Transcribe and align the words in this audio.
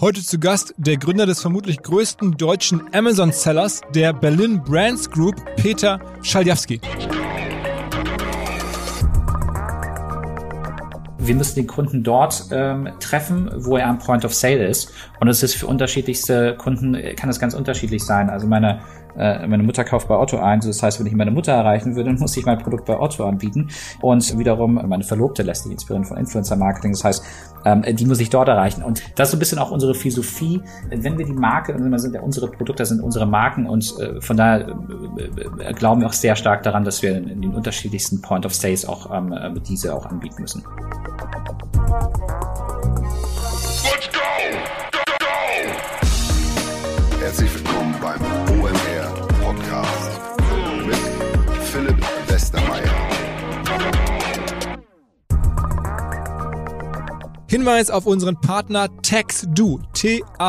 Heute 0.00 0.22
zu 0.22 0.38
Gast 0.38 0.72
der 0.78 0.96
Gründer 0.96 1.26
des 1.26 1.42
vermutlich 1.42 1.82
größten 1.82 2.38
deutschen 2.38 2.82
Amazon-Sellers, 2.94 3.82
der 3.94 4.14
Berlin 4.14 4.62
Brands 4.62 5.10
Group, 5.10 5.34
Peter 5.56 6.00
Schaljawski. 6.22 6.80
wir 11.22 11.36
müssen 11.36 11.54
den 11.54 11.68
Kunden 11.68 12.02
dort 12.02 12.46
ähm, 12.50 12.88
treffen, 12.98 13.48
wo 13.54 13.76
er 13.76 13.86
am 13.86 14.00
Point 14.00 14.24
of 14.24 14.34
Sale 14.34 14.66
ist. 14.66 14.92
Und 15.20 15.28
es 15.28 15.44
ist 15.44 15.54
für 15.54 15.68
unterschiedlichste 15.68 16.56
Kunden, 16.56 16.96
kann 17.14 17.30
es 17.30 17.38
ganz 17.38 17.54
unterschiedlich 17.54 18.02
sein. 18.02 18.30
Also 18.30 18.48
meine 18.48 18.80
äh, 19.16 19.46
meine 19.46 19.62
Mutter 19.62 19.84
kauft 19.84 20.08
bei 20.08 20.16
Otto 20.16 20.38
ein. 20.38 20.60
Das 20.60 20.82
heißt, 20.82 20.98
wenn 20.98 21.06
ich 21.06 21.14
meine 21.14 21.30
Mutter 21.30 21.52
erreichen 21.52 21.94
dann 21.94 22.14
muss 22.18 22.36
ich 22.36 22.44
mein 22.44 22.58
Produkt 22.58 22.86
bei 22.86 22.98
Otto 22.98 23.24
anbieten. 23.24 23.68
Und 24.00 24.38
wiederum, 24.38 24.74
meine 24.88 25.04
Verlobte 25.04 25.42
lässt 25.42 25.64
sich 25.64 25.72
inspirieren 25.72 26.04
von 26.04 26.16
Influencer-Marketing. 26.16 26.92
Das 26.92 27.04
heißt, 27.04 27.24
ähm, 27.64 27.84
die 27.96 28.06
muss 28.06 28.20
ich 28.20 28.30
dort 28.30 28.48
erreichen. 28.48 28.82
Und 28.82 29.02
das 29.16 29.28
ist 29.28 29.32
so 29.32 29.36
ein 29.36 29.40
bisschen 29.40 29.58
auch 29.58 29.70
unsere 29.70 29.94
Philosophie. 29.94 30.62
Wenn 30.90 31.18
wir 31.18 31.26
die 31.26 31.32
Marke, 31.32 31.76
sind 31.98 32.14
ja 32.14 32.20
unsere 32.20 32.48
Produkte, 32.48 32.84
sind 32.86 33.00
unsere 33.00 33.26
Marken 33.26 33.66
und 33.66 33.98
äh, 33.98 34.20
von 34.20 34.36
daher 34.36 34.68
äh, 35.58 35.72
glauben 35.74 36.00
wir 36.00 36.08
auch 36.08 36.12
sehr 36.12 36.36
stark 36.36 36.62
daran, 36.62 36.84
dass 36.84 37.02
wir 37.02 37.16
in 37.16 37.42
den 37.42 37.54
unterschiedlichsten 37.54 38.20
Point 38.20 38.46
of 38.46 38.54
Sales 38.54 38.84
auch 38.86 39.10
ähm, 39.14 39.60
diese 39.68 39.94
auch 39.94 40.06
anbieten 40.06 40.42
müssen. 40.42 40.64
Let's 43.82 44.08
go! 44.12 44.20
Go, 44.92 44.98
go! 45.18 45.26
Herzlich 47.20 47.54
willkommen 47.54 47.94
beim 48.00 48.20
Hinweis 57.50 57.90
auf 57.90 58.06
unseren 58.06 58.40
Partner 58.40 58.88
TaxDo, 59.02 59.80
T-A-X-D-O-O, 59.92 60.46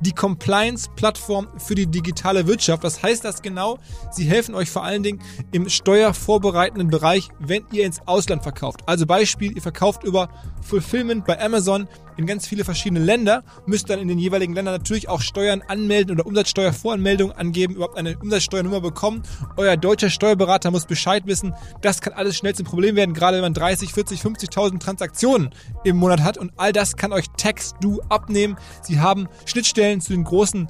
die 0.00 0.12
Compliance-Plattform 0.12 1.48
für 1.58 1.74
die 1.74 1.88
digitale 1.88 2.46
Wirtschaft. 2.46 2.84
Was 2.84 3.02
heißt 3.02 3.24
das 3.24 3.42
genau? 3.42 3.80
Sie 4.12 4.26
helfen 4.26 4.54
euch 4.54 4.70
vor 4.70 4.84
allen 4.84 5.02
Dingen 5.02 5.20
im 5.50 5.68
steuervorbereitenden 5.68 6.86
Bereich, 6.86 7.30
wenn 7.40 7.64
ihr 7.72 7.84
ins 7.84 8.00
Ausland 8.06 8.44
verkauft. 8.44 8.82
Also 8.86 9.06
Beispiel, 9.06 9.56
ihr 9.56 9.62
verkauft 9.62 10.04
über 10.04 10.28
Fulfillment 10.62 11.24
bei 11.24 11.44
Amazon 11.44 11.88
in 12.18 12.26
ganz 12.26 12.46
viele 12.46 12.64
verschiedene 12.64 13.00
Länder, 13.00 13.44
müsst 13.64 13.88
dann 13.88 14.00
in 14.00 14.08
den 14.08 14.18
jeweiligen 14.18 14.52
Ländern 14.52 14.74
natürlich 14.74 15.08
auch 15.08 15.20
Steuern 15.20 15.62
anmelden 15.66 16.16
oder 16.16 16.26
Umsatzsteuervoranmeldung 16.26 17.32
angeben, 17.32 17.76
überhaupt 17.76 17.96
eine 17.96 18.18
Umsatzsteuernummer 18.18 18.80
bekommen. 18.80 19.22
Euer 19.56 19.76
deutscher 19.76 20.10
Steuerberater 20.10 20.72
muss 20.72 20.84
Bescheid 20.84 21.26
wissen. 21.26 21.54
Das 21.80 22.00
kann 22.00 22.12
alles 22.12 22.36
schnell 22.36 22.54
zum 22.54 22.66
Problem 22.66 22.96
werden, 22.96 23.14
gerade 23.14 23.36
wenn 23.36 23.44
man 23.44 23.54
30, 23.54 23.94
40, 23.94 24.20
50.000 24.20 24.80
Transaktionen 24.80 25.50
im 25.84 25.96
Monat 25.96 26.20
hat 26.22 26.36
und 26.38 26.52
all 26.56 26.72
das 26.72 26.96
kann 26.96 27.12
euch 27.12 27.26
TaxDo 27.36 28.02
abnehmen. 28.08 28.56
Sie 28.82 28.98
haben 28.98 29.28
Schnittstellen 29.46 30.00
zu 30.00 30.12
den 30.12 30.24
großen 30.24 30.68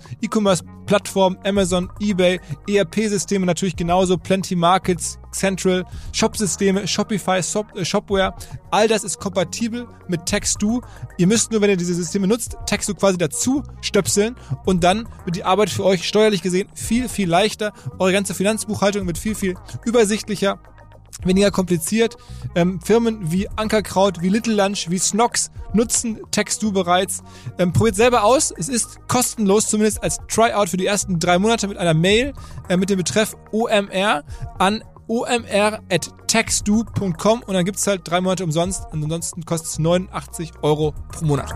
E-Commerce-Plattformen 0.89 1.39
Amazon, 1.44 1.91
eBay, 2.00 2.41
ERP-Systeme 2.69 3.47
natürlich 3.47 3.77
genauso, 3.77 4.17
Plenty 4.17 4.56
Markets, 4.56 5.19
Central, 5.33 5.84
Shop-Systeme, 6.12 6.89
Shopify, 6.89 7.39
äh, 7.39 7.84
Shopware. 7.84 8.34
All 8.70 8.89
das 8.89 9.05
ist 9.05 9.19
kompatibel 9.20 9.86
mit 10.09 10.25
TextDo. 10.27 10.83
Ihr 11.19 11.27
müsst 11.27 11.53
nur, 11.53 11.61
wenn 11.61 11.70
ihr 11.70 11.77
diese 11.77 11.94
Systeme 11.94 12.27
nutzt, 12.27 12.56
TextDo 12.66 12.94
quasi 12.94 13.19
dazu 13.19 13.62
stöpseln 13.83 14.36
und 14.64 14.83
dann 14.83 15.09
wird 15.25 15.36
die 15.36 15.44
Arbeit 15.44 15.70
für 15.70 15.84
euch 15.84 16.06
steuerlich 16.06 16.42
gesehen 16.42 16.69
viel, 16.75 17.09
viel 17.09 17.28
leichter. 17.28 17.72
Eure 17.98 18.12
ganze 18.12 18.34
Finanzbuchhaltung 18.34 19.06
wird 19.06 19.19
viel, 19.19 19.34
viel 19.34 19.55
übersichtlicher 19.84 20.59
weniger 21.25 21.51
kompliziert. 21.51 22.17
Ähm, 22.55 22.81
Firmen 22.81 23.33
wie 23.33 23.49
Ankerkraut, 23.57 24.23
wie 24.23 24.29
Little 24.29 24.55
Lunch, 24.55 24.91
wie 24.91 24.99
Snox 24.99 25.51
nutzen 25.73 26.21
TextDo 26.31 26.71
bereits. 26.73 27.23
Ähm, 27.59 27.73
probiert 27.73 27.97
selber 27.97 28.25
aus. 28.25 28.53
Es 28.57 28.69
ist 28.69 28.99
kostenlos, 29.09 29.69
zumindest 29.69 30.03
als 30.03 30.19
Tryout 30.29 30.69
für 30.69 30.77
die 30.77 30.85
ersten 30.87 31.19
drei 31.19 31.39
Monate 31.39 31.67
mit 31.69 31.79
einer 31.79 31.95
Mail 31.95 32.35
äh, 32.69 32.77
mit 32.77 32.91
dem 32.91 32.99
Betreff 32.99 33.35
OMR 33.53 34.25
an 34.59 34.84
omr.textdu.com 35.09 37.43
und 37.43 37.55
dann 37.55 37.65
gibt 37.65 37.78
es 37.78 37.87
halt 37.87 38.03
drei 38.05 38.21
Monate 38.21 38.45
umsonst. 38.45 38.83
Ansonsten 38.93 39.47
kostet 39.47 39.71
es 39.71 39.78
89 39.78 40.53
Euro 40.62 40.93
pro 41.11 41.25
Monat. 41.25 41.55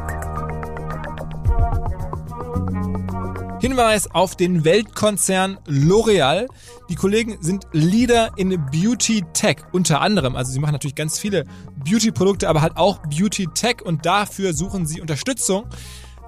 Hinweis 3.72 4.10
auf 4.10 4.37
den 4.37 4.66
Weltkonzern 4.66 5.59
L'Oreal. 5.66 6.47
Die 6.91 6.94
Kollegen 6.94 7.38
sind 7.41 7.66
Leader 7.72 8.33
in 8.37 8.50
Beauty 8.71 9.25
Tech 9.33 9.62
unter 9.72 10.03
anderem. 10.03 10.37
Also 10.37 10.53
sie 10.53 10.59
machen 10.59 10.72
natürlich 10.72 10.94
ganz 10.94 11.19
viele 11.19 11.47
Beauty-Produkte, 11.83 12.50
aber 12.50 12.60
halt 12.60 12.77
auch 12.77 12.99
Beauty 12.99 13.47
Tech 13.55 13.77
und 13.83 14.05
dafür 14.05 14.53
suchen 14.53 14.84
sie 14.84 15.00
Unterstützung. 15.00 15.65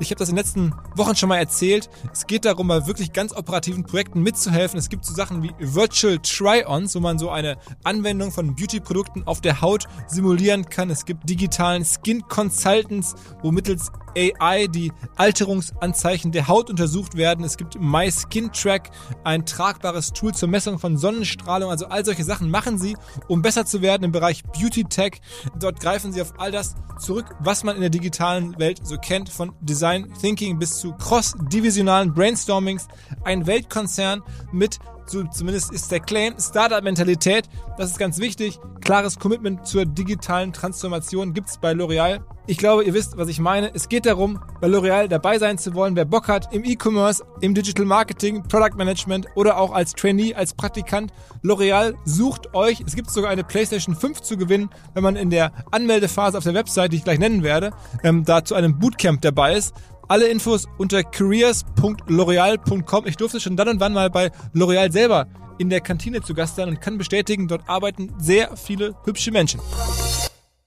Ich 0.01 0.11
habe 0.11 0.19
das 0.19 0.29
in 0.29 0.35
den 0.35 0.45
letzten 0.45 0.75
Wochen 0.97 1.15
schon 1.15 1.29
mal 1.29 1.39
erzählt. 1.39 1.89
Es 2.13 2.27
geht 2.27 2.45
darum, 2.45 2.67
bei 2.67 2.87
wirklich 2.89 3.13
ganz 3.13 3.33
operativen 3.33 3.85
Projekten 3.85 4.23
mitzuhelfen. 4.23 4.77
Es 4.77 4.89
gibt 4.89 5.05
so 5.05 5.15
Sachen 5.15 5.45
wie 5.45 5.55
Virtual 5.61 6.19
Try-Ons, 6.19 6.97
wo 6.97 7.01
man 7.01 7.17
so 7.17 7.31
eine 7.31 7.59
Anwendung 7.85 8.33
von 8.33 8.57
Beauty-Produkten 8.57 9.23
auf 9.25 9.41
der 9.41 9.61
Haut 9.61 9.87
simulieren 10.09 10.69
kann. 10.69 10.91
Es 10.91 11.05
gibt 11.05 11.31
digitalen 11.31 11.85
Skin 11.85 12.23
Consultants, 12.27 13.15
wo 13.41 13.53
mittels 13.53 13.93
AI 14.17 14.67
die 14.67 14.93
Alterungsanzeichen 15.17 16.33
der 16.33 16.49
Haut 16.49 16.71
untersucht 16.71 17.17
werden. 17.17 17.45
Es 17.45 17.57
gibt 17.57 17.81
My 17.81 18.11
Skin 18.11 18.53
Track, 18.53 18.91
ein 19.23 19.47
tragbares 19.47 20.13
Tool 20.13 20.35
zur 20.35 20.49
Messung 20.49 20.79
von 20.79 20.97
Sonnenstrahlung. 20.97 21.71
Also 21.71 21.87
all 21.87 22.05
solche 22.05 22.25
Sachen 22.25 22.51
machen 22.51 22.79
sie, 22.79 22.97
um 23.29 23.43
besser 23.43 23.65
zu 23.65 23.81
werden 23.81 24.05
im 24.05 24.13
Bereich 24.13 24.43
Beauty 24.43 24.85
Tech. 24.85 25.21
Dort 25.59 25.81
greifen 25.81 26.13
sie 26.13 26.21
auf 26.21 26.35
all 26.39 26.51
das 26.51 26.75
zurück, 26.99 27.35
was 27.41 27.65
man 27.65 27.77
in 27.77 27.81
der 27.81 27.91
digitalen 27.91 28.59
Welt 28.59 28.81
so 28.85 28.97
kennt, 28.97 29.29
von 29.29 29.53
Design 29.61 29.84
Thinking 30.21 30.59
bis 30.59 30.79
zu 30.79 30.93
cross-divisionalen 30.93 32.15
Brainstormings. 32.15 32.89
Ein 33.23 33.47
Weltkonzern 33.47 34.23
mit 34.51 34.79
zumindest 35.07 35.73
ist 35.73 35.91
der 35.91 36.01
Claim, 36.01 36.35
Startup-Mentalität, 36.39 37.49
das 37.79 37.91
ist 37.91 37.99
ganz 37.99 38.19
wichtig. 38.19 38.59
Klares 38.81 39.19
Commitment 39.19 39.67
zur 39.67 39.87
digitalen 39.87 40.53
Transformation 40.53 41.33
gibt's 41.33 41.59
bei 41.59 41.73
L'Oreal. 41.73 42.21
Ich 42.47 42.59
glaube, 42.59 42.85
ihr 42.85 42.93
wisst, 42.93 43.17
was 43.17 43.29
ich 43.29 43.41
meine. 43.41 43.75
Es 43.75 43.89
geht 43.89 44.05
darum, 44.05 44.39
bei 44.61 44.69
L'Oreal 44.69 45.09
dabei 45.09 45.39
sein 45.39 45.57
zu 45.57 45.73
wollen, 45.73 45.97
wer 45.97 46.05
Bock 46.05 46.29
hat, 46.29 46.53
im 46.53 46.63
E-Commerce, 46.63 47.25
im 47.41 47.55
Digital 47.55 47.87
Marketing, 47.87 48.43
Product 48.43 48.77
Management 48.77 49.27
oder 49.35 49.57
auch 49.57 49.73
als 49.73 49.93
Trainee, 49.93 50.35
als 50.35 50.53
Praktikant. 50.53 51.11
L'Oreal 51.43 51.95
sucht 52.05 52.55
euch. 52.55 52.83
Es 52.87 52.95
gibt 52.95 53.11
sogar 53.11 53.31
eine 53.31 53.45
PlayStation 53.45 53.97
5 53.97 54.21
zu 54.21 54.37
gewinnen, 54.37 54.69
wenn 54.93 55.03
man 55.03 55.17
in 55.17 55.31
der 55.31 55.53
Anmeldephase 55.71 56.37
auf 56.37 56.45
der 56.45 56.53
Website, 56.53 56.93
die 56.93 56.99
ich 56.99 57.05
gleich 57.05 57.19
nennen 57.19 57.43
werde, 57.43 57.71
ähm, 58.03 58.25
da 58.25 58.45
zu 58.45 58.55
einem 58.55 58.79
Bootcamp 58.79 59.23
dabei 59.23 59.57
ist. 59.57 59.75
Alle 60.09 60.29
Infos 60.29 60.67
unter 60.79 61.03
careers.l'oreal.com. 61.03 63.07
Ich 63.07 63.17
durfte 63.17 63.41
schon 63.41 63.57
dann 63.57 63.69
und 63.69 63.81
wann 63.81 63.93
mal 63.93 64.11
bei 64.11 64.31
L'Oreal 64.55 64.93
selber 64.93 65.27
in 65.59 65.71
der 65.71 65.81
Kantine 65.81 66.21
zu 66.21 66.35
Gast 66.35 66.57
sein 66.57 66.69
und 66.69 66.81
kann 66.81 66.99
bestätigen, 66.99 67.49
dort 67.49 67.69
arbeiten 67.69 68.13
sehr 68.19 68.57
viele 68.57 68.95
hübsche 69.05 69.31
Menschen. 69.31 69.61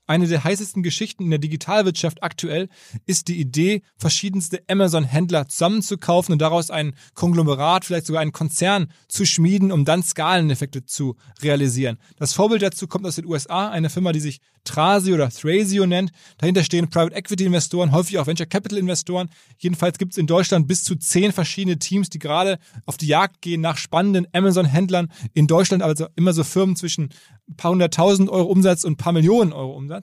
Eine 0.07 0.27
der 0.27 0.43
heißesten 0.43 0.83
Geschichten 0.83 1.23
in 1.23 1.29
der 1.29 1.39
Digitalwirtschaft 1.39 2.23
aktuell 2.23 2.69
ist 3.05 3.27
die 3.27 3.39
Idee, 3.39 3.81
verschiedenste 3.97 4.63
Amazon-Händler 4.69 5.49
zusammenzukaufen 5.49 6.31
und 6.31 6.39
daraus 6.39 6.71
ein 6.71 6.93
Konglomerat, 7.13 7.83
vielleicht 7.83 8.05
sogar 8.05 8.21
einen 8.21 8.31
Konzern 8.31 8.87
zu 9.09 9.25
schmieden, 9.25 9.71
um 9.71 9.83
dann 9.83 10.01
Skaleneffekte 10.01 10.85
zu 10.85 11.17
realisieren. 11.41 11.97
Das 12.17 12.33
Vorbild 12.33 12.61
dazu 12.61 12.87
kommt 12.87 13.05
aus 13.05 13.17
den 13.17 13.25
USA, 13.25 13.69
eine 13.69 13.89
Firma, 13.89 14.13
die 14.13 14.21
sich 14.21 14.39
Trasio 14.67 15.15
oder 15.15 15.29
Thrasio 15.29 15.85
nennt. 15.85 16.11
Dahinter 16.37 16.63
stehen 16.63 16.89
Private 16.89 17.15
Equity 17.15 17.45
Investoren, 17.45 17.91
häufig 17.91 18.17
auch 18.19 18.27
Venture 18.27 18.45
Capital 18.45 18.77
Investoren. 18.77 19.29
Jedenfalls 19.57 19.97
gibt 19.97 20.13
es 20.13 20.17
in 20.17 20.27
Deutschland 20.27 20.67
bis 20.67 20.83
zu 20.83 20.95
zehn 20.95 21.31
verschiedene 21.31 21.79
Teams, 21.79 22.09
die 22.09 22.19
gerade 22.19 22.59
auf 22.85 22.97
die 22.97 23.07
Jagd 23.07 23.41
gehen 23.41 23.61
nach 23.61 23.77
spannenden 23.77 24.27
Amazon-Händlern. 24.33 25.09
In 25.33 25.47
Deutschland 25.47 25.83
also 25.83 26.07
immer 26.15 26.33
so 26.33 26.43
Firmen 26.43 26.75
zwischen 26.75 27.09
ein 27.49 27.55
paar 27.55 27.71
hunderttausend 27.71 28.29
Euro 28.29 28.51
Umsatz 28.51 28.83
und 28.83 28.93
ein 28.93 28.97
paar 28.97 29.13
Millionen 29.13 29.53
Euro 29.53 29.73
Umsatz. 29.73 29.96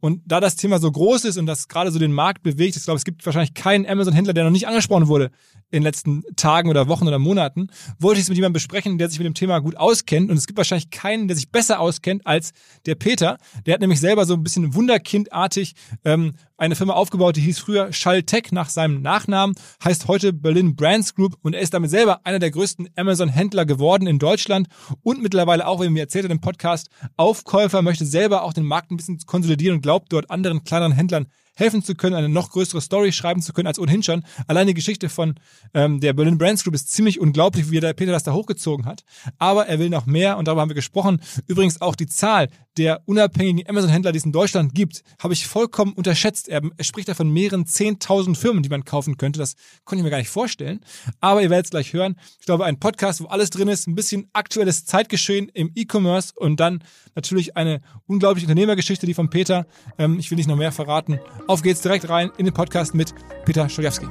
Und 0.00 0.22
da 0.26 0.40
das 0.40 0.56
Thema 0.56 0.78
so 0.78 0.90
groß 0.90 1.24
ist 1.24 1.36
und 1.36 1.46
das 1.46 1.68
gerade 1.68 1.90
so 1.90 1.98
den 1.98 2.12
Markt 2.12 2.42
bewegt, 2.42 2.76
ich 2.76 2.84
glaube, 2.84 2.98
es 2.98 3.04
gibt 3.04 3.24
wahrscheinlich 3.24 3.54
keinen 3.54 3.86
Amazon-Händler, 3.86 4.32
der 4.32 4.44
noch 4.44 4.50
nicht 4.50 4.66
angesprochen 4.66 5.08
wurde 5.08 5.30
in 5.74 5.80
den 5.80 5.84
letzten 5.84 6.22
Tagen 6.36 6.70
oder 6.70 6.86
Wochen 6.86 7.08
oder 7.08 7.18
Monaten, 7.18 7.66
wollte 7.98 8.20
ich 8.20 8.24
es 8.24 8.28
mit 8.28 8.36
jemandem 8.36 8.54
besprechen, 8.54 8.96
der 8.96 9.08
sich 9.08 9.18
mit 9.18 9.26
dem 9.26 9.34
Thema 9.34 9.58
gut 9.58 9.76
auskennt. 9.76 10.30
Und 10.30 10.36
es 10.36 10.46
gibt 10.46 10.56
wahrscheinlich 10.56 10.90
keinen, 10.90 11.26
der 11.26 11.36
sich 11.36 11.50
besser 11.50 11.80
auskennt 11.80 12.26
als 12.26 12.52
der 12.86 12.94
Peter. 12.94 13.38
Der 13.66 13.74
hat 13.74 13.80
nämlich 13.80 13.98
selber 14.00 14.24
so 14.24 14.34
ein 14.34 14.42
bisschen 14.44 14.74
wunderkindartig 14.74 15.74
ähm, 16.04 16.34
eine 16.56 16.76
Firma 16.76 16.92
aufgebaut, 16.92 17.36
die 17.36 17.40
hieß 17.40 17.58
früher 17.58 17.92
Schalltech 17.92 18.52
nach 18.52 18.68
seinem 18.68 19.02
Nachnamen, 19.02 19.56
heißt 19.82 20.06
heute 20.06 20.32
Berlin 20.32 20.76
Brands 20.76 21.14
Group 21.14 21.36
und 21.42 21.54
er 21.54 21.60
ist 21.60 21.74
damit 21.74 21.90
selber 21.90 22.24
einer 22.24 22.38
der 22.38 22.52
größten 22.52 22.90
Amazon-Händler 22.94 23.66
geworden 23.66 24.06
in 24.06 24.20
Deutschland 24.20 24.68
und 25.02 25.20
mittlerweile 25.20 25.66
auch, 25.66 25.80
wie 25.80 25.86
er 25.86 25.90
mir 25.90 26.04
erzählt 26.04 26.24
hat 26.24 26.30
im 26.30 26.40
Podcast, 26.40 26.88
Aufkäufer, 27.16 27.82
möchte 27.82 28.06
selber 28.06 28.42
auch 28.44 28.52
den 28.52 28.64
Markt 28.64 28.92
ein 28.92 28.96
bisschen 28.96 29.18
konsolidieren 29.26 29.76
und 29.76 29.82
glaubt 29.82 30.12
dort 30.12 30.30
anderen 30.30 30.62
kleineren 30.62 30.92
Händlern 30.92 31.26
helfen 31.54 31.82
zu 31.82 31.94
können, 31.94 32.16
eine 32.16 32.28
noch 32.28 32.50
größere 32.50 32.80
Story 32.80 33.12
schreiben 33.12 33.42
zu 33.42 33.52
können 33.52 33.66
als 33.66 33.78
ohnehin 33.78 34.02
schon. 34.02 34.24
Allein 34.46 34.66
die 34.66 34.74
Geschichte 34.74 35.08
von 35.08 35.34
ähm, 35.72 36.00
der 36.00 36.12
Berlin 36.12 36.38
Brands 36.38 36.64
Group 36.64 36.74
ist 36.74 36.92
ziemlich 36.92 37.20
unglaublich, 37.20 37.70
wie 37.70 37.80
der 37.80 37.92
Peter 37.92 38.12
das 38.12 38.24
da 38.24 38.32
hochgezogen 38.32 38.86
hat. 38.86 39.04
Aber 39.38 39.66
er 39.66 39.78
will 39.78 39.90
noch 39.90 40.06
mehr 40.06 40.36
und 40.36 40.48
darüber 40.48 40.62
haben 40.62 40.70
wir 40.70 40.74
gesprochen. 40.74 41.20
Übrigens 41.46 41.80
auch 41.80 41.94
die 41.94 42.06
Zahl 42.06 42.48
der 42.76 43.02
unabhängigen 43.06 43.68
Amazon-Händler, 43.68 44.12
die 44.12 44.18
es 44.18 44.24
in 44.24 44.32
Deutschland 44.32 44.74
gibt, 44.74 45.02
habe 45.22 45.34
ich 45.34 45.46
vollkommen 45.46 45.92
unterschätzt. 45.92 46.48
Er, 46.48 46.62
er 46.76 46.84
spricht 46.84 47.08
da 47.08 47.14
von 47.14 47.32
mehreren 47.32 47.64
10.000 47.64 48.36
Firmen, 48.36 48.62
die 48.62 48.68
man 48.68 48.84
kaufen 48.84 49.16
könnte. 49.16 49.38
Das 49.38 49.54
konnte 49.84 50.00
ich 50.00 50.04
mir 50.04 50.10
gar 50.10 50.18
nicht 50.18 50.30
vorstellen. 50.30 50.80
Aber 51.20 51.42
ihr 51.42 51.50
werdet 51.50 51.66
es 51.66 51.70
gleich 51.70 51.92
hören. 51.92 52.16
Ich 52.40 52.46
glaube, 52.46 52.64
ein 52.64 52.80
Podcast, 52.80 53.20
wo 53.20 53.26
alles 53.26 53.50
drin 53.50 53.68
ist, 53.68 53.86
ein 53.86 53.94
bisschen 53.94 54.28
aktuelles 54.32 54.84
Zeitgeschehen 54.84 55.48
im 55.54 55.70
E-Commerce 55.74 56.32
und 56.34 56.58
dann 56.58 56.82
natürlich 57.14 57.56
eine 57.56 57.80
unglaubliche 58.06 58.46
Unternehmergeschichte, 58.46 59.06
die 59.06 59.14
von 59.14 59.30
Peter. 59.30 59.66
Ähm, 59.98 60.18
ich 60.18 60.30
will 60.30 60.36
nicht 60.36 60.48
noch 60.48 60.56
mehr 60.56 60.72
verraten. 60.72 61.20
Auf 61.46 61.62
geht's 61.62 61.80
direkt 61.80 62.08
rein 62.08 62.30
in 62.38 62.44
den 62.44 62.54
Podcast 62.54 62.94
mit 62.94 63.14
Peter 63.44 63.68
Stojewski. 63.68 64.06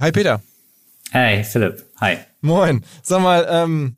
Hi 0.00 0.10
Peter. 0.10 0.42
Hey 1.12 1.44
Philipp. 1.44 1.84
Hi. 2.00 2.16
Moin. 2.40 2.84
Sag 3.02 3.22
mal, 3.22 3.46
ähm, 3.48 3.96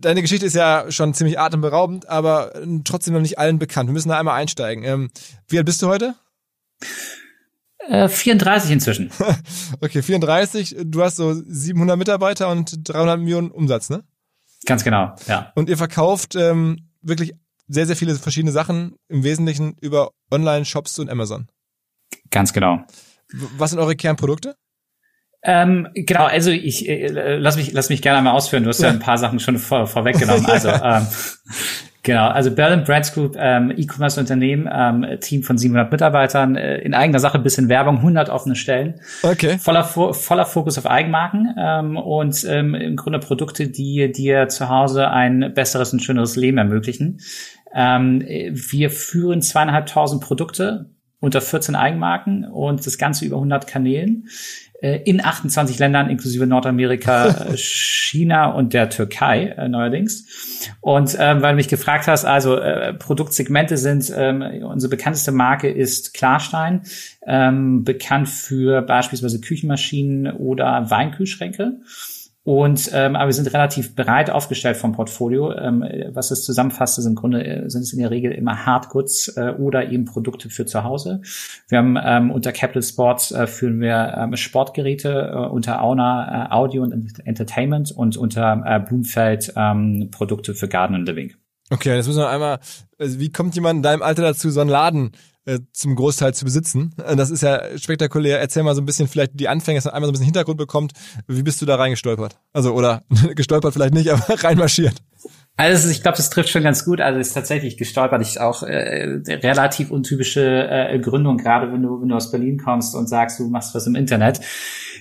deine 0.00 0.22
Geschichte 0.22 0.46
ist 0.46 0.54
ja 0.54 0.90
schon 0.90 1.14
ziemlich 1.14 1.38
atemberaubend, 1.38 2.08
aber 2.08 2.52
trotzdem 2.84 3.14
noch 3.14 3.20
nicht 3.20 3.38
allen 3.38 3.58
bekannt. 3.58 3.88
Wir 3.88 3.92
müssen 3.92 4.08
da 4.08 4.18
einmal 4.18 4.40
einsteigen. 4.40 4.84
Ähm, 4.84 5.10
wie 5.48 5.58
alt 5.58 5.66
bist 5.66 5.82
du 5.82 5.88
heute? 5.88 6.14
Äh, 7.88 8.08
34 8.08 8.70
inzwischen. 8.70 9.10
okay, 9.80 10.02
34. 10.02 10.76
Du 10.84 11.02
hast 11.02 11.16
so 11.16 11.34
700 11.34 11.96
Mitarbeiter 11.96 12.48
und 12.48 12.88
300 12.88 13.18
Millionen 13.18 13.50
Umsatz, 13.50 13.90
ne? 13.90 14.04
Ganz 14.66 14.84
genau, 14.84 15.14
ja. 15.26 15.52
Und 15.54 15.70
ihr 15.70 15.78
verkauft 15.78 16.34
ähm, 16.36 16.90
wirklich 17.00 17.32
sehr, 17.66 17.86
sehr 17.86 17.96
viele 17.96 18.14
verschiedene 18.16 18.52
Sachen, 18.52 18.96
im 19.08 19.24
Wesentlichen 19.24 19.76
über 19.80 20.10
Online-Shops 20.30 20.98
und 20.98 21.08
Amazon. 21.08 21.48
Ganz 22.30 22.52
genau. 22.52 22.84
Was 23.56 23.70
sind 23.70 23.78
eure 23.78 23.96
Kernprodukte? 23.96 24.56
Ähm, 25.42 25.88
genau, 25.94 26.24
also 26.24 26.50
ich 26.50 26.86
äh, 26.88 27.36
lass 27.36 27.56
mich 27.56 27.72
lass 27.72 27.88
mich 27.88 28.02
gerne 28.02 28.20
mal 28.20 28.32
ausführen. 28.32 28.64
Du 28.64 28.68
hast 28.68 28.80
ja, 28.80 28.88
ja 28.88 28.94
ein 28.94 29.00
paar 29.00 29.16
Sachen 29.16 29.40
schon 29.40 29.58
vor, 29.58 29.86
vorweggenommen. 29.86 30.46
Also 30.50 30.68
ähm, 30.68 31.06
genau, 32.02 32.28
also 32.28 32.50
Berlin 32.50 32.84
Brands 32.84 33.14
Group, 33.14 33.36
ähm, 33.38 33.72
E-Commerce-Unternehmen, 33.74 34.68
ähm, 34.70 35.20
Team 35.20 35.42
von 35.42 35.56
700 35.56 35.90
Mitarbeitern, 35.90 36.56
äh, 36.56 36.78
in 36.78 36.92
eigener 36.92 37.20
Sache 37.20 37.38
bisschen 37.38 37.68
Werbung, 37.70 37.98
100 37.98 38.28
offene 38.28 38.54
Stellen, 38.54 39.00
okay. 39.22 39.56
voller 39.58 39.84
voller 39.84 40.44
Fokus 40.44 40.76
auf 40.76 40.86
Eigenmarken 40.86 41.54
ähm, 41.58 41.96
und 41.96 42.44
ähm, 42.46 42.74
im 42.74 42.96
Grunde 42.96 43.18
Produkte, 43.18 43.68
die 43.68 44.12
dir 44.12 44.48
zu 44.48 44.68
Hause 44.68 45.08
ein 45.08 45.52
besseres 45.54 45.92
und 45.92 46.00
schöneres 46.00 46.36
Leben 46.36 46.58
ermöglichen. 46.58 47.20
Ähm, 47.72 48.20
wir 48.20 48.90
führen 48.90 49.40
zweieinhalbtausend 49.40 50.22
Produkte 50.22 50.90
unter 51.20 51.40
14 51.40 51.76
Eigenmarken 51.76 52.44
und 52.44 52.84
das 52.86 52.98
Ganze 52.98 53.24
über 53.24 53.36
100 53.36 53.66
Kanälen. 53.66 54.26
Äh, 54.80 55.02
in 55.04 55.22
28 55.22 55.78
Ländern 55.78 56.08
inklusive 56.08 56.46
Nordamerika, 56.46 57.48
China 57.56 58.50
und 58.50 58.72
der 58.72 58.88
Türkei 58.88 59.48
äh, 59.48 59.68
neuerdings. 59.68 60.68
Und 60.80 61.16
ähm, 61.18 61.42
weil 61.42 61.52
du 61.52 61.56
mich 61.56 61.68
gefragt 61.68 62.06
hast, 62.06 62.24
also 62.24 62.56
äh, 62.56 62.94
Produktsegmente 62.94 63.76
sind, 63.76 64.10
ähm, 64.16 64.42
unsere 64.62 64.90
bekannteste 64.90 65.32
Marke 65.32 65.68
ist 65.68 66.14
Klarstein, 66.14 66.82
ähm, 67.26 67.84
bekannt 67.84 68.28
für 68.28 68.80
beispielsweise 68.82 69.40
Küchenmaschinen 69.40 70.32
oder 70.32 70.90
Weinkühlschränke. 70.90 71.80
Und 72.42 72.90
ähm, 72.94 73.16
aber 73.16 73.26
wir 73.26 73.34
sind 73.34 73.52
relativ 73.52 73.94
breit 73.94 74.30
aufgestellt 74.30 74.78
vom 74.78 74.92
Portfolio. 74.92 75.52
Ähm, 75.52 75.84
was 76.12 76.30
es 76.30 76.42
zusammenfasst, 76.42 76.98
ist 76.98 77.04
im 77.04 77.14
Grunde 77.14 77.44
äh, 77.44 77.68
sind 77.68 77.82
es 77.82 77.92
in 77.92 77.98
der 77.98 78.10
Regel 78.10 78.32
immer 78.32 78.64
Hardgoods 78.64 79.36
äh, 79.36 79.54
oder 79.58 79.90
eben 79.90 80.06
Produkte 80.06 80.48
für 80.48 80.64
zu 80.64 80.82
Hause. 80.82 81.20
Wir 81.68 81.78
haben 81.78 81.98
ähm, 82.02 82.30
unter 82.30 82.52
Capital 82.52 82.82
Sports 82.82 83.30
äh, 83.30 83.46
führen 83.46 83.78
wir 83.80 84.14
ähm, 84.16 84.36
Sportgeräte, 84.36 85.32
äh, 85.34 85.48
unter 85.48 85.82
Auna 85.82 86.46
äh, 86.46 86.50
Audio 86.50 86.82
und 86.82 87.20
Entertainment 87.26 87.92
und 87.92 88.16
unter 88.16 88.62
äh, 88.64 88.80
Blumfeld 88.80 89.52
ähm, 89.56 90.08
Produkte 90.10 90.54
für 90.54 90.66
Garden 90.66 90.94
and 90.94 91.06
Living. 91.06 91.34
Okay, 91.68 91.94
jetzt 91.94 92.06
müssen 92.06 92.20
wir 92.20 92.30
einmal, 92.30 92.58
also 92.98 93.20
wie 93.20 93.30
kommt 93.30 93.54
jemand 93.54 93.78
in 93.78 93.82
deinem 93.82 94.02
Alter 94.02 94.22
dazu, 94.22 94.50
so 94.50 94.60
einen 94.60 94.70
Laden 94.70 95.12
zum 95.72 95.96
Großteil 95.96 96.34
zu 96.34 96.44
besitzen. 96.44 96.94
Äh, 97.04 97.16
das 97.16 97.30
ist 97.30 97.42
ja 97.42 97.60
spektakulär. 97.78 98.40
Erzähl 98.40 98.62
mal 98.62 98.74
so 98.74 98.82
ein 98.82 98.86
bisschen 98.86 99.08
vielleicht 99.08 99.38
die 99.38 99.48
Anfänge, 99.48 99.78
dass 99.78 99.86
man 99.86 99.94
einmal 99.94 100.06
so 100.06 100.10
ein 100.10 100.14
bisschen 100.14 100.26
Hintergrund 100.26 100.58
bekommt. 100.58 100.92
Wie 101.26 101.42
bist 101.42 101.60
du 101.62 101.66
da 101.66 101.76
reingestolpert? 101.76 102.38
Also, 102.52 102.72
oder 102.72 103.02
gestolpert 103.34 103.72
vielleicht 103.72 103.94
nicht, 103.94 104.10
aber 104.10 104.22
reinmarschiert. 104.44 105.02
Also 105.56 105.90
ich 105.90 106.00
glaube, 106.02 106.16
das 106.16 106.30
trifft 106.30 106.48
schon 106.48 106.62
ganz 106.62 106.86
gut. 106.86 107.02
Also 107.02 107.20
es 107.20 107.28
ist 107.28 107.34
tatsächlich 107.34 107.76
gestolpert. 107.76 108.22
Ich 108.22 108.40
auch 108.40 108.62
äh, 108.62 109.20
relativ 109.26 109.90
untypische 109.90 110.68
äh, 110.70 110.98
Gründung, 110.98 111.36
gerade 111.36 111.70
wenn 111.70 111.82
du 111.82 112.00
wenn 112.00 112.08
du 112.08 112.16
aus 112.16 112.30
Berlin 112.30 112.56
kommst 112.56 112.94
und 112.94 113.08
sagst, 113.08 113.38
du 113.38 113.48
machst 113.48 113.74
was 113.74 113.86
im 113.86 113.94
Internet. 113.94 114.40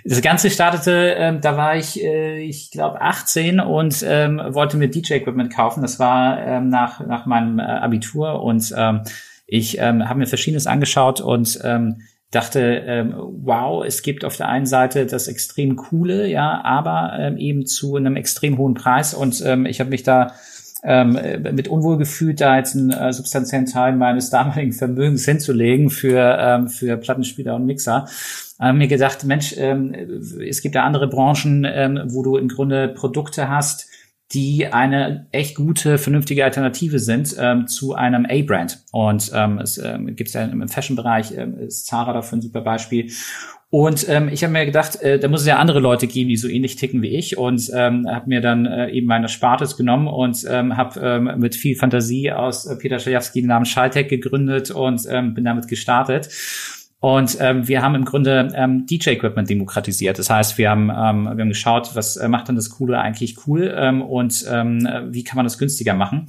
Das 0.03 0.21
Ganze 0.21 0.49
startete, 0.49 1.15
ähm, 1.17 1.39
da 1.39 1.55
war 1.55 1.77
ich, 1.77 2.03
äh, 2.03 2.39
ich 2.41 2.71
glaube 2.71 2.99
18 2.99 3.61
und 3.61 4.03
ähm, 4.05 4.41
wollte 4.49 4.75
mir 4.75 4.89
DJ 4.89 5.13
Equipment 5.13 5.53
kaufen. 5.53 5.81
Das 5.81 5.97
war 5.97 6.45
ähm, 6.45 6.67
nach 6.67 7.05
nach 7.05 7.25
meinem 7.25 7.59
äh, 7.59 7.63
Abitur 7.63 8.41
und 8.41 8.73
ähm, 8.75 9.03
ich 9.49 9.79
ähm, 9.79 10.07
habe 10.07 10.19
mir 10.19 10.27
Verschiedenes 10.27 10.67
angeschaut 10.67 11.21
und 11.21 11.59
ähm, 11.63 12.01
dachte, 12.31 12.59
ähm, 12.85 13.15
wow, 13.17 13.83
es 13.83 14.03
gibt 14.03 14.23
auf 14.23 14.37
der 14.37 14.49
einen 14.49 14.67
Seite 14.67 15.05
das 15.05 15.27
extrem 15.27 15.75
coole, 15.75 16.27
ja, 16.27 16.61
aber 16.63 17.13
ähm, 17.17 17.37
eben 17.37 17.65
zu 17.65 17.95
einem 17.95 18.15
extrem 18.15 18.57
hohen 18.57 18.75
Preis 18.75 19.13
und 19.13 19.41
ähm, 19.45 19.65
ich 19.65 19.79
habe 19.79 19.89
mich 19.89 20.03
da 20.03 20.33
ähm, 20.83 21.19
mit 21.51 21.67
Unwohl 21.67 21.97
gefühlt, 21.97 22.39
da 22.39 22.57
jetzt 22.57 22.75
einen 22.75 22.91
äh, 22.91 23.11
substanziellen 23.11 23.65
Teil 23.65 23.95
meines 23.95 24.29
damaligen 24.31 24.71
Vermögens 24.71 25.25
hinzulegen 25.25 25.89
für, 25.89 26.37
ähm, 26.39 26.67
für 26.69 26.97
Plattenspieler 26.97 27.55
und 27.55 27.65
Mixer. 27.65 28.07
Habe 28.59 28.77
mir 28.77 28.87
gedacht, 28.87 29.23
Mensch, 29.23 29.55
ähm, 29.57 29.93
es 30.47 30.61
gibt 30.61 30.75
da 30.75 30.83
andere 30.83 31.07
Branchen, 31.07 31.65
ähm, 31.65 32.01
wo 32.07 32.23
du 32.23 32.37
im 32.37 32.47
Grunde 32.47 32.89
Produkte 32.89 33.49
hast, 33.49 33.87
die 34.33 34.67
eine 34.67 35.27
echt 35.31 35.55
gute, 35.55 35.97
vernünftige 35.97 36.45
Alternative 36.45 36.99
sind 36.99 37.35
ähm, 37.39 37.67
zu 37.67 37.95
einem 37.95 38.27
A-Brand. 38.29 38.83
Und 38.91 39.31
ähm, 39.33 39.57
es 39.57 39.77
ähm, 39.79 40.15
gibt 40.15 40.31
ja 40.31 40.43
im 40.43 40.67
Fashion-Bereich, 40.67 41.33
ähm, 41.35 41.57
ist 41.57 41.87
Zara 41.87 42.13
dafür 42.13 42.37
ein 42.37 42.41
super 42.41 42.61
Beispiel. 42.61 43.11
Und 43.71 44.09
ähm, 44.09 44.29
ich 44.29 44.43
habe 44.43 44.51
mir 44.51 44.65
gedacht, 44.65 44.99
äh, 45.01 45.19
da 45.19 45.27
muss 45.27 45.41
es 45.41 45.47
ja 45.47 45.57
andere 45.57 45.79
Leute 45.79 46.07
geben, 46.07 46.29
die 46.29 46.37
so 46.37 46.47
ähnlich 46.47 46.75
ticken 46.75 47.03
wie 47.03 47.15
ich. 47.15 47.37
Und 47.37 47.69
ähm, 47.73 48.07
habe 48.09 48.27
mir 48.27 48.41
dann 48.41 48.65
äh, 48.65 48.89
eben 48.89 49.05
meine 49.05 49.29
Spartes 49.29 49.77
genommen 49.77 50.07
und 50.07 50.43
ähm, 50.49 50.75
habe 50.75 50.99
ähm, 50.99 51.39
mit 51.39 51.55
viel 51.55 51.75
Fantasie 51.75 52.31
aus 52.31 52.65
äh, 52.65 52.75
Peter 52.77 52.97
Schajewski 52.97 53.41
den 53.41 53.47
Namen 53.47 53.65
Schaltech 53.65 54.07
gegründet 54.07 54.71
und 54.71 55.01
ähm, 55.09 55.35
bin 55.35 55.45
damit 55.45 55.67
gestartet. 55.67 56.29
Und 57.01 57.37
ähm, 57.39 57.67
wir 57.67 57.81
haben 57.81 57.95
im 57.95 58.03
Grunde 58.03 58.51
ähm, 58.53 58.85
DJ-Equipment 58.85 59.49
demokratisiert. 59.49 60.19
Das 60.19 60.29
heißt, 60.29 60.57
wir 60.57 60.69
haben, 60.69 60.89
ähm, 60.89 61.23
wir 61.23 61.41
haben 61.41 61.49
geschaut, 61.49 61.91
was 61.95 62.17
äh, 62.17 62.27
macht 62.27 62.49
denn 62.49 62.55
das 62.55 62.69
Coole 62.69 62.99
eigentlich 62.99 63.47
cool 63.47 63.73
ähm, 63.75 64.01
und 64.01 64.45
ähm, 64.49 64.87
wie 65.07 65.23
kann 65.23 65.37
man 65.37 65.45
das 65.45 65.57
günstiger 65.57 65.93
machen 65.93 66.27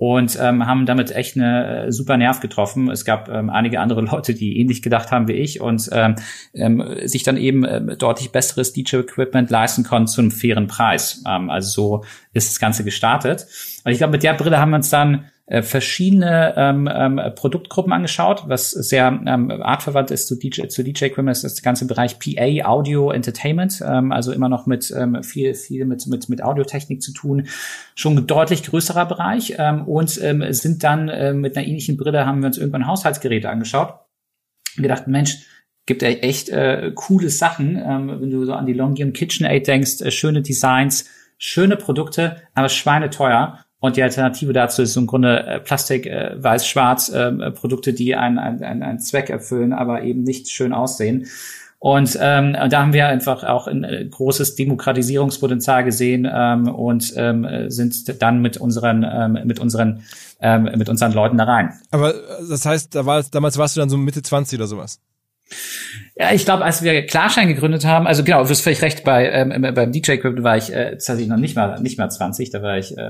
und 0.00 0.38
ähm, 0.40 0.66
haben 0.66 0.86
damit 0.86 1.10
echt 1.10 1.36
eine 1.36 1.84
äh, 1.84 1.92
super 1.92 2.16
Nerv 2.16 2.40
getroffen. 2.40 2.90
Es 2.90 3.04
gab 3.04 3.28
ähm, 3.28 3.50
einige 3.50 3.80
andere 3.80 4.00
Leute, 4.10 4.32
die 4.32 4.58
ähnlich 4.58 4.80
gedacht 4.80 5.10
haben 5.10 5.28
wie 5.28 5.34
ich 5.34 5.60
und 5.60 5.90
ähm, 5.92 6.16
ähm, 6.54 6.82
sich 7.04 7.22
dann 7.22 7.36
eben 7.36 7.66
äh, 7.66 7.96
deutlich 7.98 8.32
besseres 8.32 8.72
DJ-Equipment 8.72 9.50
leisten 9.50 9.84
konnten 9.84 10.08
zu 10.08 10.22
einem 10.22 10.30
fairen 10.30 10.68
Preis. 10.68 11.22
Ähm, 11.28 11.50
also 11.50 11.70
so 11.70 12.04
ist 12.32 12.48
das 12.48 12.58
Ganze 12.58 12.82
gestartet. 12.82 13.46
Und 13.84 13.92
ich 13.92 13.98
glaube, 13.98 14.12
mit 14.12 14.22
der 14.22 14.32
Brille 14.32 14.58
haben 14.58 14.70
wir 14.70 14.76
uns 14.76 14.88
dann 14.88 15.26
äh, 15.50 15.62
verschiedene 15.62 16.54
ähm, 16.56 16.88
ähm, 16.90 17.20
Produktgruppen 17.34 17.92
angeschaut, 17.92 18.44
was 18.46 18.70
sehr 18.70 19.08
ähm, 19.26 19.50
artverwandt 19.50 20.12
ist 20.12 20.28
zu 20.28 20.36
DJ, 20.36 20.68
zu 20.68 20.84
DJ 20.84 21.06
ist 21.06 21.42
das 21.42 21.60
ganze 21.62 21.88
Bereich 21.88 22.20
PA, 22.20 22.68
Audio, 22.68 23.10
Entertainment, 23.10 23.82
ähm, 23.84 24.12
also 24.12 24.32
immer 24.32 24.48
noch 24.48 24.66
mit 24.66 24.94
ähm, 24.96 25.24
viel, 25.24 25.54
viel 25.54 25.86
mit, 25.86 26.06
mit, 26.06 26.28
mit 26.28 26.40
Audiotechnik 26.40 27.02
zu 27.02 27.12
tun. 27.12 27.48
Schon 27.96 28.16
ein 28.16 28.28
deutlich 28.28 28.62
größerer 28.62 29.06
Bereich. 29.06 29.56
Ähm, 29.58 29.88
und 29.88 30.22
ähm, 30.22 30.44
sind 30.52 30.84
dann 30.84 31.08
äh, 31.08 31.32
mit 31.32 31.56
einer 31.56 31.66
ähnlichen 31.66 31.96
Brille 31.96 32.26
haben 32.26 32.42
wir 32.42 32.46
uns 32.46 32.56
irgendwann 32.56 32.86
Haushaltsgeräte 32.86 33.50
angeschaut. 33.50 33.94
Und 34.76 34.84
gedacht, 34.84 35.08
Mensch, 35.08 35.46
gibt 35.84 36.02
ja 36.02 36.10
echt 36.10 36.48
äh, 36.50 36.92
coole 36.94 37.28
Sachen, 37.28 37.76
ähm, 37.76 38.20
wenn 38.20 38.30
du 38.30 38.44
so 38.44 38.52
an 38.52 38.66
die 38.66 38.72
Longium 38.72 39.12
KitchenAid 39.12 39.66
denkst, 39.66 40.00
äh, 40.02 40.12
schöne 40.12 40.42
Designs, 40.42 41.06
schöne 41.38 41.76
Produkte, 41.76 42.36
aber 42.54 42.68
schweineteuer. 42.68 43.58
Und 43.80 43.96
die 43.96 44.02
Alternative 44.02 44.52
dazu 44.52 44.82
ist 44.82 44.96
im 44.96 45.06
Grunde 45.06 45.46
äh, 45.46 45.58
Plastik, 45.58 46.06
äh, 46.06 46.34
weiß-schwarz, 46.36 47.08
äh, 47.08 47.50
Produkte, 47.50 47.94
die 47.94 48.14
einen, 48.14 48.38
einen, 48.38 48.82
einen 48.82 48.98
Zweck 49.00 49.30
erfüllen, 49.30 49.72
aber 49.72 50.02
eben 50.02 50.22
nicht 50.22 50.50
schön 50.50 50.72
aussehen. 50.72 51.26
Und 51.78 52.18
ähm, 52.20 52.52
da 52.52 52.82
haben 52.82 52.92
wir 52.92 53.08
einfach 53.08 53.42
auch 53.42 53.66
ein 53.66 53.84
äh, 53.84 54.04
großes 54.04 54.54
Demokratisierungspotenzial 54.54 55.82
gesehen 55.82 56.28
ähm, 56.30 56.68
und 56.68 57.14
ähm, 57.16 57.70
sind 57.70 58.20
dann 58.20 58.42
mit 58.42 58.58
unseren 58.58 59.02
ähm, 59.10 59.38
mit 59.46 59.60
unseren 59.60 60.04
ähm, 60.42 60.64
mit 60.76 60.90
unseren 60.90 61.14
Leuten 61.14 61.38
da 61.38 61.44
rein. 61.44 61.72
Aber 61.90 62.12
das 62.46 62.66
heißt, 62.66 62.94
da 62.94 63.06
war, 63.06 63.22
damals 63.22 63.56
warst 63.56 63.76
du 63.76 63.80
dann 63.80 63.88
so 63.88 63.96
Mitte 63.96 64.20
20 64.20 64.58
oder 64.58 64.66
sowas? 64.66 65.00
Ja, 66.16 66.32
ich 66.32 66.44
glaube, 66.44 66.64
als 66.64 66.82
wir 66.82 67.06
Klarschein 67.06 67.48
gegründet 67.48 67.84
haben, 67.84 68.06
also 68.06 68.22
genau, 68.22 68.42
du 68.42 68.50
hast 68.50 68.60
völlig 68.60 68.82
recht, 68.82 69.04
bei 69.04 69.30
ähm, 69.30 69.74
beim 69.74 69.92
DJ 69.92 70.16
Crypto 70.16 70.42
war 70.42 70.56
ich 70.56 70.72
äh, 70.72 70.92
tatsächlich 70.92 71.28
noch 71.28 71.36
nicht 71.36 71.56
mal 71.56 71.80
nicht 71.80 71.98
mal 71.98 72.10
20, 72.10 72.50
da 72.50 72.62
war 72.62 72.78
ich 72.78 72.96
äh, 72.96 73.00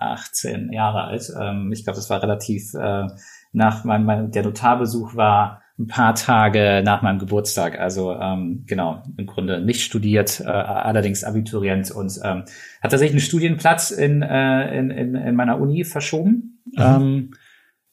18 0.00 0.72
Jahre 0.72 1.04
alt. 1.04 1.30
Ähm, 1.40 1.70
ich 1.72 1.84
glaube, 1.84 1.96
das 1.96 2.10
war 2.10 2.22
relativ 2.22 2.74
äh, 2.74 3.06
nach 3.52 3.84
meinem 3.84 4.04
mein, 4.04 4.30
der 4.30 4.42
Notarbesuch 4.42 5.16
war 5.16 5.62
ein 5.78 5.86
paar 5.86 6.14
Tage 6.14 6.82
nach 6.84 7.02
meinem 7.02 7.18
Geburtstag. 7.18 7.78
Also 7.78 8.14
ähm, 8.14 8.64
genau, 8.66 9.02
im 9.16 9.26
Grunde 9.26 9.60
nicht 9.60 9.82
studiert, 9.82 10.40
äh, 10.40 10.44
allerdings 10.44 11.22
Abiturient 11.22 11.90
und 11.90 12.18
ähm, 12.24 12.44
hat 12.82 12.90
tatsächlich 12.90 13.12
einen 13.12 13.20
Studienplatz 13.20 13.90
in, 13.90 14.22
äh, 14.22 14.78
in, 14.78 14.90
in, 14.90 15.14
in 15.14 15.34
meiner 15.34 15.60
Uni 15.60 15.84
verschoben. 15.84 16.62
Mhm. 16.64 16.82
Ähm, 16.82 17.30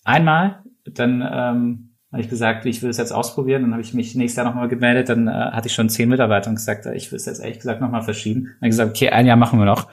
einmal, 0.05 0.63
dann 0.85 1.27
ähm, 1.29 1.92
habe 2.13 2.21
ich 2.21 2.29
gesagt, 2.29 2.65
ich 2.65 2.81
will 2.81 2.91
es 2.91 2.97
jetzt 2.97 3.11
ausprobieren. 3.11 3.63
Dann 3.63 3.71
habe 3.71 3.81
ich 3.81 3.93
mich 3.93 4.13
nächstes 4.13 4.37
Jahr 4.37 4.45
nochmal 4.45 4.67
gemeldet. 4.67 5.09
Dann 5.09 5.27
äh, 5.27 5.31
hatte 5.31 5.67
ich 5.67 5.73
schon 5.73 5.89
zehn 5.89 6.07
Mitarbeiter 6.07 6.49
und 6.49 6.55
gesagt, 6.55 6.85
ich 6.85 7.11
will 7.11 7.17
es 7.17 7.25
jetzt 7.25 7.39
ehrlich 7.39 7.57
gesagt 7.57 7.81
nochmal 7.81 8.03
verschieben. 8.03 8.43
Dann 8.43 8.55
habe 8.55 8.67
ich 8.67 8.71
gesagt, 8.71 8.91
okay, 8.91 9.09
ein 9.09 9.25
Jahr 9.25 9.35
machen 9.35 9.59
wir 9.59 9.65
noch. 9.65 9.89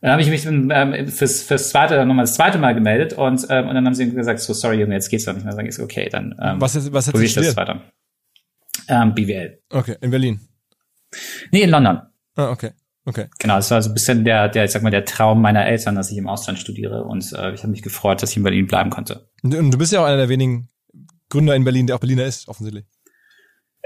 Dann 0.00 0.12
habe 0.12 0.22
ich 0.22 0.30
mich 0.30 0.46
ähm, 0.46 1.08
fürs, 1.08 1.42
fürs 1.42 1.70
zweite, 1.70 2.06
nochmal 2.06 2.24
das 2.24 2.34
zweite 2.34 2.58
Mal 2.58 2.74
gemeldet 2.74 3.14
und, 3.14 3.46
ähm, 3.50 3.68
und 3.68 3.74
dann 3.74 3.84
haben 3.84 3.94
sie 3.94 4.08
gesagt, 4.10 4.40
so 4.40 4.52
sorry 4.52 4.78
Junge, 4.78 4.94
jetzt 4.94 5.08
geht's 5.08 5.24
doch 5.24 5.32
nicht 5.32 5.42
mehr. 5.42 5.52
Dann 5.52 5.66
sage 5.66 5.68
ich, 5.68 5.80
okay, 5.80 6.08
dann 6.08 6.34
ähm, 6.40 6.60
was 6.60 6.76
ist, 6.76 6.92
was 6.92 7.06
probiere 7.06 7.24
ich 7.24 7.34
das 7.34 7.56
weiter. 7.56 7.82
Ähm, 8.88 9.14
BWL. 9.14 9.58
Okay, 9.70 9.96
in 10.00 10.10
Berlin. 10.10 10.40
Nee, 11.50 11.62
in 11.62 11.70
London. 11.70 12.02
Ah, 12.36 12.50
okay. 12.50 12.70
Okay. 13.04 13.26
Genau, 13.38 13.56
das 13.56 13.70
war 13.70 13.80
so 13.80 13.90
ein 13.90 13.94
bisschen 13.94 14.24
der, 14.24 14.48
der, 14.48 14.64
ich 14.64 14.72
sag 14.72 14.82
mal, 14.82 14.90
der 14.90 15.04
Traum 15.04 15.40
meiner 15.40 15.64
Eltern, 15.64 15.94
dass 15.94 16.10
ich 16.10 16.18
im 16.18 16.28
Ausland 16.28 16.58
studiere 16.58 17.04
und 17.04 17.32
äh, 17.32 17.52
ich 17.52 17.62
habe 17.62 17.70
mich 17.70 17.82
gefreut, 17.82 18.22
dass 18.22 18.32
ich 18.32 18.36
in 18.36 18.42
Berlin 18.42 18.66
bleiben 18.66 18.90
konnte. 18.90 19.28
Und 19.42 19.70
du 19.70 19.78
bist 19.78 19.92
ja 19.92 20.00
auch 20.00 20.06
einer 20.06 20.16
der 20.16 20.28
wenigen 20.28 20.68
Gründer 21.28 21.54
in 21.54 21.64
Berlin, 21.64 21.86
der 21.86 21.96
auch 21.96 22.00
Berliner 22.00 22.24
ist, 22.24 22.48
offensichtlich. 22.48 22.86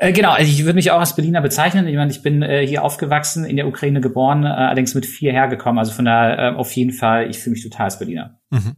Äh, 0.03 0.13
genau, 0.15 0.31
also 0.31 0.51
ich 0.51 0.65
würde 0.65 0.77
mich 0.77 0.91
auch 0.91 0.99
als 0.99 1.15
Berliner 1.15 1.43
bezeichnen. 1.43 1.87
Ich 1.87 1.95
meine, 1.95 2.11
ich 2.11 2.23
bin 2.23 2.41
äh, 2.41 2.67
hier 2.67 2.83
aufgewachsen, 2.83 3.45
in 3.45 3.57
der 3.57 3.69
Ukraine 3.69 4.01
geboren, 4.01 4.45
äh, 4.45 4.49
allerdings 4.49 4.95
mit 4.95 5.05
vier 5.05 5.33
hergekommen. 5.33 5.79
Also 5.79 5.93
von 5.93 6.07
daher 6.07 6.39
äh, 6.39 6.57
auf 6.57 6.73
jeden 6.73 6.93
Fall, 6.93 7.29
ich 7.29 7.39
fühle 7.39 7.53
mich 7.53 7.63
total 7.63 7.85
als 7.85 7.99
Berliner. 7.99 8.41
Mhm. 8.49 8.77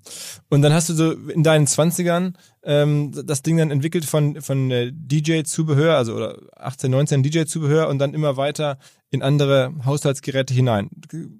Und 0.49 0.63
dann 0.63 0.73
hast 0.73 0.89
du 0.89 0.95
so 0.95 1.13
in 1.13 1.45
deinen 1.45 1.69
Zwanzigern 1.69 2.37
ähm, 2.65 3.13
das 3.25 3.43
Ding 3.43 3.57
dann 3.57 3.71
entwickelt 3.71 4.05
von, 4.05 4.41
von 4.41 4.69
äh, 4.73 4.91
DJ-Zubehör, 4.93 5.97
also 5.97 6.17
oder 6.17 6.39
18, 6.57 6.91
19 6.91 7.23
DJ-Zubehör 7.23 7.89
und 7.89 8.01
dann 8.01 8.15
immer 8.15 8.37
weiter 8.37 8.79
in 9.11 9.23
andere 9.23 9.73
Haushaltsgeräte 9.85 10.53
hinein. 10.53 10.91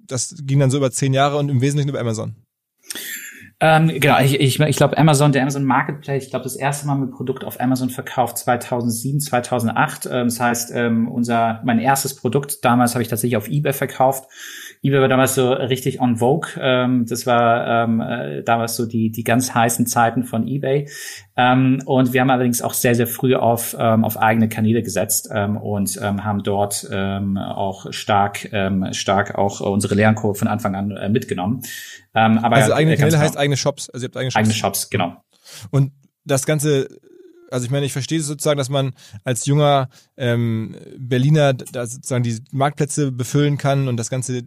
Das 0.07 0.33
ging 0.43 0.59
dann 0.59 0.71
so 0.71 0.77
über 0.77 0.91
zehn 0.91 1.13
Jahre 1.13 1.35
und 1.35 1.49
im 1.49 1.59
Wesentlichen 1.59 1.89
über 1.89 1.99
Amazon. 1.99 2.37
Ähm, 3.65 3.87
genau, 4.01 4.19
ich, 4.19 4.41
ich, 4.41 4.59
ich 4.59 4.75
glaube 4.75 4.97
Amazon, 4.97 5.31
der 5.31 5.41
Amazon 5.41 5.63
Marketplace, 5.63 6.25
ich 6.25 6.31
glaube 6.31 6.43
das 6.43 6.57
erste 6.57 6.85
Mal 6.85 6.95
mit 6.95 7.11
Produkt 7.11 7.45
auf 7.45 7.61
Amazon 7.61 7.89
verkauft 7.89 8.37
2007, 8.39 9.21
2008. 9.21 10.05
Ähm, 10.05 10.25
das 10.25 10.37
heißt, 10.41 10.71
ähm, 10.75 11.07
unser 11.07 11.61
mein 11.63 11.79
erstes 11.79 12.13
Produkt 12.13 12.65
damals 12.65 12.93
habe 12.93 13.03
ich 13.03 13.07
tatsächlich 13.07 13.37
auf 13.37 13.47
eBay 13.47 13.71
verkauft 13.71 14.25
eBay 14.83 14.99
war 14.99 15.07
damals 15.07 15.35
so 15.35 15.53
richtig 15.53 16.01
on 16.01 16.17
vogue. 16.17 16.49
Ähm, 16.59 17.05
das 17.07 17.25
war 17.25 17.85
ähm, 17.85 18.01
äh, 18.01 18.43
damals 18.43 18.75
so 18.75 18.85
die, 18.85 19.11
die 19.11 19.23
ganz 19.23 19.55
heißen 19.55 19.87
Zeiten 19.87 20.25
von 20.25 20.45
eBay. 20.45 20.89
Ähm, 21.37 21.81
und 21.85 22.11
wir 22.11 22.19
haben 22.19 22.29
allerdings 22.29 22.61
auch 22.61 22.73
sehr, 22.73 22.93
sehr 22.93 23.07
früh 23.07 23.33
auf, 23.35 23.75
ähm, 23.79 24.03
auf 24.03 24.17
eigene 24.17 24.49
Kanäle 24.49 24.83
gesetzt 24.83 25.29
ähm, 25.33 25.55
und 25.55 25.97
ähm, 26.01 26.25
haben 26.25 26.43
dort 26.43 26.85
ähm, 26.91 27.37
auch 27.37 27.93
stark, 27.93 28.51
ähm, 28.51 28.89
stark 28.91 29.35
auch 29.35 29.61
unsere 29.61 29.95
Lernkurve 29.95 30.37
von 30.37 30.49
Anfang 30.49 30.75
an 30.75 30.91
äh, 30.91 31.07
mitgenommen. 31.07 31.61
Ähm, 32.13 32.39
aber 32.39 32.57
also 32.57 32.73
eigene 32.73 32.97
Kanäle 32.97 33.11
genau. 33.11 33.23
heißt 33.23 33.37
eigene 33.37 33.55
Shops. 33.55 33.89
Also 33.89 34.05
ihr 34.05 34.09
habt 34.09 34.17
eigene 34.17 34.31
Shops. 34.31 34.39
Eigene 34.39 34.53
Shops, 34.53 34.89
genau. 34.89 35.15
Und 35.71 35.93
das 36.25 36.45
Ganze 36.45 36.89
also 37.53 37.65
ich 37.65 37.71
meine, 37.71 37.85
ich 37.85 37.93
verstehe 37.93 38.19
sozusagen, 38.19 38.57
dass 38.57 38.69
man 38.69 38.93
als 39.23 39.45
junger 39.45 39.89
ähm, 40.17 40.75
Berliner 40.97 41.53
da 41.53 41.85
sozusagen 41.85 42.23
die 42.23 42.39
Marktplätze 42.51 43.11
befüllen 43.11 43.57
kann 43.57 43.87
und 43.87 43.97
das 43.97 44.09
Ganze 44.09 44.43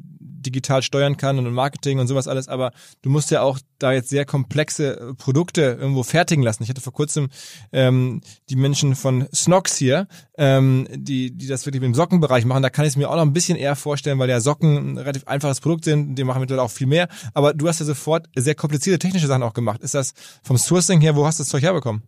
digital 0.47 0.83
steuern 0.83 1.17
kann 1.17 1.39
und 1.39 1.53
Marketing 1.53 1.99
und 1.99 2.07
sowas 2.07 2.29
alles, 2.29 2.49
aber 2.49 2.73
du 3.03 3.11
musst 3.11 3.31
ja 3.31 3.43
auch 3.43 3.59
da 3.79 3.93
jetzt 3.93 4.09
sehr 4.09 4.25
komplexe 4.25 4.99
äh, 4.99 5.15
Produkte 5.15 5.63
irgendwo 5.63 6.03
fertigen 6.03 6.43
lassen. 6.43 6.63
Ich 6.63 6.69
hatte 6.69 6.81
vor 6.81 6.93
kurzem 6.93 7.29
ähm, 7.73 8.21
die 8.49 8.57
Menschen 8.57 8.95
von 8.95 9.29
Snox 9.35 9.77
hier, 9.77 10.07
ähm, 10.39 10.87
die, 10.93 11.37
die 11.37 11.47
das 11.47 11.67
wirklich 11.67 11.83
im 11.83 11.95
Sockenbereich 11.95 12.45
machen. 12.45 12.63
Da 12.63 12.71
kann 12.71 12.85
ich 12.85 12.91
es 12.91 12.97
mir 12.97 13.11
auch 13.11 13.17
noch 13.17 13.23
ein 13.23 13.33
bisschen 13.33 13.59
eher 13.59 13.77
vorstellen, 13.77 14.19
weil 14.19 14.31
ja 14.31 14.41
Socken 14.41 14.95
ein 14.95 14.99
relativ 14.99 15.27
einfaches 15.27 15.61
Produkt 15.61 15.85
sind, 15.85 16.15
die 16.15 16.25
machen 16.25 16.41
mittlerweile 16.41 16.65
auch 16.65 16.71
viel 16.71 16.87
mehr. 16.87 17.09
Aber 17.35 17.53
du 17.53 17.69
hast 17.69 17.81
ja 17.81 17.87
sofort 17.87 18.29
sehr 18.35 18.55
komplizierte 18.55 18.99
technische 18.99 19.27
Sachen 19.27 19.43
auch 19.43 19.55
gemacht. 19.55 19.83
Ist 19.83 19.95
das 19.95 20.15
vom 20.43 20.57
Sourcing 20.57 21.01
her, 21.01 21.17
wo 21.17 21.27
hast 21.27 21.39
du 21.39 21.43
das 21.43 21.51
Zeug 21.51 21.63
herbekommen? 21.63 22.03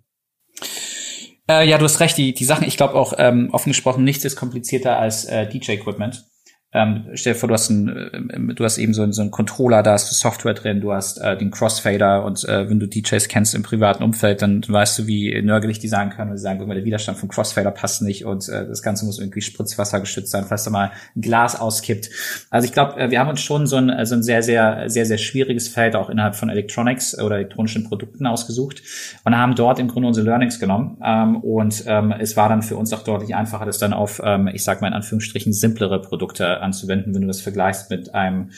Äh, 1.49 1.69
ja, 1.69 1.79
du 1.79 1.85
hast 1.85 2.01
recht. 2.01 2.17
Die, 2.19 2.35
die 2.35 2.45
Sachen, 2.45 2.67
ich 2.67 2.77
glaube 2.77 2.95
auch 2.95 3.15
ähm, 3.17 3.51
offen 3.53 3.71
gesprochen, 3.71 4.05
nichts 4.05 4.25
ist 4.25 4.37
komplizierter 4.37 4.99
als 4.99 5.25
äh, 5.25 5.49
DJ-Equipment. 5.49 6.27
Ähm, 6.75 7.07
stell 7.15 7.33
dir 7.33 7.39
vor, 7.39 7.49
du 7.49 7.55
hast, 7.55 7.71
ein, 7.71 7.89
äh, 7.89 8.55
du 8.55 8.63
hast 8.63 8.77
eben 8.77 8.93
so, 8.93 9.03
ein, 9.03 9.13
so 9.13 9.23
einen 9.23 9.31
Controller, 9.31 9.83
da 9.83 9.93
hast 9.93 10.11
du 10.11 10.15
Software 10.15 10.53
drin, 10.53 10.83
du 10.83 10.93
hast 10.93 11.17
äh, 11.17 11.35
den 11.35 11.51
Crossfader 11.51 12.27
und 12.27 12.45
äh, 12.45 12.69
wenn 12.69 12.79
du 12.79 12.87
DJs 12.87 13.27
kennst 13.29 13.55
im 13.55 13.63
privaten 13.63 14.03
Umfeld, 14.03 14.43
dann 14.43 14.63
weißt 14.69 14.99
du, 14.99 15.07
wie 15.07 15.41
nörgelig 15.41 15.79
die 15.79 15.89
sagen 15.89 16.11
können, 16.11 16.31
und 16.31 16.37
sie 16.37 16.43
sagen, 16.43 16.59
der 16.69 16.85
Widerstand 16.85 17.17
vom 17.17 17.31
Crossfader 17.31 17.71
passt 17.71 18.03
nicht 18.03 18.27
und 18.27 18.47
äh, 18.51 18.67
das 18.67 18.83
Ganze 18.83 19.07
muss 19.07 19.19
irgendwie 19.19 19.41
Spritzwasser 19.41 19.99
geschützt 20.01 20.31
sein, 20.31 20.45
falls 20.47 20.65
da 20.65 20.71
mal 20.71 20.93
ein 21.17 21.23
Glas 21.23 21.59
auskippt. 21.59 22.11
Also 22.51 22.67
ich 22.67 22.75
glaube, 22.75 23.01
äh, 23.01 23.11
wir 23.11 23.19
haben 23.19 23.31
uns 23.31 23.41
schon 23.41 23.67
so 23.67 23.77
ein, 23.77 24.05
so 24.05 24.17
ein 24.17 24.23
sehr, 24.23 24.43
sehr, 24.43 24.91
sehr, 24.91 25.07
sehr 25.07 25.19
schwieriges 25.19 25.69
Feld 25.69 25.97
auch 25.97 26.11
innerhalb 26.11 26.37
von 26.37 26.51
Electronics 26.51 27.19
oder 27.19 27.37
elektronischen 27.37 27.85
Produkten 27.85 28.27
ausgesucht 28.27 28.83
und 29.25 29.35
haben 29.35 29.55
dort 29.55 29.79
im 29.79 29.89
Grunde 29.89 30.09
unsere 30.09 30.27
Learnings 30.27 30.61
genommen 30.61 30.99
ähm, 31.03 31.37
und 31.37 31.85
ähm, 31.87 32.13
es 32.13 32.37
war 32.37 32.51
dann 32.51 32.61
für 32.61 32.77
uns 32.77 32.93
auch 32.93 33.05
deutlich 33.05 33.35
einfacher, 33.35 33.65
das 33.65 33.79
dann 33.79 33.95
auf, 33.95 34.21
ähm, 34.23 34.49
ich 34.49 34.65
sag 34.65 34.83
mal 34.83 34.89
in 34.89 34.95
Anführungsstrichen, 34.95 35.55
simplere 35.55 36.03
Produkte 36.03 36.58
anzuwenden, 36.61 37.15
wenn 37.15 37.23
du 37.23 37.29
das 37.29 37.41
vergleichst 37.41 37.91
mit 37.91 38.15
einem 38.15 38.51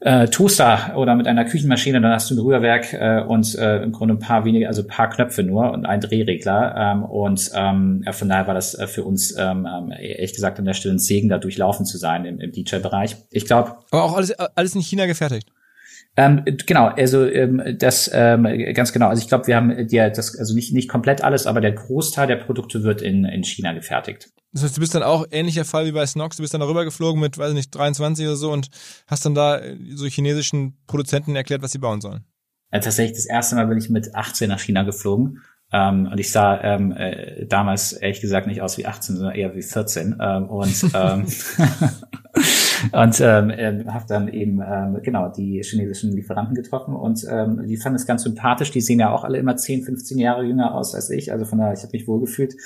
äh, 0.00 0.28
Toaster 0.28 0.92
oder 0.96 1.14
mit 1.14 1.26
einer 1.26 1.44
Küchenmaschine, 1.44 2.00
dann 2.00 2.12
hast 2.12 2.30
du 2.30 2.34
ein 2.34 2.38
Rührwerk 2.38 2.92
äh, 2.92 3.22
und 3.26 3.54
äh, 3.56 3.82
im 3.82 3.92
Grunde 3.92 4.14
ein 4.14 4.18
paar 4.18 4.44
wenige, 4.44 4.68
also 4.68 4.82
ein 4.82 4.88
paar 4.88 5.08
Knöpfe 5.08 5.42
nur 5.42 5.72
und 5.72 5.86
ein 5.86 6.00
Drehregler. 6.00 6.74
Ähm, 6.76 7.04
und 7.04 7.50
ähm, 7.54 8.02
ja, 8.04 8.12
von 8.12 8.28
daher 8.28 8.46
war 8.46 8.54
das 8.54 8.74
äh, 8.74 8.86
für 8.86 9.04
uns 9.04 9.36
ähm, 9.38 9.66
ähm, 9.66 9.92
ehrlich 9.92 10.34
gesagt 10.34 10.58
an 10.58 10.64
der 10.64 10.74
Stelle 10.74 10.94
ein 10.94 10.98
Segen, 10.98 11.28
da 11.28 11.38
durchlaufen 11.38 11.86
zu 11.86 11.98
sein 11.98 12.24
im, 12.24 12.40
im 12.40 12.52
DJ-Bereich. 12.52 13.16
Ich 13.30 13.46
glaube. 13.46 13.76
Aber 13.90 14.04
auch 14.04 14.16
alles, 14.16 14.32
alles 14.32 14.74
in 14.74 14.82
China 14.82 15.06
gefertigt. 15.06 15.48
Ähm, 16.16 16.42
genau, 16.66 16.86
also 16.86 17.26
ähm, 17.26 17.62
das 17.78 18.10
ähm, 18.12 18.44
ganz 18.72 18.92
genau. 18.92 19.08
Also 19.08 19.22
ich 19.22 19.28
glaube, 19.28 19.46
wir 19.46 19.56
haben 19.56 19.88
ja 19.88 20.08
das, 20.08 20.38
also 20.38 20.54
nicht 20.54 20.72
nicht 20.72 20.88
komplett 20.88 21.22
alles, 21.22 21.46
aber 21.46 21.60
der 21.60 21.72
Großteil 21.72 22.26
der 22.26 22.36
Produkte 22.36 22.82
wird 22.82 23.02
in 23.02 23.24
in 23.24 23.44
China 23.44 23.72
gefertigt. 23.72 24.30
Das 24.52 24.62
heißt, 24.62 24.76
du 24.76 24.80
bist 24.80 24.94
dann 24.94 25.02
auch 25.02 25.26
ähnlicher 25.30 25.66
Fall 25.66 25.84
wie 25.84 25.92
bei 25.92 26.06
Snox, 26.06 26.38
du 26.38 26.42
bist 26.42 26.54
dann 26.54 26.62
darüber 26.62 26.86
geflogen 26.86 27.20
mit, 27.20 27.36
weiß 27.36 27.52
nicht, 27.52 27.74
23 27.74 28.24
oder 28.24 28.36
so 28.36 28.50
und 28.50 28.68
hast 29.06 29.26
dann 29.26 29.34
da 29.34 29.58
äh, 29.58 29.76
so 29.94 30.06
chinesischen 30.06 30.78
Produzenten 30.86 31.36
erklärt, 31.36 31.60
was 31.60 31.72
sie 31.72 31.78
bauen 31.78 32.00
sollen. 32.00 32.24
Ja, 32.72 32.80
tatsächlich 32.80 33.18
das 33.18 33.26
erste 33.26 33.56
Mal 33.56 33.66
bin 33.66 33.76
ich 33.76 33.90
mit 33.90 34.14
18 34.14 34.48
nach 34.48 34.60
China 34.60 34.82
geflogen. 34.82 35.42
Ähm, 35.72 36.08
und 36.10 36.18
ich 36.18 36.30
sah 36.30 36.58
ähm, 36.62 36.92
äh, 36.92 37.44
damals 37.46 37.92
ehrlich 37.92 38.20
gesagt 38.20 38.46
nicht 38.46 38.62
aus 38.62 38.78
wie 38.78 38.86
18, 38.86 39.16
sondern 39.16 39.34
eher 39.34 39.54
wie 39.54 39.62
14. 39.62 40.16
Ähm, 40.20 40.48
und 40.48 40.84
ähm, 40.94 41.26
und 42.92 43.20
ähm, 43.20 43.50
äh, 43.50 43.84
habe 43.88 44.04
dann 44.08 44.28
eben 44.28 44.60
ähm, 44.60 44.98
genau 45.02 45.28
die 45.28 45.62
chinesischen 45.62 46.12
Lieferanten 46.12 46.54
getroffen 46.54 46.94
und 46.94 47.26
ähm, 47.30 47.66
die 47.66 47.76
fanden 47.76 47.96
es 47.96 48.06
ganz 48.06 48.22
sympathisch. 48.22 48.70
Die 48.70 48.80
sehen 48.80 49.00
ja 49.00 49.10
auch 49.10 49.24
alle 49.24 49.38
immer 49.38 49.56
10, 49.56 49.82
15 49.84 50.18
Jahre 50.18 50.44
jünger 50.44 50.74
aus 50.74 50.94
als 50.94 51.10
ich. 51.10 51.32
Also 51.32 51.44
von 51.44 51.58
daher, 51.58 51.74
ich 51.74 51.82
habe 51.82 51.92
mich 51.92 52.06
wohlgefühlt 52.06 52.56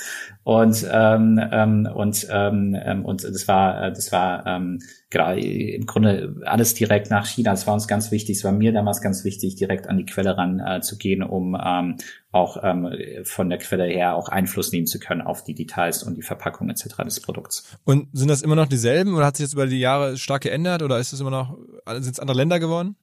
und 0.45 0.87
ähm, 0.91 1.41
ähm, 1.53 1.89
und 1.95 2.27
ähm, 2.31 2.77
ähm 2.83 3.05
und 3.05 3.25
das 3.25 3.49
war 3.49 3.85
äh, 3.85 3.93
das 3.93 4.13
war 4.13 4.47
ähm, 4.47 4.81
im 5.15 5.87
Grunde 5.87 6.37
alles 6.45 6.75
direkt 6.75 7.11
nach 7.11 7.27
China. 7.27 7.51
Das 7.51 7.67
war 7.67 7.75
uns 7.75 7.89
ganz 7.89 8.11
wichtig. 8.11 8.39
Es 8.39 8.45
war 8.45 8.53
mir 8.53 8.73
damals 8.73 9.01
ganz 9.01 9.25
wichtig, 9.25 9.57
direkt 9.57 9.89
an 9.89 9.99
die 9.99 10.07
Quelle 10.07 10.37
ran 10.37 10.61
äh, 10.61 10.81
zu 10.81 10.97
gehen, 10.97 11.23
um 11.23 11.57
ähm, 11.61 11.97
auch 12.31 12.59
ähm, 12.63 12.89
von 13.25 13.51
der 13.51 13.59
Quelle 13.59 13.87
her 13.87 14.15
auch 14.15 14.29
Einfluss 14.29 14.71
nehmen 14.71 14.87
zu 14.87 15.01
können 15.01 15.21
auf 15.21 15.43
die 15.43 15.55
Details 15.55 16.05
und 16.05 16.17
die 16.17 16.23
Verpackung 16.23 16.71
etc. 16.71 16.97
des 17.05 17.21
Produkts. 17.21 17.77
Und 17.85 18.09
sind 18.13 18.29
das 18.29 18.43
immer 18.43 18.57
noch 18.57 18.69
dieselben 18.69 19.15
oder 19.15 19.27
hat 19.27 19.37
sich 19.37 19.47
das 19.47 19.55
über 19.55 19.67
die 19.67 19.81
Jahre 19.81 20.17
stark 20.17 20.43
geändert 20.43 20.83
oder 20.83 20.99
ist 20.99 21.13
es 21.13 21.21
immer 21.21 21.31
noch 21.31 21.59
sind 21.99 22.13
es 22.13 22.21
andere 22.21 22.37
Länder 22.37 22.61
geworden? 22.61 22.97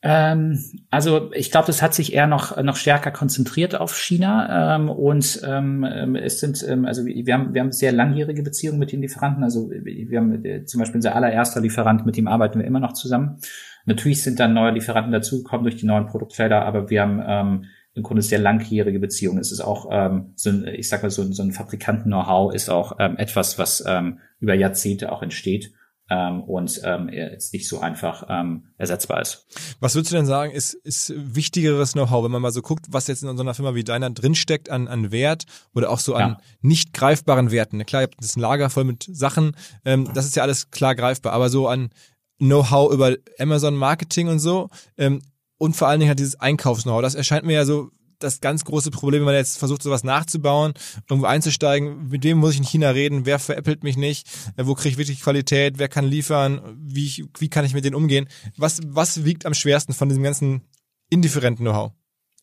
Ähm, 0.00 0.58
also 0.90 1.32
ich 1.32 1.50
glaube, 1.50 1.66
das 1.66 1.82
hat 1.82 1.92
sich 1.92 2.12
eher 2.12 2.28
noch 2.28 2.62
noch 2.62 2.76
stärker 2.76 3.10
konzentriert 3.10 3.74
auf 3.74 3.96
China 3.96 4.76
ähm, 4.76 4.88
und 4.88 5.40
ähm, 5.44 5.84
ähm 5.84 6.14
es 6.14 6.38
sind 6.38 6.64
ähm, 6.68 6.84
also 6.84 7.04
wir 7.04 7.34
haben 7.34 7.52
wir 7.52 7.60
haben 7.60 7.72
sehr 7.72 7.90
langjährige 7.90 8.44
Beziehungen 8.44 8.78
mit 8.78 8.92
den 8.92 9.02
Lieferanten. 9.02 9.42
Also 9.42 9.70
wir 9.70 10.18
haben 10.18 10.44
äh, 10.44 10.64
zum 10.64 10.78
Beispiel 10.78 10.98
unser 10.98 11.16
allererster 11.16 11.60
Lieferant, 11.60 12.06
mit 12.06 12.16
dem 12.16 12.28
arbeiten 12.28 12.60
wir 12.60 12.66
immer 12.66 12.80
noch 12.80 12.92
zusammen. 12.92 13.38
Natürlich 13.86 14.22
sind 14.22 14.38
dann 14.38 14.54
neue 14.54 14.72
Lieferanten 14.72 15.12
dazugekommen 15.12 15.64
durch 15.64 15.76
die 15.76 15.86
neuen 15.86 16.06
Produktfelder, 16.06 16.64
aber 16.64 16.90
wir 16.90 17.02
haben 17.02 17.22
ähm, 17.26 17.64
im 17.94 18.02
Grunde 18.04 18.22
sehr 18.22 18.38
langjährige 18.38 19.00
Beziehungen. 19.00 19.38
Es 19.40 19.50
ist 19.50 19.60
auch 19.60 19.88
ähm, 19.90 20.32
so 20.36 20.50
ein, 20.50 20.64
ich 20.68 20.88
sag 20.88 21.02
mal 21.02 21.10
so, 21.10 21.24
so 21.32 21.42
ein 21.42 21.50
Fabrikanten-Know-how 21.50 22.54
ist 22.54 22.68
auch 22.68 22.96
ähm, 23.00 23.16
etwas, 23.16 23.58
was 23.58 23.82
ähm, 23.84 24.20
über 24.38 24.54
Jahrzehnte 24.54 25.10
auch 25.10 25.22
entsteht 25.22 25.72
ähm, 26.10 26.42
und 26.42 26.80
ähm, 26.84 27.08
jetzt 27.10 27.52
nicht 27.52 27.68
so 27.68 27.80
einfach 27.80 28.24
ähm, 28.28 28.64
ersetzbar 28.78 29.20
ist. 29.20 29.46
Was 29.80 29.94
würdest 29.94 30.12
du 30.12 30.16
denn 30.16 30.26
sagen, 30.26 30.52
ist, 30.52 30.74
ist 30.74 31.12
wichtigeres 31.16 31.92
Know-how, 31.92 32.24
wenn 32.24 32.30
man 32.30 32.42
mal 32.42 32.52
so 32.52 32.62
guckt, 32.62 32.86
was 32.88 33.06
jetzt 33.06 33.22
in 33.22 33.36
so 33.36 33.42
einer 33.42 33.54
Firma 33.54 33.74
wie 33.74 33.84
deiner 33.84 34.10
drinsteckt 34.10 34.70
an, 34.70 34.88
an 34.88 35.12
Wert 35.12 35.44
oder 35.74 35.90
auch 35.90 35.98
so 35.98 36.14
an 36.14 36.30
ja. 36.30 36.38
nicht 36.62 36.92
greifbaren 36.92 37.50
Werten? 37.50 37.84
Klar, 37.84 38.02
ihr 38.02 38.06
habt 38.06 38.22
das 38.22 38.36
ein 38.36 38.40
Lager 38.40 38.70
voll 38.70 38.84
mit 38.84 39.06
Sachen, 39.10 39.56
ähm, 39.84 40.10
das 40.14 40.26
ist 40.26 40.36
ja 40.36 40.42
alles 40.42 40.70
klar 40.70 40.94
greifbar, 40.94 41.32
aber 41.32 41.50
so 41.50 41.68
an 41.68 41.90
Know-how 42.38 42.92
über 42.92 43.16
Amazon 43.38 43.74
Marketing 43.74 44.28
und 44.28 44.38
so 44.38 44.70
ähm, 44.96 45.20
und 45.58 45.76
vor 45.76 45.88
allen 45.88 46.00
Dingen 46.00 46.08
halt 46.08 46.20
dieses 46.20 46.40
Einkaufs-Know-how, 46.40 47.02
das 47.02 47.16
erscheint 47.16 47.44
mir 47.44 47.54
ja 47.54 47.64
so 47.64 47.90
das 48.18 48.40
ganz 48.40 48.64
große 48.64 48.90
Problem, 48.90 49.20
wenn 49.20 49.26
man 49.26 49.34
jetzt 49.34 49.58
versucht, 49.58 49.82
sowas 49.82 50.04
nachzubauen, 50.04 50.74
irgendwo 51.08 51.26
einzusteigen. 51.26 52.08
Mit 52.08 52.24
wem 52.24 52.38
muss 52.38 52.52
ich 52.52 52.58
in 52.58 52.64
China 52.64 52.90
reden? 52.90 53.26
Wer 53.26 53.38
veräppelt 53.38 53.82
mich 53.82 53.96
nicht? 53.96 54.28
Äh, 54.56 54.66
wo 54.66 54.74
kriege 54.74 54.90
ich 54.90 54.98
wirklich 54.98 55.20
Qualität? 55.20 55.78
Wer 55.78 55.88
kann 55.88 56.04
liefern? 56.04 56.60
Wie, 56.78 57.26
wie 57.38 57.48
kann 57.48 57.64
ich 57.64 57.74
mit 57.74 57.84
denen 57.84 57.96
umgehen? 57.96 58.28
Was, 58.56 58.80
was 58.84 59.24
wiegt 59.24 59.46
am 59.46 59.54
schwersten 59.54 59.92
von 59.92 60.08
diesem 60.08 60.22
ganzen 60.22 60.62
indifferenten 61.10 61.64
Know-how? 61.64 61.92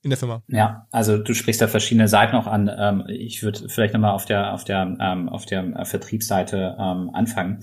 in 0.05 0.11
der 0.11 0.19
Firma. 0.19 0.43
Ja, 0.47 0.87
also 0.91 1.17
du 1.17 1.33
sprichst 1.33 1.61
da 1.61 1.67
verschiedene 1.67 2.07
Seiten 2.07 2.35
noch 2.35 2.45
an. 2.45 2.69
Ähm, 2.77 3.03
ich 3.07 3.41
würde 3.41 3.67
vielleicht 3.69 3.95
nochmal 3.95 4.11
auf 4.11 4.25
der 4.25 4.53
auf 4.53 4.63
der 4.63 4.95
ähm, 5.01 5.29
auf 5.29 5.47
der 5.47 5.83
Vertriebsseite 5.83 6.77
ähm, 6.79 7.09
anfangen. 7.11 7.61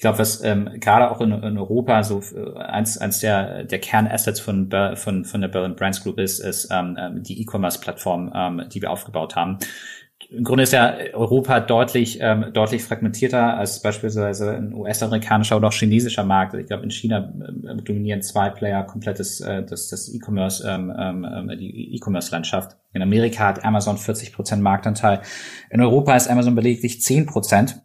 Ich 0.00 0.02
glaube, 0.02 0.18
was 0.18 0.42
ähm, 0.42 0.70
gerade 0.80 1.10
auch 1.10 1.20
in, 1.20 1.30
in 1.30 1.58
Europa 1.58 2.02
so 2.04 2.22
äh, 2.34 2.58
eins, 2.58 2.96
eins 2.96 3.20
der, 3.20 3.64
der 3.64 3.80
Kernassets 3.80 4.40
von, 4.40 4.70
von, 4.94 5.26
von 5.26 5.40
der 5.42 5.48
Berlin 5.48 5.76
Brands 5.76 6.02
Group 6.02 6.18
ist, 6.18 6.38
ist 6.38 6.70
ähm, 6.70 6.96
ähm, 6.98 7.22
die 7.22 7.42
E-Commerce-Plattform, 7.42 8.32
ähm, 8.34 8.62
die 8.72 8.80
wir 8.80 8.90
aufgebaut 8.90 9.36
haben 9.36 9.58
im 10.30 10.44
Grunde 10.44 10.62
ist 10.62 10.72
ja 10.72 10.96
Europa 11.12 11.60
deutlich, 11.60 12.18
ähm, 12.20 12.46
deutlich 12.52 12.84
fragmentierter 12.84 13.58
als 13.58 13.82
beispielsweise 13.82 14.52
ein 14.56 14.72
US-amerikanischer 14.72 15.56
oder 15.56 15.68
auch 15.68 15.72
chinesischer 15.72 16.24
Markt. 16.24 16.54
Ich 16.54 16.66
glaube, 16.66 16.84
in 16.84 16.90
China 16.90 17.32
äh, 17.64 17.82
dominieren 17.82 18.22
zwei 18.22 18.48
Player 18.48 18.84
komplettes 18.84 19.40
äh, 19.40 19.64
das, 19.64 19.88
das 19.88 20.08
E-Commerce, 20.08 20.66
ähm, 20.66 20.94
ähm, 20.98 21.58
die 21.58 21.94
E-Commerce-Landschaft. 21.96 22.76
In 22.92 23.02
Amerika 23.02 23.48
hat 23.48 23.64
Amazon 23.64 23.96
40 23.96 24.32
Prozent 24.32 24.62
Marktanteil. 24.62 25.20
In 25.70 25.80
Europa 25.80 26.14
ist 26.14 26.28
Amazon 26.28 26.54
beleglich 26.54 27.00
10 27.02 27.26
Prozent. 27.26 27.82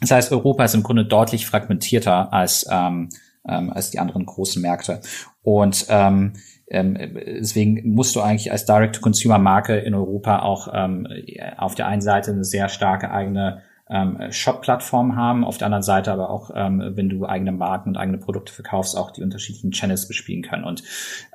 Das 0.00 0.10
heißt, 0.10 0.32
Europa 0.32 0.64
ist 0.64 0.74
im 0.74 0.82
Grunde 0.82 1.04
deutlich 1.04 1.46
fragmentierter 1.46 2.32
als, 2.32 2.66
ähm, 2.70 3.08
ähm, 3.48 3.72
als 3.72 3.90
die 3.90 3.98
anderen 3.98 4.26
großen 4.26 4.60
Märkte. 4.60 5.00
Und 5.42 5.86
ähm, 5.88 6.34
ähm, 6.68 6.96
deswegen 7.14 7.94
musst 7.94 8.16
du 8.16 8.20
eigentlich 8.20 8.50
als 8.50 8.66
Direct-to-Consumer-Marke 8.66 9.76
in 9.76 9.94
Europa 9.94 10.40
auch 10.40 10.68
ähm, 10.72 11.06
auf 11.56 11.74
der 11.74 11.86
einen 11.86 12.02
Seite 12.02 12.32
eine 12.32 12.44
sehr 12.44 12.68
starke 12.68 13.10
eigene 13.10 13.62
ähm, 13.88 14.18
Shop-Plattform 14.30 15.14
haben, 15.14 15.44
auf 15.44 15.58
der 15.58 15.66
anderen 15.66 15.84
Seite 15.84 16.12
aber 16.12 16.30
auch, 16.30 16.50
ähm, 16.54 16.82
wenn 16.94 17.08
du 17.08 17.24
eigene 17.24 17.52
Marken 17.52 17.90
und 17.90 17.96
eigene 17.96 18.18
Produkte 18.18 18.52
verkaufst, 18.52 18.96
auch 18.96 19.12
die 19.12 19.22
unterschiedlichen 19.22 19.70
Channels 19.70 20.08
bespielen 20.08 20.42
können. 20.42 20.64
Und 20.64 20.82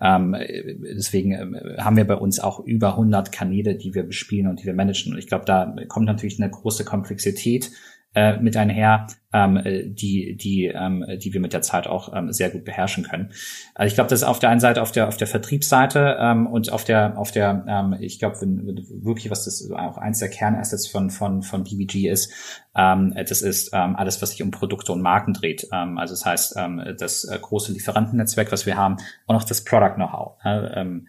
ähm, 0.02 0.36
deswegen 0.38 1.32
ähm, 1.32 1.58
haben 1.78 1.96
wir 1.96 2.06
bei 2.06 2.16
uns 2.16 2.42
auch 2.42 2.60
über 2.60 2.90
100 2.90 3.32
Kanäle, 3.32 3.76
die 3.76 3.96
wir 3.96 4.04
bespielen 4.04 4.48
und 4.48 4.60
die 4.60 4.66
wir 4.66 4.74
managen. 4.74 5.14
Und 5.14 5.20
ich 5.20 5.28
glaube, 5.28 5.46
da 5.46 5.74
kommt 5.88 6.08
natürlich 6.08 6.42
eine 6.42 6.52
große 6.52 6.84
Komplexität 6.84 7.72
äh, 8.14 8.38
mit 8.38 8.58
einher, 8.58 9.08
ähm, 9.34 9.58
äh, 9.58 9.88
die, 9.88 10.36
die, 10.36 10.66
ähm, 10.66 11.06
die 11.18 11.34
wir 11.34 11.40
mit 11.40 11.54
der 11.54 11.62
Zeit 11.62 11.88
auch 11.88 12.14
ähm, 12.14 12.34
sehr 12.34 12.50
gut 12.50 12.66
beherrschen 12.66 13.04
können. 13.04 13.32
Also 13.74 13.88
ich 13.88 13.96
glaube, 13.96 14.10
das 14.10 14.22
ist 14.22 14.28
auf 14.28 14.40
der 14.40 14.50
einen 14.50 14.60
Seite 14.60 14.82
auf 14.82 14.92
der 14.92 15.08
auf 15.08 15.16
der 15.16 15.28
Vertriebsseite 15.28 16.18
ähm, 16.20 16.48
und 16.48 16.72
auf 16.72 16.84
der 16.84 17.18
auf 17.18 17.32
der 17.32 17.64
ähm, 17.68 17.96
ich 18.00 18.20
glaube, 18.20 18.36
wirklich 18.42 19.32
was 19.32 19.46
das 19.46 19.72
auch 19.72 19.98
eins 19.98 20.20
der 20.20 20.30
Kernassets 20.30 20.88
von 20.88 21.10
von 21.10 21.42
von 21.42 21.64
BBG 21.64 22.10
ist, 22.10 22.34
ähm, 22.76 23.14
das 23.16 23.42
ist 23.42 23.72
ähm, 23.74 23.96
alles, 23.96 24.22
was 24.22 24.32
sich 24.32 24.44
um 24.44 24.52
Produkte 24.52 24.92
und 24.92 25.02
Marken 25.02 25.34
dreht. 25.34 25.68
Ähm, 25.72 25.98
also 25.98 26.14
das 26.14 26.26
heißt, 26.26 26.56
ähm, 26.58 26.84
das 26.98 27.26
äh, 27.26 27.38
große 27.40 27.72
Lieferantennetzwerk, 27.74 28.52
was 28.52 28.66
wir 28.66 28.78
haben, 28.78 28.98
und 29.26 29.36
auch 29.36 29.44
das 29.44 29.64
Product 29.64 29.96
Know-how. 29.96 30.38
Äh, 30.44 30.82
ähm, 30.82 31.08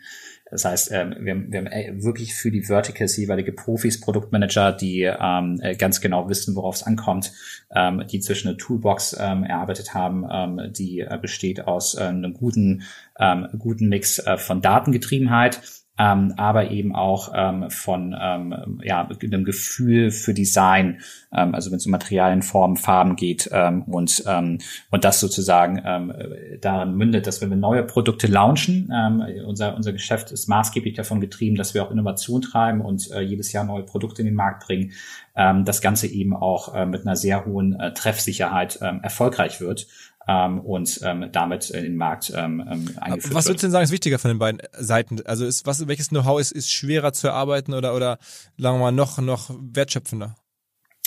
das 0.52 0.66
heißt, 0.66 0.92
ähm, 0.92 1.14
wir, 1.18 1.50
wir 1.50 1.58
haben 1.60 1.66
äh, 1.66 1.94
wirklich 2.02 2.34
für 2.34 2.50
die 2.50 2.62
Verticals 2.62 3.16
jeweilige 3.16 3.52
Profis, 3.52 3.98
Produktmanager, 3.98 4.72
die 4.72 5.00
ähm, 5.02 5.58
äh, 5.62 5.74
ganz 5.74 6.02
genau 6.02 6.28
wissen, 6.28 6.54
worauf 6.54 6.74
es 6.74 6.82
ankommt, 6.82 7.32
ähm, 7.74 8.04
die 8.06 8.20
zwischen 8.20 8.48
eine 8.48 8.58
Toolbox 8.58 9.16
ähm, 9.18 9.44
erarbeitet 9.44 9.94
haben, 9.94 10.26
ähm, 10.30 10.72
die 10.74 11.00
äh, 11.00 11.18
besteht 11.20 11.66
aus 11.66 11.94
äh, 11.94 12.02
einem 12.02 12.34
guten, 12.34 12.82
ähm, 13.18 13.48
guten 13.58 13.88
Mix 13.88 14.18
äh, 14.18 14.36
von 14.36 14.60
Datengetriebenheit, 14.60 15.62
ähm, 15.98 16.34
aber 16.38 16.70
eben 16.70 16.94
auch 16.94 17.32
ähm, 17.34 17.70
von 17.70 18.16
ähm, 18.18 18.80
ja, 18.82 19.06
einem 19.22 19.44
Gefühl 19.44 20.10
für 20.10 20.32
Design, 20.32 21.00
ähm, 21.32 21.54
also 21.54 21.70
wenn 21.70 21.76
es 21.76 21.86
um 21.86 21.92
Materialien, 21.92 22.42
Formen, 22.42 22.76
Farben 22.76 23.14
geht 23.14 23.50
ähm, 23.52 23.82
und, 23.82 24.24
ähm, 24.26 24.58
und 24.90 25.04
das 25.04 25.20
sozusagen 25.20 25.82
ähm, 25.84 26.12
darin 26.60 26.94
mündet, 26.94 27.26
dass 27.26 27.42
wenn 27.42 27.50
wir 27.50 27.56
neue 27.56 27.82
Produkte 27.82 28.26
launchen, 28.26 28.90
ähm, 28.92 29.22
unser, 29.46 29.76
unser 29.76 29.92
Geschäft 29.92 30.32
ist 30.32 30.48
maßgeblich 30.48 30.94
davon 30.94 31.20
getrieben, 31.20 31.56
dass 31.56 31.74
wir 31.74 31.84
auch 31.84 31.90
Innovation 31.90 32.40
treiben 32.40 32.80
und 32.80 33.10
äh, 33.10 33.20
jedes 33.20 33.52
Jahr 33.52 33.64
neue 33.64 33.82
Produkte 33.82 34.22
in 34.22 34.26
den 34.26 34.34
Markt 34.34 34.66
bringen, 34.66 34.92
ähm, 35.36 35.64
das 35.64 35.82
Ganze 35.82 36.06
eben 36.06 36.34
auch 36.34 36.74
äh, 36.74 36.86
mit 36.86 37.02
einer 37.02 37.16
sehr 37.16 37.44
hohen 37.44 37.78
äh, 37.78 37.92
Treffsicherheit 37.92 38.78
ähm, 38.82 39.00
erfolgreich 39.02 39.60
wird 39.60 39.86
ähm, 40.28 40.60
und 40.60 41.00
ähm, 41.02 41.28
damit 41.32 41.70
in 41.70 41.82
den 41.82 41.96
Markt 41.96 42.32
ähm, 42.34 42.64
ähm 42.70 42.90
eingeführt 43.00 43.34
Was 43.34 43.46
würdest 43.46 43.62
du 43.62 43.66
denn 43.66 43.72
sagen, 43.72 43.84
ist 43.84 43.92
wichtiger 43.92 44.18
von 44.18 44.30
den 44.30 44.38
beiden 44.38 44.60
Seiten? 44.72 45.20
Also 45.24 45.44
ist 45.44 45.66
was 45.66 45.86
welches 45.88 46.08
Know-how 46.08 46.40
ist, 46.40 46.52
ist 46.52 46.70
schwerer 46.70 47.12
zu 47.12 47.28
erarbeiten 47.28 47.74
oder 47.74 47.94
oder 47.94 48.18
sagen 48.56 48.76
wir 48.76 48.80
mal 48.80 48.92
noch 48.92 49.18
noch 49.18 49.50
wertschöpfender? 49.58 50.36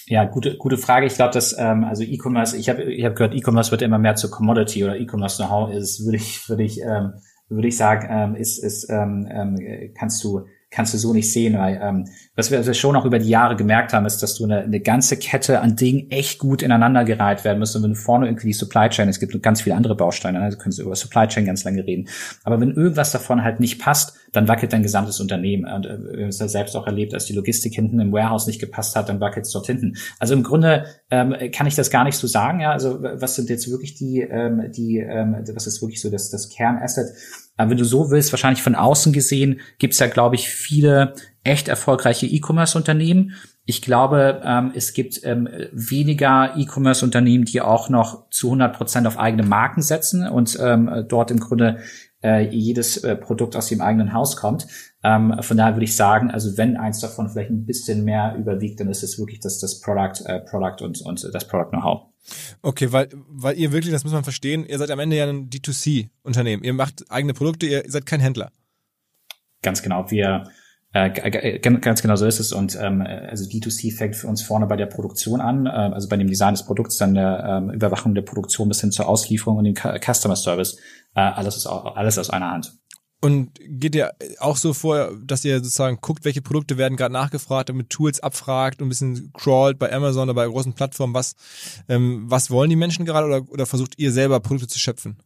Ja, 0.07 0.25
gute, 0.25 0.57
gute 0.57 0.77
Frage. 0.77 1.07
Ich 1.07 1.15
glaube, 1.15 1.33
dass 1.33 1.57
ähm, 1.57 1.83
also 1.83 2.03
E-Commerce, 2.03 2.55
ich 2.57 2.69
habe 2.69 2.83
ich 2.83 3.03
hab 3.05 3.15
gehört, 3.15 3.33
E-Commerce 3.33 3.71
wird 3.71 3.81
immer 3.81 3.97
mehr 3.97 4.15
zur 4.15 4.29
Commodity 4.29 4.83
oder 4.83 4.97
E-Commerce 4.97 5.37
Know-how 5.37 5.73
ist, 5.73 6.05
würde 6.05 6.17
ich, 6.17 6.47
würde 6.47 6.63
ich, 6.63 6.79
ähm, 6.81 7.13
würde 7.49 7.67
ich 7.67 7.77
sagen, 7.77 8.07
ähm, 8.09 8.35
ist, 8.35 8.63
ist 8.63 8.87
ähm, 8.89 9.27
ähm, 9.31 9.93
kannst 9.97 10.23
du 10.23 10.45
kannst 10.75 10.93
du 10.93 10.97
so 10.97 11.13
nicht 11.13 11.31
sehen, 11.31 11.57
weil 11.57 11.79
ähm, 11.81 12.05
was 12.35 12.51
wir, 12.51 12.65
wir 12.65 12.73
schon 12.73 12.97
auch 12.97 13.05
über 13.05 13.17
die 13.17 13.29
Jahre 13.29 13.55
gemerkt 13.55 13.93
haben, 13.93 14.05
ist, 14.05 14.21
dass 14.21 14.35
du 14.35 14.43
eine, 14.43 14.59
eine 14.59 14.81
ganze 14.81 15.17
Kette 15.17 15.61
an 15.61 15.77
Dingen 15.77 16.11
echt 16.11 16.37
gut 16.37 16.61
ineinander 16.61 17.05
gereiht 17.05 17.45
werden 17.45 17.59
musst. 17.59 17.75
Und 17.77 17.83
wenn 17.83 17.91
du 17.91 17.95
vorne 17.95 18.27
irgendwie 18.27 18.47
die 18.47 18.53
Supply 18.53 18.89
Chain, 18.89 19.07
es 19.07 19.19
gibt 19.19 19.41
ganz 19.41 19.61
viele 19.61 19.75
andere 19.75 19.95
Bausteine, 19.95 20.41
also 20.41 20.57
können 20.57 20.75
du 20.75 20.83
über 20.83 20.95
Supply 20.95 21.27
Chain 21.27 21.45
ganz 21.45 21.63
lange 21.63 21.85
reden. 21.85 22.09
Aber 22.43 22.59
wenn 22.59 22.71
irgendwas 22.71 23.11
davon 23.11 23.43
halt 23.43 23.61
nicht 23.61 23.79
passt, 23.79 24.17
dann 24.33 24.49
wackelt 24.49 24.73
dein 24.73 24.83
gesamtes 24.83 25.21
Unternehmen. 25.21 25.65
Und 25.65 25.85
äh, 25.85 25.97
wir 25.97 26.23
haben 26.23 26.29
es 26.29 26.39
ja 26.39 26.49
selbst 26.49 26.75
auch 26.75 26.85
erlebt, 26.85 27.13
als 27.13 27.25
die 27.25 27.33
Logistik 27.33 27.73
hinten 27.73 27.99
im 28.01 28.11
Warehouse 28.11 28.45
nicht 28.45 28.59
gepasst 28.59 28.97
hat, 28.97 29.07
dann 29.07 29.21
wackelt 29.21 29.45
es 29.45 29.53
dort 29.53 29.67
hinten. 29.67 29.95
Also 30.19 30.33
im 30.33 30.43
Grunde 30.43 30.85
ähm, 31.09 31.33
kann 31.53 31.67
ich 31.67 31.75
das 31.75 31.89
gar 31.89 32.03
nicht 32.03 32.17
so 32.17 32.27
sagen. 32.27 32.59
Ja, 32.59 32.71
also 32.71 33.01
was 33.01 33.35
sind 33.35 33.49
jetzt 33.49 33.71
wirklich 33.71 33.95
die, 33.95 34.19
ähm, 34.19 34.71
die, 34.75 34.97
ähm, 34.97 35.37
was 35.53 35.67
ist 35.67 35.81
wirklich 35.81 36.01
so 36.01 36.09
das, 36.09 36.29
das 36.29 36.49
Kernasset? 36.49 37.07
Aber 37.57 37.71
wenn 37.71 37.77
du 37.77 37.85
so 37.85 38.11
willst, 38.11 38.31
wahrscheinlich 38.33 38.61
von 38.61 38.75
außen 38.75 39.13
gesehen, 39.13 39.59
gibt's 39.79 39.99
ja, 39.99 40.07
glaube 40.07 40.35
ich, 40.35 40.49
viele 40.49 41.13
echt 41.43 41.67
erfolgreiche 41.67 42.25
E-Commerce-Unternehmen. 42.25 43.33
Ich 43.65 43.81
glaube, 43.81 44.41
ähm, 44.43 44.71
es 44.75 44.93
gibt 44.93 45.21
ähm, 45.23 45.47
weniger 45.71 46.53
E-Commerce-Unternehmen, 46.55 47.45
die 47.45 47.61
auch 47.61 47.89
noch 47.89 48.29
zu 48.29 48.47
100 48.47 48.75
Prozent 48.75 49.07
auf 49.07 49.17
eigene 49.17 49.43
Marken 49.43 49.81
setzen 49.81 50.27
und 50.27 50.57
ähm, 50.61 51.05
dort 51.07 51.31
im 51.31 51.39
Grunde 51.39 51.79
äh, 52.23 52.47
jedes 52.49 52.97
äh, 52.97 53.15
Produkt 53.15 53.55
aus 53.55 53.67
dem 53.67 53.81
eigenen 53.81 54.13
Haus 54.13 54.35
kommt. 54.35 54.67
Ähm, 55.03 55.35
von 55.41 55.57
daher 55.57 55.75
würde 55.75 55.85
ich 55.85 55.95
sagen, 55.95 56.31
also 56.31 56.57
wenn 56.57 56.77
eins 56.77 56.99
davon 56.99 57.29
vielleicht 57.29 57.51
ein 57.51 57.65
bisschen 57.65 58.03
mehr 58.03 58.35
überwiegt, 58.37 58.79
dann 58.79 58.89
ist 58.89 59.03
es 59.03 59.19
wirklich 59.19 59.39
das, 59.39 59.59
das 59.59 59.79
Product, 59.79 60.25
äh, 60.25 60.39
Product 60.41 60.83
und, 60.83 61.01
und 61.01 61.29
das 61.31 61.47
Product 61.47 61.69
Know-how. 61.69 62.14
Okay, 62.61 62.91
weil, 62.91 63.09
weil 63.27 63.57
ihr 63.57 63.71
wirklich, 63.71 63.93
das 63.93 64.03
muss 64.03 64.13
man 64.13 64.23
verstehen, 64.23 64.65
ihr 64.65 64.77
seid 64.77 64.91
am 64.91 64.99
Ende 64.99 65.17
ja 65.17 65.27
ein 65.27 65.49
D2C-Unternehmen. 65.49 66.63
Ihr 66.63 66.73
macht 66.73 67.09
eigene 67.09 67.33
Produkte, 67.33 67.65
ihr 67.65 67.83
seid 67.87 68.05
kein 68.05 68.19
Händler. 68.19 68.51
Ganz 69.61 69.81
genau. 69.81 70.09
Wir, 70.11 70.49
äh, 70.93 71.59
ganz 71.59 72.01
genau 72.01 72.15
so 72.15 72.25
ist 72.25 72.39
es. 72.39 72.51
Und 72.51 72.77
ähm, 72.81 73.01
also 73.01 73.45
D2C 73.45 73.95
fängt 73.95 74.15
für 74.15 74.27
uns 74.27 74.41
vorne 74.41 74.65
bei 74.65 74.75
der 74.75 74.85
Produktion 74.85 75.41
an, 75.41 75.65
äh, 75.65 75.69
also 75.69 76.07
bei 76.07 76.17
dem 76.17 76.27
Design 76.27 76.53
des 76.53 76.65
Produkts, 76.65 76.97
dann 76.97 77.13
der 77.13 77.43
ähm, 77.47 77.69
Überwachung 77.71 78.15
der 78.15 78.21
Produktion 78.21 78.69
bis 78.69 78.81
hin 78.81 78.91
zur 78.91 79.07
Auslieferung 79.07 79.57
und 79.57 79.65
dem 79.65 79.75
Customer 79.75 80.35
Service. 80.35 80.77
Äh, 81.15 81.21
alles 81.21 81.57
ist 81.57 81.67
auch, 81.67 81.95
alles 81.95 82.17
aus 82.17 82.29
einer 82.29 82.51
Hand. 82.51 82.77
Und 83.25 83.59
geht 83.59 83.95
ihr 83.95 84.11
auch 84.37 84.55
so 84.55 84.75
vor, 84.75 85.09
dass 85.25 85.43
ihr 85.43 85.57
sozusagen 85.57 85.97
guckt, 85.99 86.25
welche 86.25 86.43
Produkte 86.43 86.77
werden 86.77 86.95
gerade 86.95 87.11
nachgefragt 87.11 87.71
und 87.71 87.77
mit 87.77 87.89
Tools 87.89 88.19
abfragt 88.19 88.81
und 88.81 88.85
ein 88.85 88.89
bisschen 88.89 89.31
crawlt 89.33 89.79
bei 89.79 89.91
Amazon 89.91 90.29
oder 90.29 90.35
bei 90.35 90.45
großen 90.45 90.73
Plattformen, 90.73 91.15
was, 91.15 91.35
ähm, 91.89 92.25
was 92.27 92.51
wollen 92.51 92.69
die 92.69 92.75
Menschen 92.75 93.03
gerade 93.03 93.25
oder, 93.25 93.51
oder 93.51 93.65
versucht 93.65 93.97
ihr 93.97 94.11
selber 94.11 94.39
Produkte 94.41 94.67
zu 94.67 94.77
schöpfen? 94.77 95.17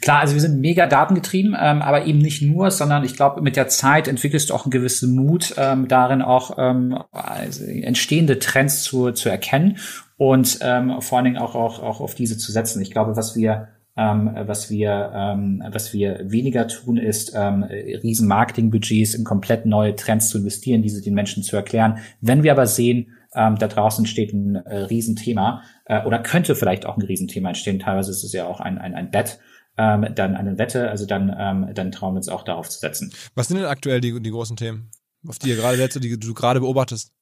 Klar, 0.00 0.20
also 0.20 0.32
wir 0.32 0.40
sind 0.40 0.58
mega 0.58 0.86
datengetrieben, 0.86 1.54
ähm, 1.60 1.82
aber 1.82 2.06
eben 2.06 2.20
nicht 2.20 2.40
nur, 2.40 2.70
sondern 2.70 3.04
ich 3.04 3.14
glaube, 3.14 3.42
mit 3.42 3.56
der 3.56 3.68
Zeit 3.68 4.08
entwickelst 4.08 4.48
du 4.48 4.54
auch 4.54 4.64
einen 4.64 4.70
gewissen 4.70 5.14
Mut 5.14 5.54
ähm, 5.58 5.88
darin, 5.88 6.22
auch 6.22 6.56
ähm, 6.56 6.98
also 7.12 7.62
entstehende 7.62 8.38
Trends 8.38 8.82
zu, 8.82 9.10
zu 9.10 9.28
erkennen 9.28 9.76
und 10.16 10.60
ähm, 10.62 11.02
vor 11.02 11.18
allen 11.18 11.26
Dingen 11.26 11.38
auch, 11.38 11.54
auch, 11.54 11.82
auch 11.82 12.00
auf 12.00 12.14
diese 12.14 12.38
zu 12.38 12.52
setzen. 12.52 12.80
Ich 12.80 12.90
glaube, 12.90 13.16
was 13.16 13.36
wir 13.36 13.68
ähm, 13.96 14.30
was 14.34 14.70
wir 14.70 15.12
ähm, 15.14 15.62
was 15.70 15.92
wir 15.92 16.20
weniger 16.30 16.68
tun, 16.68 16.96
ist 16.98 17.32
ähm, 17.34 17.62
riesen 17.62 18.28
Marketingbudgets 18.28 19.14
in 19.14 19.24
komplett 19.24 19.66
neue 19.66 19.96
Trends 19.96 20.28
zu 20.28 20.38
investieren, 20.38 20.82
diese 20.82 21.00
den 21.00 21.14
Menschen 21.14 21.42
zu 21.42 21.56
erklären. 21.56 21.98
Wenn 22.20 22.42
wir 22.42 22.52
aber 22.52 22.66
sehen, 22.66 23.14
ähm, 23.34 23.56
da 23.58 23.68
draußen 23.68 24.06
steht 24.06 24.32
ein 24.32 24.56
äh, 24.56 24.76
Riesenthema 24.84 25.62
äh, 25.84 26.04
oder 26.04 26.18
könnte 26.18 26.54
vielleicht 26.54 26.86
auch 26.86 26.96
ein 26.96 27.02
Riesenthema 27.02 27.48
entstehen. 27.50 27.78
Teilweise 27.78 28.10
ist 28.10 28.24
es 28.24 28.32
ja 28.32 28.46
auch 28.46 28.60
ein, 28.60 28.78
ein, 28.78 28.94
ein 28.94 29.10
Bet. 29.10 29.38
Ähm, 29.78 30.06
dann 30.14 30.36
eine 30.36 30.56
Wette, 30.56 30.88
also 30.88 31.04
dann, 31.04 31.34
ähm, 31.38 31.74
dann 31.74 31.92
trauen 31.92 32.14
wir 32.14 32.18
uns 32.18 32.30
auch 32.30 32.44
darauf 32.44 32.66
zu 32.70 32.78
setzen. 32.78 33.12
Was 33.34 33.48
sind 33.48 33.58
denn 33.58 33.66
aktuell 33.66 34.00
die, 34.00 34.22
die 34.22 34.30
großen 34.30 34.56
Themen, 34.56 34.90
auf 35.28 35.38
die 35.38 35.50
ihr 35.50 35.56
gerade 35.56 35.76
setzt, 35.76 36.02
die 36.02 36.18
du 36.18 36.32
gerade 36.32 36.60
beobachtest? 36.60 37.12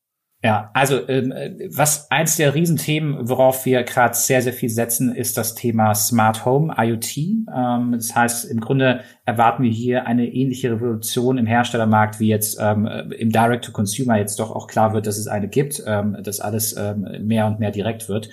Ja, 0.45 0.71
also 0.75 1.09
ähm, 1.09 1.33
was 1.71 2.11
eins 2.11 2.37
der 2.37 2.55
Riesenthemen, 2.55 3.31
worauf 3.31 3.65
wir 3.65 3.83
gerade 3.83 4.15
sehr, 4.15 4.43
sehr 4.43 4.53
viel 4.53 4.69
setzen, 4.69 5.15
ist 5.15 5.39
das 5.39 5.55
Thema 5.55 5.95
Smart 5.95 6.45
Home, 6.45 6.75
IoT. 6.77 7.17
Ähm, 7.17 7.93
das 7.93 8.15
heißt, 8.15 8.45
im 8.51 8.61
Grunde 8.61 9.01
erwarten 9.27 9.63
wir 9.63 9.71
hier 9.71 10.07
eine 10.07 10.27
ähnliche 10.27 10.71
Revolution 10.71 11.39
im 11.39 11.47
Herstellermarkt, 11.47 12.21
wie 12.21 12.29
jetzt 12.29 12.59
ähm, 12.61 12.87
im 12.87 13.31
Direct-to-Consumer 13.31 14.19
jetzt 14.19 14.39
doch 14.39 14.51
auch 14.51 14.67
klar 14.67 14.93
wird, 14.93 15.07
dass 15.07 15.17
es 15.17 15.29
eine 15.29 15.49
gibt, 15.49 15.83
ähm, 15.87 16.19
dass 16.23 16.41
alles 16.41 16.77
ähm, 16.77 17.07
mehr 17.23 17.47
und 17.47 17.59
mehr 17.59 17.71
direkt 17.71 18.09
wird. 18.09 18.29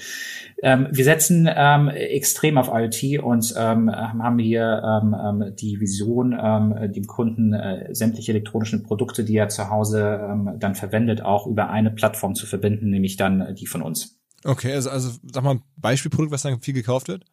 Ähm, 0.62 0.88
wir 0.92 1.06
setzen 1.06 1.50
ähm, 1.50 1.88
extrem 1.88 2.58
auf 2.58 2.68
IoT 2.68 3.24
und 3.24 3.54
ähm, 3.58 3.90
haben 3.90 4.38
hier 4.38 4.82
ähm, 4.86 5.16
ähm, 5.18 5.56
die 5.56 5.80
Vision, 5.80 6.38
ähm, 6.40 6.92
dem 6.92 7.08
Kunden 7.08 7.54
äh, 7.54 7.96
sämtliche 7.96 8.34
elektronischen 8.34 8.84
Produkte, 8.84 9.24
die 9.24 9.38
er 9.38 9.48
zu 9.48 9.70
Hause 9.70 10.20
ähm, 10.30 10.56
dann 10.60 10.76
verwendet, 10.76 11.22
auch 11.22 11.48
über 11.48 11.70
eine 11.70 11.90
Plattform 11.90 12.36
zu 12.36 12.46
verbinden, 12.46 12.90
nämlich 12.90 13.16
dann 13.16 13.56
die 13.56 13.66
von 13.66 13.82
uns. 13.82 14.20
Okay, 14.44 14.74
also, 14.74 14.90
also 14.90 15.12
sag 15.32 15.44
mal 15.44 15.62
Beispielprodukt, 15.78 16.32
was 16.32 16.42
dann 16.42 16.62
viel 16.62 16.74
gekauft 16.74 17.08
wird? 17.08 17.26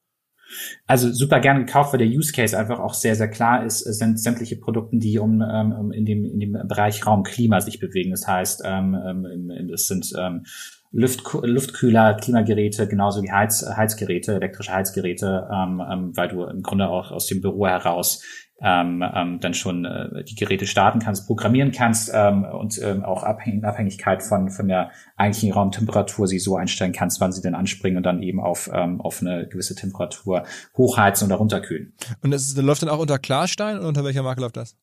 Also 0.86 1.12
super 1.12 1.40
gern 1.40 1.66
gekauft, 1.66 1.92
weil 1.92 1.98
der 1.98 2.08
Use 2.08 2.32
Case 2.32 2.58
einfach 2.58 2.78
auch 2.78 2.94
sehr, 2.94 3.14
sehr 3.14 3.28
klar 3.28 3.64
ist, 3.64 3.86
es 3.86 3.98
sind 3.98 4.20
sämtliche 4.20 4.56
Produkte, 4.56 4.98
die 4.98 5.18
um, 5.18 5.40
um 5.40 5.92
in, 5.92 6.04
dem, 6.04 6.24
in 6.24 6.40
dem 6.40 6.52
Bereich 6.66 7.06
Raum 7.06 7.22
Klima 7.22 7.60
sich 7.60 7.78
bewegen. 7.78 8.10
Das 8.10 8.26
heißt, 8.26 8.62
ähm, 8.64 8.94
ähm, 8.94 9.70
es 9.72 9.86
sind 9.86 10.12
ähm, 10.18 10.44
Luft, 10.90 11.22
Luftkühler, 11.42 12.14
Klimageräte, 12.14 12.88
genauso 12.88 13.22
wie 13.22 13.30
Heiz, 13.30 13.64
Heizgeräte, 13.64 14.34
elektrische 14.34 14.72
Heizgeräte, 14.72 15.48
ähm, 15.52 15.82
ähm, 15.86 16.16
weil 16.16 16.28
du 16.28 16.44
im 16.44 16.62
Grunde 16.62 16.88
auch 16.88 17.10
aus 17.10 17.26
dem 17.26 17.42
Büro 17.42 17.66
heraus 17.66 18.22
ähm, 18.60 19.04
ähm, 19.14 19.40
dann 19.40 19.54
schon 19.54 19.84
äh, 19.84 20.24
die 20.24 20.34
Geräte 20.34 20.66
starten 20.66 20.98
kannst, 20.98 21.26
programmieren 21.26 21.70
kannst 21.70 22.10
ähm, 22.12 22.44
und 22.44 22.80
ähm, 22.82 23.04
auch 23.04 23.22
abhängig, 23.22 23.64
Abhängigkeit 23.64 24.22
von, 24.22 24.50
von 24.50 24.66
der 24.66 24.90
eigentlichen 25.16 25.52
Raumtemperatur 25.52 26.26
sie 26.26 26.38
so 26.38 26.56
einstellen 26.56 26.92
kannst, 26.92 27.20
wann 27.20 27.32
sie 27.32 27.40
denn 27.40 27.54
anspringen 27.54 27.98
und 27.98 28.02
dann 28.04 28.22
eben 28.22 28.40
auf, 28.40 28.68
ähm, 28.72 29.00
auf 29.00 29.20
eine 29.20 29.46
gewisse 29.46 29.74
Temperatur 29.74 30.44
hochheizen 30.76 31.26
oder 31.26 31.36
runterkühlen. 31.36 31.94
Und 32.22 32.32
das 32.32 32.42
ist, 32.42 32.58
läuft 32.58 32.82
dann 32.82 32.88
auch 32.88 32.98
unter 32.98 33.18
Klarstein 33.18 33.78
oder 33.78 33.88
unter 33.88 34.04
welcher 34.04 34.22
Marke 34.22 34.40
läuft 34.40 34.56
das? 34.56 34.76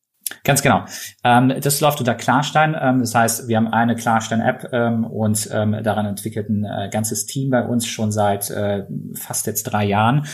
Ganz 0.43 0.63
genau. 0.63 0.85
Ähm, 1.23 1.53
das 1.61 1.81
läuft 1.81 1.99
unter 1.99 2.15
Klarstein. 2.15 2.75
Ähm, 2.79 2.99
das 2.99 3.13
heißt, 3.13 3.47
wir 3.47 3.57
haben 3.57 3.67
eine 3.67 3.95
Klarstein-App 3.95 4.69
ähm, 4.71 5.05
und 5.05 5.49
ähm, 5.51 5.77
daran 5.83 6.07
entwickelt 6.07 6.49
ein 6.49 6.65
äh, 6.65 6.89
ganzes 6.91 7.27
Team 7.27 7.51
bei 7.51 7.63
uns 7.63 7.85
schon 7.85 8.11
seit 8.11 8.49
äh, 8.49 8.85
fast 9.13 9.45
jetzt 9.45 9.63
drei 9.63 9.85
Jahren. 9.85 10.25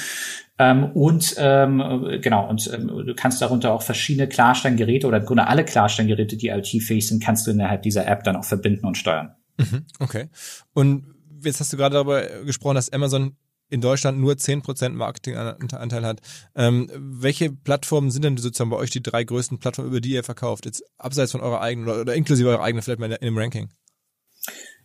Ähm, 0.58 0.92
und 0.92 1.36
ähm, 1.38 2.20
genau, 2.22 2.48
und 2.50 2.72
ähm, 2.74 2.88
du 2.88 3.16
kannst 3.16 3.42
darunter 3.42 3.74
auch 3.74 3.82
verschiedene 3.82 4.28
Klarstein-Geräte 4.28 5.08
oder 5.08 5.18
im 5.18 5.26
Grunde 5.26 5.48
alle 5.48 5.66
Klarstein-Geräte, 5.66 6.38
die 6.38 6.48
IoT-fähig 6.48 7.08
sind, 7.08 7.24
kannst 7.24 7.48
du 7.48 7.52
innerhalb 7.52 7.82
dieser 7.84 8.08
App 8.08 8.24
dann 8.24 8.36
auch 8.36 8.46
verbinden 8.46 8.86
und 8.86 8.98
steuern. 8.98 9.36
Mhm, 9.58 9.86
okay. 10.00 10.30
Und 10.74 11.06
jetzt 11.44 11.60
hast 11.60 11.74
du 11.74 11.78
gerade 11.78 11.94
darüber 11.94 12.22
gesprochen, 12.44 12.76
dass 12.76 12.92
Amazon 12.92 13.36
in 13.72 13.82
Deutschland 13.82 14.20
nur 14.20 14.34
10% 14.34 14.90
Marketinganteil 14.90 16.06
hat. 16.06 16.20
Ähm, 16.56 16.90
welche 16.94 17.52
Plattformen 17.52 18.12
sind 18.12 18.26
denn 18.26 18.38
sozusagen 18.38 18.70
bei 18.70 18.78
euch 18.78 18.90
die 18.90 19.02
drei 19.02 19.24
größten 19.24 19.60
Plattformen, 19.60 19.90
über 19.90 20.02
die 20.02 20.12
ihr 20.12 20.24
verkauft? 20.24 20.66
Jetzt 20.66 20.84
abseits 20.98 21.32
von 21.32 21.42
eurer 21.42 21.62
eigenen 21.62 21.88
oder, 21.90 22.02
oder 22.02 22.14
inklusive 22.14 22.50
eurer 22.50 22.64
eigenen 22.64 22.84
vielleicht 22.84 23.00
mal 23.00 23.12
in 23.12 23.26
dem 23.26 23.38
Ranking? 23.38 23.70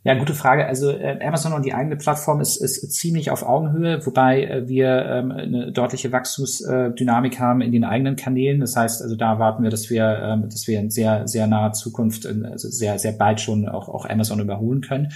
Ja, 0.06 0.14
gute 0.14 0.34
Frage. 0.34 0.68
Also 0.68 0.92
äh, 0.92 1.18
Amazon 1.20 1.52
und 1.52 1.66
die 1.66 1.74
eigene 1.74 1.96
Plattform 1.96 2.40
ist, 2.40 2.58
ist 2.58 2.92
ziemlich 2.92 3.32
auf 3.32 3.42
Augenhöhe, 3.42 4.06
wobei 4.06 4.44
äh, 4.44 4.68
wir 4.68 5.04
ähm, 5.04 5.32
eine 5.32 5.72
deutliche 5.72 6.12
Wachstumsdynamik 6.12 7.40
haben 7.40 7.60
in 7.60 7.72
den 7.72 7.82
eigenen 7.82 8.14
Kanälen. 8.14 8.60
Das 8.60 8.76
heißt, 8.76 9.02
also 9.02 9.16
da 9.16 9.32
erwarten 9.32 9.64
wir, 9.64 9.70
dass 9.70 9.90
wir, 9.90 10.04
ähm, 10.22 10.48
dass 10.48 10.68
wir 10.68 10.78
in 10.78 10.90
sehr, 10.90 11.26
sehr 11.26 11.48
naher 11.48 11.72
Zukunft, 11.72 12.24
also 12.24 12.68
sehr, 12.68 13.00
sehr 13.00 13.14
bald 13.14 13.40
schon 13.40 13.68
auch, 13.68 13.88
auch 13.88 14.08
Amazon 14.08 14.38
überholen 14.38 14.80
können. 14.80 15.08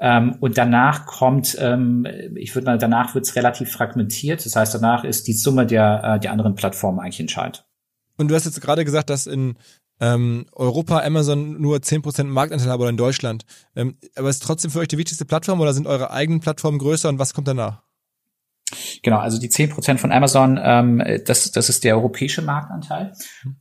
Ähm, 0.00 0.36
und 0.38 0.56
danach 0.56 1.06
kommt, 1.06 1.56
ähm, 1.58 2.06
ich 2.36 2.54
würde 2.54 2.66
mal, 2.66 2.78
danach 2.78 3.16
wird 3.16 3.26
es 3.26 3.34
relativ 3.34 3.72
fragmentiert. 3.72 4.46
Das 4.46 4.54
heißt, 4.54 4.76
danach 4.76 5.02
ist 5.02 5.26
die 5.26 5.32
Summe 5.32 5.66
der, 5.66 6.04
äh, 6.04 6.20
der 6.20 6.30
anderen 6.30 6.54
Plattformen 6.54 7.00
eigentlich 7.00 7.18
entscheidend. 7.18 7.64
Und 8.16 8.28
du 8.28 8.36
hast 8.36 8.44
jetzt 8.44 8.60
gerade 8.60 8.84
gesagt, 8.84 9.10
dass 9.10 9.26
in 9.26 9.56
ähm, 10.00 10.46
Europa 10.52 11.00
Amazon 11.00 11.60
nur 11.60 11.78
10% 11.78 12.24
Marktanteil 12.24 12.70
hat 12.70 12.80
oder 12.80 12.90
in 12.90 12.96
Deutschland. 12.96 13.44
Ähm, 13.76 13.96
aber 14.16 14.30
ist 14.30 14.42
trotzdem 14.42 14.70
für 14.70 14.80
euch 14.80 14.88
die 14.88 14.98
wichtigste 14.98 15.24
Plattform 15.24 15.60
oder 15.60 15.74
sind 15.74 15.86
eure 15.86 16.10
eigenen 16.10 16.40
Plattformen 16.40 16.78
größer 16.78 17.08
und 17.08 17.18
was 17.18 17.34
kommt 17.34 17.48
danach? 17.48 17.82
Genau, 19.02 19.18
also 19.18 19.38
die 19.38 19.48
zehn 19.48 19.70
Prozent 19.70 20.00
von 20.00 20.12
Amazon, 20.12 20.58
ähm, 20.62 21.02
das, 21.26 21.50
das 21.50 21.68
ist 21.68 21.84
der 21.84 21.96
europäische 21.96 22.42
Marktanteil. 22.42 23.12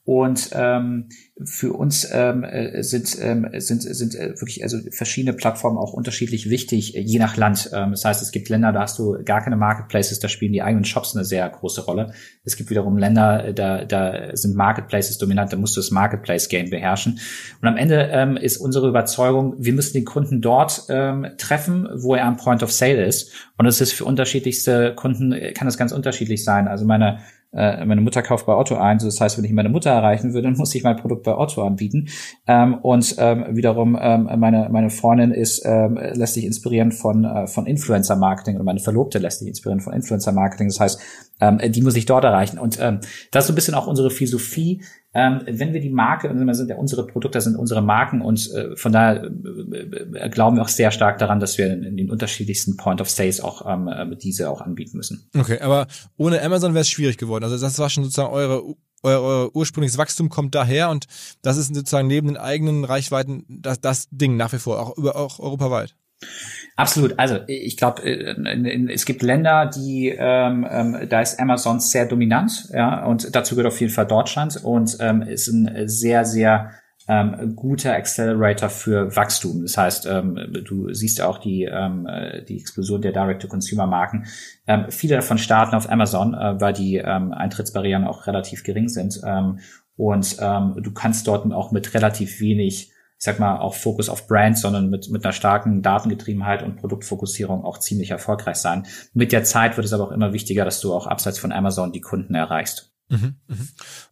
Und 0.03 0.49
ähm, 0.53 1.09
für 1.45 1.73
uns 1.73 2.07
ähm, 2.11 2.43
äh, 2.43 2.83
sind, 2.83 3.17
ähm, 3.21 3.47
sind, 3.53 3.83
sind 3.83 4.15
äh, 4.15 4.29
wirklich 4.39 4.63
also 4.63 4.77
verschiedene 4.91 5.33
Plattformen 5.33 5.77
auch 5.77 5.93
unterschiedlich 5.93 6.49
wichtig, 6.49 6.95
äh, 6.95 7.01
je 7.01 7.17
nach 7.17 7.37
Land. 7.37 7.69
Ähm, 7.73 7.91
das 7.91 8.03
heißt, 8.03 8.21
es 8.21 8.31
gibt 8.31 8.49
Länder, 8.49 8.73
da 8.73 8.81
hast 8.81 8.99
du 8.99 9.17
gar 9.23 9.41
keine 9.41 9.55
Marketplaces, 9.55 10.19
da 10.19 10.27
spielen 10.27 10.51
die 10.51 10.61
eigenen 10.61 10.83
Shops 10.83 11.15
eine 11.15 11.23
sehr 11.23 11.47
große 11.47 11.85
Rolle. 11.85 12.13
Es 12.43 12.57
gibt 12.57 12.69
wiederum 12.69 12.97
Länder, 12.97 13.53
da, 13.53 13.85
da 13.85 14.35
sind 14.35 14.55
Marketplaces 14.55 15.17
dominant, 15.17 15.53
da 15.53 15.57
musst 15.57 15.77
du 15.77 15.79
das 15.79 15.91
Marketplace-Game 15.91 16.69
beherrschen. 16.69 17.19
Und 17.61 17.67
am 17.67 17.77
Ende 17.77 18.09
ähm, 18.11 18.35
ist 18.35 18.57
unsere 18.57 18.89
Überzeugung, 18.89 19.55
wir 19.57 19.73
müssen 19.73 19.93
den 19.93 20.05
Kunden 20.05 20.41
dort 20.41 20.83
ähm, 20.89 21.25
treffen, 21.37 21.87
wo 21.95 22.15
er 22.15 22.25
am 22.25 22.37
Point 22.37 22.63
of 22.63 22.71
Sale 22.71 23.05
ist. 23.05 23.31
Und 23.57 23.65
es 23.65 23.79
ist 23.79 23.93
für 23.93 24.05
unterschiedlichste 24.05 24.93
Kunden, 24.95 25.35
kann 25.53 25.67
es 25.67 25.77
ganz 25.77 25.91
unterschiedlich 25.91 26.43
sein. 26.43 26.67
Also 26.67 26.85
meine 26.85 27.19
äh, 27.51 27.83
meine 27.85 28.01
Mutter 28.01 28.21
kauft 28.21 28.45
bei 28.45 28.55
Otto 28.55 28.75
ein. 28.75 28.99
Das 28.99 29.19
heißt, 29.19 29.37
wenn 29.37 29.45
ich 29.45 29.51
meine 29.51 29.69
Mutter 29.69 29.89
erreichen 29.89 30.33
würde, 30.33 30.47
dann 30.47 30.57
muss 30.57 30.73
ich 30.75 30.83
mein 30.83 30.97
Produkt 30.97 31.23
bei 31.23 31.35
Otto 31.35 31.63
anbieten. 31.63 32.09
Ähm, 32.47 32.75
und 32.75 33.15
ähm, 33.17 33.45
wiederum 33.49 33.97
ähm, 33.99 34.29
meine 34.37 34.69
meine 34.71 34.89
Freundin 34.89 35.31
ist 35.31 35.63
ähm, 35.65 35.99
lässt 36.13 36.35
sich 36.35 36.45
inspirieren 36.45 36.91
von 36.91 37.25
äh, 37.25 37.47
von 37.47 37.65
Influencer 37.65 38.15
Marketing 38.15 38.55
oder 38.55 38.63
meine 38.63 38.79
Verlobte 38.79 39.19
lässt 39.19 39.39
sich 39.39 39.47
inspirieren 39.47 39.81
von 39.81 39.93
Influencer 39.93 40.31
Marketing. 40.31 40.67
Das 40.67 40.79
heißt, 40.79 41.01
ähm, 41.41 41.59
die 41.71 41.81
muss 41.81 41.95
ich 41.95 42.05
dort 42.05 42.23
erreichen. 42.23 42.59
Und 42.59 42.79
ähm, 42.79 42.99
das 43.31 43.43
ist 43.43 43.47
so 43.47 43.53
ein 43.53 43.55
bisschen 43.55 43.75
auch 43.75 43.87
unsere 43.87 44.11
Philosophie. 44.11 44.81
Ähm, 45.13 45.41
wenn 45.47 45.73
wir 45.73 45.81
die 45.81 45.89
Marke, 45.89 46.29
und 46.29 46.53
sind 46.53 46.69
ja 46.69 46.75
unsere 46.75 47.07
Produkte 47.07 47.41
sind 47.41 47.55
unsere 47.55 47.81
Marken 47.81 48.21
und 48.21 48.51
äh, 48.53 48.75
von 48.75 48.91
daher 48.91 49.23
äh, 49.23 49.27
äh, 49.27 50.29
glauben 50.29 50.57
wir 50.57 50.61
auch 50.61 50.67
sehr 50.67 50.91
stark 50.91 51.17
daran, 51.17 51.39
dass 51.39 51.57
wir 51.57 51.73
in, 51.73 51.83
in 51.83 51.97
den 51.97 52.11
unterschiedlichsten 52.11 52.77
Point 52.77 53.01
of 53.01 53.09
Sales 53.09 53.41
auch 53.41 53.65
ähm, 53.67 53.87
äh, 53.87 54.15
diese 54.15 54.49
auch 54.51 54.61
anbieten 54.61 54.97
müssen. 54.97 55.27
Okay, 55.35 55.59
aber 55.61 55.87
ohne 56.17 56.41
Amazon 56.43 56.73
wäre 56.73 56.81
es 56.81 56.89
schwierig 56.89 57.17
geworden. 57.17 57.43
Also 57.43 57.57
das 57.57 57.79
war 57.79 57.89
schon 57.89 58.03
sozusagen 58.03 58.31
eure 58.31 58.63
euer, 59.01 59.21
euer 59.21 59.55
ursprüngliches 59.55 59.97
Wachstum 59.97 60.29
kommt 60.29 60.55
daher 60.55 60.89
und 60.89 61.05
das 61.41 61.57
ist 61.57 61.73
sozusagen 61.73 62.07
neben 62.07 62.27
den 62.27 62.37
eigenen 62.37 62.83
Reichweiten 62.83 63.45
das, 63.47 63.79
das 63.79 64.07
Ding 64.11 64.37
nach 64.37 64.53
wie 64.53 64.59
vor, 64.59 64.79
auch 64.79 64.97
über 64.97 65.15
auch 65.15 65.39
europaweit. 65.39 65.95
Absolut. 66.75 67.19
Also 67.19 67.39
ich 67.47 67.75
glaube, 67.75 68.03
äh, 68.03 68.91
es 68.91 69.05
gibt 69.05 69.21
Länder, 69.21 69.65
die 69.65 70.15
ähm, 70.17 70.65
ähm, 70.69 71.07
da 71.09 71.21
ist 71.21 71.39
Amazon 71.39 71.79
sehr 71.79 72.05
dominant, 72.05 72.69
ja, 72.71 73.05
und 73.05 73.35
dazu 73.35 73.55
gehört 73.55 73.73
auf 73.73 73.79
jeden 73.81 73.91
Fall 73.91 74.07
Deutschland 74.07 74.63
und 74.63 74.97
ähm, 75.01 75.21
ist 75.21 75.47
ein 75.47 75.87
sehr, 75.87 76.23
sehr 76.23 76.71
ähm, 77.09 77.55
guter 77.55 77.93
Accelerator 77.95 78.69
für 78.69 79.15
Wachstum. 79.15 79.63
Das 79.63 79.77
heißt, 79.77 80.05
ähm, 80.05 80.39
du 80.63 80.93
siehst 80.93 81.21
auch 81.21 81.39
die, 81.39 81.63
ähm, 81.63 82.07
die 82.47 82.57
Explosion 82.57 83.01
der 83.01 83.11
Direct-to-Consumer-Marken. 83.11 84.27
Ähm, 84.67 84.85
viele 84.89 85.15
davon 85.15 85.39
starten 85.39 85.75
auf 85.75 85.89
Amazon, 85.89 86.35
äh, 86.35 86.61
weil 86.61 86.73
die 86.73 86.97
ähm, 86.97 87.33
Eintrittsbarrieren 87.33 88.05
auch 88.05 88.27
relativ 88.27 88.63
gering 88.63 88.89
sind. 88.89 89.19
Ähm, 89.25 89.59
und 89.97 90.37
ähm, 90.39 90.75
du 90.77 90.91
kannst 90.93 91.27
dort 91.27 91.51
auch 91.51 91.71
mit 91.71 91.93
relativ 91.95 92.39
wenig 92.39 92.91
ich 93.19 93.25
sag 93.25 93.37
mal, 93.37 93.59
auch 93.59 93.73
Fokus 93.73 94.07
auf 94.07 94.27
Brand, 94.27 94.57
sondern 94.57 94.89
mit, 94.89 95.09
mit 95.09 95.25
einer 95.25 95.33
starken 95.33 95.81
Datengetriebenheit 95.81 96.63
und 96.63 96.77
Produktfokussierung 96.77 97.65
auch 97.65 97.77
ziemlich 97.77 98.11
erfolgreich 98.11 98.55
sein. 98.55 98.87
Mit 99.13 99.33
der 99.33 99.43
Zeit 99.43 99.75
wird 99.75 99.85
es 99.85 99.91
aber 99.91 100.05
auch 100.05 100.11
immer 100.13 100.31
wichtiger, 100.31 100.63
dass 100.63 100.79
du 100.79 100.93
auch 100.93 101.05
abseits 101.05 101.37
von 101.37 101.51
Amazon 101.51 101.91
die 101.91 101.99
Kunden 101.99 102.33
erreichst. 102.33 102.93
Mhm, 103.09 103.35
mhm. 103.47 103.67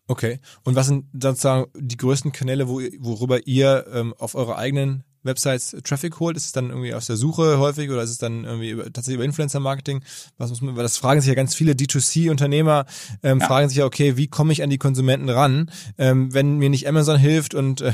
Okay. 0.07 0.41
Und 0.65 0.75
was 0.75 0.87
sind 0.87 1.05
sozusagen 1.13 1.71
die 1.73 1.95
größten 1.95 2.33
Kanäle, 2.33 2.67
wo, 2.67 2.81
worüber 2.99 3.47
ihr 3.47 3.85
ähm, 3.93 4.13
auf 4.17 4.35
eure 4.35 4.57
eigenen 4.57 5.05
Websites 5.27 5.75
Traffic 5.83 6.19
holt? 6.19 6.35
Ist 6.35 6.45
es 6.45 6.51
dann 6.51 6.69
irgendwie 6.69 6.93
aus 6.93 7.05
der 7.05 7.17
Suche 7.17 7.59
häufig 7.59 7.91
oder 7.91 8.01
ist 8.01 8.09
es 8.09 8.17
dann 8.17 8.45
irgendwie 8.45 8.71
über, 8.71 8.85
tatsächlich 8.85 9.15
über 9.15 9.25
Influencer-Marketing? 9.25 10.03
Was 10.37 10.49
muss 10.49 10.61
man, 10.61 10.75
weil 10.75 10.83
das 10.83 10.97
fragen 10.97 11.21
sich 11.21 11.29
ja 11.29 11.35
ganz 11.35 11.53
viele 11.53 11.73
D2C-Unternehmer, 11.73 12.85
ähm, 13.21 13.39
ja. 13.39 13.45
fragen 13.45 13.69
sich 13.69 13.77
ja, 13.77 13.85
okay, 13.85 14.17
wie 14.17 14.27
komme 14.27 14.51
ich 14.53 14.63
an 14.63 14.71
die 14.71 14.79
Konsumenten 14.79 15.29
ran, 15.29 15.69
ähm, 15.99 16.33
wenn 16.33 16.57
mir 16.57 16.69
nicht 16.69 16.87
Amazon 16.87 17.17
hilft 17.17 17.53
und 17.53 17.81
äh, 17.81 17.93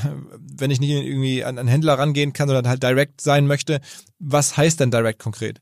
wenn 0.57 0.71
ich 0.71 0.79
nicht 0.79 0.91
irgendwie 0.91 1.43
an, 1.43 1.57
an 1.57 1.67
Händler 1.67 1.99
rangehen 1.99 2.31
kann, 2.31 2.47
sondern 2.47 2.69
halt 2.69 2.83
direct 2.83 3.19
sein 3.19 3.47
möchte. 3.47 3.81
Was 4.19 4.55
heißt 4.55 4.79
denn 4.79 4.91
direct 4.91 5.19
konkret? 5.19 5.61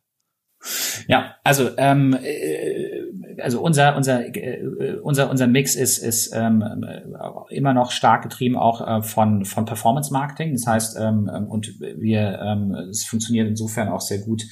Ja, 1.08 1.36
also 1.44 1.72
ähm, 1.78 2.16
äh, 2.22 3.01
also 3.42 3.62
unser 3.62 3.96
unser 3.96 4.36
äh, 4.36 5.00
unser 5.02 5.30
unser 5.30 5.48
Mix 5.48 5.76
ist 5.76 5.98
ist 5.98 6.32
ähm, 6.34 6.62
äh, 6.88 7.02
immer 7.50 7.74
noch 7.74 7.92
stark 7.92 8.24
getrieben 8.24 8.58
auch 8.58 8.86
äh, 8.86 9.02
von 9.02 9.46
von 9.46 9.66
Performance 9.66 10.12
Marketing. 10.12 10.54
Das 10.54 10.68
heißt 10.68 10.98
ähm, 11.00 11.30
und 11.50 11.80
wir 11.80 12.40
ähm, 12.42 12.76
es 12.90 13.06
funktioniert 13.06 13.48
insofern 13.48 13.90
auch 13.90 14.02
sehr 14.02 14.20
gut 14.20 14.44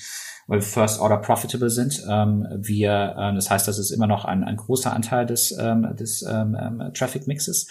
weil 0.50 0.62
First 0.62 1.00
Order 1.00 1.18
profitable 1.18 1.70
sind. 1.70 2.04
Ähm, 2.10 2.48
wir, 2.58 3.16
ähm, 3.18 3.36
das 3.36 3.52
heißt, 3.52 3.68
das 3.68 3.78
ist 3.78 3.92
immer 3.92 4.08
noch 4.08 4.26
ein, 4.26 4.44
ein 4.44 4.58
großer 4.58 4.92
Anteil 4.92 5.28
des, 5.28 5.56
ähm, 5.58 5.96
des 5.96 6.24
ähm, 6.24 6.58
ähm 6.60 6.92
Traffic 6.96 7.28
Mixes. 7.28 7.68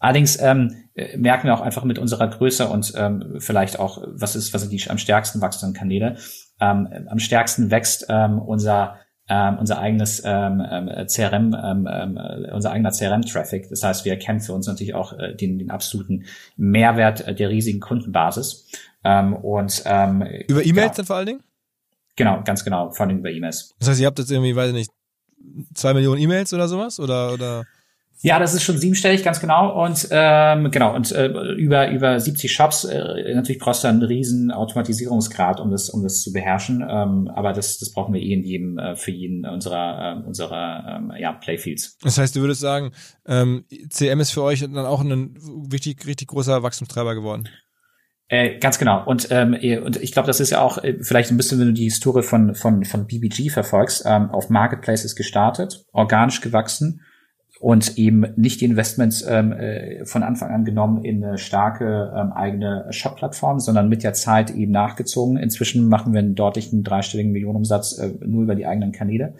Allerdings 0.00 0.40
ähm, 0.40 0.74
äh, 0.94 1.16
merken 1.18 1.46
wir 1.46 1.54
auch 1.54 1.60
einfach 1.60 1.84
mit 1.84 1.98
unserer 1.98 2.28
Größe 2.28 2.66
und 2.68 2.94
ähm, 2.96 3.36
vielleicht 3.38 3.78
auch, 3.78 4.02
was 4.06 4.34
ist, 4.34 4.54
was 4.54 4.62
sind 4.62 4.72
die 4.72 4.90
am 4.90 4.96
stärksten 4.96 5.42
wachsenden 5.42 5.74
Kanäle. 5.74 6.16
Ähm, 6.58 6.88
am 7.06 7.18
stärksten 7.18 7.70
wächst 7.70 8.06
ähm, 8.08 8.38
unser 8.38 8.96
ähm, 9.28 9.58
unser 9.58 9.78
eigenes 9.78 10.22
ähm, 10.24 10.62
CRM, 11.06 11.54
ähm, 11.54 11.88
ähm, 11.90 12.18
unser 12.52 12.72
eigener 12.72 12.90
CRM-Traffic. 12.90 13.68
Das 13.68 13.82
heißt, 13.82 14.04
wir 14.04 14.12
erkennen 14.12 14.40
für 14.40 14.52
uns 14.52 14.66
natürlich 14.66 14.94
auch 14.94 15.12
äh, 15.18 15.34
den, 15.34 15.58
den 15.58 15.70
absoluten 15.70 16.24
Mehrwert 16.56 17.26
äh, 17.26 17.34
der 17.34 17.48
riesigen 17.48 17.80
Kundenbasis. 17.80 18.68
Ähm, 19.04 19.34
und 19.34 19.82
ähm, 19.86 20.22
über 20.48 20.64
E-Mails 20.64 20.92
ja. 20.92 20.94
dann 20.96 21.06
vor 21.06 21.16
allen 21.16 21.26
Dingen? 21.26 21.42
Genau, 22.16 22.42
ganz 22.44 22.64
genau, 22.64 22.90
vor 22.90 23.06
allem 23.06 23.18
über 23.18 23.30
E-Mails. 23.30 23.74
Das 23.78 23.88
heißt, 23.88 24.00
ihr 24.00 24.06
habt 24.06 24.18
jetzt 24.18 24.30
irgendwie, 24.30 24.54
weiß 24.54 24.68
ich 24.68 24.74
nicht, 24.74 24.90
zwei 25.74 25.94
Millionen 25.94 26.20
E-Mails 26.20 26.52
oder 26.52 26.68
sowas? 26.68 27.00
Oder, 27.00 27.32
oder? 27.32 27.64
Ja, 28.24 28.38
das 28.38 28.54
ist 28.54 28.62
schon 28.62 28.78
siebenstellig, 28.78 29.24
ganz 29.24 29.40
genau. 29.40 29.84
Und 29.84 30.06
ähm, 30.12 30.70
genau, 30.70 30.94
und 30.94 31.10
äh, 31.10 31.26
über 31.54 31.90
über 31.90 32.20
70 32.20 32.52
Shops, 32.52 32.84
äh, 32.84 33.34
natürlich 33.34 33.58
brauchst 33.58 33.82
du 33.82 33.88
einen 33.88 34.00
riesen 34.00 34.52
Automatisierungsgrad, 34.52 35.58
um 35.58 35.72
das, 35.72 35.90
um 35.90 36.04
das 36.04 36.22
zu 36.22 36.32
beherrschen. 36.32 36.86
Ähm, 36.88 37.28
aber 37.34 37.52
das, 37.52 37.78
das 37.78 37.90
brauchen 37.90 38.14
wir 38.14 38.20
eh 38.20 38.32
in 38.32 38.44
jedem, 38.44 38.78
äh, 38.78 38.94
für 38.94 39.10
jeden 39.10 39.44
unserer, 39.44 40.22
äh, 40.22 40.26
unserer 40.26 41.00
ähm, 41.00 41.12
ja, 41.18 41.32
Playfields. 41.32 41.98
Das 41.98 42.16
heißt, 42.16 42.36
du 42.36 42.42
würdest 42.42 42.60
sagen, 42.60 42.92
ähm, 43.26 43.64
CM 43.90 44.20
ist 44.20 44.30
für 44.30 44.44
euch 44.44 44.60
dann 44.60 44.78
auch 44.78 45.00
ein 45.00 45.36
richtig, 45.72 46.06
richtig 46.06 46.28
großer 46.28 46.62
Wachstumstreiber 46.62 47.16
geworden. 47.16 47.48
Äh, 48.28 48.60
ganz 48.60 48.78
genau. 48.78 49.04
Und, 49.04 49.28
ähm, 49.32 49.54
und 49.84 49.96
ich 50.00 50.12
glaube, 50.12 50.28
das 50.28 50.38
ist 50.38 50.50
ja 50.50 50.60
auch 50.60 50.78
äh, 50.78 50.96
vielleicht 51.02 51.32
ein 51.32 51.36
bisschen, 51.36 51.58
wenn 51.58 51.66
du 51.66 51.72
die 51.72 51.84
Historie 51.84 52.22
von, 52.22 52.54
von, 52.54 52.84
von 52.84 53.06
BBG 53.08 53.50
verfolgst, 53.50 54.04
ähm, 54.06 54.30
auf 54.30 54.48
Marketplaces 54.48 55.16
gestartet, 55.16 55.84
organisch 55.92 56.40
gewachsen 56.40 57.00
und 57.62 57.96
eben 57.96 58.24
nicht 58.34 58.60
die 58.60 58.64
Investments 58.64 59.24
ähm, 59.24 59.52
äh, 59.52 60.04
von 60.04 60.24
Anfang 60.24 60.50
an 60.50 60.64
genommen 60.64 61.04
in 61.04 61.22
eine 61.22 61.38
starke 61.38 62.12
ähm, 62.12 62.32
eigene 62.32 62.86
Shop-Plattform, 62.90 63.60
sondern 63.60 63.88
mit 63.88 64.02
der 64.02 64.14
Zeit 64.14 64.50
eben 64.50 64.72
nachgezogen. 64.72 65.36
Inzwischen 65.36 65.88
machen 65.88 66.12
wir 66.12 66.18
einen 66.18 66.34
deutlichen 66.34 66.82
dreistelligen 66.82 67.30
Millionenumsatz 67.30 67.98
äh, 67.98 68.10
nur 68.26 68.42
über 68.42 68.56
die 68.56 68.66
eigenen 68.66 68.90
Kanäle. 68.90 69.34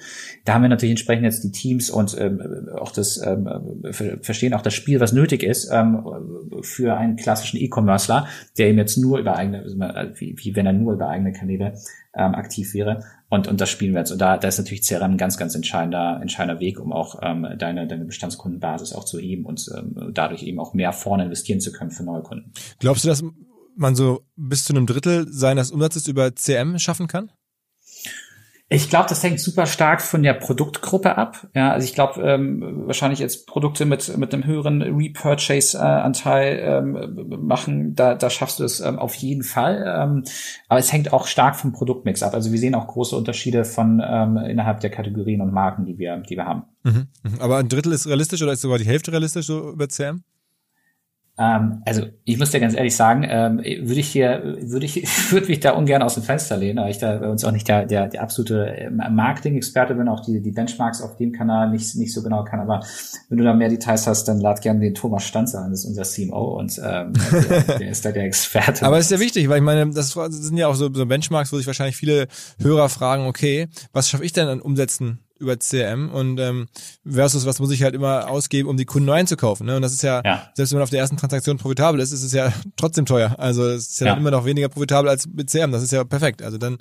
Da 0.44 0.54
haben 0.54 0.62
wir 0.62 0.68
natürlich 0.68 0.92
entsprechend 0.92 1.24
jetzt 1.24 1.42
die 1.42 1.50
Teams 1.50 1.90
und 1.90 2.16
ähm, 2.16 2.68
auch 2.78 2.92
das 2.92 3.20
ähm, 3.26 3.48
verstehen 3.90 4.54
auch 4.54 4.62
das 4.62 4.74
Spiel, 4.74 5.00
was 5.00 5.12
nötig 5.12 5.42
ist 5.42 5.68
ähm, 5.72 6.06
für 6.60 6.96
einen 6.96 7.16
klassischen 7.16 7.58
E-Commercer, 7.58 8.28
der 8.56 8.68
eben 8.68 8.78
jetzt 8.78 8.98
nur 8.98 9.18
über 9.18 9.34
eigene, 9.34 9.64
wie, 10.14 10.36
wie 10.38 10.54
wenn 10.54 10.66
er 10.66 10.72
nur 10.72 10.92
über 10.92 11.08
eigene 11.08 11.32
Kanäle 11.32 11.74
ähm, 12.14 12.34
aktiv 12.36 12.72
wäre. 12.74 13.00
Und, 13.32 13.48
und 13.48 13.62
das 13.62 13.70
spielen 13.70 13.94
wir 13.94 14.00
jetzt. 14.00 14.10
Und 14.10 14.18
da, 14.18 14.36
da 14.36 14.46
ist 14.46 14.58
natürlich 14.58 14.82
CRM 14.82 15.12
ein 15.12 15.16
ganz, 15.16 15.38
ganz 15.38 15.54
entscheidender, 15.54 16.18
entscheidender 16.20 16.60
Weg, 16.60 16.78
um 16.78 16.92
auch 16.92 17.18
ähm, 17.22 17.48
deine, 17.56 17.86
deine 17.86 18.04
Bestandskundenbasis 18.04 18.92
auch 18.92 19.04
zu 19.06 19.18
heben 19.18 19.46
und 19.46 19.70
ähm, 19.74 20.10
dadurch 20.12 20.42
eben 20.42 20.60
auch 20.60 20.74
mehr 20.74 20.92
vorne 20.92 21.24
investieren 21.24 21.58
zu 21.58 21.72
können 21.72 21.90
für 21.90 22.02
neue 22.02 22.20
Kunden. 22.20 22.52
Glaubst 22.78 23.04
du, 23.04 23.08
dass 23.08 23.24
man 23.74 23.94
so 23.94 24.26
bis 24.36 24.66
zu 24.66 24.74
einem 24.74 24.84
Drittel 24.84 25.32
seines 25.32 25.70
Umsatzes 25.70 26.08
über 26.08 26.36
CM 26.36 26.78
schaffen 26.78 27.06
kann? 27.06 27.32
Ich 28.72 28.88
glaube, 28.88 29.06
das 29.08 29.22
hängt 29.22 29.38
super 29.38 29.66
stark 29.66 30.00
von 30.00 30.22
der 30.22 30.32
Produktgruppe 30.32 31.18
ab. 31.18 31.46
Ja, 31.54 31.72
also 31.72 31.84
ich 31.84 31.94
glaube, 31.94 32.22
ähm, 32.22 32.84
wahrscheinlich 32.86 33.18
jetzt 33.18 33.46
Produkte 33.46 33.84
mit 33.84 34.16
mit 34.16 34.32
einem 34.32 34.46
höheren 34.46 34.80
Repurchase-Anteil 34.80 36.58
ähm, 36.62 37.26
machen, 37.46 37.94
da, 37.94 38.14
da 38.14 38.30
schaffst 38.30 38.60
du 38.60 38.64
es 38.64 38.80
ähm, 38.80 38.98
auf 38.98 39.14
jeden 39.14 39.42
Fall. 39.42 39.84
Ähm, 39.86 40.24
aber 40.68 40.80
es 40.80 40.90
hängt 40.90 41.12
auch 41.12 41.26
stark 41.26 41.56
vom 41.56 41.72
Produktmix 41.72 42.22
ab. 42.22 42.32
Also 42.32 42.50
wir 42.50 42.58
sehen 42.58 42.74
auch 42.74 42.86
große 42.86 43.14
Unterschiede 43.14 43.66
von 43.66 44.02
ähm, 44.02 44.38
innerhalb 44.38 44.80
der 44.80 44.90
Kategorien 44.90 45.42
und 45.42 45.52
Marken, 45.52 45.84
die 45.84 45.98
wir, 45.98 46.16
die 46.16 46.36
wir 46.36 46.46
haben. 46.46 46.62
Mhm. 46.82 47.08
mhm. 47.24 47.40
Aber 47.40 47.58
ein 47.58 47.68
Drittel 47.68 47.92
ist 47.92 48.06
realistisch 48.06 48.42
oder 48.42 48.52
ist 48.52 48.62
sogar 48.62 48.78
die 48.78 48.86
Hälfte 48.86 49.12
realistisch 49.12 49.46
so 49.46 49.72
über 49.72 49.90
CM? 49.90 50.22
Ähm, 51.38 51.82
also 51.86 52.02
ich 52.24 52.38
muss 52.38 52.50
dir 52.50 52.60
ganz 52.60 52.74
ehrlich 52.74 52.94
sagen, 52.94 53.24
ähm, 53.26 53.58
würde 53.58 54.00
ich 54.00 54.08
hier, 54.08 54.58
würde 54.60 54.84
ich, 54.84 55.02
würde 55.32 55.46
mich 55.46 55.60
da 55.60 55.72
ungern 55.72 56.02
aus 56.02 56.14
dem 56.14 56.22
Fenster 56.22 56.58
lehnen, 56.58 56.78
weil 56.78 56.90
ich 56.90 56.98
da 56.98 57.16
bei 57.16 57.28
uns 57.28 57.44
auch 57.44 57.52
nicht 57.52 57.66
der, 57.68 57.86
der, 57.86 58.08
der 58.08 58.22
absolute 58.22 58.66
ähm, 58.76 59.02
Marketing-Experte 59.10 59.94
bin, 59.94 60.08
auch 60.08 60.20
die, 60.20 60.42
die 60.42 60.50
Benchmarks 60.50 61.00
auf 61.00 61.16
dem 61.16 61.32
Kanal 61.32 61.70
nicht, 61.70 61.96
nicht 61.96 62.12
so 62.12 62.22
genau 62.22 62.44
kann. 62.44 62.60
Aber 62.60 62.84
wenn 63.28 63.38
du 63.38 63.44
da 63.44 63.54
mehr 63.54 63.70
Details 63.70 64.06
hast, 64.06 64.24
dann 64.24 64.40
lad 64.40 64.60
gerne 64.60 64.80
den 64.80 64.94
Thomas 64.94 65.24
Stanzer 65.24 65.62
an, 65.62 65.70
das 65.70 65.80
ist 65.80 65.86
unser 65.86 66.02
CMO 66.02 66.58
und 66.58 66.78
ähm, 66.84 67.12
der, 67.48 67.78
der 67.78 67.90
ist 67.90 68.04
da 68.04 68.12
der 68.12 68.24
Experte. 68.24 68.84
Aber 68.84 68.98
ist 68.98 69.10
ja 69.10 69.18
wichtig, 69.18 69.48
weil 69.48 69.58
ich 69.58 69.64
meine, 69.64 69.88
das 69.90 70.12
sind 70.12 70.58
ja 70.58 70.68
auch 70.68 70.74
so, 70.74 70.92
so 70.92 71.06
Benchmarks, 71.06 71.52
wo 71.52 71.56
sich 71.56 71.66
wahrscheinlich 71.66 71.96
viele 71.96 72.28
Hörer 72.60 72.90
fragen, 72.90 73.26
okay, 73.26 73.68
was 73.92 74.10
schaffe 74.10 74.24
ich 74.24 74.32
denn 74.32 74.48
an 74.48 74.60
Umsätzen 74.60 75.20
über 75.42 75.56
CRM 75.58 76.10
und 76.10 76.38
ähm, 76.38 76.68
versus 77.06 77.44
was 77.44 77.58
muss 77.58 77.70
ich 77.70 77.82
halt 77.82 77.94
immer 77.94 78.30
ausgeben, 78.30 78.68
um 78.68 78.76
die 78.76 78.84
Kunden 78.84 79.06
neu 79.06 79.14
einzukaufen. 79.14 79.66
Ne? 79.66 79.76
Und 79.76 79.82
das 79.82 79.92
ist 79.92 80.02
ja, 80.02 80.22
ja, 80.24 80.50
selbst 80.54 80.72
wenn 80.72 80.78
man 80.78 80.84
auf 80.84 80.90
der 80.90 81.00
ersten 81.00 81.16
Transaktion 81.16 81.58
profitabel 81.58 82.00
ist, 82.00 82.12
ist 82.12 82.22
es 82.22 82.32
ja 82.32 82.52
trotzdem 82.76 83.04
teuer. 83.04 83.34
Also 83.38 83.66
es 83.66 83.90
ist 83.90 84.00
ja, 84.00 84.06
ja. 84.06 84.12
Dann 84.12 84.20
immer 84.20 84.30
noch 84.30 84.44
weniger 84.44 84.68
profitabel 84.68 85.10
als 85.10 85.26
mit 85.26 85.50
CRM. 85.50 85.72
Das 85.72 85.82
ist 85.82 85.92
ja 85.92 86.04
perfekt. 86.04 86.42
Also 86.42 86.56
dann 86.56 86.78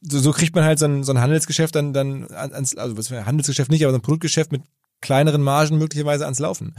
so, 0.00 0.18
so 0.18 0.32
kriegt 0.32 0.54
man 0.54 0.64
halt 0.64 0.78
so 0.78 0.86
ein, 0.86 1.04
so 1.04 1.12
ein 1.12 1.20
Handelsgeschäft 1.20 1.74
dann 1.74 1.92
dann 1.92 2.26
ans, 2.30 2.76
also 2.76 2.96
was 2.96 3.10
Handelsgeschäft 3.10 3.70
nicht, 3.70 3.84
aber 3.84 3.92
so 3.92 3.98
ein 3.98 4.02
Produktgeschäft 4.02 4.52
mit 4.52 4.62
kleineren 5.00 5.42
Margen 5.42 5.78
möglicherweise 5.78 6.24
ans 6.24 6.38
Laufen. 6.38 6.74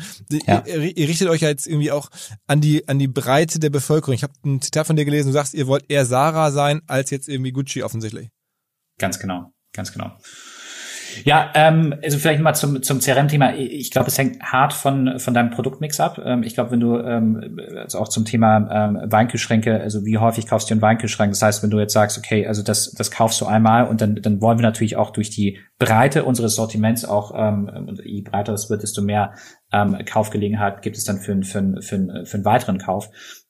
Ja. 0.47 0.63
Ihr, 0.65 0.97
ihr, 0.97 1.07
richtet 1.07 1.29
euch 1.29 1.41
ja 1.41 1.49
jetzt 1.49 1.67
irgendwie 1.67 1.91
auch 1.91 2.09
an 2.47 2.61
die 2.61 2.87
an 2.87 2.99
die 2.99 3.07
Breite 3.07 3.59
der 3.59 3.69
Bevölkerung. 3.69 4.15
Ich 4.15 4.23
habe 4.23 4.33
ein 4.45 4.61
Zitat 4.61 4.87
von 4.87 4.95
dir 4.95 5.05
gelesen, 5.05 5.27
du 5.27 5.33
sagst, 5.33 5.53
ihr 5.53 5.67
wollt 5.67 5.85
eher 5.89 6.05
Sarah 6.05 6.51
sein 6.51 6.81
als 6.87 7.09
jetzt 7.11 7.29
irgendwie 7.29 7.51
Gucci 7.51 7.83
offensichtlich. 7.83 8.29
Ganz 8.97 9.19
genau, 9.19 9.51
ganz 9.73 9.93
genau. 9.93 10.17
Ja, 11.23 11.51
ähm, 11.53 11.95
also 12.03 12.17
vielleicht 12.17 12.41
mal 12.41 12.53
zum, 12.53 12.81
zum 12.83 12.99
CRM-Thema. 12.99 13.55
Ich 13.55 13.91
glaube, 13.91 14.07
es 14.07 14.17
hängt 14.17 14.41
hart 14.41 14.73
von, 14.73 15.19
von 15.19 15.33
deinem 15.33 15.51
Produktmix 15.51 15.99
ab. 15.99 16.19
Ähm, 16.23 16.43
ich 16.43 16.53
glaube, 16.53 16.71
wenn 16.71 16.79
du, 16.79 16.97
ähm, 16.97 17.59
also 17.75 17.99
auch 17.99 18.07
zum 18.07 18.25
Thema 18.25 18.67
ähm, 18.71 19.11
Weinkühlschränke, 19.11 19.79
also 19.79 20.05
wie 20.05 20.17
häufig 20.17 20.47
kaufst 20.47 20.69
du 20.69 20.73
einen 20.73 20.81
Weinkühlschrank? 20.81 21.31
Das 21.31 21.41
heißt, 21.41 21.63
wenn 21.63 21.69
du 21.69 21.79
jetzt 21.79 21.93
sagst, 21.93 22.17
okay, 22.17 22.47
also 22.47 22.63
das, 22.63 22.91
das 22.91 23.11
kaufst 23.11 23.39
du 23.41 23.45
einmal 23.45 23.87
und 23.87 24.01
dann, 24.01 24.15
dann 24.15 24.41
wollen 24.41 24.57
wir 24.57 24.63
natürlich 24.63 24.95
auch 24.95 25.11
durch 25.11 25.29
die 25.29 25.59
Breite 25.79 26.25
unseres 26.25 26.55
Sortiments 26.55 27.05
auch, 27.05 27.31
ähm, 27.35 27.97
je 28.03 28.21
breiter 28.21 28.53
es 28.53 28.69
wird, 28.69 28.83
desto 28.83 29.01
mehr 29.01 29.33
ähm, 29.71 29.97
Kaufgelegenheit 30.05 30.81
gibt 30.81 30.97
es 30.97 31.03
dann 31.03 31.17
für, 31.17 31.41
für, 31.43 31.81
für, 31.81 32.25
für 32.25 32.35
einen 32.35 32.45
weiteren 32.45 32.77
Kauf 32.79 33.09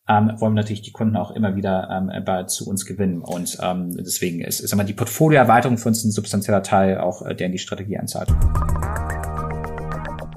ähm, 0.10 0.32
wollen 0.38 0.54
wir 0.54 0.62
natürlich 0.62 0.82
die 0.82 0.92
Kunden 0.92 1.18
auch 1.18 1.32
immer 1.32 1.56
wieder 1.56 1.90
ähm, 1.92 2.24
bei, 2.24 2.44
zu 2.44 2.68
uns 2.68 2.86
gewinnen. 2.86 3.22
Und 3.22 3.58
ähm, 3.62 3.96
deswegen 3.98 4.42
ist, 4.42 4.62
ist 4.62 4.72
immer 4.72 4.86
die 4.86 4.94
Portfolioerweiterung 4.94 5.78
für 5.78 5.90
uns 5.90 6.04
ein 6.04 6.12
substanzieller 6.12 6.64
Teil, 6.64 7.00
auch 7.00 7.22
äh, 7.24 7.36
der 7.36 7.48
in 7.48 7.52
die 7.52 7.60
Strategie 7.60 7.98
einzahlt. 7.98 8.30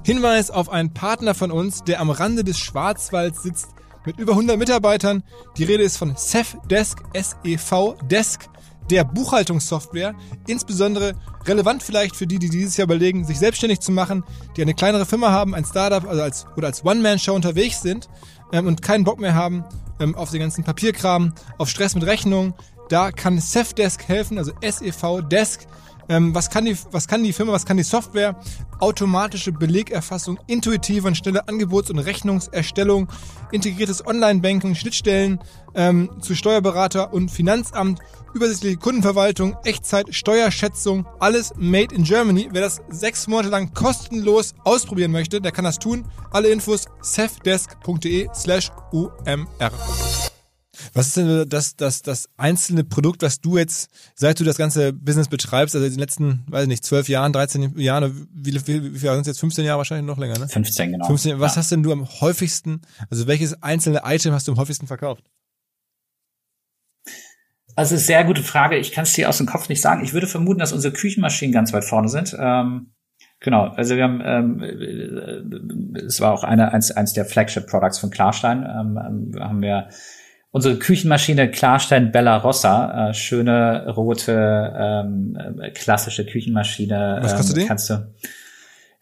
Hinweis 0.04 0.50
auf 0.50 0.70
einen 0.70 0.92
Partner 0.92 1.34
von 1.34 1.52
uns, 1.52 1.84
der 1.84 2.00
am 2.00 2.10
Rande 2.10 2.42
des 2.42 2.58
Schwarzwalds 2.58 3.42
sitzt 3.42 3.68
mit 4.04 4.18
über 4.18 4.32
100 4.32 4.58
Mitarbeitern. 4.58 5.22
Die 5.56 5.64
Rede 5.64 5.84
ist 5.84 5.98
von 5.98 6.14
Sefdesk, 6.16 7.02
S-E-V 7.12 7.96
Desk, 8.10 8.48
der 8.90 9.04
Buchhaltungssoftware, 9.04 10.14
insbesondere 10.48 11.12
relevant 11.46 11.82
vielleicht 11.82 12.16
für 12.16 12.26
die, 12.26 12.40
die 12.40 12.50
dieses 12.50 12.76
Jahr 12.76 12.86
überlegen, 12.86 13.24
sich 13.24 13.38
selbstständig 13.38 13.78
zu 13.78 13.92
machen, 13.92 14.24
die 14.56 14.62
eine 14.62 14.74
kleinere 14.74 15.06
Firma 15.06 15.30
haben, 15.30 15.54
ein 15.54 15.64
Startup 15.64 16.04
also 16.08 16.22
als, 16.22 16.46
oder 16.56 16.66
als 16.66 16.84
One-Man-Show 16.84 17.32
unterwegs 17.32 17.82
sind 17.82 18.08
ähm, 18.52 18.66
und 18.66 18.82
keinen 18.82 19.04
Bock 19.04 19.20
mehr 19.20 19.34
haben 19.34 19.64
ähm, 19.98 20.14
auf 20.14 20.30
den 20.30 20.40
ganzen 20.40 20.64
Papierkram, 20.64 21.34
auf 21.58 21.68
Stress 21.68 21.94
mit 21.94 22.04
Rechnungen, 22.04 22.54
da 22.88 23.12
kann 23.12 23.38
Safdesk 23.38 24.08
helfen, 24.08 24.38
also 24.38 24.52
SEV 24.60 25.22
Desk. 25.28 25.66
Ähm, 26.10 26.34
was, 26.34 26.50
kann 26.50 26.64
die, 26.64 26.76
was 26.90 27.06
kann 27.06 27.22
die 27.22 27.32
Firma, 27.32 27.52
was 27.52 27.64
kann 27.64 27.76
die 27.76 27.84
Software? 27.84 28.34
Automatische 28.80 29.52
Belegerfassung, 29.52 30.40
intuitive 30.48 31.06
und 31.06 31.16
schnelle 31.16 31.46
Angebots- 31.46 31.88
und 31.88 32.00
Rechnungserstellung, 32.00 33.06
integriertes 33.52 34.04
Online-Banking, 34.04 34.74
Schnittstellen 34.74 35.38
ähm, 35.76 36.10
zu 36.20 36.34
Steuerberater 36.34 37.12
und 37.12 37.30
Finanzamt 37.30 38.00
übersichtliche 38.34 38.76
Kundenverwaltung, 38.76 39.56
Echtzeit, 39.64 40.12
Steuerschätzung, 40.12 41.06
alles 41.20 41.52
made 41.56 41.94
in 41.94 42.02
Germany. 42.02 42.48
Wer 42.50 42.62
das 42.62 42.80
sechs 42.90 43.28
Monate 43.28 43.48
lang 43.48 43.72
kostenlos 43.72 44.54
ausprobieren 44.64 45.12
möchte, 45.12 45.40
der 45.40 45.52
kann 45.52 45.64
das 45.64 45.78
tun. 45.78 46.04
Alle 46.32 46.48
Infos 46.48 46.86
safdesk.de 47.02 48.28
slash 48.34 48.70
umr. 48.90 49.46
Was 50.92 51.08
ist 51.08 51.16
denn 51.16 51.48
das, 51.48 51.76
das, 51.76 52.02
das 52.02 52.28
einzelne 52.36 52.84
Produkt, 52.84 53.22
was 53.22 53.40
du 53.40 53.58
jetzt, 53.58 53.90
seit 54.14 54.40
du 54.40 54.44
das 54.44 54.56
ganze 54.56 54.92
Business 54.92 55.28
betreibst, 55.28 55.74
also 55.74 55.86
in 55.86 55.92
den 55.92 56.00
letzten, 56.00 56.44
weiß 56.48 56.62
ich 56.62 56.68
nicht, 56.68 56.84
zwölf 56.84 57.08
Jahren, 57.08 57.32
13 57.32 57.78
Jahren, 57.78 58.28
wie, 58.32 58.54
wie, 58.54 58.94
wie 58.94 58.98
viel 58.98 59.10
sind 59.10 59.20
es 59.20 59.26
jetzt? 59.26 59.40
15 59.40 59.64
Jahre 59.64 59.78
wahrscheinlich 59.78 60.06
noch 60.06 60.18
länger, 60.18 60.38
ne? 60.38 60.48
15, 60.48 60.92
genau. 60.92 61.06
15, 61.06 61.40
was 61.40 61.54
ja. 61.54 61.60
hast 61.60 61.72
denn 61.72 61.82
du 61.82 61.92
am 61.92 62.08
häufigsten, 62.20 62.80
also 63.10 63.26
welches 63.26 63.62
einzelne 63.62 64.02
Item 64.04 64.32
hast 64.32 64.48
du 64.48 64.52
am 64.52 64.58
häufigsten 64.58 64.86
verkauft? 64.86 65.24
Also 67.76 67.96
sehr 67.96 68.24
gute 68.24 68.42
Frage. 68.42 68.76
Ich 68.76 68.92
kann 68.92 69.04
es 69.04 69.12
dir 69.12 69.28
aus 69.28 69.38
dem 69.38 69.46
Kopf 69.46 69.68
nicht 69.68 69.80
sagen. 69.80 70.04
Ich 70.04 70.12
würde 70.12 70.26
vermuten, 70.26 70.58
dass 70.58 70.72
unsere 70.72 70.92
Küchenmaschinen 70.92 71.52
ganz 71.52 71.72
weit 71.72 71.84
vorne 71.84 72.08
sind. 72.08 72.36
Ähm, 72.38 72.92
Genau, 73.42 73.68
also 73.68 73.96
wir 73.96 74.04
haben, 74.04 74.20
ähm, 74.22 74.62
äh, 74.62 76.00
es 76.00 76.20
war 76.20 76.32
auch 76.32 76.44
eine, 76.44 76.72
eins, 76.72 76.90
eins 76.90 77.14
der 77.14 77.24
Flagship-Products 77.24 77.98
von 77.98 78.10
Klarstein, 78.10 78.64
ähm, 78.64 79.00
ähm 79.02 79.42
haben 79.42 79.62
wir 79.62 79.88
unsere 80.50 80.78
Küchenmaschine 80.78 81.50
Klarstein 81.50 82.12
Bella 82.12 82.36
Rossa, 82.38 83.10
äh, 83.10 83.14
schöne 83.14 83.88
rote 83.90 84.72
ähm, 84.76 85.38
äh, 85.60 85.70
klassische 85.70 86.26
Küchenmaschine. 86.26 87.18
Was 87.22 87.36
kostet 87.36 87.56
ähm, 87.56 87.62
die? 87.62 87.68
Kannst 87.68 87.90
du 87.90 88.12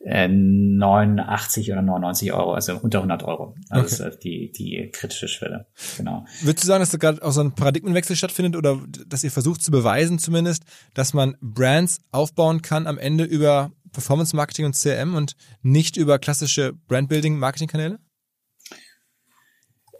äh, 0.00 0.28
89 0.28 1.72
oder 1.72 1.82
99 1.82 2.32
Euro, 2.32 2.52
also 2.52 2.76
unter 2.76 2.98
100 2.98 3.22
Euro. 3.24 3.54
Also 3.68 4.04
okay. 4.04 4.10
ist 4.10 4.24
die 4.24 4.52
die 4.52 4.90
kritische 4.92 5.28
Schwelle. 5.28 5.66
Genau. 5.96 6.24
Würdest 6.42 6.64
du 6.64 6.68
sagen, 6.68 6.80
dass 6.80 6.90
da 6.90 6.98
gerade 6.98 7.22
auch 7.22 7.32
so 7.32 7.40
ein 7.40 7.52
Paradigmenwechsel 7.52 8.14
stattfindet 8.14 8.56
oder 8.56 8.80
dass 9.06 9.24
ihr 9.24 9.30
versucht 9.30 9.62
zu 9.62 9.70
beweisen 9.70 10.18
zumindest, 10.18 10.64
dass 10.94 11.14
man 11.14 11.36
Brands 11.40 12.00
aufbauen 12.12 12.62
kann 12.62 12.86
am 12.86 12.98
Ende 12.98 13.24
über 13.24 13.72
Performance 13.92 14.36
Marketing 14.36 14.66
und 14.66 14.76
CRM 14.76 15.14
und 15.14 15.34
nicht 15.62 15.96
über 15.96 16.18
klassische 16.18 16.74
Brandbuilding 16.86 17.38
Marketingkanäle? 17.38 17.98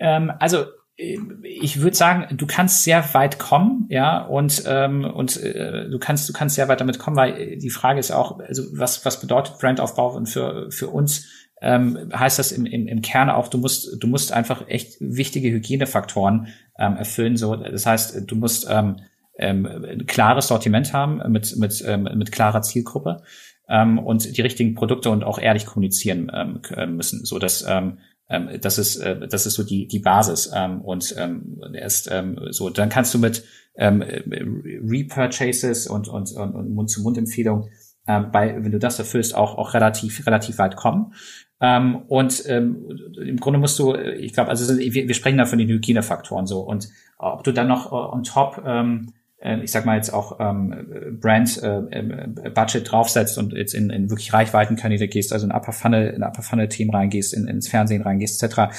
Ähm, 0.01 0.31
also 0.39 0.67
ich 0.99 1.81
würde 1.81 1.97
sagen, 1.97 2.37
du 2.37 2.47
kannst 2.47 2.83
sehr 2.83 3.15
weit 3.15 3.39
kommen, 3.39 3.87
ja, 3.89 4.21
und 4.21 4.65
ähm, 4.67 5.05
und 5.05 5.37
äh, 5.37 5.89
du 5.89 5.99
kannst 6.01 6.29
du 6.29 6.33
kannst 6.33 6.57
sehr 6.57 6.67
weit 6.67 6.81
damit 6.81 6.99
kommen, 6.99 7.17
weil 7.17 7.57
die 7.57 7.71
Frage 7.71 8.01
ist 8.01 8.11
auch, 8.11 8.41
also 8.41 8.65
was 8.73 9.05
was 9.05 9.21
bedeutet 9.21 9.59
Brandaufbau 9.61 10.17
und 10.17 10.27
für 10.27 10.73
für 10.73 10.89
uns 10.89 11.29
ähm, 11.63 12.11
heißt 12.13 12.41
das 12.41 12.51
im, 12.51 12.67
im, 12.67 12.89
im 12.89 13.01
Kern 13.01 13.31
auch, 13.31 13.47
du 13.47 13.59
musst 13.59 14.03
du 14.03 14.07
musst 14.09 14.33
einfach 14.33 14.67
echt 14.67 14.97
wichtige 14.99 15.51
Hygienefaktoren 15.51 16.49
ähm, 16.79 16.97
erfüllen, 16.97 17.37
so. 17.37 17.55
Das 17.55 17.87
heißt, 17.87 18.25
du 18.27 18.35
musst 18.35 18.67
ähm, 18.69 18.97
ähm, 19.39 19.67
ein 19.67 20.07
klares 20.07 20.49
Sortiment 20.49 20.93
haben 20.93 21.23
mit 21.31 21.57
mit 21.57 21.81
ähm, 21.87 22.09
mit 22.17 22.33
klarer 22.33 22.63
Zielgruppe 22.63 23.23
ähm, 23.69 24.01
und 24.01 24.37
die 24.37 24.43
richtigen 24.43 24.75
Produkte 24.75 25.11
und 25.11 25.23
auch 25.23 25.39
ehrlich 25.39 25.65
kommunizieren 25.65 26.29
ähm, 26.35 26.97
müssen, 26.97 27.25
so 27.25 27.39
dass 27.39 27.65
ähm, 27.69 27.99
ähm, 28.29 28.51
das 28.61 28.79
ist 28.79 28.97
äh, 28.97 29.27
das 29.29 29.47
ist 29.47 29.55
so 29.55 29.63
die 29.63 29.87
die 29.87 30.01
Basis. 30.01 30.51
Ähm, 30.55 30.81
und 30.83 31.15
ähm, 31.19 31.61
erst 31.75 32.11
ähm, 32.11 32.39
so 32.51 32.71
dann 32.71 32.89
kannst 32.89 33.15
du 33.15 33.19
mit 33.19 33.45
ähm, 33.77 34.03
Repurchases 34.03 35.87
und 35.87 36.09
und 36.09 36.33
und, 36.33 36.55
und 36.55 36.75
Mund 36.75 36.91
zu 36.91 37.03
Mund 37.03 37.19
Empfehlungen 37.19 37.71
ähm, 38.07 38.31
bei 38.33 38.57
wenn 38.63 38.73
du 38.73 38.79
das 38.79 38.99
erfüllst 38.99 39.35
auch 39.35 39.57
auch 39.57 39.75
relativ 39.75 40.27
relativ 40.27 40.59
weit 40.59 40.77
kommen. 40.77 41.15
Ähm, 41.61 42.03
und 42.09 42.45
ähm, 42.47 42.87
im 43.21 43.39
Grunde 43.39 43.59
musst 43.59 43.79
du 43.79 43.95
ich 43.95 44.33
glaube 44.33 44.51
also 44.51 44.79
wir, 44.79 45.09
wir 45.09 45.15
sprechen 45.15 45.39
da 45.39 45.47
von 45.47 45.59
den 45.59 45.69
Hygienefaktoren 45.69 46.47
so. 46.47 46.61
Und 46.61 46.89
ob 47.19 47.45
du 47.45 47.53
dann 47.53 47.69
noch 47.69 47.91
on 47.93 48.23
top 48.23 48.63
ähm, 48.65 49.13
äh, 49.17 49.18
ich 49.41 49.71
sag 49.71 49.87
mal 49.87 49.97
jetzt 49.97 50.13
auch 50.13 50.39
ähm, 50.41 51.19
Brand 51.21 51.63
äh, 51.63 51.79
äh, 51.79 52.51
Budget 52.51 52.91
draufsetzt 52.91 53.39
und 53.39 53.53
jetzt 53.53 53.73
in, 53.73 53.91
in 53.91 54.11
wirklich 54.11 54.33
Reichweitenkanäle 54.33 55.07
gehst, 55.07 55.33
also 55.33 55.47
in 55.47 55.53
Upper 55.53 55.73
Funnel, 55.73 56.09
in 56.09 56.23
Upper 56.23 56.43
Funnel 56.43 56.69
Themen 56.69 56.91
reingehst, 56.91 57.35
in, 57.35 57.47
ins 57.47 57.69
Fernsehen 57.69 58.03
reingehst, 58.03 58.43
etc. 58.43 58.75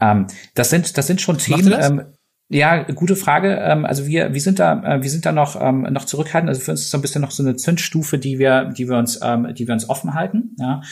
Ähm, 0.00 0.26
das 0.54 0.70
sind 0.70 0.96
das 0.96 1.06
sind 1.06 1.20
schon 1.20 1.38
Themen. 1.38 1.74
Ähm, 1.76 2.02
ja, 2.50 2.82
gute 2.82 3.16
Frage. 3.16 3.56
Ähm, 3.56 3.86
also 3.86 4.06
wir, 4.06 4.34
wir 4.34 4.40
sind 4.40 4.58
da, 4.58 4.96
äh, 4.96 5.02
wir 5.02 5.10
sind 5.10 5.24
da 5.24 5.32
noch 5.32 5.60
ähm, 5.60 5.82
noch 5.90 6.04
zurückhaltend. 6.04 6.50
Also 6.50 6.60
für 6.60 6.72
uns 6.72 6.82
ist 6.82 6.90
so 6.90 6.98
ein 6.98 7.00
bisschen 7.00 7.22
noch 7.22 7.30
so 7.30 7.42
eine 7.42 7.56
Zündstufe, 7.56 8.18
die 8.18 8.38
wir, 8.38 8.66
die 8.66 8.88
wir 8.88 8.98
uns, 8.98 9.18
ähm, 9.22 9.54
die 9.54 9.66
wir 9.66 9.72
uns 9.72 9.88
offen 9.88 10.14
halten. 10.14 10.54
Ja. 10.58 10.82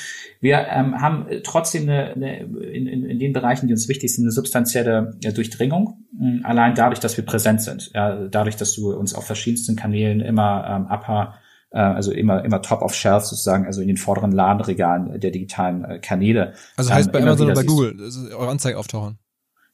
Wir 0.41 0.67
haben 0.67 1.27
trotzdem 1.45 1.83
eine, 1.83 2.15
eine 2.15 2.38
in, 2.41 2.87
in, 2.87 3.19
den 3.19 3.33
Bereichen, 3.33 3.67
die 3.67 3.75
uns 3.75 3.87
wichtig 3.88 4.15
sind, 4.15 4.25
eine 4.25 4.33
substanzielle 4.33 5.15
Durchdringung. 5.35 6.07
Ähm, 6.19 6.41
allein 6.43 6.75
dadurch, 6.75 7.01
dass 7.01 7.17
wir 7.17 7.25
präsent 7.25 7.61
sind. 7.61 7.91
Ja, 7.95 8.29
dadurch, 8.29 8.57
dass 8.57 8.75
du 8.75 8.93
uns 8.93 9.15
auf 9.15 9.27
verschiedensten 9.27 9.77
Kanälen 9.77 10.21
immer 10.21 10.67
ähm, 10.69 10.87
upper 10.91 11.35
äh, 11.71 11.79
also 11.79 12.12
immer 12.12 12.45
immer 12.45 12.62
top 12.62 12.83
of 12.83 12.95
shelf 12.95 13.25
sozusagen, 13.25 13.67
also 13.67 13.83
in 13.83 13.88
den 13.88 13.97
vorderen 13.99 14.33
Ladenregalen 14.33 15.21
der 15.21 15.31
digitalen 15.31 15.85
äh, 15.85 15.99
Kanäle. 15.99 16.55
Also 16.77 16.93
heißt 16.93 17.09
ähm, 17.09 17.12
bei 17.12 17.23
Amazon 17.23 17.47
oder 17.47 17.55
bei 17.55 17.65
Google, 17.65 17.97
eure 18.37 18.51
Anzeigen 18.51 18.79
auftauchen. 18.79 19.19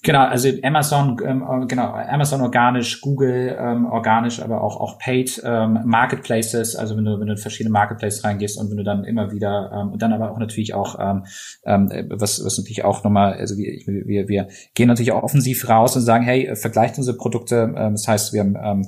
Genau, 0.05 0.27
also 0.27 0.49
Amazon, 0.63 1.17
ähm, 1.27 1.43
äh, 1.43 1.67
genau, 1.67 1.93
Amazon 1.93 2.41
organisch, 2.41 3.01
Google 3.01 3.57
ähm, 3.59 3.85
organisch, 3.87 4.41
aber 4.41 4.63
auch 4.63 4.77
auch 4.79 4.97
Paid 5.01 5.43
ähm, 5.45 5.81
Marketplaces, 5.85 6.77
also 6.77 6.97
wenn 6.97 7.05
du 7.05 7.19
wenn 7.19 7.27
du 7.27 7.33
in 7.33 7.39
verschiedene 7.39 7.73
Marketplaces 7.73 8.23
reingehst 8.23 8.59
und 8.59 8.71
wenn 8.71 8.77
du 8.77 8.85
dann 8.85 9.03
immer 9.03 9.33
wieder 9.33 9.73
ähm, 9.75 9.91
und 9.91 10.01
dann 10.01 10.13
aber 10.13 10.31
auch 10.31 10.39
natürlich 10.39 10.73
auch 10.73 11.01
ähm, 11.01 11.25
ähm, 11.65 11.91
was 12.11 12.45
was 12.45 12.59
natürlich 12.59 12.85
auch 12.85 13.03
nochmal, 13.03 13.35
also 13.35 13.57
wir, 13.57 13.73
wir 14.07 14.29
wir 14.29 14.49
gehen 14.75 14.87
natürlich 14.87 15.11
auch 15.11 15.25
offensiv 15.25 15.69
raus 15.69 15.97
und 15.97 16.03
sagen, 16.03 16.25
hey, 16.25 16.55
vergleicht 16.55 16.97
unsere 16.97 17.17
Produkte, 17.17 17.75
ähm, 17.77 17.95
das 17.95 18.07
heißt, 18.07 18.33
wir 18.33 18.41
haben 18.41 18.57
ähm, 18.57 18.87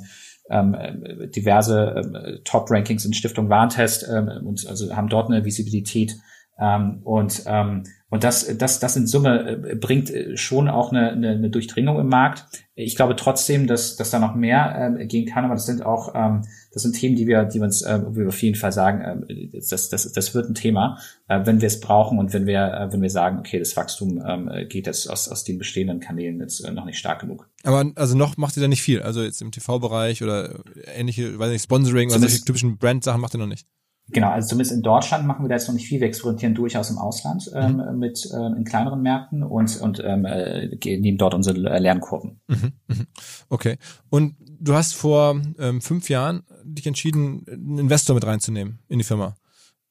ähm, 0.48 1.30
diverse 1.34 1.94
ähm, 1.96 2.38
Top-Rankings 2.44 3.04
in 3.04 3.14
Stiftung 3.14 3.48
Warentest 3.48 4.06
ähm, 4.08 4.46
und 4.46 4.64
also 4.68 4.94
haben 4.94 5.08
dort 5.08 5.28
eine 5.28 5.44
Visibilität 5.44 6.14
ähm, 6.60 7.00
und 7.02 7.42
ähm, 7.46 7.82
und 8.10 8.24
das, 8.24 8.46
das, 8.58 8.80
das 8.80 8.96
in 8.96 9.06
Summe 9.06 9.62
äh, 9.70 9.76
bringt 9.76 10.10
äh, 10.10 10.36
schon 10.36 10.68
auch 10.68 10.90
eine, 10.90 11.12
eine, 11.12 11.30
eine 11.30 11.48
Durchdringung 11.48 11.98
im 12.00 12.08
Markt. 12.08 12.44
Ich 12.74 12.96
glaube 12.96 13.14
trotzdem, 13.14 13.68
dass, 13.68 13.96
dass 13.96 14.10
da 14.10 14.18
noch 14.18 14.34
mehr 14.34 14.96
äh, 14.98 15.06
gehen 15.06 15.26
kann, 15.26 15.44
aber 15.44 15.54
das 15.54 15.66
sind 15.66 15.86
auch, 15.86 16.12
ähm, 16.16 16.42
das 16.72 16.82
sind 16.82 16.94
Themen, 16.94 17.14
die 17.14 17.28
wir, 17.28 17.44
die 17.44 17.60
wir 17.60 17.66
uns, 17.66 17.82
äh, 17.82 18.00
wir 18.10 18.26
auf 18.26 18.42
jeden 18.42 18.56
Fall 18.56 18.72
sagen, 18.72 19.24
äh, 19.28 19.48
das, 19.52 19.88
das, 19.90 20.12
das 20.12 20.34
wird 20.34 20.50
ein 20.50 20.54
Thema, 20.54 20.98
äh, 21.28 21.40
wenn 21.44 21.60
wir 21.60 21.68
es 21.68 21.78
brauchen 21.78 22.18
und 22.18 22.32
wenn 22.32 22.46
wir, 22.46 22.60
äh, 22.60 22.92
wenn 22.92 23.00
wir 23.00 23.10
sagen, 23.10 23.38
okay, 23.38 23.60
das 23.60 23.76
Wachstum 23.76 24.20
äh, 24.20 24.66
geht 24.66 24.88
jetzt 24.88 25.08
aus, 25.08 25.28
aus 25.28 25.44
den 25.44 25.58
bestehenden 25.58 26.00
Kanälen 26.00 26.40
jetzt 26.40 26.64
äh, 26.64 26.72
noch 26.72 26.86
nicht 26.86 26.98
stark 26.98 27.20
genug. 27.20 27.48
Aber 27.62 27.92
also 27.94 28.16
noch 28.16 28.36
macht 28.36 28.56
ihr 28.56 28.60
da 28.60 28.68
nicht 28.68 28.82
viel, 28.82 29.02
also 29.02 29.22
jetzt 29.22 29.40
im 29.40 29.52
TV-Bereich 29.52 30.22
oder 30.24 30.58
ähnliche, 30.96 31.38
weiß 31.38 31.50
nicht, 31.50 31.62
Sponsoring 31.62 32.10
oder 32.10 32.18
solche 32.18 32.44
typischen 32.44 32.76
Brand-Sachen 32.76 33.20
macht 33.20 33.34
ihr 33.34 33.38
noch 33.38 33.46
nicht. 33.46 33.66
Genau, 34.12 34.30
also 34.30 34.48
zumindest 34.48 34.72
in 34.72 34.82
Deutschland 34.82 35.26
machen 35.26 35.44
wir 35.44 35.48
da 35.48 35.54
jetzt 35.54 35.68
noch 35.68 35.74
nicht 35.74 35.86
viel. 35.86 36.00
Wir 36.00 36.08
experimentieren 36.08 36.54
durchaus 36.54 36.90
im 36.90 36.98
Ausland 36.98 37.50
ähm, 37.54 37.76
mhm. 37.76 37.98
mit 37.98 38.28
ähm, 38.34 38.54
in 38.56 38.64
kleineren 38.64 39.02
Märkten 39.02 39.42
und 39.42 39.80
und 39.80 40.02
ähm, 40.04 40.24
äh, 40.24 40.68
nehmen 40.98 41.18
dort 41.18 41.34
unsere 41.34 41.78
Lernkurven. 41.78 42.40
Mhm. 42.48 42.72
Mhm. 42.88 43.06
Okay. 43.48 43.78
Und 44.08 44.36
du 44.40 44.74
hast 44.74 44.94
vor 44.94 45.40
ähm, 45.58 45.80
fünf 45.80 46.08
Jahren 46.08 46.42
dich 46.64 46.86
entschieden, 46.86 47.44
einen 47.48 47.78
Investor 47.78 48.14
mit 48.14 48.26
reinzunehmen 48.26 48.80
in 48.88 48.98
die 48.98 49.04
Firma. 49.04 49.34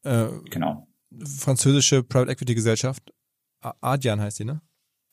Äh, 0.04 0.28
genau. 0.50 0.88
Französische 1.24 2.04
Private 2.04 2.32
Equity 2.32 2.56
Gesellschaft. 2.56 3.14
Adjan 3.62 4.22
heißt 4.22 4.40
die, 4.40 4.46
ne? 4.46 4.62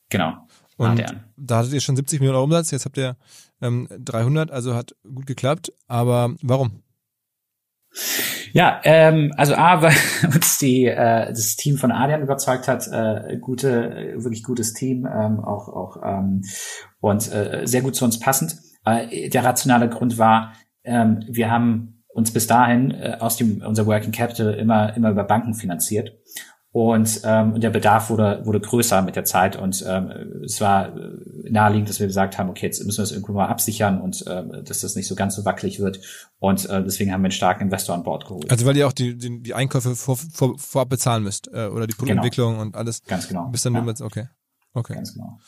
Genau. 0.08 0.34
Und 0.76 0.90
Adrian. 0.90 1.24
da 1.36 1.58
hattet 1.58 1.72
ihr 1.72 1.80
schon 1.80 1.96
70 1.96 2.20
Millionen 2.20 2.36
Euro 2.36 2.44
Umsatz, 2.44 2.70
jetzt 2.70 2.84
habt 2.84 2.98
ihr 2.98 3.16
ähm, 3.62 3.88
300, 3.98 4.50
also 4.50 4.74
hat 4.74 4.94
gut 5.02 5.26
geklappt. 5.26 5.72
Aber 5.88 6.34
warum? 6.42 6.82
Ja, 8.52 8.80
ähm, 8.85 9.32
also 9.37 9.54
A, 9.54 9.82
weil 9.82 9.94
uns 10.35 10.59
die, 10.59 10.87
äh, 10.87 11.28
das 11.28 11.56
Team 11.56 11.78
von 11.78 11.92
Adrian 11.92 12.22
überzeugt 12.22 12.68
hat, 12.68 12.88
äh, 12.88 13.38
gute, 13.38 14.14
wirklich 14.16 14.42
gutes 14.42 14.72
Team, 14.72 15.06
ähm, 15.06 15.40
auch, 15.40 15.68
auch 15.68 16.02
ähm, 16.04 16.42
und 17.00 17.32
äh, 17.32 17.62
sehr 17.64 17.82
gut 17.82 17.96
zu 17.96 18.04
uns 18.04 18.20
passend. 18.20 18.56
Äh, 18.85 19.28
der 19.28 19.44
rationale 19.44 19.88
Grund 19.88 20.18
war, 20.18 20.52
ähm, 20.85 21.24
wir 21.28 21.50
haben 21.50 22.04
uns 22.09 22.32
bis 22.32 22.46
dahin 22.46 22.92
äh, 22.92 23.16
aus 23.20 23.37
dem 23.37 23.62
unser 23.62 23.87
Working 23.87 24.12
Capital 24.12 24.54
immer 24.54 24.96
immer 24.96 25.11
über 25.11 25.24
Banken 25.24 25.54
finanziert 25.54 26.16
und 26.76 27.22
ähm, 27.24 27.58
der 27.58 27.70
Bedarf 27.70 28.10
wurde, 28.10 28.42
wurde 28.44 28.60
größer 28.60 29.00
mit 29.00 29.16
der 29.16 29.24
Zeit 29.24 29.56
und 29.56 29.82
ähm, 29.88 30.42
es 30.44 30.60
war 30.60 30.94
äh, 30.94 31.48
naheliegend, 31.48 31.88
dass 31.88 32.00
wir 32.00 32.06
gesagt 32.06 32.36
haben, 32.36 32.50
okay, 32.50 32.66
jetzt 32.66 32.84
müssen 32.84 32.98
wir 32.98 33.02
das 33.04 33.12
irgendwo 33.12 33.32
mal 33.32 33.46
absichern 33.46 33.98
und 33.98 34.26
äh, 34.26 34.62
dass 34.62 34.80
das 34.80 34.94
nicht 34.94 35.06
so 35.06 35.14
ganz 35.14 35.36
so 35.36 35.46
wackelig 35.46 35.80
wird. 35.80 36.02
Und 36.38 36.68
äh, 36.68 36.84
deswegen 36.84 37.12
haben 37.12 37.22
wir 37.22 37.28
einen 37.28 37.32
starken 37.32 37.62
Investor 37.62 37.94
an 37.94 38.02
Bord 38.02 38.26
geholt. 38.26 38.50
Also 38.50 38.66
weil 38.66 38.76
ihr 38.76 38.86
auch 38.86 38.92
die, 38.92 39.16
die, 39.16 39.42
die 39.42 39.54
Einkäufe 39.54 39.96
vor, 39.96 40.18
vor, 40.18 40.58
vorab 40.58 40.90
bezahlen 40.90 41.22
müsst 41.22 41.48
äh, 41.50 41.68
oder 41.68 41.86
die 41.86 41.94
Produktentwicklung 41.94 42.52
genau. 42.52 42.62
und 42.62 42.76
alles. 42.76 43.02
Ganz 43.04 43.26
genau. 43.26 43.46
Bis 43.46 43.62
dann 43.62 43.72
ja. 43.72 43.80
Mit, 43.80 44.02
okay. 44.02 44.28
Okay. 44.74 44.96
Ganz 44.96 45.14
genau. 45.14 45.38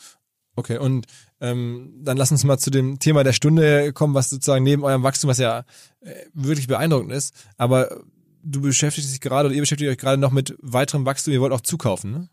Okay, 0.55 0.79
und 0.79 1.05
ähm, 1.41 1.93
dann 2.01 2.17
lass 2.17 2.31
uns 2.31 2.43
mal 2.43 2.57
zu 2.57 2.71
dem 2.71 2.97
Thema 2.97 3.23
der 3.23 3.33
Stunde 3.33 3.93
kommen, 3.93 4.15
was 4.15 4.31
sozusagen 4.31 4.63
neben 4.63 4.83
eurem 4.83 5.03
Wachstum, 5.03 5.29
was 5.29 5.37
ja 5.37 5.59
äh, 5.99 6.11
wirklich 6.33 6.65
beeindruckend 6.65 7.11
ist, 7.11 7.35
aber 7.55 8.01
du 8.43 8.61
beschäftigst 8.61 9.11
dich 9.11 9.21
gerade 9.21 9.47
oder 9.47 9.55
ihr 9.55 9.61
beschäftigt 9.61 9.89
euch 9.89 9.97
gerade 9.97 10.19
noch 10.19 10.31
mit 10.31 10.55
weiterem 10.61 11.05
Wachstum, 11.05 11.33
ihr 11.33 11.41
wollt 11.41 11.53
auch 11.53 11.61
zukaufen, 11.61 12.11
ne? 12.11 12.29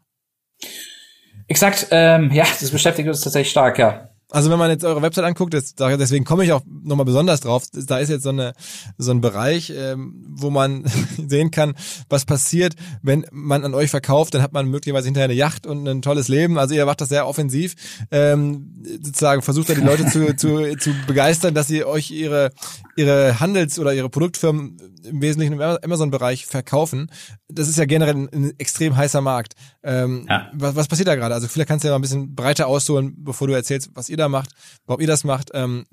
Exakt, 1.49 1.89
ähm, 1.91 2.33
ja, 2.33 2.45
das 2.45 2.71
beschäftigt 2.71 3.09
uns 3.09 3.21
tatsächlich 3.21 3.51
stark, 3.51 3.79
ja. 3.79 4.09
Also 4.31 4.51
wenn 4.51 4.59
man 4.59 4.71
jetzt 4.71 4.85
eure 4.85 5.03
Website 5.03 5.25
anguckt, 5.25 5.55
das, 5.55 5.77
deswegen 5.77 6.25
komme 6.25 6.45
ich 6.45 6.53
auch 6.53 6.63
nochmal 6.67 7.07
besonders 7.07 7.41
drauf, 7.41 7.63
da 7.73 7.99
ist 7.99 8.09
jetzt 8.09 8.25
so, 8.25 8.31
eine, 8.31 8.55
so 8.99 9.13
ein 9.13 9.21
Bereich, 9.21 9.73
ähm, 9.75 10.25
wo 10.29 10.51
man 10.51 10.85
sehen 11.29 11.53
kann, 11.53 11.75
was 12.09 12.25
passiert, 12.25 12.75
wenn 13.03 13.25
man 13.31 13.65
an 13.65 13.73
euch 13.73 13.89
verkauft, 13.89 14.35
dann 14.35 14.43
hat 14.43 14.53
man 14.53 14.69
möglicherweise 14.69 15.07
hinterher 15.07 15.27
eine 15.27 15.35
Yacht 15.35 15.65
und 15.65 15.87
ein 15.87 16.03
tolles 16.03 16.27
Leben. 16.27 16.59
Also 16.59 16.75
ihr 16.75 16.87
macht 16.87 17.01
das 17.01 17.09
sehr 17.09 17.29
offensiv, 17.29 17.77
ähm, 18.11 18.75
sozusagen 19.01 19.43
versucht 19.43 19.69
da 19.69 19.75
die 19.75 19.81
Leute 19.81 20.07
zu, 20.07 20.35
zu, 20.37 20.77
zu 20.77 20.91
begeistern, 21.07 21.55
dass 21.55 21.69
sie 21.69 21.85
euch 21.85 22.11
ihre, 22.11 22.51
ihre 22.97 23.41
Handels- 23.41 23.79
oder 23.79 23.95
ihre 23.95 24.09
Produktfirmen 24.09 24.79
im 25.05 25.23
Wesentlichen 25.23 25.53
im 25.55 25.61
Amazon-Bereich 25.61 26.47
verkaufen. 26.47 27.11
Das 27.49 27.69
ist 27.69 27.77
ja 27.77 27.85
generell 27.85 28.15
ein, 28.15 28.29
ein 28.33 28.53
extrem 28.59 28.97
heißer 28.97 29.21
Markt. 29.21 29.55
Ähm, 29.83 30.27
ja. 30.29 30.51
was, 30.55 30.75
was 30.75 30.89
passiert 30.89 31.09
da 31.09 31.15
gerade? 31.15 31.35
Also 31.35 31.47
vielleicht 31.47 31.69
kannst 31.69 31.85
du 31.85 31.89
ja 31.89 31.93
mal 31.93 31.99
ein 31.99 32.03
bisschen 32.03 32.35
breiter 32.35 32.67
ausholen, 32.67 33.15
bevor 33.19 33.47
du 33.47 33.55
erzählst, 33.55 33.91
was 33.95 34.09
ihr 34.09 34.17
da 34.17 34.29
macht, 34.29 34.51
warum 34.87 35.01
ihr 35.01 35.07
das 35.07 35.25
macht. 35.25 35.51
Ähm, 35.55 35.85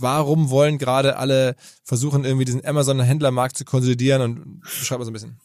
warum 0.00 0.50
wollen 0.50 0.78
gerade 0.78 1.18
alle 1.18 1.54
versuchen, 1.84 2.24
irgendwie 2.24 2.46
diesen 2.46 2.64
Amazon-Händlermarkt 2.64 3.58
zu 3.58 3.64
konsolidieren 3.64 4.22
und 4.22 4.60
beschreib 4.60 4.98
mal 4.98 5.04
so 5.04 5.10
ein 5.10 5.14
bisschen. 5.14 5.38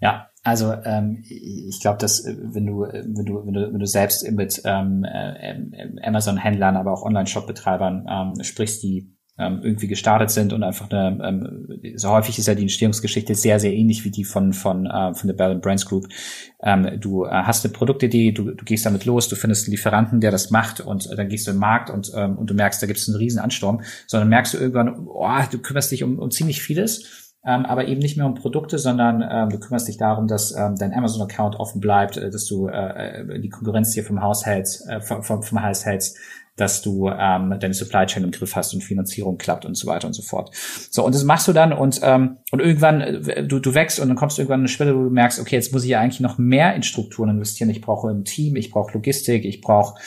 Ja, 0.00 0.28
also 0.42 0.74
ähm, 0.84 1.24
ich 1.26 1.80
glaube, 1.80 1.98
dass 1.98 2.24
äh, 2.26 2.36
wenn 2.38 2.66
du 2.66 2.80
wenn 2.82 3.24
du 3.24 3.46
wenn 3.46 3.54
du 3.54 3.72
wenn 3.72 3.78
du 3.78 3.86
selbst 3.86 4.30
mit 4.30 4.60
ähm, 4.64 5.04
äh, 5.04 6.02
Amazon-Händlern, 6.02 6.76
aber 6.76 6.92
auch 6.92 7.02
Online-Shop-Betreibern 7.02 8.06
ähm, 8.10 8.44
sprichst, 8.44 8.82
die 8.82 9.13
ähm, 9.36 9.60
irgendwie 9.62 9.88
gestartet 9.88 10.30
sind 10.30 10.52
und 10.52 10.62
einfach 10.62 10.88
eine, 10.90 11.18
ähm, 11.24 11.96
so 11.96 12.10
häufig 12.10 12.38
ist 12.38 12.46
ja 12.46 12.54
die 12.54 12.62
Entstehungsgeschichte 12.62 13.34
sehr, 13.34 13.58
sehr 13.58 13.72
ähnlich 13.72 14.04
wie 14.04 14.10
die 14.10 14.24
von, 14.24 14.52
von, 14.52 14.86
äh, 14.86 15.14
von 15.14 15.26
der 15.26 15.34
Bell 15.34 15.56
Brands 15.56 15.86
Group. 15.86 16.06
Ähm, 16.62 17.00
du 17.00 17.24
äh, 17.24 17.30
hast 17.30 17.64
eine 17.64 17.72
Produktidee, 17.72 18.30
du, 18.30 18.52
du 18.52 18.64
gehst 18.64 18.86
damit 18.86 19.04
los, 19.04 19.28
du 19.28 19.34
findest 19.34 19.66
einen 19.66 19.72
Lieferanten, 19.72 20.20
der 20.20 20.30
das 20.30 20.50
macht 20.50 20.80
und 20.80 21.10
äh, 21.10 21.16
dann 21.16 21.28
gehst 21.28 21.46
du 21.46 21.50
im 21.50 21.58
Markt 21.58 21.90
und, 21.90 22.12
ähm, 22.14 22.38
und 22.38 22.48
du 22.48 22.54
merkst, 22.54 22.80
da 22.80 22.86
gibt 22.86 23.00
es 23.00 23.08
einen 23.08 23.16
riesen 23.16 23.40
Ansturm, 23.40 23.82
sondern 24.06 24.28
merkst 24.28 24.54
du 24.54 24.58
irgendwann, 24.58 25.06
oh, 25.06 25.28
du 25.50 25.58
kümmerst 25.58 25.90
dich 25.90 26.04
um, 26.04 26.18
um 26.18 26.30
ziemlich 26.30 26.62
vieles. 26.62 27.24
Ähm, 27.46 27.66
aber 27.66 27.86
eben 27.88 28.00
nicht 28.00 28.16
mehr 28.16 28.24
um 28.24 28.34
Produkte, 28.34 28.78
sondern 28.78 29.22
ähm, 29.30 29.50
du 29.50 29.58
kümmerst 29.58 29.86
dich 29.86 29.98
darum, 29.98 30.28
dass 30.28 30.56
ähm, 30.56 30.76
dein 30.78 30.94
Amazon-Account 30.94 31.56
offen 31.56 31.78
bleibt, 31.78 32.16
äh, 32.16 32.30
dass 32.30 32.46
du 32.46 32.68
äh, 32.68 33.20
äh 33.20 33.38
die 33.38 33.50
Konkurrenz 33.50 33.92
hier 33.92 34.02
vom 34.02 34.22
Haus 34.22 34.46
hältst, 34.46 34.88
äh, 34.88 35.02
vom, 35.02 35.42
vom 35.42 35.60
Hals 35.60 35.84
hältst, 35.84 36.16
dass 36.56 36.82
du 36.82 37.08
ähm, 37.08 37.56
deine 37.58 37.74
Supply 37.74 38.06
Chain 38.06 38.24
im 38.24 38.30
Griff 38.30 38.54
hast 38.54 38.74
und 38.74 38.82
Finanzierung 38.82 39.38
klappt 39.38 39.64
und 39.64 39.76
so 39.76 39.86
weiter 39.86 40.06
und 40.06 40.12
so 40.12 40.22
fort. 40.22 40.50
So, 40.90 41.04
und 41.04 41.14
das 41.14 41.24
machst 41.24 41.48
du 41.48 41.52
dann 41.52 41.72
und, 41.72 42.00
ähm, 42.02 42.36
und 42.52 42.60
irgendwann, 42.60 43.00
äh, 43.00 43.44
du, 43.44 43.58
du 43.58 43.74
wächst 43.74 43.98
und 43.98 44.08
dann 44.08 44.16
kommst 44.16 44.38
du 44.38 44.42
irgendwann 44.42 44.60
an 44.60 44.62
eine 44.62 44.68
Schwelle, 44.68 44.96
wo 44.96 45.02
du 45.02 45.10
merkst, 45.10 45.40
okay, 45.40 45.56
jetzt 45.56 45.72
muss 45.72 45.84
ich 45.84 45.90
ja 45.90 46.00
eigentlich 46.00 46.20
noch 46.20 46.38
mehr 46.38 46.74
in 46.74 46.82
Strukturen 46.82 47.30
investieren. 47.30 47.70
Ich 47.70 47.80
brauche 47.80 48.08
ein 48.08 48.24
Team, 48.24 48.56
ich 48.56 48.70
brauche 48.70 48.92
Logistik, 48.92 49.44
ich 49.44 49.60
brauche 49.60 50.00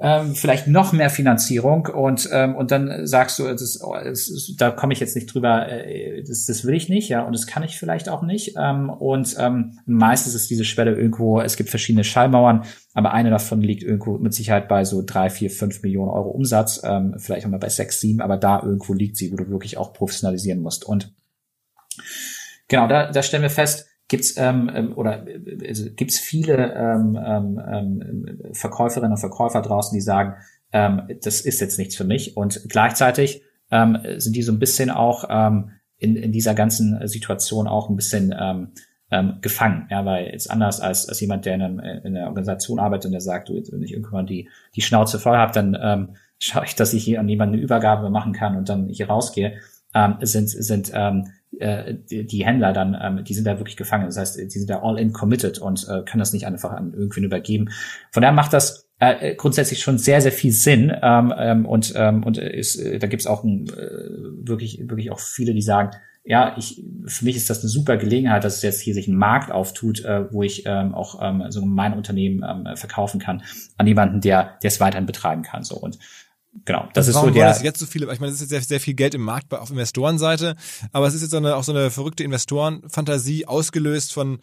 ähm, 0.00 0.34
vielleicht 0.34 0.66
noch 0.66 0.92
mehr 0.92 1.08
Finanzierung 1.08 1.86
und 1.86 2.28
ähm, 2.32 2.54
und 2.54 2.70
dann 2.70 3.06
sagst 3.06 3.38
du, 3.38 3.44
das, 3.44 3.78
das, 3.78 4.52
da 4.56 4.70
komme 4.70 4.92
ich 4.92 5.00
jetzt 5.00 5.14
nicht 5.14 5.32
drüber, 5.32 5.68
äh, 5.68 6.22
das, 6.22 6.44
das 6.46 6.64
will 6.64 6.74
ich 6.74 6.88
nicht, 6.88 7.08
ja, 7.08 7.22
und 7.22 7.32
das 7.32 7.46
kann 7.46 7.62
ich 7.62 7.78
vielleicht 7.78 8.08
auch 8.08 8.22
nicht. 8.22 8.54
Ähm, 8.60 8.90
und 8.90 9.36
ähm, 9.38 9.78
meistens 9.86 10.34
ist 10.34 10.50
diese 10.50 10.64
Schwelle 10.64 10.94
irgendwo, 10.94 11.40
es 11.40 11.56
gibt 11.56 11.70
verschiedene 11.70 12.04
Schallmauern, 12.04 12.64
aber 12.94 13.12
eine 13.12 13.30
davon 13.30 13.62
liegt 13.62 13.82
irgendwo 13.82 14.18
mit 14.18 14.34
Sicherheit 14.34 14.68
bei 14.68 14.84
so 14.84 15.02
drei, 15.04 15.30
vier, 15.30 15.50
fünf 15.50 15.82
Millionen 15.82 16.10
Euro 16.10 16.30
Umsatz, 16.30 16.82
ähm, 16.84 17.14
vielleicht 17.18 17.46
auch 17.46 17.50
mal 17.50 17.58
bei 17.58 17.70
sechs, 17.70 18.00
sieben, 18.00 18.20
aber 18.20 18.36
da 18.36 18.62
irgendwo 18.62 18.92
liegt 18.92 19.16
sie, 19.16 19.32
wo 19.32 19.36
du 19.36 19.48
wirklich 19.48 19.78
auch 19.78 19.94
professionalisieren 19.94 20.60
musst. 20.60 20.84
Und 20.84 21.12
genau, 22.68 22.86
da, 22.86 23.10
da 23.10 23.22
stellen 23.22 23.42
wir 23.42 23.50
fest, 23.50 23.86
gibt's 24.08 24.36
ähm, 24.36 24.70
ähm, 24.72 24.92
oder 24.96 25.26
also 25.66 25.90
gibt's 25.94 26.18
viele 26.18 26.74
ähm, 26.74 27.18
ähm, 27.22 27.62
ähm, 27.72 28.38
Verkäuferinnen 28.52 29.12
und 29.12 29.18
Verkäufer 29.18 29.62
draußen, 29.62 29.94
die 29.94 30.00
sagen, 30.00 30.34
ähm, 30.72 31.02
das 31.22 31.40
ist 31.40 31.60
jetzt 31.60 31.78
nichts 31.78 31.96
für 31.96 32.04
mich. 32.04 32.36
Und 32.36 32.62
gleichzeitig 32.68 33.42
ähm, 33.70 33.98
sind 34.18 34.36
die 34.36 34.42
so 34.42 34.52
ein 34.52 34.58
bisschen 34.58 34.90
auch 34.90 35.24
ähm, 35.28 35.70
in, 35.98 36.16
in 36.16 36.32
dieser 36.32 36.54
ganzen 36.54 37.06
Situation 37.08 37.66
auch 37.66 37.88
ein 37.88 37.96
bisschen 37.96 38.34
ähm, 38.38 38.68
ähm, 39.10 39.38
gefangen, 39.40 39.86
ja, 39.90 40.04
weil 40.04 40.26
jetzt 40.26 40.50
anders 40.50 40.80
als, 40.80 41.08
als 41.08 41.20
jemand, 41.20 41.46
der 41.46 41.54
in, 41.54 41.62
einem, 41.62 41.78
in 41.78 42.16
einer 42.16 42.26
Organisation 42.26 42.78
arbeitet 42.78 43.06
und 43.06 43.12
der 43.12 43.20
sagt, 43.20 43.48
du, 43.48 43.54
wenn 43.54 43.82
ich 43.82 43.92
irgendwann 43.92 44.26
die, 44.26 44.48
die 44.74 44.82
Schnauze 44.82 45.18
voll 45.18 45.36
habe, 45.36 45.52
dann 45.52 45.76
ähm, 45.80 46.16
schaue 46.38 46.64
ich, 46.64 46.74
dass 46.74 46.92
ich 46.92 47.04
hier 47.04 47.20
an 47.20 47.28
jemanden 47.28 47.54
eine 47.54 47.62
Übergabe 47.62 48.10
machen 48.10 48.32
kann 48.32 48.56
und 48.56 48.68
dann 48.68 48.88
hier 48.88 49.08
rausgehe, 49.08 49.58
ähm, 49.94 50.16
sind, 50.22 50.48
sind 50.50 50.90
ähm, 50.92 51.28
äh, 51.60 51.94
die, 51.94 52.44
Händler 52.44 52.72
dann, 52.72 52.96
ähm, 53.00 53.24
die 53.24 53.34
sind 53.34 53.46
da 53.46 53.58
wirklich 53.58 53.76
gefangen. 53.76 54.06
Das 54.06 54.16
heißt, 54.16 54.38
die 54.38 54.58
sind 54.58 54.68
da 54.68 54.82
all 54.82 54.98
in 54.98 55.12
committed 55.12 55.58
und 55.58 55.86
äh, 55.88 56.02
können 56.02 56.18
das 56.18 56.32
nicht 56.32 56.46
einfach 56.46 56.72
an 56.72 56.92
irgendwen 56.92 57.24
übergeben. 57.24 57.70
Von 58.10 58.22
daher 58.22 58.34
macht 58.34 58.52
das 58.52 58.88
äh, 58.98 59.34
grundsätzlich 59.34 59.80
schon 59.80 59.98
sehr, 59.98 60.20
sehr 60.20 60.32
viel 60.32 60.52
Sinn. 60.52 60.92
Ähm, 61.02 61.32
ähm, 61.36 61.66
und 61.66 61.94
und 61.96 62.38
ist, 62.38 62.76
äh, 62.76 62.98
da 62.98 63.06
gibt's 63.06 63.26
auch 63.26 63.44
ein, 63.44 63.66
wirklich, 63.68 64.80
wirklich 64.88 65.10
auch 65.10 65.20
viele, 65.20 65.54
die 65.54 65.62
sagen, 65.62 65.90
ja, 66.24 66.56
ich, 66.58 66.82
für 67.06 67.24
mich 67.24 67.36
ist 67.36 67.48
das 67.48 67.60
eine 67.60 67.68
super 67.68 67.96
Gelegenheit, 67.96 68.42
dass 68.42 68.56
es 68.56 68.62
jetzt 68.62 68.80
hier 68.80 68.94
sich 68.94 69.06
ein 69.06 69.14
Markt 69.14 69.52
auftut, 69.52 70.02
wo 70.30 70.42
ich 70.42 70.68
auch 70.68 71.50
so 71.50 71.64
mein 71.64 71.94
Unternehmen 71.94 72.66
verkaufen 72.76 73.20
kann 73.20 73.42
an 73.76 73.86
jemanden, 73.86 74.20
der 74.20 74.58
der 74.60 74.68
es 74.68 74.80
weiterhin 74.80 75.06
betreiben 75.06 75.42
kann. 75.42 75.62
So 75.62 75.76
und 75.76 76.00
genau, 76.64 76.88
das 76.94 77.08
ist 77.08 77.14
so 77.14 77.30
der. 77.30 77.48
Das 77.48 77.62
jetzt 77.62 77.78
so 77.78 77.86
viele, 77.86 78.12
ich 78.12 78.20
meine, 78.20 78.32
es 78.32 78.40
ist 78.40 78.42
jetzt 78.42 78.50
sehr, 78.50 78.62
sehr 78.62 78.80
viel 78.80 78.94
Geld 78.94 79.14
im 79.14 79.22
Markt 79.22 79.52
auf 79.52 79.70
Investorenseite, 79.70 80.56
aber 80.92 81.06
es 81.06 81.14
ist 81.14 81.22
jetzt 81.22 81.30
so 81.30 81.36
eine, 81.36 81.56
auch 81.56 81.64
so 81.64 81.72
eine 81.72 81.90
verrückte 81.90 82.24
Investorenfantasie 82.24 83.46
ausgelöst 83.46 84.12
von, 84.12 84.38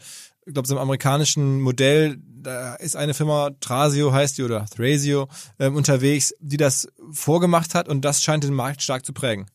ich 0.45 0.53
glaube, 0.53 0.68
so 0.68 0.76
einem 0.76 0.82
amerikanischen 0.82 1.61
Modell. 1.61 2.18
Da 2.20 2.76
ist 2.76 2.95
eine 2.95 3.14
Firma, 3.14 3.51
Trasio 3.61 4.11
heißt 4.11 4.38
die 4.38 4.43
oder 4.43 4.66
Thrasio, 4.66 5.30
ähm, 5.59 5.76
unterwegs, 5.76 6.34
die 6.39 6.57
das 6.57 6.88
vorgemacht 7.11 7.74
hat 7.76 7.88
und 7.88 8.01
das 8.03 8.22
scheint 8.22 8.43
den 8.43 8.53
Markt 8.53 8.82
stark 8.82 9.05
zu 9.05 9.14
prägen. 9.14 9.45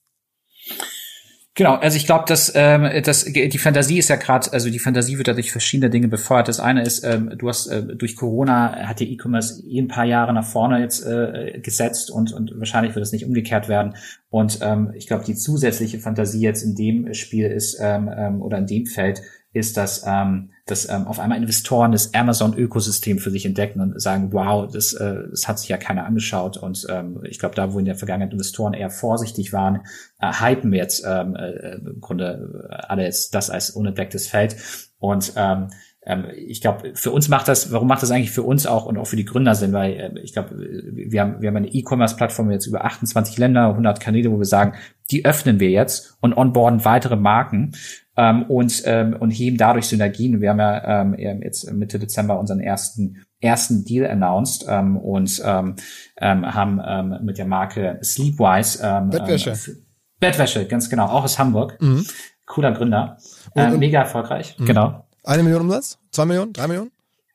Genau, 1.58 1.74
also 1.74 1.96
ich 1.96 2.06
glaube, 2.06 2.24
dass 2.28 2.52
ähm, 2.54 2.88
dass 3.02 3.24
die 3.24 3.58
Fantasie 3.58 3.98
ist 3.98 4.10
ja 4.10 4.14
gerade, 4.14 4.52
also 4.52 4.70
die 4.70 4.78
Fantasie 4.78 5.18
wird 5.18 5.26
ja 5.26 5.34
durch 5.34 5.50
verschiedene 5.50 5.90
Dinge 5.90 6.06
befeuert. 6.06 6.46
Das 6.46 6.60
eine 6.60 6.82
ist, 6.82 7.02
ähm, 7.02 7.34
du 7.36 7.48
hast 7.48 7.66
äh, 7.66 7.82
durch 7.82 8.14
Corona 8.14 8.86
hat 8.86 9.00
der 9.00 9.08
E-Commerce 9.08 9.60
eh 9.66 9.80
ein 9.80 9.88
paar 9.88 10.04
Jahre 10.04 10.32
nach 10.32 10.46
vorne 10.46 10.78
jetzt 10.78 11.04
äh, 11.04 11.58
gesetzt 11.60 12.12
und 12.12 12.32
und 12.32 12.52
wahrscheinlich 12.60 12.94
wird 12.94 13.04
es 13.04 13.10
nicht 13.10 13.24
umgekehrt 13.24 13.68
werden. 13.68 13.96
Und 14.30 14.60
ähm, 14.62 14.92
ich 14.94 15.08
glaube, 15.08 15.24
die 15.24 15.34
zusätzliche 15.34 15.98
Fantasie 15.98 16.42
jetzt 16.42 16.62
in 16.62 16.76
dem 16.76 17.12
Spiel 17.12 17.48
ist 17.48 17.76
ähm, 17.82 18.08
ähm, 18.16 18.40
oder 18.40 18.58
in 18.58 18.66
dem 18.66 18.86
Feld 18.86 19.22
ist, 19.52 19.76
dass, 19.76 20.04
ähm, 20.06 20.50
dass 20.70 20.88
ähm, 20.88 21.06
auf 21.06 21.18
einmal 21.18 21.38
Investoren 21.38 21.92
das 21.92 22.14
Amazon-Ökosystem 22.14 23.18
für 23.18 23.30
sich 23.30 23.46
entdecken 23.46 23.80
und 23.80 24.00
sagen, 24.00 24.32
wow, 24.32 24.70
das, 24.70 24.92
äh, 24.92 25.28
das 25.30 25.48
hat 25.48 25.58
sich 25.58 25.68
ja 25.68 25.76
keiner 25.76 26.04
angeschaut. 26.04 26.56
Und 26.56 26.86
ähm, 26.90 27.20
ich 27.24 27.38
glaube, 27.38 27.54
da, 27.54 27.72
wo 27.72 27.78
in 27.78 27.84
der 27.84 27.96
Vergangenheit 27.96 28.32
Investoren 28.32 28.74
eher 28.74 28.90
vorsichtig 28.90 29.52
waren, 29.52 29.80
äh, 30.20 30.32
hypen 30.32 30.72
jetzt 30.72 31.04
ähm, 31.06 31.34
äh, 31.36 31.76
im 31.76 32.00
Grunde 32.00 32.68
alle 32.88 33.04
jetzt 33.04 33.34
das 33.34 33.50
als 33.50 33.70
unentdecktes 33.70 34.28
Feld. 34.28 34.56
Und 34.98 35.32
ähm, 35.36 35.68
ähm, 36.08 36.26
ich 36.34 36.60
glaube, 36.60 36.92
für 36.94 37.10
uns 37.10 37.28
macht 37.28 37.48
das, 37.48 37.70
warum 37.70 37.86
macht 37.86 38.02
das 38.02 38.10
eigentlich 38.10 38.30
für 38.30 38.42
uns 38.42 38.66
auch 38.66 38.86
und 38.86 38.96
auch 38.98 39.06
für 39.06 39.16
die 39.16 39.26
Gründer 39.26 39.54
Sinn? 39.54 39.72
Weil 39.72 39.92
äh, 39.92 40.20
ich 40.20 40.32
glaube, 40.32 40.56
wir 40.58 41.20
haben, 41.20 41.40
wir 41.40 41.48
haben 41.48 41.56
eine 41.56 41.68
E-Commerce-Plattform 41.68 42.50
jetzt 42.50 42.66
über 42.66 42.84
28 42.84 43.36
Länder, 43.36 43.68
100 43.68 44.00
Kanäle, 44.00 44.32
wo 44.32 44.38
wir 44.38 44.46
sagen, 44.46 44.72
die 45.10 45.24
öffnen 45.24 45.60
wir 45.60 45.70
jetzt 45.70 46.16
und 46.20 46.36
onboarden 46.36 46.84
weitere 46.84 47.16
Marken 47.16 47.72
ähm, 48.18 48.42
und, 48.42 48.82
ähm, 48.84 49.16
und 49.18 49.30
heben 49.30 49.56
dadurch 49.56 49.86
Synergien. 49.86 50.40
Wir 50.40 50.50
haben 50.50 50.58
ja 50.58 51.02
ähm, 51.02 51.14
jetzt 51.42 51.72
Mitte 51.72 51.98
Dezember 51.98 52.38
unseren 52.38 52.60
ersten 52.60 53.24
ersten 53.40 53.84
Deal 53.84 54.10
announced 54.10 54.66
ähm, 54.68 54.96
und 54.96 55.40
ähm, 55.44 55.76
ähm, 56.20 56.44
haben 56.44 56.80
ähm, 56.84 57.24
mit 57.24 57.38
der 57.38 57.46
Marke 57.46 58.00
Sleepwise 58.02 58.80
ähm, 58.82 59.10
Bettwäsche. 59.10 59.50
Ähm, 59.50 59.76
Bettwäsche, 60.18 60.66
ganz 60.66 60.90
genau, 60.90 61.06
auch 61.06 61.22
aus 61.22 61.38
Hamburg. 61.38 61.80
Mhm. 61.80 62.04
Cooler 62.46 62.72
Gründer. 62.72 63.18
Ähm, 63.54 63.78
mega 63.78 64.00
erfolgreich, 64.00 64.56
mhm. 64.58 64.66
genau. 64.66 65.06
Eine 65.22 65.44
Million 65.44 65.62
Umsatz? 65.62 65.98
Zwei 66.10 66.24
Millionen? 66.24 66.52
Drei 66.52 66.66
Millionen? 66.66 66.90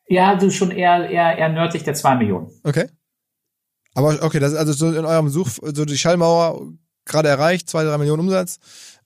Ja, 0.06 0.34
du 0.36 0.50
schon 0.50 0.70
eher, 0.70 1.08
eher, 1.08 1.38
eher 1.38 1.48
nördlich 1.48 1.84
der 1.84 1.94
zwei 1.94 2.14
Millionen. 2.16 2.50
Okay. 2.62 2.88
Aber 3.94 4.18
okay, 4.22 4.40
das 4.40 4.52
ist 4.52 4.58
also 4.58 4.72
so 4.74 4.92
in 4.92 5.06
eurem 5.06 5.30
Such, 5.30 5.60
so 5.62 5.86
die 5.86 5.96
Schallmauer 5.96 6.60
gerade 7.06 7.28
erreicht, 7.28 7.70
zwei, 7.70 7.84
drei 7.84 7.96
Millionen 7.96 8.20
Umsatz. 8.20 8.58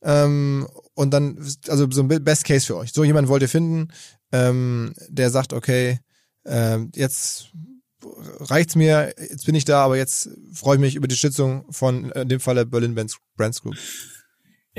Ähm, 0.02 0.68
und 0.94 1.10
dann, 1.12 1.38
also 1.68 1.90
so 1.90 2.02
ein 2.02 2.08
Best 2.08 2.44
Case 2.44 2.66
für 2.66 2.76
euch. 2.76 2.92
So 2.92 3.04
jemand 3.04 3.28
wollt 3.28 3.42
ihr 3.42 3.48
finden, 3.48 3.88
ähm, 4.32 4.94
der 5.08 5.30
sagt, 5.30 5.52
okay, 5.52 6.00
äh, 6.44 6.78
jetzt 6.94 7.50
reicht's 8.40 8.76
mir, 8.76 9.14
jetzt 9.18 9.46
bin 9.46 9.54
ich 9.54 9.64
da, 9.64 9.84
aber 9.84 9.96
jetzt 9.96 10.30
freue 10.52 10.76
ich 10.76 10.80
mich 10.80 10.94
über 10.94 11.08
die 11.08 11.16
Stützung 11.16 11.64
von 11.70 12.12
äh, 12.12 12.22
in 12.22 12.28
dem 12.28 12.40
Falle 12.40 12.66
Berlin 12.66 12.94
Brands 13.36 13.62
Group. 13.62 13.76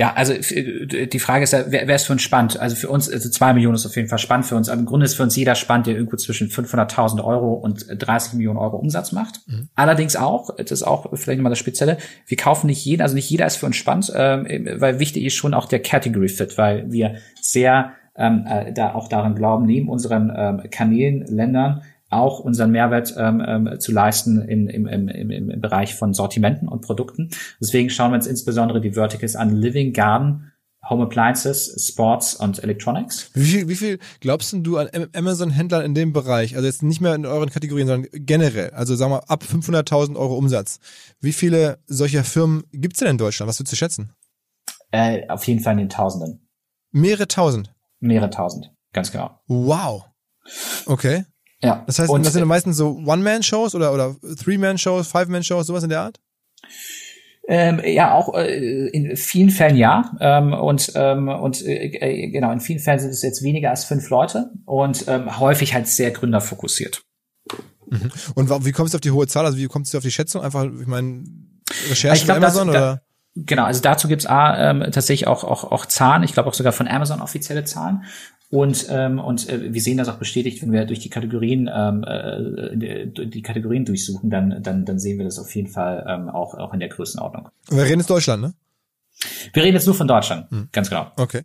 Ja, 0.00 0.14
also 0.14 0.32
die 0.32 1.18
Frage 1.18 1.44
ist 1.44 1.52
ja, 1.52 1.64
wer, 1.68 1.86
wer 1.86 1.94
ist 1.94 2.06
für 2.06 2.14
uns 2.14 2.22
spannend? 2.22 2.58
Also 2.58 2.74
für 2.74 2.88
uns, 2.88 3.10
also 3.10 3.28
zwei 3.28 3.52
Millionen 3.52 3.74
ist 3.74 3.84
auf 3.84 3.96
jeden 3.96 4.08
Fall 4.08 4.16
spannend 4.16 4.46
für 4.46 4.56
uns. 4.56 4.70
Aber 4.70 4.80
im 4.80 4.86
Grunde 4.86 5.04
ist 5.04 5.12
für 5.12 5.22
uns 5.22 5.36
jeder 5.36 5.54
spannend, 5.54 5.88
der 5.88 5.94
irgendwo 5.94 6.16
zwischen 6.16 6.48
500.000 6.48 7.22
Euro 7.22 7.52
und 7.52 7.84
30 7.86 8.32
Millionen 8.32 8.56
Euro 8.56 8.78
Umsatz 8.78 9.12
macht. 9.12 9.46
Mhm. 9.46 9.68
Allerdings 9.74 10.16
auch, 10.16 10.56
das 10.56 10.70
ist 10.70 10.84
auch 10.84 11.08
vielleicht 11.12 11.36
nochmal 11.36 11.50
das 11.50 11.58
Spezielle, 11.58 11.98
wir 12.26 12.38
kaufen 12.38 12.68
nicht 12.68 12.82
jeden, 12.82 13.02
also 13.02 13.14
nicht 13.14 13.28
jeder 13.28 13.44
ist 13.44 13.56
für 13.56 13.66
uns 13.66 13.76
spannend, 13.76 14.10
ähm, 14.16 14.46
weil 14.78 15.00
wichtig 15.00 15.22
ist 15.22 15.34
schon 15.34 15.52
auch 15.52 15.66
der 15.66 15.82
Category 15.82 16.28
Fit, 16.28 16.56
weil 16.56 16.90
wir 16.90 17.16
sehr 17.42 17.92
ähm, 18.16 18.46
äh, 18.48 18.72
da 18.72 18.94
auch 18.94 19.06
daran 19.06 19.34
glauben, 19.34 19.66
neben 19.66 19.90
unseren 19.90 20.32
ähm, 20.34 20.62
Kanälen, 20.70 21.26
Ländern, 21.26 21.82
auch 22.10 22.40
unseren 22.40 22.72
Mehrwert 22.72 23.14
ähm, 23.16 23.42
ähm, 23.46 23.80
zu 23.80 23.92
leisten 23.92 24.42
im, 24.42 24.68
im, 24.68 24.86
im, 24.86 25.30
im 25.30 25.60
Bereich 25.60 25.94
von 25.94 26.12
Sortimenten 26.12 26.68
und 26.68 26.82
Produkten. 26.82 27.30
Deswegen 27.60 27.88
schauen 27.88 28.10
wir 28.10 28.16
uns 28.16 28.26
insbesondere 28.26 28.80
die 28.80 28.92
Verticals 28.92 29.36
an 29.36 29.54
Living 29.54 29.92
Garden, 29.92 30.52
Home 30.88 31.04
Appliances, 31.04 31.88
Sports 31.88 32.34
und 32.34 32.62
Electronics. 32.62 33.30
Wie 33.34 33.44
viel, 33.44 33.68
wie 33.68 33.76
viel 33.76 33.98
glaubst 34.20 34.52
du 34.52 34.78
an 34.78 34.88
Amazon-Händlern 35.14 35.84
in 35.84 35.94
dem 35.94 36.12
Bereich? 36.12 36.56
Also 36.56 36.66
jetzt 36.66 36.82
nicht 36.82 37.00
mehr 37.00 37.14
in 37.14 37.26
euren 37.26 37.50
Kategorien, 37.50 37.86
sondern 37.86 38.10
generell. 38.12 38.70
Also 38.70 38.96
sagen 38.96 39.12
wir 39.12 39.30
ab 39.30 39.44
500.000 39.44 40.16
Euro 40.16 40.36
Umsatz. 40.36 40.80
Wie 41.20 41.32
viele 41.32 41.78
solcher 41.86 42.24
Firmen 42.24 42.64
gibt 42.72 42.94
es 42.94 43.00
denn 43.00 43.08
in 43.08 43.18
Deutschland? 43.18 43.48
Was 43.48 43.60
würdest 43.60 43.72
du 43.72 43.76
schätzen? 43.76 44.12
Äh, 44.90 45.28
auf 45.28 45.46
jeden 45.46 45.60
Fall 45.60 45.74
in 45.74 45.78
den 45.78 45.88
Tausenden. 45.90 46.48
Mehrere 46.90 47.28
Tausend? 47.28 47.72
Mehrere 48.00 48.30
Tausend, 48.30 48.72
ganz 48.92 49.12
genau. 49.12 49.38
Wow. 49.46 50.06
Okay. 50.86 51.24
Ja. 51.62 51.84
Das 51.86 51.98
heißt, 51.98 52.10
und 52.10 52.24
das 52.24 52.32
sind 52.32 52.46
meistens 52.46 52.76
so 52.76 52.96
One-Man-Shows 53.04 53.74
oder, 53.74 53.92
oder 53.92 54.16
Three-Man-Shows, 54.42 55.08
Five-Man-Shows, 55.08 55.66
sowas 55.66 55.82
in 55.82 55.90
der 55.90 56.00
Art? 56.00 56.20
Ähm, 57.48 57.80
ja, 57.84 58.14
auch 58.14 58.34
äh, 58.34 58.88
in 58.88 59.16
vielen 59.16 59.50
Fällen 59.50 59.76
ja. 59.76 60.12
Ähm, 60.20 60.52
und 60.52 60.92
ähm, 60.94 61.28
und 61.28 61.66
äh, 61.66 61.86
äh, 61.86 62.30
genau, 62.30 62.52
in 62.52 62.60
vielen 62.60 62.78
Fällen 62.78 63.00
sind 63.00 63.10
es 63.10 63.22
jetzt 63.22 63.42
weniger 63.42 63.70
als 63.70 63.84
fünf 63.84 64.08
Leute 64.08 64.52
und 64.66 65.06
ähm, 65.08 65.38
häufig 65.40 65.74
halt 65.74 65.88
sehr 65.88 66.12
gründerfokussiert. 66.12 67.02
Mhm. 67.88 68.12
Und 68.36 68.64
wie 68.64 68.72
kommst 68.72 68.94
du 68.94 68.98
auf 68.98 69.00
die 69.00 69.10
hohe 69.10 69.26
Zahl? 69.26 69.44
Also 69.44 69.58
wie 69.58 69.66
kommst 69.66 69.92
du 69.92 69.98
auf 69.98 70.04
die 70.04 70.12
Schätzung? 70.12 70.42
Einfach, 70.42 70.64
ich 70.64 70.86
meine, 70.86 71.24
Recherche 71.88 72.24
von 72.24 72.36
Amazon 72.36 72.68
das, 72.68 72.76
oder? 72.76 72.80
Da, 72.80 73.02
genau, 73.34 73.64
also 73.64 73.80
dazu 73.82 74.06
gibt's 74.06 74.26
A, 74.26 74.70
ähm, 74.70 74.82
tatsächlich 74.92 75.26
auch, 75.26 75.42
auch, 75.42 75.64
auch 75.64 75.86
Zahlen, 75.86 76.22
ich 76.22 76.32
glaube 76.32 76.48
auch 76.48 76.54
sogar 76.54 76.72
von 76.72 76.86
Amazon 76.86 77.20
offizielle 77.20 77.64
Zahlen. 77.64 78.04
Und, 78.50 78.86
ähm, 78.90 79.20
und 79.20 79.48
äh, 79.48 79.72
wir 79.72 79.80
sehen 79.80 79.96
das 79.96 80.08
auch 80.08 80.16
bestätigt, 80.16 80.60
wenn 80.60 80.72
wir 80.72 80.84
durch 80.84 80.98
die 80.98 81.08
Kategorien 81.08 81.70
ähm, 81.72 82.02
äh, 82.04 83.06
die 83.06 83.42
Kategorien 83.42 83.84
durchsuchen, 83.84 84.28
dann, 84.28 84.60
dann, 84.60 84.84
dann 84.84 84.98
sehen 84.98 85.18
wir 85.18 85.24
das 85.24 85.38
auf 85.38 85.54
jeden 85.54 85.68
Fall 85.68 86.04
ähm, 86.08 86.28
auch, 86.28 86.54
auch 86.54 86.74
in 86.74 86.80
der 86.80 86.88
Größenordnung. 86.88 87.48
Und 87.70 87.76
wir 87.76 87.84
reden 87.84 88.00
jetzt 88.00 88.10
Deutschland, 88.10 88.42
ne? 88.42 88.54
Wir 89.52 89.62
reden 89.62 89.74
jetzt 89.74 89.86
nur 89.86 89.94
von 89.94 90.08
Deutschland, 90.08 90.50
hm. 90.50 90.68
ganz 90.72 90.88
genau. 90.88 91.12
Okay. 91.16 91.42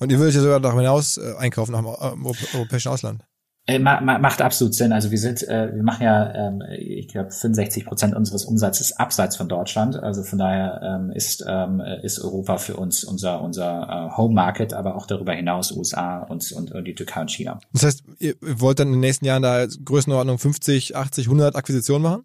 Und 0.00 0.10
ihr 0.10 0.18
würdet 0.18 0.34
ja 0.34 0.40
sogar 0.40 0.58
darüber 0.58 0.80
hinaus 0.80 1.16
äh, 1.16 1.34
einkaufen, 1.38 1.72
nach 1.72 1.80
dem 2.12 2.24
äh, 2.26 2.56
europäischen 2.56 2.88
Ausland? 2.88 3.22
Äh, 3.68 3.78
macht 3.78 4.40
absolut 4.40 4.74
Sinn. 4.74 4.92
Also 4.92 5.10
wir 5.10 5.18
sind, 5.18 5.46
äh, 5.46 5.74
wir 5.74 5.82
machen 5.82 6.02
ja, 6.02 6.34
ähm, 6.34 6.62
ich 6.78 7.08
glaube, 7.08 7.30
65 7.30 7.84
Prozent 7.84 8.16
unseres 8.16 8.46
Umsatzes 8.46 8.96
abseits 8.96 9.36
von 9.36 9.46
Deutschland. 9.46 9.94
Also 9.94 10.22
von 10.22 10.38
daher 10.38 10.80
ähm, 10.82 11.10
ist 11.10 11.44
ähm, 11.46 11.82
ist 12.02 12.18
Europa 12.18 12.56
für 12.56 12.76
uns 12.76 13.04
unser 13.04 13.42
unser 13.42 14.08
äh, 14.10 14.16
Home 14.16 14.32
Market, 14.32 14.72
aber 14.72 14.96
auch 14.96 15.04
darüber 15.04 15.34
hinaus 15.34 15.70
USA 15.70 16.20
und, 16.20 16.50
und, 16.52 16.72
und 16.72 16.84
die 16.86 16.94
Türkei 16.94 17.20
und 17.20 17.30
China. 17.30 17.60
Das 17.74 17.84
heißt, 17.84 18.04
ihr 18.20 18.36
wollt 18.40 18.78
dann 18.78 18.88
in 18.88 18.94
den 18.94 19.00
nächsten 19.00 19.26
Jahren 19.26 19.42
da 19.42 19.66
Größenordnung 19.66 20.38
50, 20.38 20.96
80, 20.96 21.26
100 21.26 21.54
Akquisitionen 21.54 22.02
machen? 22.02 22.22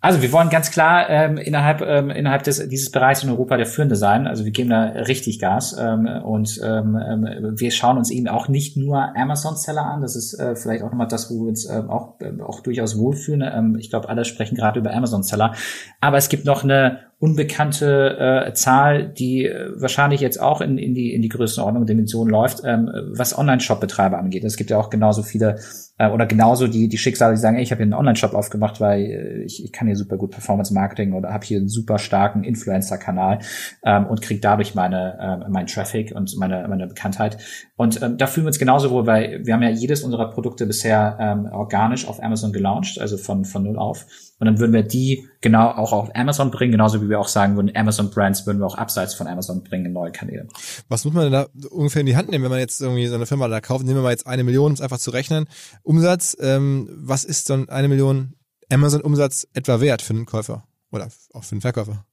Also 0.00 0.22
wir 0.22 0.30
wollen 0.30 0.48
ganz 0.48 0.70
klar 0.70 1.10
ähm, 1.10 1.38
innerhalb 1.38 1.80
ähm, 1.80 2.10
innerhalb 2.10 2.44
des, 2.44 2.68
dieses 2.68 2.92
Bereichs 2.92 3.24
in 3.24 3.30
Europa 3.30 3.56
der 3.56 3.66
Führende 3.66 3.96
sein. 3.96 4.28
Also 4.28 4.44
wir 4.44 4.52
geben 4.52 4.70
da 4.70 4.84
richtig 4.84 5.40
Gas 5.40 5.76
ähm, 5.76 6.06
und 6.06 6.60
ähm, 6.62 6.96
ähm, 6.96 7.54
wir 7.58 7.72
schauen 7.72 7.98
uns 7.98 8.10
eben 8.10 8.28
auch 8.28 8.46
nicht 8.46 8.76
nur 8.76 9.16
Amazon-Seller 9.16 9.84
an. 9.84 10.00
Das 10.00 10.14
ist 10.14 10.34
äh, 10.34 10.54
vielleicht 10.54 10.84
auch 10.84 10.90
nochmal 10.90 11.08
das, 11.08 11.30
wo 11.30 11.42
wir 11.42 11.48
uns 11.48 11.66
äh, 11.66 11.82
auch 11.88 12.20
äh, 12.20 12.40
auch 12.40 12.60
durchaus 12.60 12.96
wohlfühlen. 12.96 13.42
Ähm, 13.42 13.76
ich 13.76 13.90
glaube, 13.90 14.08
alle 14.08 14.24
sprechen 14.24 14.54
gerade 14.54 14.78
über 14.78 14.94
Amazon-Seller, 14.94 15.54
aber 16.00 16.16
es 16.16 16.28
gibt 16.28 16.44
noch 16.44 16.62
eine 16.62 17.07
unbekannte 17.20 18.46
äh, 18.46 18.52
Zahl, 18.54 19.08
die 19.08 19.46
äh, 19.46 19.72
wahrscheinlich 19.74 20.20
jetzt 20.20 20.40
auch 20.40 20.60
in, 20.60 20.78
in 20.78 20.94
die 20.94 21.12
in 21.12 21.20
die 21.20 21.28
Größenordnung 21.28 21.84
Dimension 21.84 22.28
läuft, 22.28 22.62
ähm, 22.64 22.88
was 23.10 23.36
Online-Shop-Betreiber 23.36 24.18
angeht. 24.18 24.44
Es 24.44 24.56
gibt 24.56 24.70
ja 24.70 24.78
auch 24.78 24.88
genauso 24.88 25.24
viele 25.24 25.58
äh, 25.98 26.08
oder 26.08 26.26
genauso 26.26 26.68
die 26.68 26.88
die 26.88 26.96
Schicksale, 26.96 27.34
die 27.34 27.40
sagen, 27.40 27.56
ey, 27.56 27.62
ich 27.64 27.72
habe 27.72 27.78
hier 27.78 27.86
einen 27.86 27.94
Online-Shop 27.94 28.34
aufgemacht, 28.34 28.80
weil 28.80 29.00
äh, 29.00 29.42
ich, 29.42 29.64
ich 29.64 29.72
kann 29.72 29.88
hier 29.88 29.96
super 29.96 30.16
gut 30.16 30.30
Performance-Marketing 30.30 31.12
oder 31.12 31.32
habe 31.32 31.44
hier 31.44 31.58
einen 31.58 31.68
super 31.68 31.98
starken 31.98 32.44
Influencer-Kanal 32.44 33.40
ähm, 33.84 34.06
und 34.06 34.22
kriege 34.22 34.40
dadurch 34.40 34.76
meine 34.76 35.44
äh, 35.44 35.50
meinen 35.50 35.66
Traffic 35.66 36.12
und 36.14 36.36
meine 36.36 36.68
meine 36.68 36.86
Bekanntheit. 36.86 37.38
Und 37.74 38.00
ähm, 38.00 38.16
da 38.16 38.28
fühlen 38.28 38.46
wir 38.46 38.50
uns 38.50 38.60
genauso 38.60 38.92
wohl, 38.92 39.06
weil 39.06 39.44
wir 39.44 39.54
haben 39.54 39.62
ja 39.62 39.70
jedes 39.70 40.04
unserer 40.04 40.30
Produkte 40.30 40.66
bisher 40.66 41.16
ähm, 41.18 41.46
organisch 41.50 42.06
auf 42.06 42.22
Amazon 42.22 42.52
gelauncht, 42.52 43.00
also 43.00 43.16
von 43.16 43.44
von 43.44 43.64
null 43.64 43.76
auf. 43.76 44.06
Und 44.38 44.46
dann 44.46 44.58
würden 44.60 44.72
wir 44.72 44.82
die 44.82 45.28
genau 45.40 45.70
auch 45.70 45.92
auf 45.92 46.10
Amazon 46.14 46.50
bringen, 46.50 46.72
genauso 46.72 47.02
wie 47.02 47.08
wir 47.08 47.18
auch 47.18 47.28
sagen 47.28 47.56
würden, 47.56 47.74
Amazon 47.74 48.10
Brands 48.10 48.46
würden 48.46 48.58
wir 48.60 48.66
auch 48.66 48.76
abseits 48.76 49.14
von 49.14 49.26
Amazon 49.26 49.64
bringen 49.64 49.86
in 49.86 49.92
neue 49.92 50.12
Kanäle. 50.12 50.46
Was 50.88 51.04
muss 51.04 51.14
man 51.14 51.24
denn 51.24 51.32
da 51.32 51.46
ungefähr 51.70 52.00
in 52.00 52.06
die 52.06 52.16
Hand 52.16 52.30
nehmen, 52.30 52.44
wenn 52.44 52.50
man 52.50 52.60
jetzt 52.60 52.80
irgendwie 52.80 53.06
so 53.08 53.16
eine 53.16 53.26
Firma 53.26 53.48
da 53.48 53.60
kauft? 53.60 53.84
Nehmen 53.84 53.98
wir 53.98 54.02
mal 54.02 54.10
jetzt 54.10 54.26
eine 54.26 54.44
Million, 54.44 54.66
um 54.66 54.72
es 54.72 54.80
einfach 54.80 54.98
zu 54.98 55.10
rechnen. 55.10 55.46
Umsatz, 55.82 56.36
ähm, 56.40 56.88
was 56.92 57.24
ist 57.24 57.50
dann 57.50 57.68
eine 57.68 57.88
Million 57.88 58.34
Amazon-Umsatz 58.70 59.48
etwa 59.54 59.80
wert 59.80 60.02
für 60.02 60.14
einen 60.14 60.26
Käufer 60.26 60.64
oder 60.92 61.08
auch 61.32 61.44
für 61.44 61.52
einen 61.52 61.60
Verkäufer? 61.60 62.04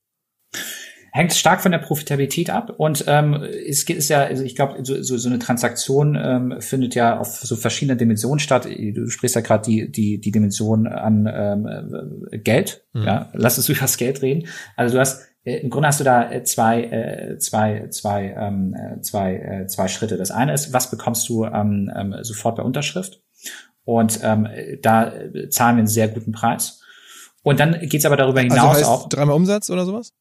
Hängt 1.15 1.33
stark 1.33 1.61
von 1.61 1.71
der 1.71 1.79
Profitabilität 1.79 2.49
ab 2.49 2.73
und 2.75 3.05
ähm, 3.07 3.35
es 3.35 3.83
ist 3.83 4.09
ja, 4.09 4.23
also 4.23 4.43
ich 4.43 4.53
glaube, 4.53 4.83
so, 4.83 5.01
so, 5.01 5.17
so 5.17 5.29
eine 5.29 5.39
Transaktion 5.39 6.19
ähm, 6.21 6.55
findet 6.59 6.93
ja 6.93 7.17
auf 7.17 7.37
so 7.37 7.55
verschiedenen 7.55 7.97
Dimensionen 7.97 8.39
statt. 8.39 8.65
Du 8.65 9.09
sprichst 9.09 9.33
ja 9.33 9.41
gerade 9.41 9.63
die, 9.63 9.89
die, 9.89 10.19
die 10.19 10.31
Dimension 10.31 10.87
an 10.87 11.25
ähm, 11.33 12.27
Geld. 12.43 12.83
Mhm. 12.91 13.03
Ja, 13.03 13.29
lass 13.31 13.57
uns 13.57 13.69
über 13.69 13.79
das 13.79 13.95
Geld 13.95 14.21
reden. 14.21 14.49
Also 14.75 14.95
du 14.95 14.99
hast 14.99 15.25
äh, 15.45 15.55
im 15.59 15.69
Grunde 15.69 15.87
hast 15.87 16.01
du 16.01 16.03
da 16.03 16.29
äh, 16.29 16.43
zwei, 16.43 16.83
äh, 16.83 17.37
zwei, 17.37 17.87
zwei, 17.91 18.35
ähm, 18.37 18.75
äh, 18.75 18.99
zwei, 18.99 19.35
äh, 19.35 19.67
zwei 19.67 19.87
Schritte. 19.87 20.17
Das 20.17 20.31
eine 20.31 20.53
ist, 20.53 20.73
was 20.73 20.91
bekommst 20.91 21.29
du 21.29 21.45
ähm, 21.45 21.89
ähm, 21.95 22.13
sofort 22.23 22.57
bei 22.57 22.63
Unterschrift? 22.63 23.21
Und 23.85 24.19
ähm, 24.21 24.49
da 24.81 25.13
zahlen 25.49 25.77
wir 25.77 25.79
einen 25.79 25.87
sehr 25.87 26.09
guten 26.09 26.33
Preis. 26.33 26.81
Und 27.41 27.61
dann 27.61 27.79
geht's 27.87 28.03
aber 28.03 28.17
darüber 28.17 28.39
also 28.41 28.53
hinaus 28.53 28.67
also 28.67 28.79
heißt 28.79 28.89
auch. 28.89 29.07
Dreimal 29.07 29.35
Umsatz 29.37 29.69
oder 29.69 29.85
sowas? 29.85 30.11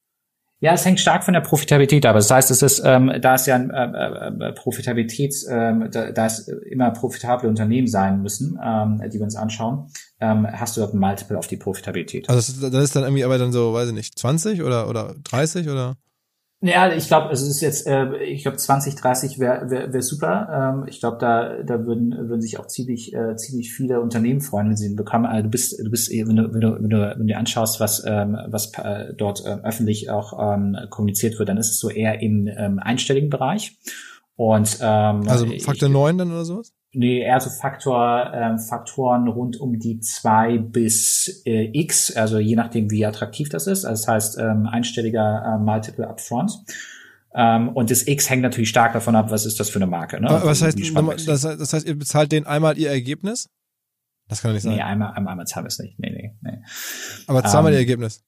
Ja, 0.64 0.72
es 0.72 0.86
hängt 0.86 0.98
stark 0.98 1.24
von 1.24 1.34
der 1.34 1.42
Profitabilität 1.42 2.06
ab. 2.06 2.16
Das 2.16 2.30
heißt, 2.30 2.50
es 2.50 2.62
ist, 2.62 2.80
ähm, 2.86 3.12
da 3.20 3.34
ist 3.34 3.46
ja 3.46 3.54
ein 3.54 3.68
äh, 3.68 4.48
äh, 4.48 4.52
Profitabilitäts, 4.54 5.46
ähm, 5.46 5.90
da, 5.92 6.10
da 6.10 6.24
es 6.24 6.48
immer 6.48 6.90
profitable 6.90 7.50
Unternehmen 7.50 7.86
sein 7.86 8.22
müssen, 8.22 8.58
ähm, 8.64 9.02
die 9.12 9.18
wir 9.18 9.24
uns 9.24 9.36
anschauen, 9.36 9.90
ähm, 10.20 10.46
hast 10.50 10.78
du 10.78 10.80
dort 10.80 10.94
ein 10.94 11.00
Multiple 11.00 11.36
auf 11.36 11.48
die 11.48 11.58
Profitabilität. 11.58 12.30
Also 12.30 12.62
das, 12.62 12.70
das 12.72 12.82
ist 12.82 12.96
dann 12.96 13.02
irgendwie 13.02 13.24
aber 13.24 13.36
dann 13.36 13.52
so, 13.52 13.74
weiß 13.74 13.88
ich 13.88 13.94
nicht, 13.94 14.18
20 14.18 14.62
oder 14.62 14.88
oder 14.88 15.14
30 15.24 15.68
oder? 15.68 15.96
Ja, 16.66 16.90
ich 16.90 17.08
glaube, 17.08 17.30
es 17.30 17.42
ist 17.42 17.60
jetzt, 17.60 17.86
äh, 17.86 18.16
ich 18.22 18.40
glaube 18.40 18.56
20, 18.56 18.94
30 18.94 19.38
wäre 19.38 19.70
wär, 19.70 19.92
wär 19.92 20.00
super. 20.00 20.48
Ähm, 20.50 20.88
ich 20.88 20.98
glaube, 20.98 21.18
da, 21.20 21.62
da 21.62 21.84
würden, 21.84 22.16
würden 22.30 22.40
sich 22.40 22.58
auch 22.58 22.68
ziemlich, 22.68 23.14
äh, 23.14 23.36
ziemlich 23.36 23.74
viele 23.74 24.00
Unternehmen 24.00 24.40
freuen, 24.40 24.70
wenn 24.70 24.76
sie 24.76 24.86
ihn 24.86 24.96
bekommen. 24.96 25.26
Also 25.26 25.42
du 25.42 25.50
bist, 25.50 25.78
du 25.78 25.90
bist, 25.90 26.10
wenn 26.10 26.36
du, 26.36 26.54
wenn 26.54 26.60
du, 26.62 26.76
wenn 26.80 26.88
du, 26.88 27.14
wenn 27.18 27.26
du 27.26 27.36
anschaust, 27.36 27.80
was, 27.80 28.02
ähm, 28.06 28.38
was 28.46 28.72
äh, 28.78 29.12
dort 29.14 29.44
äh, 29.44 29.58
öffentlich 29.62 30.08
auch 30.08 30.54
ähm, 30.54 30.74
kommuniziert 30.88 31.38
wird, 31.38 31.50
dann 31.50 31.58
ist 31.58 31.70
es 31.70 31.80
so 31.80 31.90
eher 31.90 32.22
im 32.22 32.46
ähm, 32.46 32.78
einstelligen 32.78 33.28
Bereich. 33.28 33.76
Und 34.36 34.78
ähm, 34.80 35.28
also 35.28 35.46
Faktor 35.60 35.88
9 35.88 36.18
dann 36.18 36.32
oder 36.32 36.44
sowas? 36.44 36.72
Nee, 36.92 37.20
eher 37.22 37.40
so 37.40 37.50
Faktor, 37.50 38.32
äh, 38.32 38.58
Faktoren 38.58 39.28
rund 39.28 39.60
um 39.60 39.78
die 39.78 40.00
zwei 40.00 40.58
bis 40.58 41.42
äh, 41.44 41.70
x, 41.72 42.14
also 42.14 42.38
je 42.38 42.54
nachdem, 42.54 42.90
wie 42.90 43.04
attraktiv 43.04 43.48
das 43.48 43.66
ist. 43.66 43.84
Also 43.84 44.02
das 44.02 44.08
heißt, 44.08 44.38
ähm, 44.38 44.66
einstelliger 44.66 45.42
äh, 45.44 45.58
Multiple 45.62 46.08
upfront. 46.08 46.52
Ähm, 47.34 47.70
und 47.70 47.90
das 47.90 48.06
X 48.06 48.30
hängt 48.30 48.42
natürlich 48.42 48.68
stark 48.68 48.92
davon 48.92 49.16
ab, 49.16 49.30
was 49.30 49.44
ist 49.44 49.58
das 49.58 49.70
für 49.70 49.80
eine 49.80 49.88
Marke. 49.88 50.20
Ne? 50.20 50.28
Was 50.30 50.62
heißt, 50.62 50.78
das, 51.26 51.42
das 51.42 51.72
heißt, 51.72 51.86
ihr 51.86 51.98
bezahlt 51.98 52.30
denen 52.30 52.46
einmal 52.46 52.78
ihr 52.78 52.90
Ergebnis? 52.90 53.48
Das 54.28 54.40
kann 54.40 54.50
doch 54.50 54.54
nicht 54.54 54.62
sein. 54.62 54.76
Nee, 54.76 54.82
einmal, 54.82 55.12
einmal, 55.14 55.32
einmal 55.32 55.46
zahlen 55.46 55.64
wir 55.64 55.68
es 55.68 55.78
nicht. 55.80 55.98
Nee, 55.98 56.10
nee, 56.10 56.36
nee. 56.40 56.62
Aber 57.26 57.42
zweimal 57.42 57.72
ähm, 57.72 57.74
ihr 57.74 57.80
Ergebnis. 57.80 58.24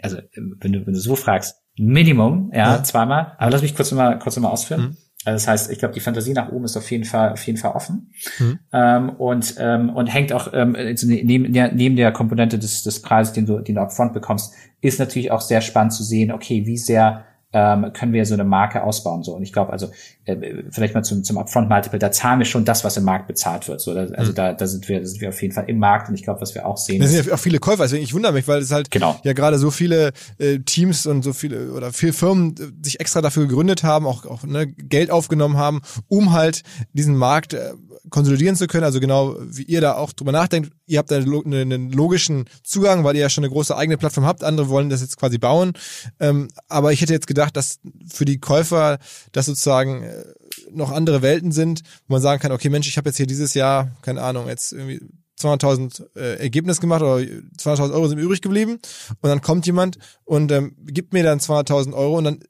Also, 0.00 0.18
wenn 0.34 0.72
du, 0.72 0.86
wenn 0.86 0.94
du 0.94 1.00
so 1.00 1.14
fragst, 1.14 1.62
Minimum, 1.78 2.50
ja, 2.54 2.76
ja. 2.76 2.82
zweimal. 2.82 3.32
Aber 3.38 3.50
lass 3.50 3.62
mich 3.62 3.74
kurz 3.74 3.92
mal, 3.92 4.18
kurz 4.18 4.36
mal 4.38 4.48
ausführen. 4.48 4.80
Mhm. 4.80 4.96
Also 5.24 5.34
das 5.34 5.48
heißt, 5.48 5.70
ich 5.72 5.80
glaube, 5.80 5.92
die 5.92 6.00
Fantasie 6.00 6.32
nach 6.32 6.52
oben 6.52 6.64
ist 6.64 6.76
auf 6.76 6.88
jeden 6.90 7.04
Fall, 7.04 7.32
auf 7.32 7.44
jeden 7.46 7.58
Fall 7.58 7.72
offen 7.72 8.12
mhm. 8.38 8.58
ähm, 8.72 9.10
und 9.10 9.56
ähm, 9.58 9.90
und 9.90 10.06
hängt 10.06 10.32
auch 10.32 10.52
ähm, 10.52 10.72
ne, 10.72 10.94
neben, 11.02 11.52
der, 11.52 11.72
neben 11.72 11.96
der 11.96 12.12
Komponente 12.12 12.60
des, 12.60 12.84
des 12.84 13.02
Preises, 13.02 13.32
den 13.32 13.44
du, 13.44 13.58
den 13.58 13.74
du 13.74 13.80
upfront 13.80 14.12
bekommst, 14.12 14.54
ist 14.82 15.00
natürlich 15.00 15.32
auch 15.32 15.40
sehr 15.40 15.62
spannend 15.62 15.94
zu 15.94 16.04
sehen, 16.04 16.30
okay, 16.30 16.64
wie 16.64 16.78
sehr 16.78 17.24
ähm, 17.56 17.90
können 17.94 18.12
wir 18.12 18.26
so 18.26 18.34
eine 18.34 18.44
Marke 18.44 18.82
ausbauen. 18.82 19.22
So. 19.22 19.34
Und 19.34 19.42
ich 19.42 19.50
glaube, 19.50 19.72
also 19.72 19.90
äh, 20.26 20.36
vielleicht 20.70 20.94
mal 20.94 21.02
zum, 21.02 21.24
zum 21.24 21.38
Upfront 21.38 21.70
Multiple, 21.70 21.98
da 21.98 22.12
zahlen 22.12 22.38
wir 22.38 22.44
schon 22.44 22.66
das, 22.66 22.84
was 22.84 22.98
im 22.98 23.04
Markt 23.04 23.28
bezahlt 23.28 23.66
wird. 23.66 23.80
So, 23.80 23.94
da, 23.94 24.00
also 24.14 24.32
mhm. 24.32 24.34
da, 24.34 24.52
da 24.52 24.66
sind 24.66 24.86
wir, 24.90 25.00
da 25.00 25.06
sind 25.06 25.22
wir 25.22 25.30
auf 25.30 25.40
jeden 25.40 25.54
Fall 25.54 25.64
im 25.68 25.78
Markt 25.78 26.10
und 26.10 26.14
ich 26.14 26.22
glaube, 26.22 26.42
was 26.42 26.54
wir 26.54 26.66
auch 26.66 26.76
sehen. 26.76 27.00
Da 27.00 27.06
sind 27.06 27.26
ja 27.26 27.32
auch 27.32 27.38
viele 27.38 27.58
Käufer, 27.58 27.84
deswegen 27.84 28.04
ich 28.04 28.12
wundere 28.12 28.34
mich, 28.34 28.46
weil 28.46 28.60
es 28.60 28.72
halt 28.72 28.90
genau. 28.90 29.18
ja 29.24 29.32
gerade 29.32 29.58
so 29.58 29.70
viele 29.70 30.12
äh, 30.36 30.58
Teams 30.58 31.06
und 31.06 31.22
so 31.22 31.32
viele 31.32 31.72
oder 31.72 31.94
viele 31.94 32.12
Firmen 32.12 32.54
äh, 32.58 32.84
sich 32.84 33.00
extra 33.00 33.22
dafür 33.22 33.46
gegründet 33.46 33.84
haben, 33.84 34.04
auch, 34.06 34.26
auch 34.26 34.42
ne, 34.42 34.66
Geld 34.66 35.10
aufgenommen 35.10 35.56
haben, 35.56 35.80
um 36.08 36.32
halt 36.32 36.62
diesen 36.92 37.16
Markt 37.16 37.54
äh, 37.54 37.70
konsolidieren 38.10 38.56
zu 38.56 38.66
können. 38.66 38.84
Also 38.84 39.00
genau 39.00 39.36
wie 39.40 39.62
ihr 39.62 39.80
da 39.80 39.94
auch 39.94 40.12
drüber 40.12 40.32
nachdenkt, 40.32 40.72
ihr 40.86 40.98
habt 40.98 41.10
da 41.10 41.16
einen 41.16 41.90
logischen 41.90 42.44
Zugang, 42.62 43.04
weil 43.04 43.16
ihr 43.16 43.22
ja 43.22 43.30
schon 43.30 43.44
eine 43.44 43.52
große 43.52 43.76
eigene 43.76 43.96
Plattform 43.96 44.26
habt. 44.26 44.44
Andere 44.44 44.68
wollen 44.68 44.90
das 44.90 45.00
jetzt 45.00 45.16
quasi 45.16 45.38
bauen. 45.38 45.72
Ähm, 46.20 46.48
aber 46.68 46.92
ich 46.92 47.00
hätte 47.00 47.12
jetzt 47.12 47.26
gedacht, 47.26 47.45
dass 47.50 47.78
für 48.12 48.24
die 48.24 48.38
Käufer 48.38 48.98
das 49.32 49.46
sozusagen 49.46 50.02
äh, 50.02 50.24
noch 50.72 50.90
andere 50.90 51.22
Welten 51.22 51.52
sind, 51.52 51.82
wo 52.06 52.14
man 52.14 52.22
sagen 52.22 52.40
kann, 52.40 52.52
okay 52.52 52.68
Mensch, 52.68 52.88
ich 52.88 52.96
habe 52.96 53.08
jetzt 53.08 53.16
hier 53.16 53.26
dieses 53.26 53.54
Jahr, 53.54 53.96
keine 54.02 54.22
Ahnung, 54.22 54.48
jetzt 54.48 54.72
irgendwie 54.72 55.00
200.000 55.38 56.16
äh, 56.16 56.36
Ergebnis 56.38 56.80
gemacht 56.80 57.02
oder 57.02 57.16
200.000 57.16 57.92
Euro 57.92 58.08
sind 58.08 58.18
übrig 58.18 58.40
geblieben 58.40 58.78
und 59.20 59.28
dann 59.28 59.42
kommt 59.42 59.66
jemand 59.66 59.98
und 60.24 60.50
ähm, 60.50 60.76
gibt 60.86 61.12
mir 61.12 61.22
dann 61.22 61.40
200.000 61.40 61.92
Euro 61.94 62.16
und 62.18 62.24
dann 62.24 62.40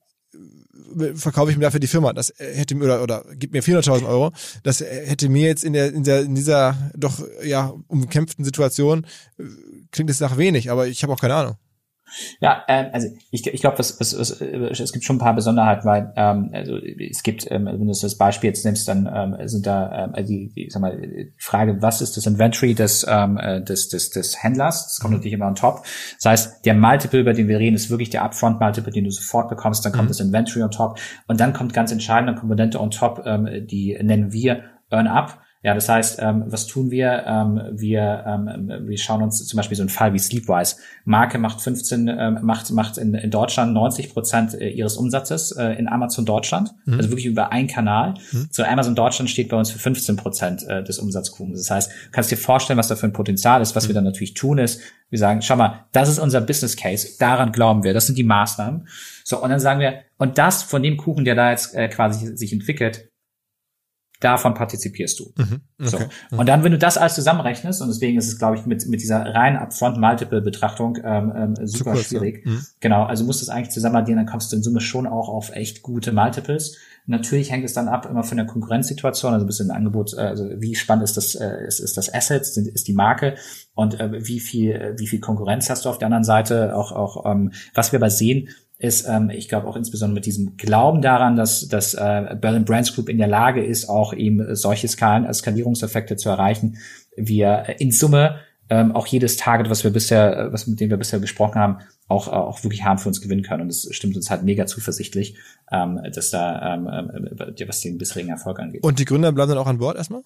verkaufe 1.15 1.51
ich 1.51 1.57
mir 1.57 1.65
dafür 1.65 1.81
die 1.81 1.87
Firma. 1.87 2.13
Das 2.13 2.33
hätte 2.39 2.75
mir 2.75 2.85
oder 2.85 3.03
oder 3.03 3.25
gibt 3.35 3.53
mir 3.53 3.63
400.000 3.63 4.07
Euro. 4.07 4.33
Das 4.63 4.81
hätte 4.81 5.29
mir 5.29 5.47
jetzt 5.47 5.65
in 5.65 5.73
der 5.73 5.93
in 5.93 6.05
der 6.05 6.23
in 6.23 6.35
dieser 6.35 6.91
doch 6.95 7.23
ja 7.45 7.75
umkämpften 7.89 8.45
Situation 8.45 9.07
äh, 9.39 9.45
klingt 9.91 10.11
es 10.11 10.21
nach 10.21 10.37
wenig, 10.37 10.71
aber 10.71 10.87
ich 10.87 11.03
habe 11.03 11.13
auch 11.13 11.21
keine 11.21 11.35
Ahnung. 11.35 11.57
Ja, 12.41 12.63
äh, 12.69 12.91
also 12.93 13.09
ich, 13.31 13.47
ich 13.47 13.61
glaube, 13.61 13.79
was, 13.79 13.99
was, 14.01 14.17
was, 14.19 14.41
es 14.81 14.93
gibt 14.93 15.05
schon 15.05 15.17
ein 15.17 15.21
paar 15.21 15.35
Besonderheiten, 15.35 15.85
weil 15.85 16.13
ähm, 16.17 16.51
also 16.53 16.77
es 16.77 17.23
gibt, 17.23 17.51
ähm, 17.51 17.67
wenn 17.67 17.87
du 17.87 17.93
das 17.93 18.17
Beispiel 18.17 18.49
jetzt 18.49 18.65
nimmst, 18.65 18.87
dann 18.89 19.11
ähm, 19.13 19.49
sind 19.49 19.67
da 19.67 20.05
ähm, 20.05 20.15
also 20.15 20.33
die, 20.33 20.53
die, 20.55 20.71
sag 20.71 20.83
mal, 20.83 20.97
die 20.97 21.33
Frage, 21.39 21.83
was 21.83 22.01
ist 22.01 22.17
das 22.17 22.27
Inventory 22.27 22.75
des, 22.75 23.05
ähm, 23.09 23.39
äh, 23.39 23.63
des, 23.63 23.89
des, 23.89 24.11
des 24.11 24.43
Händlers? 24.43 24.87
Das 24.87 25.01
kommt 25.01 25.15
natürlich 25.15 25.35
immer 25.35 25.47
on 25.47 25.55
top. 25.55 25.85
Das 26.17 26.31
heißt, 26.31 26.65
der 26.65 26.75
Multiple, 26.75 27.21
über 27.21 27.33
den 27.33 27.49
wir 27.49 27.59
reden, 27.59 27.77
ist 27.77 27.91
wirklich 27.91 28.11
der 28.11 28.23
Upfront 28.25 28.61
Multiple, 28.61 28.93
den 28.93 29.05
du 29.05 29.11
sofort 29.11 29.49
bekommst. 29.49 29.85
Dann 29.85 29.93
kommt 29.93 30.05
mhm. 30.05 30.09
das 30.09 30.21
Inventory 30.21 30.63
on 30.63 30.71
top 30.71 30.99
und 31.27 31.41
dann 31.41 31.53
kommt 31.53 31.75
ganz 31.75 31.91
entscheidende 31.93 32.35
Komponente 32.35 32.81
on 32.81 32.91
top, 32.91 33.23
ähm, 33.27 33.49
die 33.67 33.99
nennen 34.01 34.33
wir 34.33 34.63
Earn 34.91 35.09
Up. 35.09 35.41
Ja, 35.67 35.75
das 35.75 35.89
heißt, 35.89 36.21
ähm, 36.23 36.45
was 36.47 36.69
tun 36.69 36.93
wir? 36.93 37.25
Ähm, 37.27 37.61
wir, 37.73 38.23
ähm, 38.25 38.87
wir 38.87 38.99
schauen 38.99 39.21
uns 39.21 39.45
zum 39.45 39.57
Beispiel 39.57 39.77
so 39.77 39.83
einen 39.83 39.89
Fall 39.89 40.13
wie 40.13 40.19
Sleepwise. 40.21 40.77
Marke 41.05 41.39
macht 41.39 41.61
15, 41.61 42.07
ähm, 42.07 42.39
macht, 42.43 42.71
macht 42.71 42.99
in, 42.99 43.15
in 43.15 43.33
Deutschland 43.33 43.73
90 43.73 44.13
Prozent 44.13 44.55
äh, 44.55 44.69
ihres 44.69 44.97
Umsatzes 44.97 45.51
äh, 45.51 45.71
in 45.71 45.89
Amazon 45.89 46.25
Deutschland, 46.25 46.73
mhm. 46.85 46.99
also 46.99 47.11
wirklich 47.11 47.27
über 47.27 47.51
einen 47.51 47.67
Kanal. 47.67 48.15
Mhm. 48.31 48.47
So 48.53 48.63
Amazon 48.63 48.95
Deutschland 48.95 49.29
steht 49.29 49.49
bei 49.49 49.57
uns 49.57 49.73
für 49.73 49.81
15 49.81 50.15
Prozent 50.15 50.63
äh, 50.69 50.85
des 50.85 51.01
Umsatzkuchens. 51.01 51.59
Das 51.59 51.71
heißt, 51.73 51.91
du 51.91 52.11
kannst 52.13 52.31
dir 52.31 52.37
vorstellen, 52.37 52.79
was 52.79 52.87
da 52.87 52.95
für 52.95 53.07
ein 53.07 53.13
Potenzial 53.13 53.61
ist. 53.61 53.75
Was 53.75 53.87
mhm. 53.87 53.89
wir 53.89 53.95
dann 53.97 54.05
natürlich 54.05 54.35
tun 54.35 54.59
ist, 54.59 54.81
wir 55.11 55.19
sagen, 55.19 55.43
schau 55.43 55.57
mal, 55.57 55.87
das 55.91 56.09
ist 56.09 56.21
unser 56.21 56.43
Business 56.43 56.77
Case, 56.77 57.17
daran 57.19 57.51
glauben 57.51 57.83
wir, 57.83 57.93
das 57.93 58.07
sind 58.07 58.17
die 58.17 58.23
Maßnahmen. 58.23 58.87
So, 59.25 59.43
und 59.43 59.51
dann 59.51 59.59
sagen 59.59 59.81
wir, 59.81 60.03
und 60.17 60.39
das 60.39 60.63
von 60.63 60.85
dem 60.85 60.97
Kuchen, 60.97 61.25
der 61.25 61.35
da 61.35 61.51
jetzt 61.51 61.75
äh, 61.75 61.89
quasi 61.89 62.37
sich 62.37 62.53
entwickelt, 62.53 63.11
davon 64.21 64.55
partizipierst 64.55 65.21
du. 65.21 65.33
Mhm, 65.37 65.61
okay, 65.79 65.89
so. 65.89 65.99
Mhm. 65.99 66.39
Und 66.39 66.49
dann, 66.49 66.65
wenn 66.65 66.73
du 66.73 66.79
das 66.79 66.97
alles 66.97 67.15
zusammenrechnest, 67.15 67.83
und 67.83 67.89
deswegen 67.89 68.19
ist 68.19 68.29
es, 68.29 68.39
glaube 68.39 68.57
ich, 68.57 68.67
mit, 68.67 68.87
mit 68.87 69.01
dieser 69.01 69.21
rein 69.35 69.57
Upfront-Multiple-Betrachtung 69.57 70.99
ähm, 71.05 71.33
ähm, 71.37 71.67
super 71.67 71.93
kurz, 71.93 72.07
schwierig. 72.07 72.45
Ja. 72.45 72.53
Mhm. 72.53 72.67
Genau, 72.81 73.05
also 73.05 73.25
musst 73.25 73.41
du 73.41 73.45
es 73.45 73.51
eigentlich 73.51 73.71
zusammen 73.71 73.97
addieren, 73.97 74.19
dann 74.19 74.27
kommst 74.27 74.53
du 74.53 74.57
in 74.57 74.63
Summe 74.63 74.81
schon 74.81 75.07
auch 75.07 75.29
auf 75.29 75.51
echt 75.55 75.83
gute 75.83 76.13
Multiples. 76.13 76.77
Natürlich 77.09 77.53
hängt 77.53 77.65
es 77.65 77.73
dann 77.73 77.89
ab 77.89 78.07
immer 78.11 78.25
von 78.25 78.37
der 78.37 78.47
Konkurrenzsituation, 78.47 79.33
also 79.33 79.45
ein 79.45 79.47
bisschen 79.47 79.71
Angebot, 79.71 80.15
äh, 80.15 80.23
also 80.23 80.49
wie 80.57 80.75
spannend 80.75 81.05
ist 81.05 81.17
das, 81.17 81.35
äh, 81.37 81.67
ist, 81.67 81.79
ist 81.79 81.97
das 81.97 82.13
Asset, 82.13 82.43
ist 82.43 82.89
die 82.89 82.95
Marke 82.95 83.37
und 83.75 84.01
äh, 84.01 84.27
wie 84.27 84.41
viel, 84.41 84.95
wie 84.99 85.07
viel 85.07 85.21
Konkurrenz 85.21 85.71
hast 85.71 85.85
du 85.85 85.89
auf 85.89 85.99
der 85.99 86.07
anderen 86.07 86.25
Seite, 86.25 86.75
auch, 86.75 86.93
auch 86.93 87.31
ähm, 87.31 87.53
was 87.75 87.93
wir 87.93 88.01
aber 88.01 88.11
sehen, 88.11 88.49
ist, 88.79 89.07
ähm, 89.09 89.31
ich 89.31 89.49
glaube 89.49 89.67
auch 89.67 89.77
insbesondere 89.77 90.17
mit 90.17 90.27
diesem 90.27 90.57
Glauben 90.57 91.01
daran, 91.01 91.37
dass, 91.37 91.69
dass 91.69 91.95
äh, 91.95 92.37
Berlin 92.41 92.65
Brands 92.65 92.95
Group 92.95 93.09
in 93.09 93.19
der 93.19 93.29
Lage 93.29 93.65
ist, 93.65 93.89
auch 93.89 94.13
eben 94.13 94.55
solche 94.55 94.89
Skalen, 94.89 95.33
Skalierungseffekte 95.33 96.17
zu 96.17 96.29
erreichen, 96.29 96.79
wir 97.17 97.77
in 97.79 97.91
Summe 97.91 98.41
ähm, 98.69 98.93
auch 98.93 99.07
jedes 99.07 99.37
Target, 99.37 99.71
was 99.71 99.85
wir 99.85 99.93
bisher, 99.93 100.49
was 100.51 100.67
mit 100.67 100.81
dem 100.81 100.91
wir 100.91 100.97
bisher 100.97 101.21
gesprochen 101.21 101.61
haben, 101.61 101.79
auch, 102.09 102.29
auch 102.29 102.63
wirklich 102.65 102.85
haben 102.85 102.99
für 102.99 103.09
uns 103.09 103.21
gewinnen 103.21 103.43
können. 103.43 103.63
Und 103.63 103.69
das 103.69 103.89
stimmt 103.91 104.17
uns 104.17 104.31
halt 104.31 104.43
mega 104.43 104.67
zuversichtlich, 104.67 105.37
ähm, 105.71 106.01
dass 106.13 106.31
da, 106.31 106.75
ähm, 106.75 106.87
äh, 106.87 107.69
was 107.69 107.81
den 107.81 107.99
bisherigen 107.99 108.31
Erfolg 108.31 108.59
angeht. 108.59 108.83
Und 108.83 108.99
die 108.99 109.05
Gründer 109.05 109.33
bleiben 109.33 109.51
dann 109.51 109.59
auch 109.59 109.67
an 109.67 109.79
Bord 109.79 109.97
erstmal? 109.97 110.23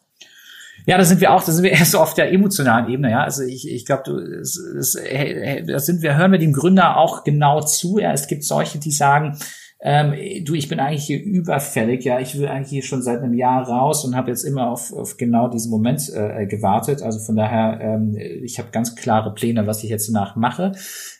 Ja, 0.86 0.98
da 0.98 1.04
sind 1.04 1.20
wir 1.20 1.32
auch, 1.32 1.44
da 1.44 1.52
sind 1.52 1.64
wir 1.64 1.72
erst 1.72 1.92
so 1.92 1.98
auf 1.98 2.14
der 2.14 2.32
emotionalen 2.32 2.90
Ebene, 2.90 3.10
ja. 3.10 3.22
Also 3.22 3.42
ich, 3.42 3.68
ich 3.68 3.86
glaube, 3.86 4.02
da 4.06 5.78
sind 5.78 6.02
wir, 6.02 6.16
hören 6.16 6.32
wir 6.32 6.38
dem 6.38 6.52
Gründer 6.52 6.96
auch 6.96 7.24
genau 7.24 7.60
zu. 7.60 7.98
Ja, 7.98 8.12
es 8.12 8.26
gibt 8.26 8.44
solche, 8.44 8.78
die 8.78 8.90
sagen, 8.90 9.38
ähm, 9.82 10.12
du, 10.44 10.52
ich 10.54 10.68
bin 10.68 10.78
eigentlich 10.78 11.04
hier 11.04 11.22
überfällig, 11.22 12.04
ja, 12.04 12.20
ich 12.20 12.38
will 12.38 12.48
eigentlich 12.48 12.68
hier 12.68 12.82
schon 12.82 13.02
seit 13.02 13.22
einem 13.22 13.32
Jahr 13.32 13.66
raus 13.66 14.04
und 14.04 14.14
habe 14.14 14.30
jetzt 14.30 14.44
immer 14.44 14.68
auf, 14.68 14.92
auf 14.92 15.16
genau 15.16 15.48
diesen 15.48 15.70
Moment 15.70 16.10
äh, 16.12 16.46
gewartet. 16.46 17.02
Also 17.02 17.18
von 17.18 17.34
daher, 17.34 17.80
ähm, 17.80 18.14
ich 18.16 18.58
habe 18.58 18.68
ganz 18.72 18.94
klare 18.94 19.32
Pläne, 19.32 19.66
was 19.66 19.82
ich 19.82 19.88
jetzt 19.88 20.08
danach 20.08 20.36
mache. 20.36 20.72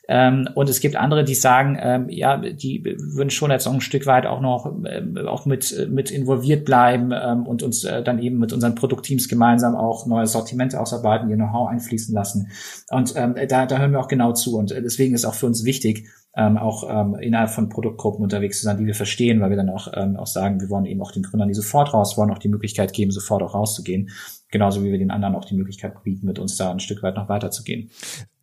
Ähm, 0.09 0.49
und 0.55 0.69
es 0.69 0.81
gibt 0.81 0.97
andere, 0.97 1.25
die 1.25 1.35
sagen, 1.35 1.79
ähm, 1.81 2.09
ja, 2.09 2.37
die 2.37 2.83
würden 2.85 3.31
schon 3.31 3.51
jetzt 3.51 3.67
noch 3.67 3.75
ein 3.75 3.81
Stück 3.81 4.07
weit 4.07 4.27
auch 4.27 4.41
noch 4.41 4.73
ähm, 4.85 5.17
auch 5.27 5.47
mit 5.47 5.89
mit 5.91 6.11
involviert 6.11 6.65
bleiben 6.65 7.13
ähm, 7.13 7.47
und 7.47 7.63
uns 7.63 7.85
äh, 7.85 8.03
dann 8.03 8.19
eben 8.19 8.39
mit 8.39 8.53
unseren 8.53 8.75
Produktteams 8.75 9.29
gemeinsam 9.29 9.77
auch 9.77 10.07
neue 10.07 10.27
Sortimente 10.27 10.81
ausarbeiten, 10.81 11.31
ihr 11.31 11.37
Know-how 11.37 11.69
einfließen 11.69 12.15
lassen. 12.15 12.49
Und 12.91 13.15
ähm, 13.17 13.35
da, 13.49 13.67
da 13.67 13.79
hören 13.79 13.93
wir 13.93 14.01
auch 14.01 14.09
genau 14.09 14.33
zu. 14.33 14.57
Und 14.57 14.73
äh, 14.73 14.83
deswegen 14.83 15.15
ist 15.15 15.25
auch 15.25 15.35
für 15.35 15.47
uns 15.47 15.65
wichtig, 15.65 16.09
ähm, 16.37 16.59
auch 16.59 16.85
ähm, 16.89 17.15
innerhalb 17.17 17.51
von 17.51 17.69
Produktgruppen 17.69 18.23
unterwegs 18.23 18.59
zu 18.59 18.65
sein, 18.65 18.79
die 18.79 18.87
wir 18.87 18.95
verstehen, 18.95 19.41
weil 19.41 19.51
wir 19.51 19.57
dann 19.57 19.69
auch, 19.69 19.89
ähm, 19.95 20.17
auch 20.17 20.27
sagen, 20.27 20.61
wir 20.61 20.71
wollen 20.71 20.87
eben 20.87 21.03
auch 21.03 21.13
den 21.13 21.23
Gründern, 21.23 21.49
die 21.49 21.55
sofort 21.55 21.93
raus 21.93 22.17
wollen, 22.17 22.31
auch 22.31 22.39
die 22.39 22.49
Möglichkeit 22.49 22.93
geben, 22.93 23.11
sofort 23.11 23.43
auch 23.43 23.55
rauszugehen. 23.55 24.11
Genauso 24.51 24.85
wie 24.85 24.93
wir 24.93 24.99
den 24.99 25.11
anderen 25.11 25.35
auch 25.35 25.45
die 25.45 25.57
Möglichkeit 25.57 26.03
bieten, 26.03 26.27
mit 26.27 26.39
uns 26.39 26.57
da 26.57 26.71
ein 26.71 26.81
Stück 26.81 27.03
weit 27.03 27.17
noch 27.17 27.29
weiterzugehen. 27.29 27.91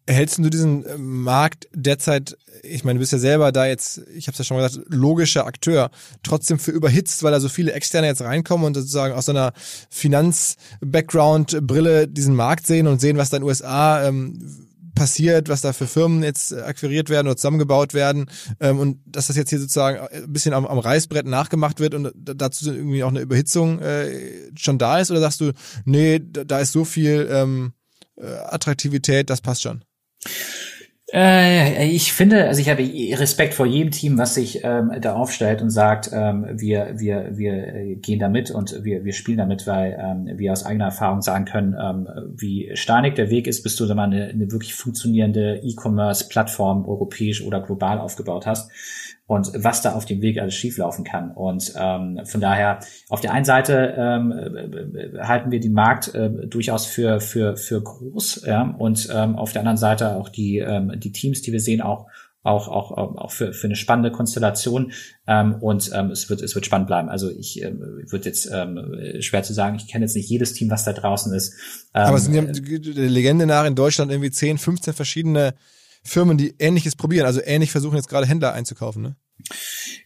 Hältst 0.10 0.38
du 0.38 0.49
diesen 0.49 0.86
äh, 0.86 0.97
Markt 0.97 1.68
derzeit, 1.74 2.38
ich 2.64 2.86
meine, 2.86 2.97
du 2.97 3.01
bist 3.01 3.12
ja 3.12 3.20
selber 3.20 3.51
da 3.51 3.66
jetzt, 3.66 4.03
ich 4.16 4.28
habe 4.28 4.34
es 4.34 4.39
ja 4.39 4.45
schon 4.45 4.58
mal 4.58 4.68
gesagt, 4.68 4.86
logischer 4.89 5.45
Akteur, 5.45 5.91
trotzdem 6.24 6.60
für 6.60 6.72
überhitzt, 6.72 7.24
weil 7.24 7.32
da 7.32 7.41
so 7.41 7.49
viele 7.49 7.74
Externe 7.74 8.08
jetzt 8.08 8.22
reinkommen 8.22 8.68
und 8.68 8.76
sozusagen 8.76 9.14
aus 9.14 9.26
so 9.26 9.34
einer 9.34 9.51
Finanz-Background-Brille 9.89 12.08
diesen 12.08 12.36
Markt 12.36 12.68
sehen 12.68 12.88
und 12.88 13.01
sehen, 13.01 13.18
was 13.18 13.32
da 13.32 13.38
in 13.38 13.41
den 13.41 13.49
USA 13.49 14.05
ähm, 14.05 14.39
passiert, 14.95 15.49
was 15.49 15.60
da 15.62 15.74
für 15.74 15.88
Firmen 15.88 16.24
jetzt 16.24 16.53
akquiriert 16.53 17.10
werden 17.10 17.28
oder 17.28 17.36
zusammengebaut 17.36 17.93
werden 17.93 18.32
ähm, 18.60 18.80
und 18.80 18.99
dass 19.05 19.28
das 19.28 19.36
jetzt 19.36 19.49
hier 19.49 19.60
sozusagen 19.60 19.99
ein 19.99 20.34
bisschen 20.34 20.53
am, 20.53 20.66
am 20.66 20.80
Reißbrett 20.80 21.28
nachgemacht 21.28 21.80
wird 21.80 21.93
und 21.93 22.12
dazu 22.16 22.74
irgendwie 22.74 23.03
auch 23.03 23.10
eine 23.10 23.20
Überhitzung 23.20 23.80
äh, 23.80 24.49
schon 24.58 24.80
da 24.80 24.99
ist 24.99 25.12
oder 25.12 25.20
sagst 25.20 25.41
du, 25.41 25.51
nee, 25.86 26.20
da 26.20 26.60
ist 26.60 26.72
so 26.72 26.84
viel 26.86 27.28
ähm, 27.30 27.74
äh, 28.16 28.26
Attraktivität, 28.26 29.30
das 29.30 29.41
passt 29.41 29.62
schon? 29.62 29.84
Äh, 31.13 31.88
ich 31.88 32.11
finde, 32.11 32.47
also 32.47 32.59
ich 32.59 32.70
habe 32.70 32.82
Respekt 32.82 33.53
vor 33.53 33.65
jedem 33.65 33.91
Team, 33.91 34.18
was 34.18 34.36
sich 34.36 34.61
ähm, 34.63 34.91
da 34.99 35.13
aufstellt 35.13 35.61
und 35.61 35.70
sagt, 35.70 36.09
ähm, 36.11 36.45
wir, 36.51 36.95
wir, 36.97 37.30
wir 37.38 37.95
gehen 37.95 38.20
damit 38.20 38.51
und 38.51 38.84
wir, 38.84 39.05
wir 39.05 39.13
spielen 39.13 39.38
damit, 39.38 39.65
weil 39.68 39.97
ähm, 39.99 40.38
wir 40.38 40.51
aus 40.51 40.65
eigener 40.65 40.86
Erfahrung 40.86 41.22
sagen 41.22 41.45
können, 41.45 41.78
ähm, 41.82 42.09
wie 42.36 42.72
steinig 42.74 43.15
der 43.15 43.30
Weg 43.30 43.47
ist, 43.47 43.63
bis 43.63 43.78
du 43.78 43.86
da 43.86 43.95
mal 43.95 44.03
eine, 44.03 44.28
eine 44.28 44.51
wirklich 44.51 44.76
funktionierende 44.76 45.61
E-Commerce-Plattform 45.63 46.86
europäisch 46.86 47.41
oder 47.41 47.61
global 47.61 47.99
aufgebaut 47.99 48.45
hast 48.45 48.70
und 49.28 49.51
was 49.55 49.82
da 49.82 49.93
auf 49.93 50.05
dem 50.05 50.21
Weg 50.21 50.39
alles 50.39 50.55
schieflaufen 50.55 51.03
kann. 51.03 51.32
Und 51.32 51.73
ähm, 51.78 52.21
von 52.25 52.41
daher, 52.41 52.80
auf 53.09 53.19
der 53.19 53.34
einen 53.34 53.45
Seite 53.45 53.93
ähm, 53.97 54.32
äh, 54.32 55.19
halten 55.19 55.51
wir 55.51 55.59
den 55.59 55.73
Markt 55.73 56.15
äh, 56.15 56.30
durchaus 56.47 56.86
für, 56.86 57.19
für, 57.19 57.57
für 57.57 57.84
groß, 57.84 58.43
ja, 58.47 58.75
und 58.78 59.09
ähm, 59.13 59.36
auf 59.36 59.51
der 59.51 59.61
anderen 59.61 59.78
Seite 59.78 60.15
auch 60.15 60.30
die, 60.30 60.59
ähm, 60.59 60.93
die 60.97 61.11
Teams, 61.11 61.41
die 61.41 61.51
wir 61.51 61.59
sehen, 61.59 61.82
auch 61.82 62.07
auch 62.43 62.69
auch 62.69 62.91
auch 62.91 63.32
für, 63.32 63.51
für 63.51 63.67
eine 63.67 63.75
spannende 63.75 64.09
Konstellation 64.09 64.93
ähm, 65.28 65.55
und 65.55 65.91
ähm, 65.93 66.11
es 66.11 66.30
wird 66.30 66.41
es 66.41 66.55
wird 66.55 66.65
spannend 66.65 66.88
bleiben. 66.88 67.09
Also 67.09 67.30
ich 67.30 67.61
ähm, 67.61 68.05
würde 68.07 68.25
jetzt 68.25 68.49
ähm, 68.53 69.19
schwer 69.19 69.43
zu 69.43 69.53
sagen. 69.53 69.75
Ich 69.75 69.89
kenne 69.89 70.05
jetzt 70.05 70.15
nicht 70.15 70.30
jedes 70.30 70.53
Team, 70.53 70.69
was 70.69 70.86
da 70.86 70.93
draußen 70.93 71.34
ist. 71.34 71.53
Ähm, 71.93 72.03
Aber 72.03 72.15
es 72.15 72.23
sind 72.23 72.36
ja 72.36 72.43
der 72.43 73.09
Legende 73.09 73.45
nach 73.45 73.65
in 73.65 73.75
Deutschland 73.75 74.11
irgendwie 74.11 74.32
10, 74.32 74.59
15 74.59 74.93
verschiedene 74.93 75.55
Firmen, 76.08 76.38
die 76.38 76.55
Ähnliches 76.60 76.95
probieren, 76.95 77.26
also 77.26 77.41
ähnlich 77.43 77.72
versuchen 77.72 77.95
jetzt 77.95 78.10
gerade 78.10 78.26
Händler 78.26 78.53
einzukaufen, 78.53 79.01
ne? 79.03 79.16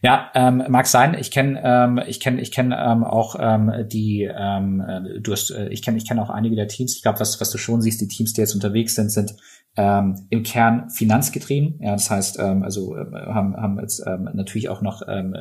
Ja, 0.02 0.30
ähm, 0.34 0.64
mag 0.68 0.86
sein. 0.86 1.14
Ich 1.18 1.30
kenne, 1.30 1.60
ähm, 1.64 2.00
ich 2.06 2.20
kenne, 2.20 2.40
ich 2.40 2.52
kenne 2.52 2.76
ähm, 2.76 3.02
auch 3.02 3.36
ähm, 3.38 3.72
die. 3.88 4.24
Ähm, 4.24 4.80
äh, 4.80 5.20
du 5.20 5.32
hast, 5.32 5.50
äh, 5.50 5.68
ich 5.68 5.82
kenne, 5.82 5.96
ich 5.96 6.06
kenne 6.06 6.22
auch 6.22 6.30
einige 6.30 6.56
der 6.56 6.68
Teams. 6.68 6.96
Ich 6.96 7.02
glaube, 7.02 7.20
was, 7.20 7.40
was 7.40 7.50
du 7.50 7.58
schon 7.58 7.80
siehst, 7.80 8.00
die 8.00 8.08
Teams, 8.08 8.32
die 8.32 8.40
jetzt 8.40 8.54
unterwegs 8.54 8.94
sind, 8.94 9.10
sind 9.10 9.34
ähm, 9.76 10.26
im 10.28 10.42
Kern 10.42 10.90
finanzgetrieben. 10.90 11.78
Ja, 11.80 11.92
das 11.92 12.10
heißt, 12.10 12.38
ähm, 12.40 12.62
also 12.62 12.94
äh, 12.96 13.06
haben, 13.10 13.56
haben 13.56 13.80
jetzt 13.80 14.04
ähm, 14.06 14.28
natürlich 14.34 14.68
auch 14.68 14.82
noch 14.82 15.02
ähm, 15.08 15.34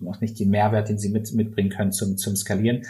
noch 0.00 0.20
nicht 0.20 0.38
den 0.38 0.48
Mehrwert, 0.48 0.88
den 0.88 0.98
sie 0.98 1.10
mit, 1.10 1.32
mitbringen 1.34 1.70
können 1.70 1.92
zum 1.92 2.16
zum 2.16 2.36
skalieren. 2.36 2.82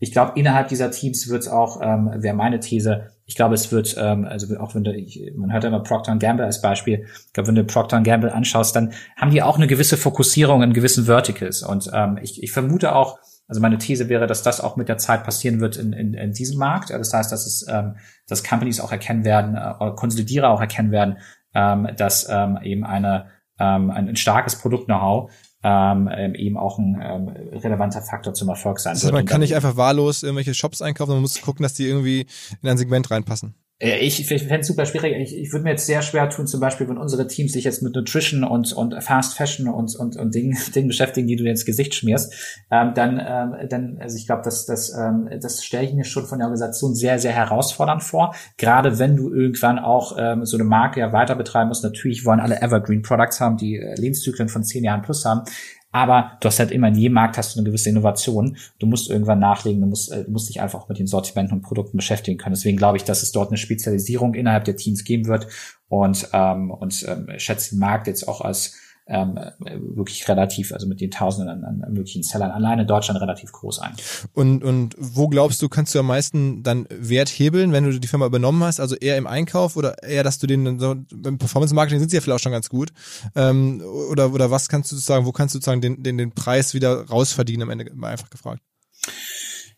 Ich 0.00 0.12
glaube, 0.12 0.38
innerhalb 0.38 0.68
dieser 0.68 0.90
Teams 0.90 1.28
wird 1.28 1.42
es 1.42 1.48
auch, 1.48 1.80
ähm, 1.82 2.10
wäre 2.16 2.36
meine 2.36 2.60
These, 2.60 3.10
ich 3.28 3.36
glaube, 3.36 3.54
es 3.54 3.70
wird, 3.70 3.94
ähm, 3.98 4.24
also 4.24 4.58
auch 4.58 4.74
wenn 4.74 4.84
du, 4.84 4.92
ich, 4.92 5.22
man 5.36 5.52
hört 5.52 5.62
immer 5.64 5.80
Procter 5.80 6.16
Gamble 6.16 6.46
als 6.46 6.62
Beispiel, 6.62 7.06
ich 7.26 7.32
glaube, 7.34 7.48
wenn 7.48 7.56
du 7.56 7.64
Procter 7.64 8.00
Gamble 8.00 8.32
anschaust, 8.32 8.74
dann 8.74 8.94
haben 9.16 9.30
die 9.30 9.42
auch 9.42 9.56
eine 9.56 9.66
gewisse 9.66 9.98
Fokussierung 9.98 10.62
in 10.62 10.72
gewissen 10.72 11.04
Verticals. 11.04 11.62
Und 11.62 11.90
ähm, 11.92 12.18
ich, 12.22 12.42
ich 12.42 12.50
vermute 12.52 12.94
auch, 12.94 13.18
also 13.46 13.60
meine 13.60 13.76
These 13.76 14.08
wäre, 14.08 14.26
dass 14.26 14.42
das 14.42 14.62
auch 14.62 14.76
mit 14.76 14.88
der 14.88 14.96
Zeit 14.96 15.24
passieren 15.24 15.60
wird 15.60 15.76
in, 15.76 15.92
in, 15.92 16.14
in 16.14 16.32
diesem 16.32 16.58
Markt. 16.58 16.88
Das 16.88 17.12
heißt, 17.12 17.30
dass 17.30 17.44
es, 17.44 17.66
ähm, 17.68 17.96
dass 18.26 18.42
Companies 18.42 18.80
auch 18.80 18.92
erkennen 18.92 19.26
werden, 19.26 19.56
äh, 19.56 19.94
Konsolidierer 19.94 20.48
auch 20.48 20.62
erkennen 20.62 20.90
werden, 20.90 21.18
ähm, 21.54 21.86
dass 21.96 22.26
ähm, 22.30 22.58
eben 22.62 22.84
eine 22.84 23.26
ähm, 23.58 23.90
ein, 23.90 24.08
ein 24.08 24.16
starkes 24.16 24.56
Produkt-Know-how 24.56 25.30
ähm, 25.62 26.08
ähm, 26.12 26.34
eben 26.34 26.56
auch 26.56 26.78
ein 26.78 27.00
ähm, 27.02 27.28
relevanter 27.58 28.02
Faktor 28.02 28.32
zum 28.32 28.48
Erfolg 28.48 28.78
sein 28.78 28.94
das 28.94 29.04
heißt, 29.04 29.12
Man 29.12 29.26
kann 29.26 29.40
nicht 29.40 29.56
einfach 29.56 29.76
wahllos 29.76 30.22
irgendwelche 30.22 30.54
Shops 30.54 30.82
einkaufen, 30.82 31.12
man 31.12 31.22
muss 31.22 31.40
gucken, 31.40 31.62
dass 31.62 31.74
die 31.74 31.86
irgendwie 31.86 32.26
in 32.62 32.68
ein 32.68 32.78
Segment 32.78 33.10
reinpassen. 33.10 33.54
Äh, 33.80 33.98
ich, 33.98 34.20
ich 34.20 34.26
fände 34.26 34.60
es 34.60 34.66
super 34.66 34.86
schwierig. 34.86 35.14
Ich, 35.16 35.36
ich 35.36 35.52
würde 35.52 35.64
mir 35.64 35.70
jetzt 35.70 35.86
sehr 35.86 36.02
schwer 36.02 36.28
tun, 36.30 36.46
zum 36.46 36.60
Beispiel, 36.60 36.88
wenn 36.88 36.98
unsere 36.98 37.26
Teams 37.26 37.52
sich 37.52 37.64
jetzt 37.64 37.82
mit 37.82 37.94
Nutrition 37.94 38.44
und, 38.44 38.72
und 38.72 39.02
Fast 39.02 39.36
Fashion 39.36 39.68
und, 39.68 39.94
und, 39.96 40.16
und 40.16 40.34
Dingen, 40.34 40.56
Dingen 40.74 40.88
beschäftigen, 40.88 41.26
die 41.28 41.36
du 41.36 41.44
dir 41.44 41.50
ins 41.50 41.64
Gesicht 41.64 41.94
schmierst, 41.94 42.34
ähm, 42.70 42.92
dann, 42.94 43.22
ähm, 43.24 43.68
dann, 43.68 43.98
also 44.00 44.16
ich 44.16 44.26
glaube, 44.26 44.42
das, 44.44 44.66
das, 44.66 44.92
ähm, 44.94 45.28
das 45.40 45.64
stelle 45.64 45.86
ich 45.86 45.94
mir 45.94 46.04
schon 46.04 46.26
von 46.26 46.38
der 46.38 46.46
Organisation 46.46 46.94
sehr, 46.94 47.18
sehr 47.18 47.32
herausfordernd 47.32 48.02
vor. 48.02 48.34
Gerade 48.56 48.98
wenn 48.98 49.16
du 49.16 49.32
irgendwann 49.32 49.78
auch 49.78 50.16
ähm, 50.18 50.44
so 50.44 50.56
eine 50.56 50.64
Marke 50.64 51.00
ja 51.00 51.12
weiter 51.12 51.36
betreiben 51.36 51.68
musst. 51.68 51.84
Natürlich 51.84 52.24
wollen 52.24 52.40
alle 52.40 52.60
Evergreen 52.60 53.02
Products 53.02 53.40
haben, 53.40 53.56
die 53.56 53.76
äh, 53.76 53.94
Lebenszyklen 53.94 54.48
von 54.48 54.64
zehn 54.64 54.84
Jahren 54.84 55.02
plus 55.02 55.24
haben. 55.24 55.42
Aber 55.90 56.36
du 56.40 56.46
hast 56.46 56.58
halt 56.58 56.70
immer 56.70 56.88
in 56.88 56.96
jedem 56.96 57.14
Markt 57.14 57.38
hast 57.38 57.54
du 57.54 57.60
eine 57.60 57.66
gewisse 57.66 57.88
Innovation. 57.88 58.56
Du 58.78 58.86
musst 58.86 59.08
irgendwann 59.10 59.38
nachlegen, 59.38 59.80
du 59.80 59.86
musst, 59.86 60.12
äh, 60.12 60.24
du 60.24 60.30
musst 60.30 60.48
dich 60.48 60.60
einfach 60.60 60.88
mit 60.88 60.98
den 60.98 61.06
Sortimenten 61.06 61.56
und 61.56 61.62
Produkten 61.62 61.96
beschäftigen 61.96 62.36
können. 62.36 62.54
Deswegen 62.54 62.76
glaube 62.76 62.98
ich, 62.98 63.04
dass 63.04 63.22
es 63.22 63.32
dort 63.32 63.48
eine 63.48 63.56
Spezialisierung 63.56 64.34
innerhalb 64.34 64.64
der 64.64 64.76
Teams 64.76 65.04
geben 65.04 65.26
wird 65.26 65.46
und, 65.88 66.28
ähm, 66.32 66.70
und 66.70 67.06
ähm, 67.08 67.28
schätze 67.38 67.70
den 67.70 67.78
Markt 67.78 68.06
jetzt 68.06 68.28
auch 68.28 68.42
als 68.42 68.76
ähm, 69.08 69.38
wirklich 69.58 70.28
relativ, 70.28 70.72
also 70.72 70.86
mit 70.86 71.00
den 71.00 71.10
Tausenden 71.10 71.64
an, 71.64 71.84
möglichen 71.90 72.22
Sellern 72.22 72.50
alleine 72.50 72.82
in 72.82 72.88
Deutschland 72.88 73.20
relativ 73.20 73.52
groß 73.52 73.80
ein. 73.80 73.94
Und, 74.34 74.62
und 74.62 74.94
wo 74.98 75.28
glaubst 75.28 75.62
du, 75.62 75.68
kannst 75.68 75.94
du 75.94 75.98
am 75.98 76.06
meisten 76.06 76.62
dann 76.62 76.86
Wert 76.90 77.28
hebeln, 77.28 77.72
wenn 77.72 77.84
du 77.84 77.98
die 77.98 78.08
Firma 78.08 78.26
übernommen 78.26 78.62
hast? 78.62 78.80
Also 78.80 78.96
eher 78.96 79.16
im 79.16 79.26
Einkauf 79.26 79.76
oder 79.76 80.02
eher, 80.02 80.22
dass 80.22 80.38
du 80.38 80.46
den 80.46 80.78
so, 80.78 80.94
beim 81.14 81.38
Performance-Marketing 81.38 82.00
sind 82.00 82.10
sie 82.10 82.16
ja 82.16 82.20
vielleicht 82.20 82.40
auch 82.40 82.42
schon 82.42 82.52
ganz 82.52 82.68
gut. 82.68 82.90
Ähm, 83.34 83.82
oder, 84.10 84.32
oder 84.32 84.50
was 84.50 84.68
kannst 84.68 84.92
du 84.92 84.96
sozusagen, 84.96 85.24
wo 85.24 85.32
kannst 85.32 85.54
du 85.54 85.56
sozusagen 85.56 85.80
den, 85.80 86.02
den, 86.02 86.18
den 86.18 86.32
Preis 86.32 86.74
wieder 86.74 87.06
rausverdienen 87.06 87.62
am 87.62 87.70
Ende, 87.70 87.90
einfach 88.02 88.30
gefragt? 88.30 88.62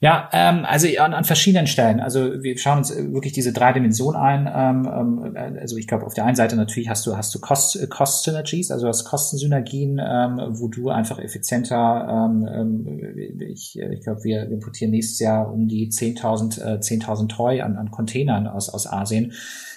Ja, 0.03 0.31
ähm, 0.33 0.65
also 0.65 0.89
an, 0.99 1.13
an 1.13 1.25
verschiedenen 1.25 1.67
Stellen. 1.67 2.01
Also 2.01 2.43
wir 2.43 2.57
schauen 2.57 2.79
uns 2.79 2.91
wirklich 2.97 3.35
diese 3.35 3.53
drei 3.53 3.75
Dimensionen 3.75 4.19
ein. 4.19 4.51
Ähm, 4.51 5.35
ähm, 5.37 5.59
also 5.61 5.77
ich 5.77 5.87
glaube, 5.87 6.07
auf 6.07 6.15
der 6.15 6.25
einen 6.25 6.37
Seite 6.37 6.57
natürlich 6.57 6.89
hast 6.89 7.05
du 7.07 7.19
hast 7.19 7.35
du 7.35 7.39
Cost, 7.39 7.79
Cost 7.91 8.25
Synergies, 8.25 8.71
also 8.71 8.89
hast 8.89 9.05
Kostensynergien, 9.05 10.01
ähm, 10.03 10.41
wo 10.53 10.69
du 10.69 10.89
einfach 10.89 11.19
effizienter. 11.19 12.09
Ähm, 12.09 12.49
ähm 12.51 13.41
ich 13.41 13.79
ich 13.79 14.01
glaube, 14.01 14.25
wir 14.25 14.45
importieren 14.45 14.91
nächstes 14.91 15.19
Jahr 15.19 15.53
um 15.53 15.69
die 15.69 15.91
10.000 15.91 16.63
äh, 16.63 16.79
10.000 16.79 17.29
Toy 17.29 17.61
an, 17.61 17.77
an 17.77 17.91
Containern 17.91 18.47
aus 18.47 18.71
aus 18.71 18.91
Asien 18.91 19.35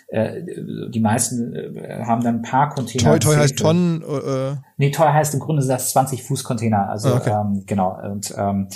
äh, 0.08 0.42
die 0.90 1.00
meisten 1.00 1.54
äh, 1.54 2.04
haben 2.06 2.24
dann 2.24 2.36
ein 2.36 2.42
paar 2.44 2.70
Container. 2.70 3.04
Toy, 3.04 3.20
Toy 3.20 3.36
heißt 3.36 3.58
Tonnen? 3.58 4.04
Äh, 4.04 4.56
nee, 4.78 4.92
Toy 4.92 5.08
heißt 5.08 5.34
im 5.34 5.40
Grunde 5.40 5.66
das 5.66 5.92
20 5.92 6.24
Fuß 6.24 6.44
Container. 6.44 6.88
Also 6.90 7.10
ah, 7.10 7.18
okay. 7.18 7.32
ähm, 7.32 7.64
genau. 7.66 8.00
Und 8.00 8.34
ähm, 8.38 8.68
äh, 8.70 8.76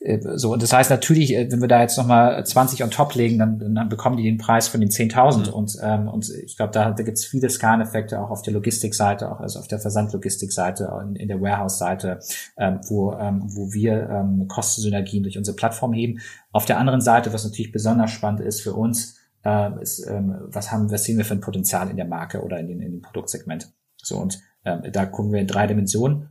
so, 0.00 0.52
und 0.52 0.62
das 0.62 0.72
heißt 0.72 0.90
natürlich, 0.90 1.34
äh, 1.34 1.50
wenn 1.50 1.60
wir 1.60 1.66
da 1.66 1.80
jetzt 1.80 1.98
nochmal 1.98 2.44
20 2.44 2.84
on 2.84 2.90
top 2.90 3.14
legen, 3.14 3.38
dann, 3.38 3.74
dann 3.74 3.88
bekommen 3.88 4.16
die 4.16 4.22
den 4.22 4.38
Preis 4.38 4.68
von 4.68 4.80
den 4.80 4.90
10.000. 4.90 5.48
Mhm. 5.48 5.54
Und, 5.54 5.76
ähm, 5.82 6.08
und 6.08 6.30
ich 6.30 6.56
glaube, 6.56 6.72
da, 6.72 6.92
da 6.92 7.02
gibt 7.02 7.18
es 7.18 7.24
viele 7.24 7.50
Skaleneffekte 7.50 8.20
auch 8.20 8.30
auf 8.30 8.42
der 8.42 8.52
Logistikseite, 8.52 9.30
auch 9.30 9.40
also 9.40 9.58
auf 9.58 9.66
der 9.66 9.80
Versandlogistikseite, 9.80 10.88
in, 11.02 11.16
in 11.16 11.28
der 11.28 11.40
Warehouse-Seite, 11.40 12.20
ähm, 12.56 12.80
wo, 12.88 13.12
ähm, 13.14 13.42
wo 13.44 13.72
wir 13.72 14.08
ähm, 14.08 14.46
Kostensynergien 14.46 15.24
durch 15.24 15.36
unsere 15.36 15.56
Plattform 15.56 15.92
heben. 15.92 16.20
Auf 16.52 16.64
der 16.64 16.78
anderen 16.78 17.00
Seite, 17.00 17.32
was 17.32 17.44
natürlich 17.44 17.72
besonders 17.72 18.12
spannend 18.12 18.40
ist 18.40 18.60
für 18.60 18.74
uns, 18.74 19.16
äh, 19.44 19.82
ist, 19.82 20.06
ähm, 20.06 20.36
was 20.42 20.70
haben, 20.70 20.92
was 20.92 21.04
sehen 21.04 21.18
wir 21.18 21.24
für 21.24 21.34
ein 21.34 21.40
Potenzial 21.40 21.90
in 21.90 21.96
der 21.96 22.06
Marke 22.06 22.42
oder 22.42 22.60
in, 22.60 22.68
den, 22.68 22.82
in 22.82 22.92
dem 22.92 23.02
Produktsegment. 23.02 23.72
So, 23.96 24.18
und 24.18 24.40
ähm, 24.64 24.82
da 24.92 25.06
gucken 25.06 25.32
wir 25.32 25.40
in 25.40 25.48
drei 25.48 25.66
Dimensionen. 25.66 26.28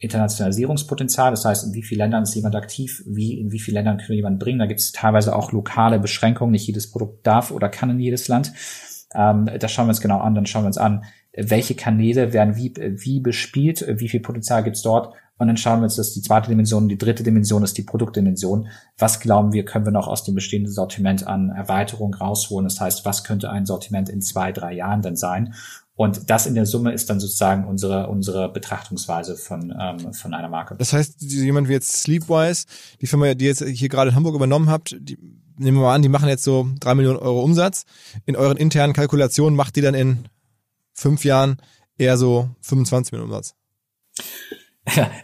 Internationalisierungspotenzial, 0.00 1.30
das 1.30 1.44
heißt, 1.44 1.66
in 1.66 1.74
wie 1.74 1.82
vielen 1.82 1.98
Ländern 1.98 2.22
ist 2.22 2.34
jemand 2.34 2.56
aktiv, 2.56 3.02
wie, 3.06 3.38
in 3.38 3.52
wie 3.52 3.60
vielen 3.60 3.76
Ländern 3.76 3.98
können 3.98 4.08
wir 4.08 4.16
jemanden 4.16 4.38
bringen. 4.38 4.58
Da 4.58 4.66
gibt 4.66 4.80
es 4.80 4.92
teilweise 4.92 5.36
auch 5.36 5.52
lokale 5.52 5.98
Beschränkungen, 5.98 6.52
nicht 6.52 6.66
jedes 6.66 6.90
Produkt 6.90 7.26
darf 7.26 7.50
oder 7.50 7.68
kann 7.68 7.90
in 7.90 8.00
jedes 8.00 8.26
Land. 8.26 8.52
Ähm, 9.14 9.48
das 9.58 9.70
schauen 9.70 9.86
wir 9.86 9.90
uns 9.90 10.00
genau 10.00 10.18
an, 10.18 10.34
dann 10.34 10.46
schauen 10.46 10.62
wir 10.62 10.68
uns 10.68 10.78
an, 10.78 11.04
welche 11.36 11.74
Kanäle 11.74 12.32
werden 12.32 12.56
wie, 12.56 12.74
wie 12.76 13.20
bespielt, 13.20 13.84
wie 13.88 14.08
viel 14.08 14.20
Potenzial 14.20 14.64
gibt 14.64 14.76
es 14.76 14.82
dort 14.82 15.14
und 15.40 15.46
dann 15.46 15.56
schauen 15.56 15.80
wir 15.80 15.84
uns 15.84 15.96
das 15.96 16.12
die 16.12 16.20
zweite 16.20 16.50
Dimension, 16.50 16.86
die 16.86 16.98
dritte 16.98 17.22
Dimension 17.22 17.62
ist 17.62 17.78
die 17.78 17.82
Produktdimension. 17.82 18.68
Was 18.98 19.20
glauben 19.20 19.54
wir, 19.54 19.64
können 19.64 19.86
wir 19.86 19.90
noch 19.90 20.06
aus 20.06 20.22
dem 20.22 20.34
bestehenden 20.34 20.70
Sortiment 20.70 21.26
an 21.26 21.48
Erweiterung 21.48 22.12
rausholen? 22.12 22.64
Das 22.64 22.78
heißt, 22.78 23.06
was 23.06 23.24
könnte 23.24 23.48
ein 23.48 23.64
Sortiment 23.64 24.10
in 24.10 24.20
zwei, 24.20 24.52
drei 24.52 24.74
Jahren 24.74 25.00
denn 25.00 25.16
sein? 25.16 25.54
Und 26.00 26.30
das 26.30 26.46
in 26.46 26.54
der 26.54 26.64
Summe 26.64 26.94
ist 26.94 27.10
dann 27.10 27.20
sozusagen 27.20 27.66
unsere, 27.66 28.08
unsere 28.08 28.50
Betrachtungsweise 28.50 29.36
von, 29.36 29.70
ähm, 29.78 30.14
von 30.14 30.32
einer 30.32 30.48
Marke. 30.48 30.74
Das 30.78 30.94
heißt, 30.94 31.20
jemand 31.20 31.68
wie 31.68 31.74
jetzt 31.74 31.92
Sleepwise, 31.92 32.64
die 33.02 33.06
Firma, 33.06 33.34
die 33.34 33.44
jetzt 33.44 33.62
hier 33.62 33.90
gerade 33.90 34.08
in 34.08 34.16
Hamburg 34.16 34.34
übernommen 34.34 34.70
habt, 34.70 34.96
die, 34.98 35.18
nehmen 35.58 35.76
wir 35.76 35.82
mal 35.82 35.94
an, 35.94 36.00
die 36.00 36.08
machen 36.08 36.30
jetzt 36.30 36.42
so 36.42 36.66
drei 36.80 36.94
Millionen 36.94 37.18
Euro 37.18 37.42
Umsatz. 37.42 37.84
In 38.24 38.34
euren 38.34 38.56
internen 38.56 38.94
Kalkulationen 38.94 39.54
macht 39.54 39.76
die 39.76 39.82
dann 39.82 39.92
in 39.92 40.24
fünf 40.94 41.22
Jahren 41.22 41.58
eher 41.98 42.16
so 42.16 42.48
25 42.62 43.12
Millionen 43.12 43.32
Umsatz. 43.32 43.54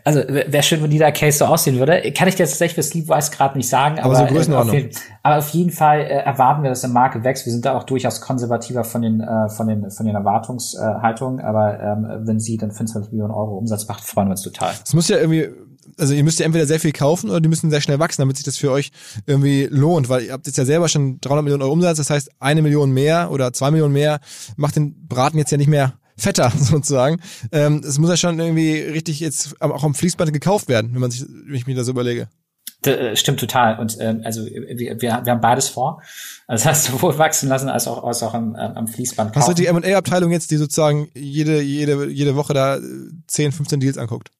Also 0.05 0.21
wäre 0.29 0.63
schön, 0.63 0.83
wenn 0.83 0.91
dieser 0.91 1.13
Case 1.13 1.39
so 1.39 1.47
aussehen 1.47 1.79
würde. 1.79 2.13
Kann 2.13 2.29
ich 2.29 2.35
dir 2.35 2.45
tatsächlich 2.45 2.75
für 2.75 2.83
Sleepwise 2.83 3.31
gerade 3.31 3.57
nicht 3.57 3.69
sagen, 3.69 3.99
aber, 3.99 4.19
aber, 4.19 4.43
so 4.43 4.53
äh, 4.53 4.57
auf 4.57 4.73
jeden, 4.73 4.91
aber 5.23 5.39
auf 5.39 5.49
jeden 5.49 5.71
Fall 5.71 6.01
äh, 6.01 6.23
erwarten 6.23 6.63
wir, 6.63 6.71
dass 6.71 6.83
der 6.83 6.91
Marke 6.91 7.25
wächst. 7.25 7.47
Wir 7.47 7.53
sind 7.53 7.65
da 7.65 7.77
auch 7.77 7.85
durchaus 7.85 8.21
konservativer 8.21 8.85
von 8.85 9.03
den 9.03 9.21
äh, 9.21 9.49
von 9.49 9.67
den 9.69 9.91
von 9.91 10.07
den 10.07 10.15
Erwartungshaltungen, 10.15 11.41
aber 11.41 11.81
ähm, 11.81 12.27
wenn 12.27 12.39
sie 12.41 12.57
dann 12.57 12.71
25 12.71 13.13
Millionen 13.13 13.33
Euro 13.33 13.57
Umsatz 13.57 13.89
macht, 13.89 14.05
freuen 14.05 14.29
wir 14.29 14.33
uns 14.33 14.43
total. 14.43 14.73
Es 14.85 14.95
muss 14.95 15.09
ja 15.09 15.19
irgendwie 15.19 15.49
also 15.99 16.15
ihr 16.15 16.25
müsst 16.25 16.39
ja 16.39 16.47
entweder 16.47 16.67
sehr 16.67 16.81
viel 16.81 16.93
kaufen 16.93 17.31
oder 17.31 17.41
die 17.41 17.49
müssen 17.49 17.71
sehr 17.71 17.81
schnell 17.81 17.99
wachsen, 17.99 18.23
damit 18.23 18.37
sich 18.37 18.45
das 18.45 18.57
für 18.57 18.71
euch 18.71 18.91
irgendwie 19.25 19.67
lohnt, 19.71 20.09
weil 20.09 20.25
ihr 20.25 20.33
habt 20.33 20.47
jetzt 20.47 20.59
ja 20.59 20.65
selber 20.65 20.89
schon 20.89 21.21
300 21.21 21.45
Millionen 21.45 21.63
Euro 21.63 21.73
Umsatz, 21.73 21.99
das 21.99 22.11
heißt 22.11 22.31
eine 22.39 22.63
Million 22.63 22.93
mehr 22.93 23.31
oder 23.31 23.53
zwei 23.53 23.71
Millionen 23.71 23.95
mehr 23.95 24.21
macht 24.57 24.77
den 24.77 25.07
Braten 25.09 25.39
jetzt 25.39 25.51
ja 25.51 25.59
nicht 25.59 25.69
mehr 25.69 25.95
fetter 26.17 26.51
sozusagen. 26.59 27.21
Ähm, 27.53 27.83
es 27.85 27.99
muss 27.99 28.11
ja 28.11 28.17
schon 28.17 28.39
irgendwie 28.39 28.81
richtig 28.81 29.21
jetzt 29.21 29.61
auch 29.61 29.85
am 29.85 29.95
Fließband 29.95 30.33
gekauft 30.33 30.69
werden, 30.69 30.93
wenn 30.95 31.01
man 31.01 31.11
sich, 31.11 31.25
wenn 31.29 31.55
ich 31.55 31.67
mir 31.67 31.75
das 31.75 31.89
überlege. 31.89 32.29
Das 32.83 32.97
äh, 32.97 33.17
stimmt 33.17 33.41
total. 33.41 33.79
Und 33.79 33.97
ähm, 34.01 34.23
also 34.25 34.45
wir, 34.47 35.01
wir, 35.01 35.25
wir 35.25 35.33
haben 35.33 35.41
beides 35.41 35.69
vor. 35.69 36.03
Also 36.47 36.65
das 36.65 36.67
heißt, 36.67 36.85
sowohl 36.93 37.19
wachsen 37.19 37.49
lassen 37.49 37.69
als 37.69 37.87
auch, 37.87 38.05
als 38.05 38.23
auch 38.23 38.35
am, 38.35 38.55
am 38.55 38.87
Fließband 38.87 39.33
kaufen. 39.33 39.41
Hast 39.41 39.49
du 39.49 39.55
die 39.55 39.67
M&A-Abteilung 39.67 40.31
jetzt, 40.33 40.51
die 40.51 40.57
sozusagen 40.57 41.09
jede, 41.15 41.61
jede, 41.61 42.09
jede 42.09 42.37
Woche 42.37 42.55
da 42.55 42.79
10, 43.27 43.53
15 43.53 43.81
Deals 43.81 43.99
anguckt? 43.99 44.31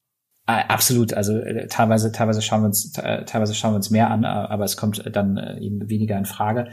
Ah, 0.45 0.61
absolut. 0.69 1.13
Also 1.13 1.37
äh, 1.37 1.67
teilweise, 1.67 2.11
teilweise 2.13 2.41
schauen 2.41 2.61
wir 2.61 2.67
uns, 2.67 2.97
äh, 2.97 3.25
teilweise 3.25 3.53
schauen 3.53 3.73
wir 3.73 3.77
uns 3.77 3.89
mehr 3.89 4.09
an, 4.09 4.23
aber 4.23 4.63
es 4.63 4.77
kommt 4.77 5.03
dann 5.13 5.35
äh, 5.35 5.59
eben 5.59 5.89
weniger 5.89 6.17
in 6.17 6.25
Frage. 6.25 6.69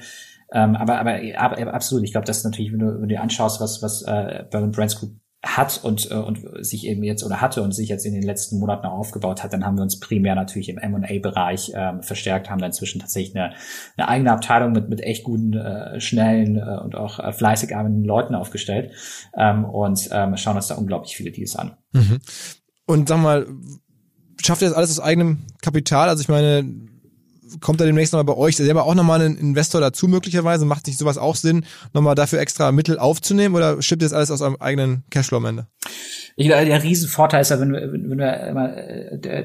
Ähm, 0.55 0.76
aber, 0.76 1.00
aber, 1.00 1.18
aber 1.36 1.74
absolut, 1.74 2.05
ich 2.05 2.12
glaube, 2.12 2.26
das 2.26 2.38
ist 2.38 2.44
natürlich, 2.44 2.72
wenn 2.72 2.78
du, 2.78 2.86
wenn 2.94 3.02
du 3.02 3.09
dir 3.09 3.20
anschaust, 3.20 3.61
was, 3.61 3.82
was 3.82 4.02
äh, 4.02 4.44
Berlin 4.50 4.70
Brands 4.70 4.98
Group 4.98 5.16
hat 5.44 5.80
und, 5.82 6.11
äh, 6.11 6.14
und 6.14 6.40
sich 6.64 6.86
eben 6.86 7.02
jetzt 7.02 7.22
oder 7.24 7.40
hatte 7.40 7.62
und 7.62 7.72
sich 7.72 7.88
jetzt 7.88 8.07
in 8.07 8.14
den 8.14 8.22
letzten 8.22 8.59
Monaten 8.59 8.86
aufgebaut 8.86 9.42
hat, 9.42 9.52
dann 9.52 9.66
haben 9.66 9.76
wir 9.76 9.82
uns 9.82 10.00
primär 10.00 10.34
natürlich 10.34 10.68
im 10.68 10.78
M&A-Bereich 10.78 11.72
ähm, 11.74 12.02
verstärkt, 12.02 12.48
haben 12.48 12.61
dann 12.61 12.70
inzwischen 12.70 13.00
tatsächlich 13.00 13.36
eine, 13.36 13.52
eine 13.96 14.09
eigene 14.09 14.32
Abteilung 14.32 14.72
mit, 14.72 14.88
mit 14.88 15.00
echt 15.02 15.24
guten, 15.24 15.55
äh, 15.55 16.00
schnellen 16.00 16.57
äh, 16.57 16.80
und 16.82 16.94
auch 16.94 17.18
äh, 17.18 17.32
fleißig 17.32 17.74
arbeitenden 17.76 18.05
Leuten 18.05 18.34
aufgestellt 18.34 18.92
ähm, 19.36 19.64
und 19.64 20.09
ähm, 20.12 20.36
schauen 20.36 20.57
uns 20.57 20.68
da 20.68 20.76
unglaublich 20.76 21.16
viele 21.16 21.30
Deals 21.30 21.57
an. 21.57 21.76
Mhm. 21.92 22.20
Und 22.86 23.09
sag 23.09 23.20
mal, 23.20 23.46
schafft 24.42 24.62
ihr 24.62 24.68
das 24.68 24.76
alles 24.76 24.90
aus 24.98 25.05
eigenem 25.05 25.46
Kapital? 25.62 26.09
Also 26.09 26.22
ich 26.22 26.28
meine, 26.28 26.64
kommt 27.61 27.80
da 27.80 27.84
demnächst 27.84 28.12
nochmal 28.12 28.34
bei 28.34 28.40
euch 28.40 28.57
selber 28.57 28.84
auch 28.84 28.95
nochmal 28.95 29.20
ein 29.20 29.36
Investor 29.36 29.80
dazu 29.80 30.09
möglicherweise? 30.09 30.64
Macht 30.64 30.86
sich 30.86 30.97
sowas 30.97 31.18
auch 31.18 31.36
Sinn, 31.36 31.64
nochmal 31.92 32.14
dafür 32.14 32.40
extra 32.40 32.72
Mittel 32.72 32.99
aufzunehmen 32.99 33.55
oder 33.55 33.80
stimmt 33.82 34.03
das 34.03 34.12
alles 34.12 34.30
aus 34.30 34.40
eurem 34.40 34.57
eigenen 34.61 35.05
Cashflow 35.11 35.38
am 35.38 35.47
Ende? 35.47 35.66
Ich 36.36 36.49
glaube, 36.49 36.64
der 36.64 36.82
Riesenvorteil 36.82 37.42
ist 37.42 37.51
ja, 37.51 37.61
wenn 37.61 37.72
wir, 37.72 37.92
wenn 37.92 38.18
wir 38.18 38.40
immer 38.49 38.76
äh, 38.76 39.45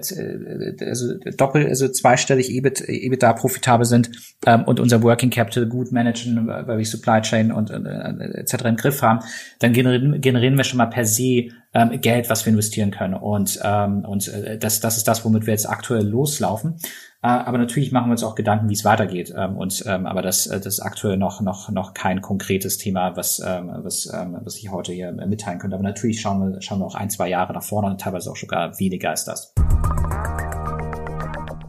also 0.88 1.14
doppelt, 1.38 1.68
also 1.68 1.88
zweistellig 1.88 2.50
EBIT, 2.50 2.82
EBITDA 2.88 3.34
profitabel 3.34 3.86
sind 3.86 4.10
ähm, 4.48 4.64
und 4.64 4.80
unser 4.80 5.04
Working 5.04 5.30
Capital 5.30 5.68
gut 5.68 5.92
managen, 5.92 6.48
weil 6.48 6.78
wir 6.78 6.86
Supply 6.86 7.22
Chain 7.22 7.52
und 7.52 7.70
äh, 7.70 8.40
etc. 8.40 8.66
im 8.66 8.76
Griff 8.76 9.04
haben, 9.04 9.20
dann 9.60 9.74
generieren, 9.74 10.20
generieren 10.20 10.58
wir 10.58 10.64
schon 10.64 10.78
mal 10.78 10.88
per 10.88 11.06
se 11.06 11.50
ähm, 11.74 12.02
Geld, 12.02 12.30
was 12.30 12.46
wir 12.46 12.52
investieren 12.52 12.92
können. 12.92 13.14
Und, 13.14 13.60
ähm, 13.64 14.04
und 14.06 14.28
äh, 14.28 14.58
das, 14.58 14.80
das 14.80 14.98
ist 14.98 15.08
das, 15.08 15.24
womit 15.24 15.46
wir 15.46 15.54
jetzt 15.54 15.70
aktuell 15.70 16.06
loslaufen. 16.06 16.78
Äh, 17.22 17.28
aber 17.28 17.58
natürlich 17.58 17.92
machen 17.92 18.08
wir 18.08 18.14
uns 18.14 18.24
auch 18.24 18.36
Gedanken, 18.36 18.70
wie 18.70 18.74
es 18.74 18.86
weitergeht. 18.86 19.34
Ähm, 19.36 19.58
und 19.58 19.84
ähm, 19.86 20.06
aber 20.06 20.22
das, 20.22 20.48
äh, 20.48 20.60
das 20.60 20.76
ist 20.76 20.80
aktuell 20.80 21.18
noch 21.18 21.42
noch 21.42 21.70
noch 21.70 21.94
kein 21.94 22.22
konkretes 22.22 22.78
Thema, 22.78 23.16
was 23.16 23.40
ähm, 23.46 23.72
was 23.84 24.12
ähm, 24.12 24.38
was 24.42 24.56
ich 24.58 24.72
heute 24.72 24.94
hier 24.94 25.12
mitteilen 25.12 25.60
könnte. 25.60 25.76
Aber 25.76 25.84
natürlich 25.84 26.22
schauen 26.22 26.54
wir 26.54 26.62
schauen 26.62 26.80
wir 26.80 26.86
auch 26.86 26.96
ein 26.96 27.10
zwei 27.10 27.30
Jahre 27.30 27.54
nach 27.54 27.64
vorne 27.64 27.90
und 27.90 28.02
teilweise 28.02 28.32
auch 28.32 28.38
sogar 28.38 28.80
weniger 28.80 29.12
als 29.12 29.26
das. 29.26 29.54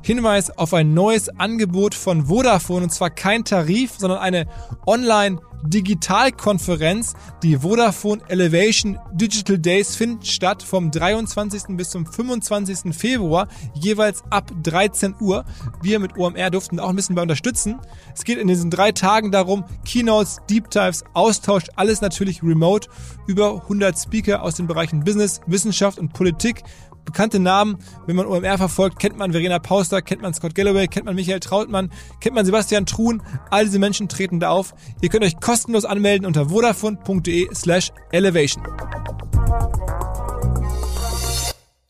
Hinweis 0.02 0.56
auf 0.56 0.72
ein 0.72 0.94
neues 0.94 1.28
Angebot 1.28 1.94
von 1.94 2.26
Vodafone 2.26 2.84
und 2.84 2.90
zwar 2.90 3.10
kein 3.10 3.44
Tarif, 3.44 3.96
sondern 3.98 4.18
eine 4.20 4.46
Online- 4.86 5.40
Digitalkonferenz. 5.62 7.14
Die 7.42 7.58
Vodafone 7.58 8.22
Elevation 8.28 8.98
Digital 9.12 9.58
Days 9.58 9.96
finden 9.96 10.24
statt 10.24 10.62
vom 10.62 10.90
23. 10.90 11.76
bis 11.76 11.90
zum 11.90 12.06
25. 12.06 12.94
Februar, 12.94 13.48
jeweils 13.74 14.22
ab 14.30 14.50
13 14.62 15.16
Uhr. 15.20 15.44
Wir 15.82 15.98
mit 15.98 16.16
OMR 16.16 16.50
durften 16.50 16.80
auch 16.80 16.88
ein 16.88 16.96
bisschen 16.96 17.14
bei 17.14 17.22
unterstützen. 17.22 17.78
Es 18.14 18.24
geht 18.24 18.38
in 18.38 18.48
diesen 18.48 18.70
drei 18.70 18.92
Tagen 18.92 19.30
darum, 19.30 19.64
Keynotes, 19.84 20.38
Deep 20.48 20.70
Dives, 20.70 21.04
Austausch, 21.14 21.64
alles 21.76 22.00
natürlich 22.00 22.42
remote. 22.42 22.88
Über 23.26 23.62
100 23.62 23.98
Speaker 23.98 24.42
aus 24.42 24.54
den 24.54 24.66
Bereichen 24.66 25.04
Business, 25.04 25.40
Wissenschaft 25.46 25.98
und 25.98 26.12
Politik 26.12 26.62
bekannte 27.10 27.40
Namen. 27.40 27.78
Wenn 28.06 28.16
man 28.16 28.26
OMR 28.26 28.56
verfolgt, 28.56 28.98
kennt 28.98 29.16
man 29.16 29.32
Verena 29.32 29.58
Pauster, 29.58 30.00
kennt 30.00 30.22
man 30.22 30.32
Scott 30.32 30.54
Galloway, 30.54 30.86
kennt 30.86 31.06
man 31.06 31.14
Michael 31.14 31.40
Trautmann, 31.40 31.90
kennt 32.20 32.34
man 32.34 32.46
Sebastian 32.46 32.86
Truhn. 32.86 33.22
All 33.50 33.64
diese 33.64 33.78
Menschen 33.78 34.08
treten 34.08 34.40
da 34.40 34.50
auf. 34.50 34.74
Ihr 35.00 35.08
könnt 35.08 35.24
euch 35.24 35.38
kostenlos 35.40 35.84
anmelden 35.84 36.26
unter 36.26 36.50
vodafone.de 36.50 37.48
slash 37.54 37.90
elevation. 38.12 38.62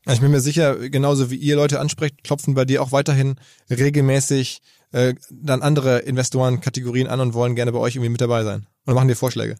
Ich 0.07 0.19
bin 0.19 0.31
mir 0.31 0.41
sicher, 0.41 0.89
genauso 0.89 1.29
wie 1.29 1.35
ihr 1.35 1.55
Leute 1.55 1.79
ansprecht, 1.79 2.23
klopfen 2.23 2.55
bei 2.55 2.65
dir 2.65 2.81
auch 2.81 2.91
weiterhin 2.91 3.35
regelmäßig 3.69 4.61
äh, 4.91 5.13
dann 5.29 5.61
andere 5.61 5.99
Investorenkategorien 5.99 7.07
an 7.07 7.19
und 7.19 7.33
wollen 7.33 7.55
gerne 7.55 7.71
bei 7.71 7.79
euch 7.79 7.95
irgendwie 7.95 8.09
mit 8.09 8.21
dabei 8.21 8.43
sein. 8.43 8.65
Oder 8.85 8.95
machen 8.95 9.07
dir 9.07 9.15
Vorschläge? 9.15 9.55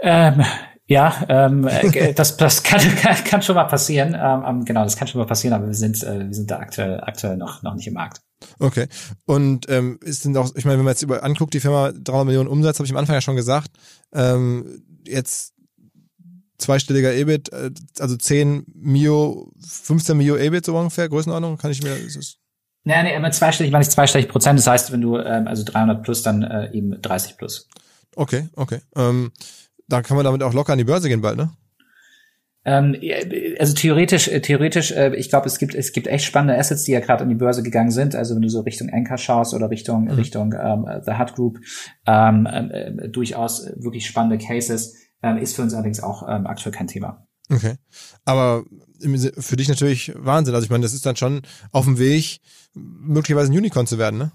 Ähm, 0.00 0.44
ja, 0.88 1.24
ähm, 1.28 1.68
äh, 1.68 2.12
das, 2.14 2.36
das 2.38 2.62
kann, 2.62 2.80
kann, 2.96 3.16
kann 3.24 3.42
schon 3.42 3.54
mal 3.54 3.64
passieren. 3.64 4.16
Ähm, 4.18 4.42
ähm, 4.46 4.64
genau, 4.64 4.84
das 4.84 4.96
kann 4.96 5.06
schon 5.06 5.20
mal 5.20 5.26
passieren, 5.26 5.54
aber 5.54 5.66
wir 5.66 5.74
sind, 5.74 6.02
äh, 6.02 6.26
wir 6.26 6.34
sind 6.34 6.50
da 6.50 6.58
aktuell, 6.58 7.00
aktuell 7.00 7.36
noch, 7.36 7.62
noch 7.62 7.74
nicht 7.74 7.86
im 7.86 7.94
Markt. 7.94 8.22
Okay. 8.58 8.88
Und 9.26 9.68
ähm, 9.68 9.98
ist 10.02 10.24
denn 10.24 10.36
auch, 10.36 10.50
ich 10.56 10.64
meine, 10.64 10.78
wenn 10.78 10.84
man 10.84 10.92
jetzt 10.92 11.02
über 11.02 11.22
anguckt, 11.22 11.52
die 11.52 11.60
Firma 11.60 11.92
300 11.92 12.26
Millionen 12.26 12.48
Umsatz, 12.48 12.78
habe 12.78 12.86
ich 12.86 12.92
am 12.92 12.96
Anfang 12.96 13.14
ja 13.14 13.20
schon 13.20 13.36
gesagt, 13.36 13.70
ähm, 14.14 14.82
jetzt 15.06 15.52
zweistelliger 16.56 17.12
EBIT, 17.12 17.52
äh, 17.52 17.70
also 18.00 18.16
10 18.16 18.64
Mio, 18.74 19.52
15 19.60 20.16
Mio 20.16 20.36
EBIT 20.36 20.64
so 20.64 20.76
ungefähr, 20.76 21.08
Größenordnung, 21.08 21.58
kann 21.58 21.70
ich 21.70 21.82
mir, 21.82 21.94
ist 21.96 22.38
Nee, 22.84 23.02
nee, 23.02 23.14
immer 23.14 23.30
zweistellig 23.30 23.70
war 23.70 23.80
nicht 23.80 23.92
zweistellig 23.92 24.28
Prozent. 24.28 24.58
Das 24.58 24.66
heißt, 24.66 24.92
wenn 24.92 25.02
du 25.02 25.18
ähm, 25.18 25.46
also 25.46 25.62
300 25.62 26.02
plus, 26.02 26.22
dann 26.22 26.42
äh, 26.42 26.72
eben 26.72 27.02
30 27.02 27.36
plus. 27.36 27.68
Okay, 28.16 28.48
okay. 28.56 28.80
Ähm, 28.96 29.30
dann 29.88 30.02
kann 30.02 30.16
man 30.16 30.24
damit 30.24 30.42
auch 30.42 30.52
locker 30.52 30.72
an 30.72 30.78
die 30.78 30.84
Börse 30.84 31.08
gehen 31.08 31.20
bald, 31.20 31.36
ne? 31.36 31.50
Ähm, 32.64 32.96
also 33.58 33.72
theoretisch, 33.72 34.28
äh, 34.28 34.40
theoretisch, 34.40 34.90
äh, 34.90 35.14
ich 35.16 35.30
glaube, 35.30 35.46
es 35.46 35.58
gibt 35.58 35.74
es 35.74 35.92
gibt 35.92 36.06
echt 36.06 36.24
spannende 36.24 36.58
Assets, 36.58 36.84
die 36.84 36.92
ja 36.92 37.00
gerade 37.00 37.22
an 37.22 37.30
die 37.30 37.34
Börse 37.34 37.62
gegangen 37.62 37.90
sind. 37.90 38.14
Also 38.14 38.34
wenn 38.34 38.42
du 38.42 38.50
so 38.50 38.60
Richtung 38.60 38.90
Anchor 38.90 39.16
schaust 39.16 39.54
oder 39.54 39.70
Richtung 39.70 40.04
mhm. 40.04 40.10
Richtung 40.10 40.52
ähm, 40.52 40.86
The 41.04 41.12
Hut 41.12 41.34
Group, 41.34 41.58
ähm, 42.06 42.46
äh, 42.46 43.08
durchaus 43.08 43.66
wirklich 43.76 44.06
spannende 44.06 44.44
Cases. 44.44 44.94
Ähm, 45.22 45.38
ist 45.38 45.56
für 45.56 45.62
uns 45.62 45.74
allerdings 45.74 46.00
auch 46.00 46.28
ähm, 46.28 46.46
aktuell 46.46 46.72
kein 46.72 46.86
Thema. 46.86 47.26
Okay, 47.50 47.76
aber 48.24 48.64
für 49.38 49.56
dich 49.56 49.68
natürlich 49.68 50.12
Wahnsinn. 50.16 50.54
Also 50.54 50.64
ich 50.64 50.70
meine, 50.70 50.82
das 50.82 50.92
ist 50.92 51.06
dann 51.06 51.16
schon 51.16 51.42
auf 51.72 51.86
dem 51.86 51.98
Weg, 51.98 52.40
möglicherweise 52.74 53.50
ein 53.50 53.56
Unicorn 53.56 53.86
zu 53.86 53.98
werden, 53.98 54.18
ne? 54.18 54.32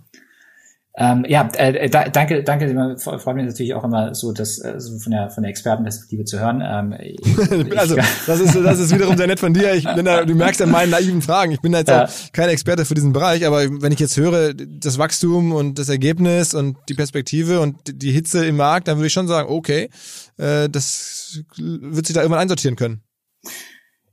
Ähm, 0.96 1.26
ja, 1.28 1.50
äh, 1.56 1.90
da, 1.90 2.08
danke, 2.08 2.44
danke. 2.44 2.98
Freut 3.00 3.36
mich 3.36 3.46
natürlich 3.46 3.74
auch 3.74 3.84
immer 3.84 4.14
so, 4.14 4.32
das 4.32 4.60
äh, 4.60 4.80
so 4.80 5.00
von 5.00 5.12
der 5.12 5.32
von 5.32 5.42
der 5.42 5.50
Expertenperspektive 5.50 6.24
zu 6.24 6.40
hören. 6.40 6.62
Ähm, 6.64 6.96
ich, 7.02 7.80
also 7.80 7.96
das 8.28 8.40
ist 8.40 8.56
das 8.56 8.80
ist 8.80 8.94
wiederum 8.94 9.18
sehr 9.18 9.26
nett 9.26 9.40
von 9.40 9.56
dir. 9.56 9.74
Ich 9.74 9.86
bin 9.86 10.06
da, 10.06 10.24
du 10.24 10.36
merkst 10.36 10.62
an 10.62 10.70
meinen 10.70 10.92
naiven 10.92 11.24
Fragen. 11.24 11.52
Ich 11.52 11.62
bin 11.62 11.72
da 11.72 11.80
jetzt 11.80 11.90
ja. 11.90 12.06
auch 12.06 12.10
kein 12.32 12.50
Experte 12.50 12.86
für 12.86 12.94
diesen 12.94 13.12
Bereich, 13.12 13.48
aber 13.48 13.64
wenn 13.82 13.92
ich 13.92 14.00
jetzt 14.00 14.18
höre 14.18 14.54
das 14.54 15.00
Wachstum 15.00 15.52
und 15.52 15.80
das 15.80 15.90
Ergebnis 15.90 16.54
und 16.54 16.78
die 16.88 16.94
Perspektive 16.94 17.60
und 17.60 17.76
die 17.88 18.12
Hitze 18.12 18.46
im 18.46 18.58
Markt, 18.58 18.88
dann 18.88 18.98
würde 18.98 19.08
ich 19.08 19.14
schon 19.14 19.28
sagen, 19.28 19.50
okay, 19.50 19.90
äh, 20.38 20.70
das 20.70 21.42
wird 21.58 22.06
sich 22.06 22.14
da 22.14 22.22
irgendwann 22.22 22.42
einsortieren 22.42 22.76
können. 22.76 23.02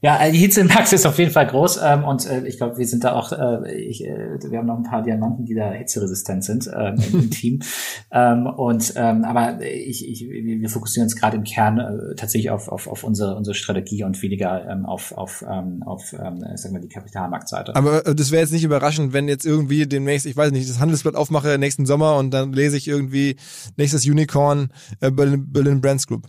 Ja, 0.03 0.19
äh, 0.19 0.33
die 0.33 0.39
Hitze 0.39 0.63
im 0.63 0.69
Max 0.69 0.93
ist 0.93 1.07
auf 1.07 1.19
jeden 1.19 1.31
Fall 1.31 1.47
groß 1.47 1.79
ähm, 1.83 2.05
und 2.05 2.27
äh, 2.27 2.47
ich 2.47 2.57
glaube, 2.57 2.79
wir 2.79 2.87
sind 2.87 3.05
da 3.05 3.13
auch, 3.13 3.33
äh, 3.33 3.71
ich, 3.75 4.03
äh, 4.05 4.39
wir 4.49 4.59
haben 4.59 4.67
noch 4.67 4.79
ein 4.79 4.83
paar 4.83 5.03
Diamanten, 5.03 5.45
die 5.45 5.55
da 5.55 5.71
hitzeresistent 5.73 6.43
sind 6.43 6.71
ähm, 6.75 6.97
im 7.13 7.31
Team. 7.31 7.61
Ähm, 8.13 8.47
und 8.47 8.93
ähm, 8.97 9.25
aber 9.25 9.61
ich, 9.63 10.09
ich, 10.09 10.29
wir 10.29 10.69
fokussieren 10.69 11.07
uns 11.07 11.15
gerade 11.15 11.37
im 11.37 11.45
Kern 11.45 11.79
äh, 11.79 12.15
tatsächlich 12.17 12.51
auf, 12.51 12.69
auf, 12.69 12.89
auf 12.89 13.05
unsere, 13.05 13.37
unsere 13.37 13.55
Strategie 13.55 14.03
und 14.03 14.21
weniger 14.21 14.69
ähm, 14.69 14.85
auf, 14.85 15.13
auf, 15.13 15.45
ähm, 15.49 15.85
auf 15.85 16.13
ähm, 16.13 16.45
sagen 16.57 16.75
wir, 16.75 16.81
die 16.81 16.89
Kapitalmarktseite. 16.89 17.77
Aber 17.77 18.05
äh, 18.05 18.15
das 18.15 18.33
wäre 18.33 18.43
jetzt 18.43 18.53
nicht 18.53 18.65
überraschend, 18.65 19.13
wenn 19.13 19.29
jetzt 19.29 19.47
irgendwie 19.47 19.87
demnächst, 19.87 20.27
ich 20.27 20.37
weiß 20.37 20.51
nicht, 20.51 20.69
das 20.69 20.81
Handelsblatt 20.81 21.15
aufmache 21.15 21.57
nächsten 21.59 21.87
Sommer 21.87 22.17
und 22.17 22.33
dann 22.33 22.53
lese 22.53 22.77
ich 22.77 22.89
irgendwie 22.89 23.37
nächstes 23.77 24.05
Unicorn 24.05 24.71
äh, 25.01 25.13
Berlin, 25.13 25.53
Berlin 25.53 25.81
Brands 25.81 26.09
Group. 26.09 26.27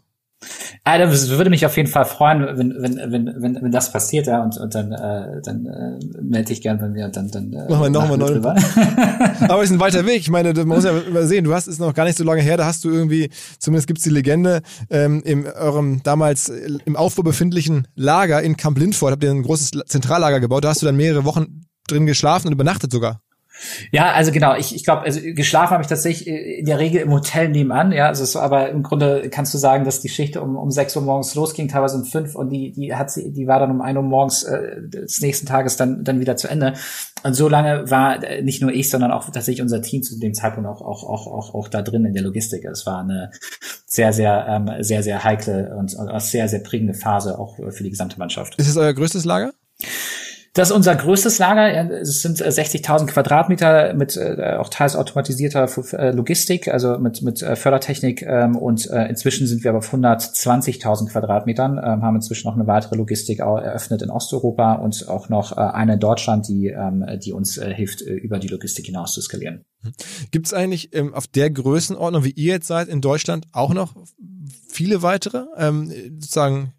Also, 0.84 1.06
das 1.06 1.30
würde 1.38 1.50
mich 1.52 1.66
auf 1.66 1.78
jeden 1.78 1.90
Fall 1.90 2.06
freuen, 2.06 2.42
wenn, 2.58 2.82
wenn, 2.82 2.98
wenn, 3.12 3.26
wenn, 3.42 3.62
wenn 3.62 3.72
das 3.72 3.92
passiert, 3.92 4.26
ja, 4.26 4.42
und, 4.44 4.58
und 4.58 4.74
dann, 4.74 4.92
äh, 4.92 5.42
dann 5.44 5.66
äh, 5.66 6.22
melde 6.22 6.52
ich 6.54 6.62
gern 6.62 6.80
bei 6.80 6.88
mir 6.88 7.10
dann, 7.10 7.30
dann 7.30 7.54
äh, 7.54 7.70
machen 7.70 7.84
wir 7.84 7.90
nochmal 7.90 8.18
neu. 8.18 8.32
Aber 8.42 9.62
es 9.62 9.70
ist 9.70 9.76
ein 9.76 9.80
weiter 9.80 10.06
Weg. 10.06 10.22
Ich 10.22 10.32
meine, 10.32 10.54
du 10.54 10.66
musst 10.66 10.86
ja 10.86 10.98
übersehen, 10.98 11.44
du 11.44 11.54
hast 11.54 11.68
es 11.68 11.78
noch 11.78 11.94
gar 11.94 12.06
nicht 12.06 12.18
so 12.18 12.24
lange 12.24 12.42
her, 12.42 12.58
da 12.58 12.66
hast 12.66 12.84
du 12.84 12.90
irgendwie, 12.90 13.30
zumindest 13.60 13.88
gibt's 13.88 14.04
die 14.04 14.10
Legende, 14.10 14.62
ähm, 14.90 15.22
in 15.24 15.46
eurem 15.46 16.02
damals 16.04 16.50
im 16.50 16.96
Aufbau 16.96 17.24
befindlichen 17.24 17.88
Lager 17.96 18.42
in 18.42 18.58
Camp 18.58 18.80
Lindford 18.80 19.12
habt 19.12 19.24
ihr 19.24 19.32
ein 19.32 19.44
großes 19.44 19.72
Zentrallager 19.86 20.40
gebaut, 20.40 20.64
da 20.64 20.70
hast 20.70 20.82
du 20.82 20.88
dann 20.88 20.98
mehrere 20.98 21.26
Wochen 21.26 21.66
drin 21.88 22.06
geschlafen 22.06 22.48
und 22.48 22.54
übernachtet 22.54 22.92
sogar. 22.92 23.22
Ja, 23.92 24.12
also 24.12 24.32
genau, 24.32 24.56
ich, 24.56 24.76
ich 24.76 24.84
glaube, 24.84 25.04
also 25.04 25.20
geschlafen 25.24 25.72
habe 25.72 25.84
ich 25.84 25.90
tatsächlich 25.90 26.28
äh, 26.28 26.60
in 26.60 26.66
der 26.66 26.80
Regel 26.80 27.02
im 27.02 27.12
Hotel 27.12 27.50
nebenan, 27.50 27.92
ja, 27.92 28.08
also 28.08 28.24
es 28.24 28.36
aber 28.36 28.70
im 28.70 28.84
Grunde 28.84 29.30
kannst 29.30 29.54
du 29.54 29.58
sagen, 29.58 29.86
dass 29.86 30.02
die 30.02 30.10
Schicht 30.10 30.38
um, 30.38 30.56
um 30.56 30.72
sechs 30.72 30.96
Uhr 30.96 31.02
morgens 31.02 31.36
losging, 31.36 31.68
teilweise 31.68 31.98
um 31.98 32.06
fünf 32.06 32.36
und 32.36 32.50
die, 32.50 32.72
die 32.72 32.96
hat 32.96 33.12
sie, 33.12 33.32
die 33.32 33.48
war 33.48 33.60
dann 33.60 33.72
um 33.72 33.82
ein 33.82 33.98
Uhr 33.98 34.04
morgens 34.04 34.44
äh, 34.44 34.82
des 34.82 35.22
nächsten 35.22 35.46
Tages 35.46 35.78
dann, 35.78 36.04
dann 36.04 36.20
wieder 36.20 36.36
zu 36.36 36.48
Ende. 36.48 36.74
Und 37.24 37.34
so 37.34 37.48
lange 37.48 37.90
war 37.92 38.24
äh, 38.24 38.42
nicht 38.42 38.62
nur 38.62 38.72
ich, 38.72 38.90
sondern 38.90 39.12
auch 39.12 39.26
tatsächlich 39.26 39.62
unser 39.62 39.82
Team 39.82 40.02
zu 40.02 40.20
dem 40.20 40.34
Zeitpunkt 40.34 40.68
auch, 40.68 40.82
auch, 40.82 41.04
auch, 41.04 41.28
auch, 41.28 41.54
auch 41.54 41.68
da 41.68 41.82
drin 41.82 42.06
in 42.06 42.14
der 42.14 42.24
Logistik. 42.24 42.66
Es 42.66 42.86
war 42.86 43.02
eine 43.02 43.32
sehr, 43.86 44.14
sehr, 44.14 44.46
ähm, 44.48 44.84
sehr, 44.84 45.04
sehr 45.04 45.24
heikle 45.24 45.76
und, 45.78 45.94
und 45.94 46.22
sehr, 46.22 46.48
sehr 46.48 46.60
prägende 46.60 46.94
Phase 46.94 47.38
auch 47.38 47.58
für 47.58 47.84
die 47.84 47.90
gesamte 47.90 48.18
Mannschaft. 48.18 48.56
Ist 48.56 48.70
es 48.70 48.78
euer 48.78 48.94
größtes 48.94 49.26
Lager? 49.26 49.54
Das 50.54 50.70
ist 50.70 50.76
unser 50.76 50.96
größtes 50.96 51.40
Lager. 51.40 52.02
Es 52.02 52.22
sind 52.22 52.38
60.000 52.38 53.04
äh, 53.04 53.06
Quadratmeter 53.06 53.94
mit 53.94 54.18
äh, 54.18 54.58
auch 54.60 54.68
teils 54.68 54.98
automatisierter 54.98 55.70
äh, 55.94 56.12
Logistik, 56.12 56.68
also 56.68 57.00
mit, 57.00 57.22
mit 57.22 57.42
äh, 57.42 57.56
Fördertechnik. 57.56 58.22
Ähm, 58.24 58.58
und 58.58 58.90
äh, 58.90 59.08
inzwischen 59.08 59.48
sind 59.48 59.64
wir 59.64 59.70
aber 59.70 59.78
auf 59.78 59.94
120.000 59.94 61.10
Quadratmetern, 61.10 61.78
ähm, 61.78 62.02
haben 62.02 62.16
inzwischen 62.16 62.48
noch 62.48 62.56
eine 62.56 62.68
weitere 62.68 62.98
Logistik 62.98 63.40
eröffnet 63.40 64.02
in 64.02 64.10
Osteuropa 64.10 64.74
und 64.74 65.08
auch 65.08 65.30
noch 65.30 65.56
äh, 65.56 65.62
eine 65.62 65.94
in 65.94 66.00
Deutschland, 66.02 66.50
die, 66.50 66.68
ähm, 66.68 67.06
die 67.24 67.32
uns 67.32 67.58
äh, 67.58 67.74
hilft, 67.74 68.02
über 68.02 68.38
die 68.38 68.50
Logistik 68.50 68.88
hinaus 68.88 69.14
zu 69.14 69.22
skalieren. 69.22 69.64
Gibt 70.32 70.48
es 70.48 70.54
eigentlich 70.54 70.94
ähm, 70.94 71.14
auf 71.14 71.28
der 71.28 71.50
Größenordnung, 71.50 72.26
wie 72.26 72.32
ihr 72.32 72.54
jetzt 72.54 72.68
seid, 72.68 72.90
in 72.90 73.00
Deutschland 73.00 73.46
auch 73.54 73.74
noch 73.74 73.96
viele 74.68 75.02
weitere, 75.02 75.46
ähm, 75.58 75.92
sozusagen 76.20 76.74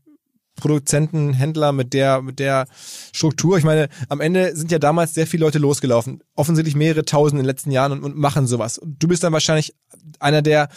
Produzenten, 0.62 1.32
Händler 1.32 1.72
mit 1.72 1.92
der, 1.92 2.22
mit 2.22 2.38
der 2.38 2.68
Struktur. 3.12 3.58
Ich 3.58 3.64
meine, 3.64 3.88
am 4.08 4.20
Ende 4.20 4.54
sind 4.54 4.70
ja 4.70 4.78
damals 4.78 5.12
sehr 5.12 5.26
viele 5.26 5.44
Leute 5.44 5.58
losgelaufen. 5.58 6.22
Offensichtlich 6.36 6.76
mehrere 6.76 7.04
tausend 7.04 7.40
in 7.40 7.42
den 7.42 7.50
letzten 7.50 7.72
Jahren 7.72 7.90
und, 7.90 8.04
und 8.04 8.16
machen 8.16 8.46
sowas. 8.46 8.78
Und 8.78 9.02
du 9.02 9.08
bist 9.08 9.24
dann 9.24 9.32
wahrscheinlich 9.32 9.74
einer, 10.20 10.40
der 10.40 10.68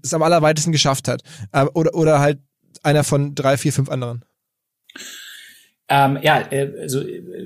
es 0.00 0.14
am 0.14 0.22
allerweitesten 0.22 0.70
geschafft 0.70 1.08
hat. 1.08 1.22
Äh, 1.50 1.64
oder, 1.74 1.92
oder 1.94 2.20
halt 2.20 2.38
einer 2.84 3.02
von 3.02 3.34
drei, 3.34 3.56
vier, 3.56 3.72
fünf 3.72 3.88
anderen. 3.88 4.24
Ähm, 5.88 6.18
ja, 6.22 6.40
äh, 6.50 6.72
also 6.80 7.02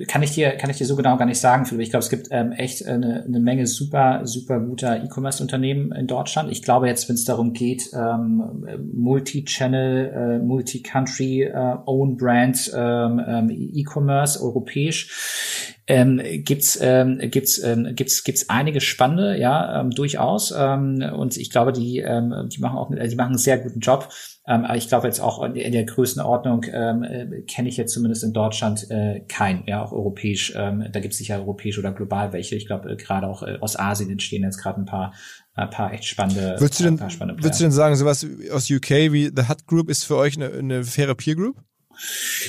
kann 0.07 0.22
ich 0.22 0.32
dir 0.32 0.51
kann 0.53 0.70
ich 0.70 0.76
dir 0.76 0.84
so 0.84 0.95
genau 0.95 1.16
gar 1.16 1.24
nicht 1.24 1.41
sagen, 1.41 1.64
Philipp. 1.64 1.82
Ich 1.82 1.91
glaube, 1.91 2.05
es 2.05 2.11
gibt 2.11 2.28
ähm, 2.30 2.53
echt 2.53 2.87
eine, 2.87 3.24
eine 3.24 3.41
Menge 3.41 3.66
super 3.66 4.20
super 4.24 4.61
guter 4.61 5.03
E-Commerce-Unternehmen 5.03 5.91
in 5.93 6.07
Deutschland. 6.07 6.53
Ich 6.53 6.62
glaube 6.62 6.87
jetzt, 6.87 7.09
wenn 7.09 7.16
es 7.16 7.24
darum 7.24 7.55
geht, 7.55 7.91
ähm, 7.95 8.66
Multi-Channel, 8.93 10.12
äh, 10.14 10.39
Multi-Country, 10.45 11.45
äh, 11.45 11.76
Own 11.87 12.16
Brand, 12.16 12.70
ähm, 12.74 13.22
ähm, 13.26 13.51
E-Commerce 13.51 14.41
europäisch, 14.43 15.76
ähm, 15.89 16.20
gibt's 16.45 16.78
ähm, 16.80 17.18
gibt's 17.30 17.62
ähm, 17.62 17.95
gibt's 17.95 18.24
gibt's 18.24 18.49
einige 18.49 18.80
spannende, 18.80 19.39
ja 19.39 19.80
ähm, 19.80 19.91
durchaus. 19.91 20.53
Ähm, 20.57 21.05
und 21.16 21.37
ich 21.37 21.51
glaube, 21.51 21.72
die 21.72 21.99
ähm, 21.99 22.49
die 22.49 22.61
machen 22.61 22.76
auch 22.76 22.91
die 22.91 23.16
machen 23.16 23.30
einen 23.30 23.39
sehr 23.39 23.59
guten 23.59 23.80
Job. 23.80 24.09
Ähm, 24.49 24.64
aber 24.64 24.76
ich 24.76 24.89
glaube 24.89 25.07
jetzt 25.07 25.20
auch 25.20 25.43
in 25.43 25.72
der 25.72 25.84
Größenordnung 25.84 26.66
ähm, 26.72 27.03
äh, 27.03 27.43
kenne 27.43 27.68
ich 27.68 27.76
jetzt 27.76 27.93
zumindest 27.93 28.22
in 28.22 28.32
Deutschland 28.32 28.91
äh, 28.91 29.20
keinen, 29.28 29.64
ja, 29.66 29.82
auch 29.84 29.93
europäisch. 29.93 30.53
Ähm, 30.57 30.87
da 30.93 31.01
gibt 31.01 31.14
es 31.14 31.18
sicher 31.18 31.39
europäisch 31.39 31.78
oder 31.78 31.93
global 31.93 32.32
welche. 32.32 32.55
Ich 32.55 32.66
glaube, 32.66 32.91
äh, 32.91 32.97
gerade 32.97 33.26
auch 33.26 33.43
äh, 33.43 33.59
aus 33.61 33.76
Asien 33.76 34.11
entstehen 34.11 34.45
jetzt 34.45 34.59
gerade 34.59 34.80
ein 34.80 34.87
paar 34.87 35.14
ein 35.55 35.70
paar 35.70 35.93
echt 35.93 36.05
spannende. 36.05 36.57
Würdest 36.59 36.80
du 36.80 36.84
denn, 36.84 37.01
würdest 37.01 37.61
du 37.61 37.64
denn 37.64 37.72
sagen, 37.72 37.97
sowas 37.97 38.26
aus 38.53 38.70
UK 38.70 38.91
wie 39.11 39.32
The 39.34 39.49
Hut 39.49 39.66
Group 39.66 39.89
ist 39.89 40.05
für 40.05 40.16
euch 40.16 40.37
eine, 40.37 40.51
eine 40.53 40.84
faire 40.84 41.14
Peer 41.14 41.34
Group? 41.34 41.57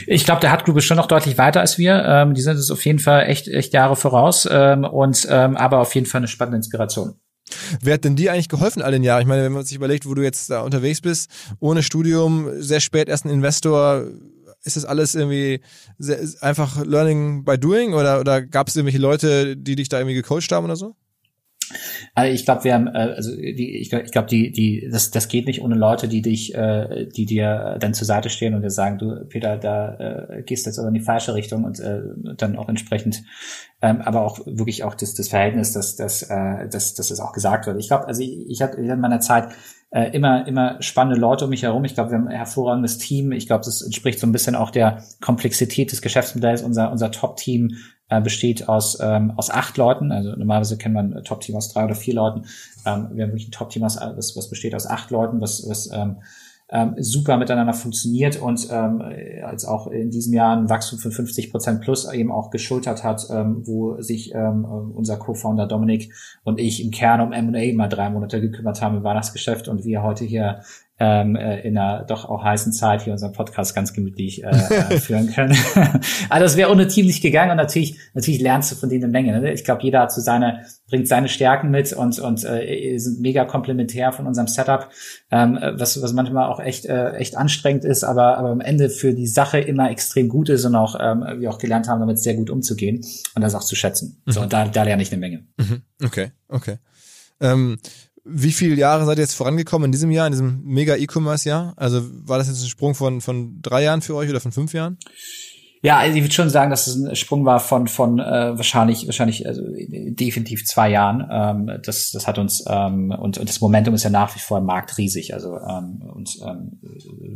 Ich 0.05 0.25
glaube, 0.25 0.41
der 0.41 0.51
Hut 0.51 0.65
Group 0.65 0.77
ist 0.77 0.85
schon 0.85 0.97
noch 0.97 1.07
deutlich 1.07 1.37
weiter 1.37 1.61
als 1.61 1.77
wir. 1.77 2.03
Ähm, 2.05 2.33
die 2.33 2.41
sind 2.41 2.57
es 2.57 2.71
auf 2.71 2.85
jeden 2.85 2.99
Fall 2.99 3.27
echt, 3.27 3.47
echt 3.47 3.73
Jahre 3.73 3.95
voraus 3.95 4.47
ähm, 4.49 4.83
und 4.83 5.27
ähm, 5.29 5.57
aber 5.57 5.79
auf 5.79 5.95
jeden 5.95 6.07
Fall 6.07 6.19
eine 6.19 6.27
spannende 6.27 6.57
Inspiration. 6.57 7.15
Wer 7.81 7.95
hat 7.95 8.03
denn 8.03 8.15
dir 8.15 8.33
eigentlich 8.33 8.49
geholfen 8.49 8.81
all 8.81 8.91
den 8.91 9.03
Jahren? 9.03 9.21
Ich 9.21 9.27
meine, 9.27 9.43
wenn 9.43 9.53
man 9.53 9.63
sich 9.63 9.77
überlegt, 9.77 10.05
wo 10.05 10.13
du 10.13 10.21
jetzt 10.21 10.49
da 10.49 10.61
unterwegs 10.61 11.01
bist, 11.01 11.29
ohne 11.59 11.81
Studium, 11.81 12.49
sehr 12.61 12.81
spät 12.81 13.07
erst 13.07 13.25
ein 13.25 13.29
Investor, 13.29 14.03
ist 14.63 14.75
das 14.75 14.85
alles 14.85 15.15
irgendwie 15.15 15.61
sehr, 15.97 16.19
einfach 16.41 16.83
Learning 16.85 17.45
by 17.45 17.57
Doing 17.57 17.93
oder, 17.93 18.19
oder 18.19 18.41
gab 18.41 18.67
es 18.67 18.75
irgendwelche 18.75 18.99
Leute, 18.99 19.55
die 19.55 19.75
dich 19.75 19.87
da 19.87 19.97
irgendwie 19.97 20.15
gecoacht 20.15 20.51
haben 20.51 20.65
oder 20.65 20.75
so? 20.75 20.95
Also 22.15 22.33
ich 22.33 22.45
glaube, 22.45 22.63
wir 22.63 22.73
haben, 22.73 22.87
äh, 22.87 23.13
also 23.15 23.35
die, 23.35 23.77
ich 23.77 23.89
glaube, 23.89 24.05
ich 24.05 24.11
glaub, 24.11 24.27
die, 24.27 24.51
die, 24.51 24.87
das, 24.91 25.11
das 25.11 25.27
geht 25.27 25.47
nicht 25.47 25.61
ohne 25.61 25.75
Leute, 25.75 26.07
die 26.07 26.21
dich, 26.21 26.55
äh, 26.55 27.07
die 27.07 27.25
dir 27.25 27.77
dann 27.79 27.93
zur 27.93 28.05
Seite 28.05 28.29
stehen 28.29 28.53
und 28.53 28.61
dir 28.61 28.69
sagen, 28.69 28.97
du, 28.97 29.25
Peter, 29.25 29.57
da 29.57 30.27
äh, 30.29 30.43
gehst 30.43 30.65
jetzt 30.65 30.79
aber 30.79 30.87
in 30.87 30.93
die 30.93 31.01
falsche 31.01 31.33
Richtung 31.33 31.63
und 31.63 31.79
äh, 31.79 32.01
dann 32.37 32.57
auch 32.57 32.69
entsprechend, 32.69 33.23
ähm, 33.81 34.01
aber 34.01 34.21
auch 34.25 34.39
wirklich 34.45 34.83
auch 34.83 34.95
das, 34.95 35.13
das 35.13 35.27
Verhältnis, 35.27 35.73
dass, 35.73 35.95
dass, 35.95 36.23
äh, 36.23 36.67
dass, 36.69 36.93
dass 36.93 37.11
es 37.11 37.19
auch 37.19 37.33
gesagt 37.33 37.67
wird. 37.67 37.79
Ich 37.79 37.87
glaube, 37.87 38.07
also 38.07 38.21
ich, 38.21 38.49
ich 38.49 38.61
hatte 38.61 38.77
in 38.77 38.99
meiner 38.99 39.19
Zeit 39.19 39.49
äh, 39.89 40.09
immer, 40.11 40.45
immer 40.47 40.81
spannende 40.81 41.19
Leute 41.19 41.45
um 41.45 41.49
mich 41.49 41.63
herum. 41.63 41.85
Ich 41.85 41.93
glaube, 41.93 42.11
wir 42.11 42.17
haben 42.17 42.27
ein 42.27 42.35
hervorragendes 42.35 42.97
Team. 42.97 43.31
Ich 43.31 43.47
glaube, 43.47 43.63
das 43.63 43.81
entspricht 43.81 44.19
so 44.19 44.27
ein 44.27 44.31
bisschen 44.31 44.55
auch 44.55 44.69
der 44.69 45.03
Komplexität 45.21 45.91
des 45.91 46.01
Geschäftsmodells. 46.01 46.61
Unser, 46.61 46.91
unser 46.91 47.11
Top-Team 47.11 47.77
äh, 48.09 48.21
besteht 48.21 48.67
aus, 48.69 48.97
ähm, 49.01 49.33
aus 49.35 49.49
acht 49.49 49.77
Leuten. 49.77 50.11
Also 50.11 50.31
normalerweise 50.31 50.77
kennt 50.77 50.95
man 50.95 51.13
ein 51.13 51.23
Top-Team 51.23 51.55
aus 51.55 51.73
drei 51.73 51.85
oder 51.85 51.95
vier 51.95 52.15
Leuten. 52.15 52.45
Ähm, 52.85 53.09
wir 53.13 53.23
haben 53.23 53.31
wirklich 53.31 53.49
ein 53.49 53.51
Top-Team, 53.51 53.81
was, 53.81 53.99
was, 53.99 54.35
was 54.35 54.49
besteht 54.49 54.75
aus 54.75 54.87
acht 54.87 55.11
Leuten, 55.11 55.41
was, 55.41 55.67
was 55.67 55.91
ähm, 55.91 56.17
ähm, 56.69 56.95
super 56.97 57.37
miteinander 57.37 57.73
funktioniert 57.73 58.41
und 58.41 58.67
ähm, 58.71 59.01
als 59.41 59.63
auch 59.63 59.87
in 59.87 60.09
diesem 60.09 60.33
Jahr 60.33 60.57
ein 60.57 60.69
Wachstum 60.69 60.99
von 60.99 61.11
50 61.11 61.51
Prozent 61.51 61.81
plus 61.81 62.11
eben 62.11 62.29
auch 62.29 62.49
geschultert 62.49 63.05
hat, 63.05 63.25
ähm, 63.29 63.61
wo 63.65 64.01
sich 64.01 64.33
ähm, 64.35 64.65
unser 64.65 65.15
Co-Founder 65.15 65.65
Dominik 65.65 66.13
und 66.43 66.59
ich 66.59 66.83
im 66.83 66.91
Kern 66.91 67.21
um 67.21 67.31
M&A 67.31 67.73
mal 67.73 67.87
drei 67.87 68.09
Monate 68.09 68.41
gekümmert 68.41 68.81
haben 68.81 68.97
im 68.97 69.03
Weihnachtsgeschäft 69.03 69.69
und 69.69 69.85
wir 69.85 70.03
heute 70.03 70.25
hier 70.25 70.61
ähm, 70.99 71.35
äh, 71.35 71.61
in 71.61 71.77
einer 71.77 72.03
doch 72.05 72.25
auch 72.25 72.43
heißen 72.43 72.73
Zeit 72.73 73.03
hier 73.03 73.13
unseren 73.13 73.31
Podcast 73.31 73.75
ganz 73.75 73.93
gemütlich 73.93 74.43
äh, 74.43 74.47
äh 74.93 74.99
führen 74.99 75.31
können. 75.31 75.55
also 76.29 76.43
das 76.43 76.57
wäre 76.57 76.71
ohne 76.71 76.87
Team 76.87 77.05
nicht 77.05 77.21
gegangen 77.21 77.51
und 77.51 77.57
natürlich 77.57 77.97
natürlich 78.13 78.41
lernst 78.41 78.71
du 78.71 78.75
von 78.75 78.89
denen 78.89 79.03
eine 79.03 79.11
Menge. 79.11 79.39
Ne? 79.39 79.53
Ich 79.53 79.63
glaube, 79.63 79.83
jeder 79.83 80.01
hat 80.01 80.11
so 80.11 80.21
seine 80.21 80.65
bringt 80.87 81.07
seine 81.07 81.29
Stärken 81.29 81.69
mit 81.69 81.93
und 81.93 82.17
und 82.19 82.43
äh, 82.43 82.97
sind 82.97 83.21
mega 83.21 83.45
komplementär 83.45 84.11
von 84.11 84.25
unserem 84.25 84.47
Setup, 84.47 84.89
ähm, 85.29 85.59
was 85.61 86.01
was 86.01 86.13
manchmal 86.13 86.49
auch 86.49 86.59
echt 86.59 86.85
äh, 86.85 87.11
echt 87.11 87.37
anstrengend 87.37 87.85
ist, 87.85 88.03
aber 88.03 88.37
aber 88.37 88.49
am 88.49 88.61
Ende 88.61 88.89
für 88.89 89.13
die 89.13 89.27
Sache 89.27 89.59
immer 89.59 89.91
extrem 89.91 90.29
gut 90.29 90.49
ist 90.49 90.65
und 90.65 90.75
auch 90.75 90.95
ähm, 90.99 91.23
wir 91.39 91.51
auch 91.51 91.59
gelernt 91.59 91.87
haben, 91.87 91.99
damit 91.99 92.19
sehr 92.19 92.33
gut 92.33 92.49
umzugehen 92.49 93.05
und 93.35 93.41
das 93.41 93.53
auch 93.53 93.63
zu 93.63 93.75
schätzen. 93.75 94.21
Mhm. 94.25 94.31
So 94.31 94.41
und 94.41 94.51
da 94.51 94.67
da 94.67 94.81
lerne 94.81 95.03
ich 95.03 95.11
eine 95.11 95.19
Menge. 95.19 95.45
Mhm. 95.57 95.83
Okay, 96.03 96.31
okay. 96.47 96.77
Ähm, 97.39 97.77
wie 98.29 98.51
viele 98.51 98.75
Jahre 98.75 99.05
seid 99.05 99.17
ihr 99.17 99.23
jetzt 99.23 99.35
vorangekommen 99.35 99.85
in 99.85 99.91
diesem 99.91 100.11
Jahr, 100.11 100.27
in 100.27 100.33
diesem 100.33 100.63
mega 100.63 100.95
E-Commerce-Jahr? 100.95 101.73
Also 101.77 102.03
war 102.25 102.37
das 102.37 102.47
jetzt 102.47 102.61
ein 102.61 102.69
Sprung 102.69 102.95
von, 102.95 103.21
von 103.21 103.61
drei 103.61 103.83
Jahren 103.83 104.01
für 104.01 104.15
euch 104.15 104.29
oder 104.29 104.39
von 104.39 104.51
fünf 104.51 104.73
Jahren? 104.73 104.97
Ja, 105.81 105.97
also 105.97 106.17
ich 106.17 106.23
würde 106.23 106.33
schon 106.33 106.49
sagen, 106.49 106.71
dass 106.71 106.87
es 106.87 106.95
ein 106.95 107.15
Sprung 107.15 107.45
war 107.45 107.59
von 107.59 107.87
von 107.87 108.19
äh, 108.19 108.57
wahrscheinlich 108.57 109.05
wahrscheinlich 109.05 109.47
also 109.47 109.61
definitiv 109.67 110.65
zwei 110.65 110.89
Jahren. 110.89 111.27
Ähm, 111.31 111.79
das 111.83 112.11
das 112.11 112.27
hat 112.27 112.39
uns 112.39 112.65
ähm, 112.67 113.11
und, 113.11 113.37
und 113.37 113.47
das 113.47 113.61
Momentum 113.61 113.93
ist 113.93 114.03
ja 114.03 114.09
nach 114.09 114.35
wie 114.35 114.39
vor 114.39 114.57
im 114.57 114.65
Markt 114.65 114.97
riesig. 114.97 115.33
Also 115.33 115.57
ähm, 115.57 116.01
und 116.13 116.37
ähm, 116.45 116.79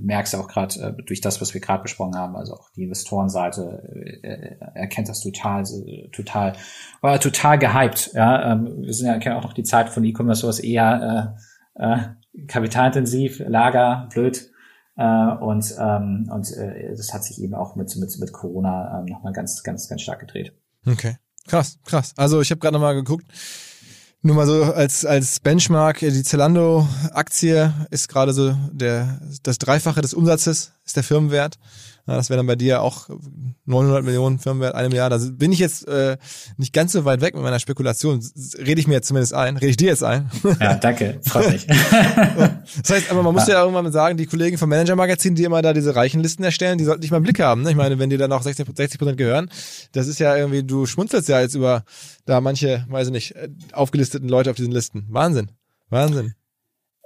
merkst 0.02 0.36
auch 0.36 0.48
gerade 0.48 0.80
äh, 0.80 1.04
durch 1.04 1.22
das, 1.22 1.40
was 1.40 1.54
wir 1.54 1.62
gerade 1.62 1.84
besprochen 1.84 2.16
haben, 2.16 2.36
also 2.36 2.54
auch 2.54 2.70
die 2.76 2.84
Investorenseite 2.84 4.20
äh, 4.24 4.56
erkennt 4.74 5.10
das 5.10 5.22
total 5.22 5.64
total 6.12 6.54
war 7.02 7.20
total 7.20 7.60
gehypt. 7.60 8.12
Ja, 8.14 8.54
ähm, 8.54 8.82
wir 8.82 8.94
sind 8.94 9.08
ja 9.08 9.20
kennen 9.20 9.36
auch 9.36 9.44
noch 9.44 9.54
die 9.54 9.64
Zeit 9.64 9.90
von 9.90 10.04
E-Commerce, 10.04 10.48
was 10.48 10.60
eher 10.60 11.36
äh, 11.78 11.84
äh, 11.84 11.98
kapitalintensiv, 12.48 13.42
Lager, 13.46 14.08
blöd 14.12 14.51
äh, 14.96 15.36
und 15.36 15.76
ähm, 15.80 16.30
und 16.32 16.52
äh, 16.52 16.96
das 16.96 17.14
hat 17.14 17.24
sich 17.24 17.42
eben 17.42 17.56
auch 17.56 17.76
mit, 17.76 17.96
mit, 17.98 18.18
mit 18.20 18.32
Corona 18.34 19.00
ähm, 19.00 19.06
nochmal 19.06 19.34
ganz, 19.34 19.64
ganz, 19.64 19.88
ganz 19.88 20.02
stark 20.02 20.20
gedreht. 20.20 20.54
Okay. 20.86 21.18
Krass, 21.48 21.80
krass. 21.86 22.14
Also 22.18 22.42
ich 22.42 22.52
habe 22.52 22.60
gerade 22.60 22.74
nochmal 22.74 22.96
geguckt. 22.96 23.26
Nur 24.24 24.36
mal 24.36 24.46
so 24.46 24.64
als, 24.64 25.04
als 25.04 25.40
Benchmark, 25.40 26.00
die 26.00 26.24
Zalando-Aktie 26.24 27.74
ist 27.90 28.08
gerade 28.08 28.34
so 28.34 28.56
der, 28.72 29.20
das 29.42 29.58
Dreifache 29.58 30.02
des 30.02 30.14
Umsatzes 30.14 30.74
ist 30.86 30.96
der 30.96 31.04
Firmenwert. 31.04 31.58
Ja, 32.12 32.18
das 32.18 32.30
wäre 32.30 32.40
dann 32.40 32.48
bei 32.48 32.58
dir 32.58 32.82
auch 32.82 33.08
900 33.64 34.04
Millionen 34.04 34.38
Firmenwert 34.38 34.76
einem 34.76 34.92
Jahr. 34.92 35.10
Da 35.10 35.18
bin 35.18 35.54
ich 35.54 35.60
jetzt 35.60 35.88
äh, 35.88 36.18
nicht 36.58 36.74
ganz 36.74 36.92
so 36.92 37.06
weit 37.06 37.22
weg 37.22 37.36
mit 37.36 37.42
meiner 37.42 37.60
Spekulation. 37.60 38.22
Rede 38.58 38.82
ich 38.82 38.88
mir 38.88 38.96
jetzt 38.96 39.08
zumindest 39.08 39.34
ein. 39.34 39.56
Rede 39.56 39.70
ich 39.70 39.78
dir 39.78 39.88
jetzt 39.88 40.04
ein. 40.04 40.30
Ja, 40.60 40.76
danke. 40.76 41.22
Freut 41.26 41.54
mich. 41.54 41.66
das 42.82 42.90
heißt, 42.90 43.12
aber 43.12 43.24
man 43.24 43.34
muss 43.34 43.48
ja, 43.48 43.54
ja 43.54 43.62
irgendwann 43.62 43.86
mal 43.86 43.94
sagen, 43.94 44.18
die 44.18 44.26
Kollegen 44.26 44.58
vom 44.58 44.68
Manager 44.68 44.98
Magazin, 44.98 45.36
die 45.36 45.46
immer 45.46 45.62
da 45.62 45.72
diese 45.72 45.96
Reichenlisten 45.96 46.44
erstellen, 46.44 46.78
die 46.78 46.84
sollten 46.84 47.00
nicht 47.00 47.12
mal 47.12 47.18
einen 47.18 47.24
Blick 47.24 47.40
haben. 47.40 47.62
Ne? 47.62 47.70
Ich 47.70 47.78
meine, 47.78 47.98
wenn 47.98 48.10
die 48.10 48.18
dann 48.18 48.34
auch 48.34 48.42
60 48.42 48.66
Prozent 48.66 49.18
gehören, 49.18 49.50
das 49.94 50.08
ist 50.08 50.20
ja 50.20 50.36
irgendwie, 50.36 50.64
du 50.64 50.86
schmunzelst 50.86 51.30
ja 51.30 51.40
jetzt 51.40 51.56
über 51.56 51.86
da 52.26 52.42
manche, 52.42 52.86
weiß 52.90 53.08
ich 53.08 53.14
nicht, 53.14 53.36
aufgelisteten 53.72 54.28
Leute 54.28 54.50
auf 54.50 54.58
diesen 54.58 54.74
Listen. 54.74 55.06
Wahnsinn. 55.10 55.52
Wahnsinn. 55.90 56.34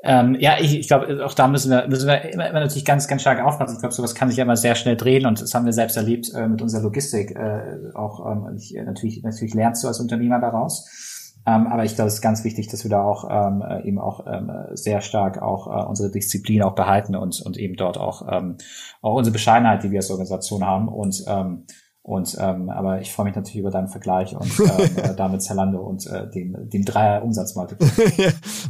Ähm, 0.07 0.37
ja, 0.39 0.57
ich, 0.59 0.77
ich 0.77 0.87
glaube, 0.87 1.25
auch 1.25 1.33
da 1.33 1.47
müssen 1.47 1.71
wir, 1.71 1.87
müssen 1.87 2.07
wir 2.07 2.21
immer, 2.31 2.47
immer 2.47 2.59
natürlich 2.59 2.85
ganz, 2.85 3.07
ganz 3.07 3.21
stark 3.21 3.43
aufpassen. 3.43 3.73
Ich 3.73 3.79
glaube, 3.79 3.95
sowas 3.95 4.13
kann 4.13 4.29
sich 4.29 4.37
ja 4.37 4.43
immer 4.43 4.55
sehr 4.55 4.75
schnell 4.75 4.95
drehen 4.95 5.25
und 5.25 5.41
das 5.41 5.53
haben 5.55 5.65
wir 5.65 5.73
selbst 5.73 5.97
erlebt 5.97 6.31
äh, 6.35 6.47
mit 6.47 6.61
unserer 6.61 6.83
Logistik. 6.83 7.31
Äh, 7.31 7.95
auch 7.95 8.23
ähm, 8.31 8.55
ich, 8.55 8.75
äh, 8.75 8.83
natürlich, 8.83 9.23
natürlich 9.23 9.55
lernst 9.55 9.83
du 9.83 9.87
als 9.87 9.99
Unternehmer 9.99 10.39
daraus. 10.39 11.41
Ähm, 11.47 11.67
aber 11.67 11.83
ich 11.85 11.95
glaube, 11.95 12.09
es 12.09 12.15
ist 12.15 12.21
ganz 12.21 12.43
wichtig, 12.43 12.67
dass 12.67 12.83
wir 12.83 12.91
da 12.91 13.03
auch 13.03 13.27
ähm, 13.29 13.63
äh, 13.67 13.87
eben 13.87 13.97
auch 13.97 14.25
ähm, 14.27 14.51
sehr 14.73 15.01
stark 15.01 15.41
auch 15.41 15.67
äh, 15.67 15.87
unsere 15.87 16.11
Disziplin 16.11 16.61
auch 16.61 16.75
behalten 16.75 17.15
und, 17.15 17.41
und 17.41 17.57
eben 17.57 17.75
dort 17.75 17.97
auch, 17.97 18.27
ähm, 18.31 18.57
auch 19.01 19.15
unsere 19.15 19.33
Bescheidenheit, 19.33 19.83
die 19.83 19.91
wir 19.91 19.99
als 19.99 20.11
Organisation 20.11 20.63
haben 20.63 20.87
und 20.87 21.23
ähm, 21.27 21.65
und 22.05 22.37
ähm, 22.39 22.69
aber 22.69 23.01
ich 23.01 23.11
freue 23.11 23.25
mich 23.25 23.35
natürlich 23.35 23.57
über 23.57 23.71
deinen 23.71 23.87
Vergleich 23.87 24.35
und 24.35 24.59
äh, 24.97 25.15
damit 25.15 25.41
Zalando 25.41 25.79
und 25.79 26.05
äh, 26.05 26.29
dem, 26.29 26.69
dem 26.69 26.85
Dreier 26.85 27.23
Umsatzmultiple. 27.23 27.87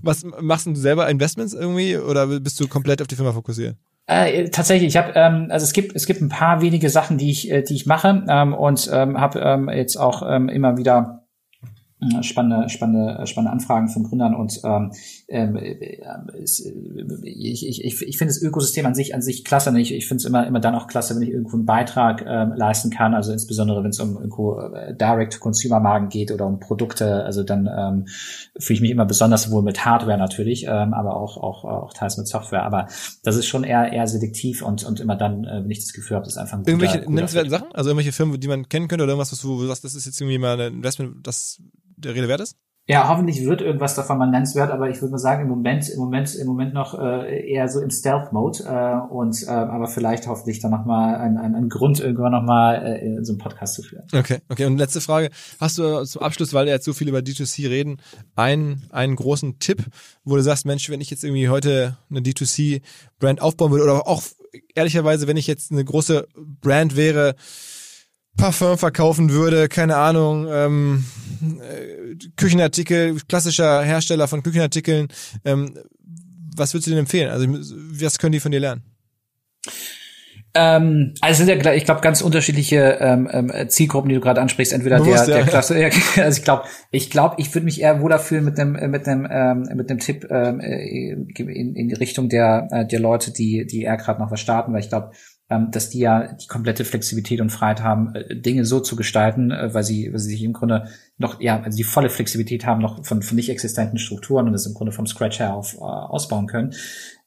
Was 0.02 0.24
machst 0.24 0.68
du 0.68 0.76
selber 0.76 1.10
Investments 1.10 1.54
irgendwie 1.54 1.98
oder 1.98 2.28
bist 2.40 2.58
du 2.62 2.70
komplett 2.70 3.02
auf 3.02 3.08
die 3.08 3.16
Firma 3.16 3.34
fokussiert? 3.34 3.76
Äh, 4.08 4.50
tatsächlich, 4.52 4.88
ich 4.88 4.98
habe 4.98 5.12
ähm, 5.16 5.48
also 5.50 5.66
es 5.66 5.74
gibt 5.74 5.98
es 5.98 6.06
gibt 6.06 6.22
ein 6.22 6.30
paar 6.30 6.62
wenige 6.62 6.90
Sachen, 6.90 7.18
die 7.18 7.30
ich 7.30 7.52
äh, 7.52 7.62
die 7.62 7.76
ich 7.76 7.86
mache 7.86 8.24
ähm, 8.30 8.54
und 8.54 8.90
ähm, 8.94 9.20
habe 9.20 9.40
ähm, 9.40 9.68
jetzt 9.68 9.98
auch 9.98 10.24
ähm, 10.26 10.48
immer 10.48 10.78
wieder 10.78 11.25
spannende, 12.22 12.70
spannende, 12.70 13.26
spannende 13.28 13.52
Anfragen 13.52 13.90
von 13.90 14.04
Gründern 14.04 14.36
und 14.36 14.60
ähm, 14.64 14.92
ähm 15.28 15.58
es, 16.42 16.66
ich, 17.24 17.68
ich, 17.68 17.84
ich, 17.84 18.02
ich 18.02 18.18
finde 18.18 18.34
das 18.34 18.42
Ökosystem 18.42 18.86
an 18.86 18.96
sich 18.96 19.16
an 19.16 19.22
sich 19.22 19.44
klasse. 19.44 19.78
Ich, 19.80 19.94
ich 19.94 20.08
finde 20.08 20.22
es 20.22 20.26
immer 20.26 20.46
immer 20.46 20.60
dann 20.60 20.76
auch 20.76 20.88
klasse, 20.88 21.16
wenn 21.16 21.22
ich 21.22 21.30
irgendwo 21.30 21.58
einen 21.58 21.66
Beitrag 21.66 22.24
ähm, 22.28 22.54
leisten 22.56 22.90
kann. 22.90 23.14
Also 23.14 23.32
insbesondere 23.32 23.84
wenn 23.84 23.90
es 23.90 24.00
um 24.00 24.16
irgendwo 24.16 24.60
äh, 24.60 24.96
Direct-to-Consumer-Marken 24.96 26.10
geht 26.10 26.32
oder 26.32 26.46
um 26.46 26.60
Produkte. 26.60 27.24
Also 27.24 27.44
dann 27.44 27.68
ähm, 27.68 28.06
fühle 28.58 28.76
ich 28.76 28.82
mich 28.82 28.92
immer 28.92 29.06
besonders 29.06 29.52
wohl 29.52 29.64
mit 29.64 29.86
Hardware 29.86 30.18
natürlich, 30.18 30.66
ähm, 30.66 30.94
aber 30.94 31.18
auch 31.18 31.38
auch 31.38 31.64
auch 31.66 31.94
teils 31.94 32.18
mit 32.18 32.28
Software. 32.28 32.64
Aber 32.64 32.88
das 33.24 33.36
ist 33.36 33.48
schon 33.48 33.64
eher 33.64 33.92
eher 33.92 34.08
selektiv 34.08 34.62
und 34.62 34.84
und 34.84 35.00
immer 35.00 35.16
dann, 35.16 35.46
äh, 35.46 35.64
wenn 35.64 35.72
ich 35.72 35.80
das 35.80 35.94
Gefühl 35.94 36.16
habe, 36.16 36.26
das 36.26 36.34
ist 36.34 36.40
einfach 36.40 36.58
ein 36.58 36.64
guter, 36.64 36.72
irgendwelche 36.72 37.12
nennenswerten 37.12 37.50
Sachen, 37.50 37.68
also 37.74 37.90
irgendwelche 37.90 38.12
Firmen, 38.12 38.40
die 38.40 38.48
man 38.48 38.70
kennen 38.70 38.88
könnte 38.88 39.04
oder 39.04 39.14
irgendwas, 39.14 39.32
was 39.32 39.42
du 39.42 39.66
sagst, 39.66 39.84
das 39.84 39.96
ist 39.96 40.06
jetzt 40.06 40.20
irgendwie 40.22 40.38
mal 40.38 40.60
ein 40.60 40.76
Investment, 40.76 41.26
das 41.26 41.60
der 41.98 42.16
Rede 42.16 42.28
wert 42.28 42.42
ist? 42.42 42.58
Ja, 42.88 43.10
hoffentlich 43.10 43.44
wird 43.44 43.62
irgendwas 43.62 43.96
davon 43.96 44.20
mal 44.20 44.30
nennenswert, 44.30 44.70
aber 44.70 44.92
ich 44.92 45.02
würde 45.02 45.14
mal 45.14 45.18
sagen, 45.18 45.42
im 45.42 45.48
Moment, 45.48 45.90
im 45.90 45.98
Moment, 45.98 46.36
im 46.36 46.46
Moment 46.46 46.76
noch 46.76 46.94
äh, 46.94 47.52
eher 47.52 47.68
so 47.68 47.80
im 47.82 47.90
Stealth-Mode 47.90 48.64
äh, 48.64 49.12
und 49.12 49.42
äh, 49.42 49.50
aber 49.50 49.88
vielleicht 49.88 50.28
hoffentlich 50.28 50.60
dann 50.60 50.70
noch 50.70 50.86
mal 50.86 51.16
ein, 51.16 51.38
ein, 51.38 51.56
ein 51.56 51.68
Grund 51.68 52.00
irgendwann 52.00 52.34
noch 52.34 52.44
mal 52.44 52.76
äh, 52.76 53.24
so 53.24 53.34
einen 53.34 53.40
Podcast 53.40 53.74
zu 53.74 53.82
führen. 53.82 54.06
Okay, 54.14 54.38
okay. 54.50 54.66
Und 54.66 54.78
letzte 54.78 55.02
Frage: 55.02 55.32
Hast 55.60 55.80
du 55.80 56.04
zum 56.04 56.22
Abschluss, 56.22 56.54
weil 56.54 56.68
wir 56.68 56.74
jetzt 56.74 56.86
so 56.86 56.94
viel 56.94 57.10
über 57.10 57.20
D2C 57.20 57.68
reden, 57.72 57.98
einen 58.36 58.84
einen 58.92 59.16
großen 59.16 59.58
Tipp, 59.58 59.84
wo 60.24 60.36
du 60.36 60.44
sagst, 60.44 60.68
Mensch, 60.68 60.88
wenn 60.92 61.02
ich 61.02 61.10
jetzt 61.10 61.24
irgendwie 61.24 61.50
heute 61.50 61.98
eine 62.12 62.20
D2C-Brand 62.20 63.42
aufbauen 63.42 63.72
würde 63.72 63.86
oder 63.86 64.08
auch 64.08 64.22
ehrlicherweise, 64.76 65.28
wenn 65.28 65.38
ich 65.38 65.48
jetzt 65.48 65.72
eine 65.72 65.84
große 65.84 66.28
Brand 66.62 66.96
wäre 66.96 67.34
Parfum 68.38 68.78
verkaufen 68.78 69.30
würde, 69.32 69.70
keine 69.70 69.98
Ahnung, 69.98 70.48
ähm, 70.50 71.06
äh, 71.62 72.16
Küchenartikel, 72.36 73.18
klassischer 73.28 73.82
Hersteller 73.82 74.28
von 74.28 74.44
Küchenartikeln, 74.44 75.08
ähm, 75.44 75.78
was 76.56 76.74
würdest 76.74 76.88
du 76.88 76.92
denn 76.92 77.00
empfehlen? 77.00 77.30
Also 77.30 77.48
was 77.48 78.18
können 78.18 78.34
die 78.34 78.40
von 78.40 78.52
dir 78.52 78.60
lernen? 78.60 78.84
Ähm, 80.58 81.14
also 81.20 81.44
sind 81.44 81.66
ja, 81.66 81.74
ich 81.74 81.84
glaube, 81.84 82.00
ganz 82.00 82.22
unterschiedliche 82.22 82.98
ähm, 83.02 83.30
ähm, 83.30 83.70
Zielgruppen, 83.70 84.08
die 84.08 84.16
du 84.16 84.22
gerade 84.22 84.40
ansprichst. 84.40 84.72
Entweder 84.72 85.00
Bewusst, 85.00 85.28
der, 85.28 85.36
der 85.36 85.44
ja. 85.44 85.50
Klasse, 85.50 85.80
ja, 85.82 85.90
also 86.24 86.38
ich 86.38 86.46
glaube, 86.46 86.64
ich 86.92 87.10
glaube, 87.10 87.36
ich 87.40 87.54
würde 87.54 87.66
mich 87.66 87.82
eher 87.82 88.02
wohler 88.02 88.20
fühlen 88.20 88.46
mit 88.46 88.58
dem 88.58 88.72
mit 88.72 89.06
dem 89.06 89.28
ähm, 89.30 89.68
mit 89.76 89.90
dem 89.90 90.00
Tipp 90.00 90.26
ähm, 90.30 90.62
äh, 90.62 91.12
in, 91.12 91.76
in 91.76 91.90
die 91.90 91.96
Richtung 91.96 92.30
der 92.30 92.70
äh, 92.72 92.88
der 92.88 93.02
Leute, 93.02 93.34
die 93.34 93.68
die 93.68 93.82
eher 93.82 93.98
gerade 93.98 94.22
noch 94.22 94.32
was 94.32 94.40
starten, 94.40 94.72
weil 94.72 94.80
ich 94.80 94.90
glaube, 94.90 95.12
dass 95.48 95.90
die 95.90 96.00
ja 96.00 96.34
die 96.34 96.48
komplette 96.48 96.86
Flexibilität 96.86 97.40
und 97.40 97.52
Freiheit 97.52 97.84
haben, 97.84 98.16
äh, 98.16 98.36
Dinge 98.36 98.66
so 98.66 98.80
zu 98.80 98.96
gestalten, 98.96 99.52
äh, 99.52 99.74
weil 99.74 99.84
sie, 99.84 100.12
weil 100.12 100.20
sie 100.20 100.32
sich 100.32 100.44
im 100.44 100.54
Grunde 100.54 100.88
noch, 101.18 101.40
ja, 101.40 101.62
also 101.62 101.78
die 101.78 101.84
volle 101.84 102.10
Flexibilität 102.10 102.66
haben, 102.66 102.82
noch 102.82 103.06
von, 103.06 103.22
von 103.22 103.36
nicht 103.36 103.50
existenten 103.50 104.00
Strukturen 104.00 104.48
und 104.48 104.54
das 104.54 104.66
im 104.66 104.74
Grunde 104.74 104.92
vom 104.92 105.06
Scratch 105.06 105.40
her 105.40 105.54
auf, 105.54 105.76
äh, 105.76 105.82
ausbauen 105.82 106.48
können. 106.48 106.74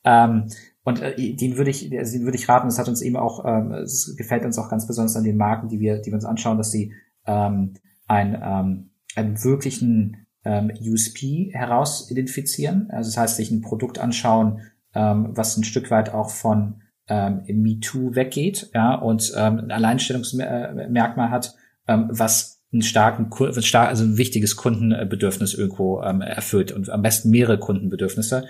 Ähm, 0.05 0.49
und 0.83 1.01
äh, 1.01 1.35
den 1.35 1.57
würde 1.57 1.71
ich, 1.71 1.97
also 1.97 2.17
den 2.17 2.25
würde 2.25 2.39
ich 2.39 2.49
raten, 2.49 2.67
das 2.67 2.79
hat 2.79 2.89
uns 2.89 3.03
eben 3.03 3.17
auch, 3.17 3.45
ähm, 3.45 3.73
es 3.73 4.15
gefällt 4.17 4.45
uns 4.45 4.59
auch 4.59 4.69
ganz 4.69 4.87
besonders 4.87 5.17
an 5.17 5.25
den 5.25 5.37
Marken, 5.37 5.69
die 5.69 5.79
wir, 5.79 5.99
die 5.99 6.11
wir 6.11 6.15
uns 6.15 6.25
anschauen, 6.25 6.59
dass 6.59 6.73
sie 6.73 6.93
ähm, 7.27 7.75
ein, 8.09 8.37
ähm, 8.43 8.91
einen 9.15 9.45
wirklichen 9.45 10.27
ähm, 10.45 10.73
USP 10.81 11.51
heraus 11.53 12.11
identifizieren. 12.11 12.91
Also 12.91 13.11
das 13.11 13.19
heißt, 13.19 13.37
sich 13.37 13.51
ein 13.51 13.61
Produkt 13.61 13.99
anschauen, 13.99 14.63
ähm, 14.95 15.29
was 15.33 15.57
ein 15.57 15.65
Stück 15.65 15.91
weit 15.91 16.15
auch 16.15 16.31
von 16.31 16.83
ähm, 17.09 17.43
MeToo 17.47 18.15
weggeht, 18.15 18.71
ja, 18.75 18.95
und 18.95 19.33
ähm, 19.37 19.59
ein 19.59 19.71
Alleinstellungsmerkmal 19.71 21.31
hat, 21.31 21.55
ähm, 21.87 22.09
was 22.11 22.58
einen 22.71 22.83
starken, 22.83 23.31
also 23.33 24.05
ein 24.05 24.19
wichtiges 24.19 24.57
Kundenbedürfnis 24.57 25.55
irgendwo 25.55 26.03
ähm, 26.03 26.21
erfüllt 26.21 26.71
und 26.71 26.91
am 26.91 27.01
besten 27.01 27.31
mehrere 27.31 27.59
Kundenbedürfnisse. 27.59 28.45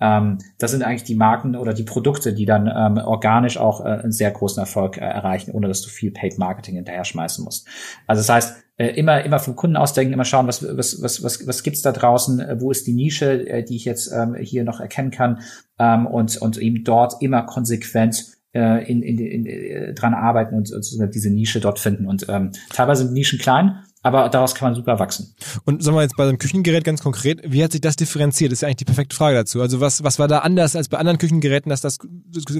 Ähm, 0.00 0.38
das 0.58 0.70
sind 0.70 0.84
eigentlich 0.84 1.02
die 1.02 1.16
Marken 1.16 1.56
oder 1.56 1.74
die 1.74 1.82
Produkte, 1.82 2.34
die 2.34 2.46
dann 2.46 2.68
ähm, 2.68 3.04
organisch 3.04 3.56
auch 3.56 3.80
äh, 3.80 3.88
einen 3.88 4.12
sehr 4.12 4.30
großen 4.30 4.60
Erfolg 4.60 4.98
äh, 4.98 5.00
erreichen, 5.00 5.50
ohne 5.50 5.66
dass 5.66 5.82
du 5.82 5.88
viel 5.88 6.12
Paid 6.12 6.38
Marketing 6.38 6.76
hinterher 6.76 7.04
schmeißen 7.04 7.44
musst. 7.44 7.66
Also 8.06 8.20
das 8.20 8.28
heißt, 8.28 8.64
äh, 8.76 8.88
immer 8.88 9.22
immer 9.22 9.40
vom 9.40 9.56
Kunden 9.56 9.76
ausdenken, 9.76 10.12
immer 10.12 10.24
schauen, 10.24 10.46
was 10.46 10.62
was 10.62 11.02
was 11.02 11.22
was 11.24 11.46
was 11.46 11.62
gibt's 11.64 11.82
da 11.82 11.90
draußen, 11.90 12.40
äh, 12.40 12.60
wo 12.60 12.70
ist 12.70 12.86
die 12.86 12.92
Nische, 12.92 13.48
äh, 13.48 13.64
die 13.64 13.76
ich 13.76 13.84
jetzt 13.84 14.12
ähm, 14.12 14.36
hier 14.36 14.62
noch 14.62 14.78
erkennen 14.78 15.10
kann 15.10 15.40
ähm, 15.80 16.06
und 16.06 16.36
und 16.38 16.58
eben 16.58 16.84
dort 16.84 17.22
immer 17.22 17.42
konsequent 17.42 18.33
äh, 18.54 18.90
in, 18.90 19.02
in, 19.02 19.18
in, 19.18 19.46
äh, 19.46 19.94
dran 19.94 20.14
arbeiten 20.14 20.54
und, 20.54 20.70
und 20.72 21.14
diese 21.14 21.30
Nische 21.30 21.60
dort 21.60 21.78
finden. 21.78 22.06
Und 22.06 22.26
ähm, 22.28 22.52
teilweise 22.70 23.04
sind 23.04 23.14
Nischen 23.14 23.38
klein, 23.38 23.80
aber 24.02 24.28
daraus 24.28 24.54
kann 24.54 24.68
man 24.68 24.74
super 24.74 24.98
wachsen. 24.98 25.34
Und 25.64 25.82
sagen 25.82 25.96
wir 25.96 26.02
jetzt 26.02 26.16
bei 26.16 26.24
einem 26.24 26.38
Küchengerät 26.38 26.84
ganz 26.84 27.02
konkret, 27.02 27.40
wie 27.46 27.64
hat 27.64 27.72
sich 27.72 27.80
das 27.80 27.96
differenziert? 27.96 28.52
Das 28.52 28.58
ist 28.58 28.62
ja 28.62 28.68
eigentlich 28.68 28.76
die 28.76 28.84
perfekte 28.84 29.16
Frage 29.16 29.36
dazu. 29.36 29.60
Also 29.60 29.80
was, 29.80 30.04
was 30.04 30.18
war 30.18 30.28
da 30.28 30.40
anders 30.40 30.76
als 30.76 30.88
bei 30.88 30.98
anderen 30.98 31.18
Küchengeräten, 31.18 31.70
dass 31.70 31.80
das 31.80 31.98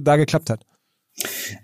da 0.03 0.16
geklappt 0.16 0.51
hat? 0.51 0.64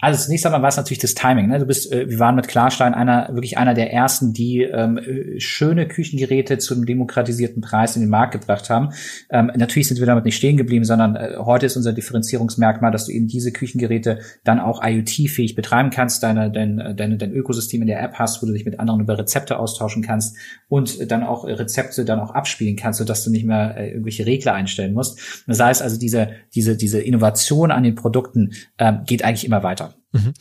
Also 0.01 0.25
zunächst 0.25 0.47
einmal 0.47 0.63
war 0.63 0.69
es 0.69 0.77
natürlich 0.77 1.01
das 1.01 1.15
Timing. 1.15 1.49
Ne? 1.49 1.59
Du 1.59 1.67
bist, 1.67 1.93
äh, 1.93 2.09
wir 2.09 2.19
waren 2.19 2.37
mit 2.37 2.49
Klarstein 2.49 2.95
einer 2.95 3.29
wirklich 3.33 3.59
einer 3.59 3.75
der 3.75 3.93
ersten, 3.93 4.33
die 4.33 4.63
ähm, 4.63 4.99
äh, 4.99 5.41
schöne 5.41 5.89
Küchengeräte 5.89 6.59
zum 6.59 6.87
demokratisierten 6.87 7.61
Preis 7.61 7.97
in 7.97 8.03
den 8.03 8.11
Markt 8.11 8.33
gebracht 8.33 8.71
haben. 8.71 8.91
Ähm, 9.29 9.51
natürlich 9.57 9.89
sind 9.89 9.99
wir 9.99 10.07
damit 10.07 10.25
nicht 10.25 10.37
stehen 10.37 10.57
geblieben, 10.57 10.85
sondern 10.85 11.17
äh, 11.17 11.37
heute 11.39 11.67
ist 11.67 11.77
unser 11.77 11.93
Differenzierungsmerkmal, 11.93 12.93
dass 12.93 13.07
du 13.07 13.13
eben 13.13 13.27
diese 13.27 13.53
Küchengeräte 13.53 14.21
dann 14.45 14.61
auch 14.61 14.83
IoT-fähig 14.85 15.57
betreiben 15.57 15.91
kannst, 15.91 16.23
deine, 16.23 16.51
dein, 16.51 16.95
deine, 16.97 17.17
dein 17.17 17.33
Ökosystem 17.33 17.81
in 17.83 17.89
der 17.89 18.03
App 18.03 18.15
hast, 18.15 18.43
wo 18.43 18.47
du 18.47 18.53
dich 18.53 18.65
mit 18.65 18.79
anderen 18.79 19.01
über 19.01 19.19
Rezepte 19.19 19.59
austauschen 19.59 20.03
kannst 20.03 20.37
und 20.69 21.11
dann 21.11 21.25
auch 21.25 21.45
Rezepte 21.45 22.05
dann 22.05 22.21
auch 22.21 22.31
abspielen 22.31 22.77
kannst, 22.77 22.99
sodass 22.99 23.25
du 23.25 23.31
nicht 23.31 23.45
mehr 23.45 23.77
äh, 23.77 23.91
irgendwelche 23.91 24.27
Regler 24.27 24.55
einstellen 24.55 24.95
musst. 24.95 25.45
Das 25.47 25.59
heißt 25.61 25.83
also, 25.83 25.99
diese, 25.99 26.31
diese, 26.55 26.77
diese 26.77 27.01
Innovation 27.01 27.73
an 27.73 27.83
den 27.83 27.97
Produkten 27.97 28.53
ähm, 28.79 29.01
geht 29.07 29.25
eigentlich 29.25 29.40
eigentlich 29.41 29.47
immer 29.47 29.63
weiter. 29.63 29.95
Mhm. 30.13 30.35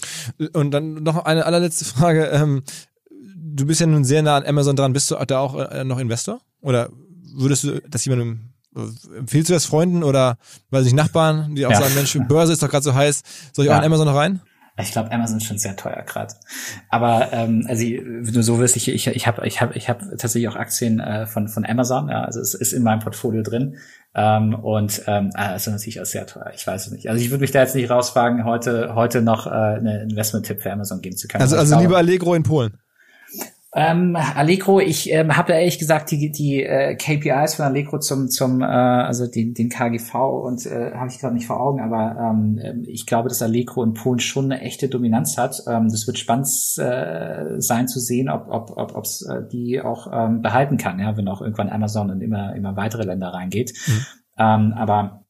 Und 0.53 0.71
dann 0.71 0.95
noch 1.03 1.25
eine 1.25 1.45
allerletzte 1.45 1.85
Frage. 1.85 2.25
Ähm, 2.25 2.63
du 3.09 3.65
bist 3.65 3.81
ja 3.81 3.87
nun 3.87 4.03
sehr 4.03 4.21
nah 4.21 4.37
an 4.37 4.45
Amazon 4.45 4.75
dran. 4.75 4.93
Bist 4.93 5.11
du 5.11 5.15
da 5.15 5.39
auch 5.39 5.55
äh, 5.55 5.83
noch 5.83 5.99
Investor? 5.99 6.41
Oder 6.61 6.89
würdest 7.33 7.63
du 7.63 7.81
das 7.81 8.05
jemandem 8.05 8.53
Empfiehlst 9.17 9.49
du 9.49 9.53
das 9.53 9.65
Freunden 9.65 10.03
oder 10.03 10.37
weiß 10.69 10.85
ich 10.85 10.93
Nachbarn, 10.93 11.55
die 11.55 11.65
auch 11.65 11.71
ja. 11.71 11.81
sagen, 11.81 11.95
Mensch, 11.95 12.15
Börse 12.27 12.53
ist 12.53 12.61
doch 12.61 12.69
gerade 12.69 12.83
so 12.83 12.93
heiß, 12.93 13.23
soll 13.51 13.65
ich 13.65 13.69
ja. 13.69 13.75
auch 13.75 13.79
in 13.79 13.85
Amazon 13.85 14.05
noch 14.05 14.15
rein? 14.15 14.41
Ich 14.79 14.91
glaube, 14.91 15.11
Amazon 15.11 15.37
ist 15.37 15.45
schon 15.45 15.57
sehr 15.57 15.75
teuer 15.75 16.03
gerade. 16.03 16.35
Aber 16.89 17.33
ähm, 17.33 17.65
also 17.67 17.83
du 17.83 18.43
so 18.43 18.59
wirst, 18.59 18.75
ich 18.77 18.87
ich 18.87 19.07
ich 19.07 19.27
habe 19.27 19.45
ich 19.47 19.59
habe 19.59 19.73
ich 19.75 19.89
habe 19.89 20.05
tatsächlich 20.11 20.47
auch 20.47 20.55
Aktien 20.55 20.99
äh, 20.99 21.25
von 21.25 21.47
von 21.47 21.65
Amazon. 21.65 22.09
Ja, 22.09 22.23
also 22.23 22.39
es 22.39 22.53
ist 22.53 22.71
in 22.71 22.83
meinem 22.83 22.99
Portfolio 22.99 23.41
drin. 23.41 23.77
Ähm, 24.15 24.55
und 24.55 25.03
ähm, 25.07 25.29
also 25.35 25.71
natürlich 25.71 26.01
auch 26.01 26.05
sehr 26.05 26.25
teuer. 26.25 26.51
Ich 26.55 26.65
weiß 26.65 26.87
es 26.87 26.91
nicht. 26.91 27.09
Also 27.09 27.23
ich 27.23 27.29
würde 27.29 27.41
mich 27.41 27.51
da 27.51 27.61
jetzt 27.61 27.75
nicht 27.75 27.89
rauswagen, 27.89 28.43
heute 28.43 28.95
heute 28.95 29.21
noch 29.21 29.45
äh, 29.45 29.49
einen 29.49 30.09
Investment-Tipp 30.09 30.61
für 30.61 30.71
Amazon 30.71 31.01
geben 31.01 31.15
zu 31.15 31.27
können. 31.27 31.43
Also 31.43 31.57
also 31.57 31.79
lieber 31.79 31.97
Allegro 31.97 32.33
in 32.33 32.43
Polen. 32.43 32.77
Ähm, 33.75 34.15
Allegro, 34.15 34.79
ich 34.79 35.11
ähm, 35.11 35.37
habe 35.37 35.53
ehrlich 35.53 35.77
gesagt 35.77 36.09
die, 36.09 36.31
die 36.31 36.63
äh, 36.63 36.95
KPIs 36.95 37.53
von 37.53 37.65
Allegro 37.65 37.99
zum, 37.99 38.27
zum 38.27 38.61
äh, 38.61 38.65
also 38.65 39.27
den, 39.27 39.53
den 39.53 39.69
KGV 39.69 40.15
und 40.15 40.65
äh, 40.65 40.91
habe 40.95 41.09
ich 41.11 41.19
gerade 41.19 41.35
nicht 41.35 41.45
vor 41.45 41.61
Augen, 41.61 41.79
aber 41.79 42.17
ähm, 42.19 42.83
ich 42.87 43.05
glaube, 43.05 43.29
dass 43.29 43.43
Allegro 43.43 43.83
in 43.83 43.93
Polen 43.93 44.19
schon 44.19 44.45
eine 44.45 44.61
echte 44.61 44.89
Dominanz 44.89 45.37
hat. 45.37 45.61
Ähm, 45.67 45.87
das 45.89 46.07
wird 46.07 46.17
spannend 46.17 46.47
äh, 46.77 47.61
sein 47.61 47.87
zu 47.87 47.99
sehen, 47.99 48.29
ob 48.29 48.47
ob 48.49 48.75
ob 48.75 48.95
ob's, 48.95 49.21
äh, 49.21 49.47
die 49.51 49.79
auch 49.81 50.07
ähm, 50.11 50.41
behalten 50.41 50.77
kann, 50.77 50.97
ja, 50.97 51.15
wenn 51.15 51.27
auch 51.27 51.41
irgendwann 51.41 51.69
Amazon 51.69 52.09
in 52.09 52.21
immer 52.21 52.55
immer 52.55 52.75
weitere 52.75 53.03
Länder 53.03 53.27
reingeht. 53.27 53.73
Mhm. 53.85 54.05
Ähm, 54.39 54.73
aber 54.75 55.25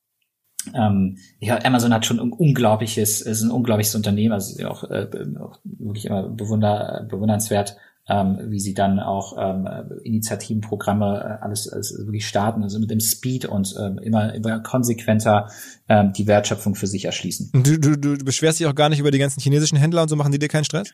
ähm, 0.73 1.17
ja, 1.39 1.59
Amazon 1.63 1.93
hat 1.93 2.05
schon 2.05 2.19
ein 2.21 2.31
unglaubliches, 2.31 3.19
ist 3.19 3.41
ein 3.41 3.51
unglaubliches 3.51 3.95
Unternehmen, 3.95 4.33
also 4.33 4.65
auch, 4.67 4.83
äh, 4.85 5.07
auch 5.39 5.59
wirklich 5.63 6.05
immer 6.05 6.29
bewunder, 6.29 7.05
bewundernswert 7.09 7.75
ähm, 8.09 8.39
wie 8.47 8.59
sie 8.59 8.73
dann 8.73 8.99
auch 8.99 9.37
ähm, 9.37 9.67
Initiativenprogramme 10.03 11.39
äh, 11.39 11.43
alles, 11.43 11.67
alles 11.67 11.95
wirklich 11.97 12.27
starten, 12.27 12.63
also 12.63 12.79
mit 12.79 12.89
dem 12.89 12.99
Speed 12.99 13.45
und 13.45 13.75
ähm, 13.79 13.99
immer, 13.99 14.33
immer 14.33 14.59
konsequenter 14.59 15.49
ähm, 15.87 16.11
die 16.13 16.27
Wertschöpfung 16.27 16.75
für 16.75 16.87
sich 16.87 17.05
erschließen. 17.05 17.51
Du, 17.53 17.79
du, 17.79 17.95
du 17.97 18.17
beschwerst 18.17 18.59
dich 18.59 18.67
auch 18.67 18.75
gar 18.75 18.89
nicht 18.89 18.99
über 18.99 19.11
die 19.11 19.19
ganzen 19.19 19.39
chinesischen 19.39 19.77
Händler 19.77 20.01
und 20.01 20.09
so 20.09 20.15
machen 20.15 20.31
die 20.31 20.39
dir 20.39 20.47
keinen 20.47 20.65
Stress? 20.65 20.93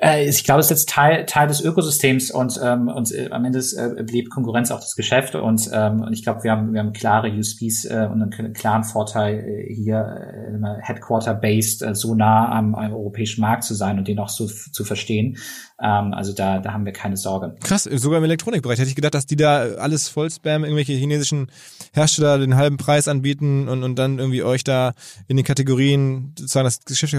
Äh, 0.00 0.28
ich 0.28 0.44
glaube, 0.44 0.60
es 0.60 0.66
ist 0.66 0.70
jetzt 0.70 0.88
Teil, 0.88 1.26
Teil 1.26 1.48
des 1.48 1.60
Ökosystems 1.60 2.30
und, 2.30 2.58
ähm, 2.62 2.88
und 2.88 3.12
äh, 3.12 3.30
am 3.30 3.44
Ende 3.44 3.58
äh, 3.58 4.02
blieb 4.02 4.30
Konkurrenz 4.30 4.70
auch 4.70 4.80
das 4.80 4.96
Geschäft 4.96 5.34
und, 5.34 5.68
ähm, 5.72 6.02
und 6.02 6.12
ich 6.12 6.22
glaube, 6.22 6.42
wir 6.42 6.52
haben, 6.52 6.72
wir 6.72 6.80
haben 6.80 6.92
klare 6.92 7.30
USPs 7.30 7.84
äh, 7.84 8.08
und 8.10 8.22
einen 8.22 8.52
klaren 8.52 8.84
Vorteil 8.84 9.38
äh, 9.40 9.74
hier 9.74 9.98
äh, 9.98 10.82
Headquarter-based 10.82 11.82
äh, 11.82 11.94
so 11.94 12.14
nah 12.14 12.50
am, 12.50 12.74
am 12.74 12.92
europäischen 12.92 13.40
Markt 13.40 13.64
zu 13.64 13.74
sein 13.74 13.98
und 13.98 14.08
den 14.08 14.18
auch 14.18 14.28
so 14.28 14.46
zu 14.46 14.84
verstehen. 14.84 15.36
Ähm, 15.80 16.12
also 16.14 16.32
da, 16.32 16.58
da 16.58 16.72
haben 16.72 16.84
wir 16.84 16.92
keine 16.92 17.16
Sorge. 17.16 17.56
Krass, 17.62 17.84
sogar 17.84 18.18
im 18.18 18.24
Elektronikbereich 18.24 18.78
hätte 18.78 18.88
ich 18.88 18.96
gedacht, 18.96 19.14
dass 19.14 19.26
die 19.26 19.36
da 19.36 19.62
alles 19.76 20.08
voll 20.08 20.30
spam, 20.30 20.64
irgendwelche 20.64 20.92
chinesischen 20.92 21.50
Hersteller 21.92 22.38
den 22.38 22.56
halben 22.56 22.76
Preis 22.76 23.08
anbieten 23.08 23.68
und, 23.68 23.82
und 23.82 23.96
dann 23.96 24.18
irgendwie 24.18 24.42
euch 24.42 24.64
da 24.64 24.94
in 25.28 25.36
den 25.36 25.44
Kategorien 25.44 26.34
sozusagen 26.38 26.64
das 26.64 26.84
Geschäft, 26.84 27.14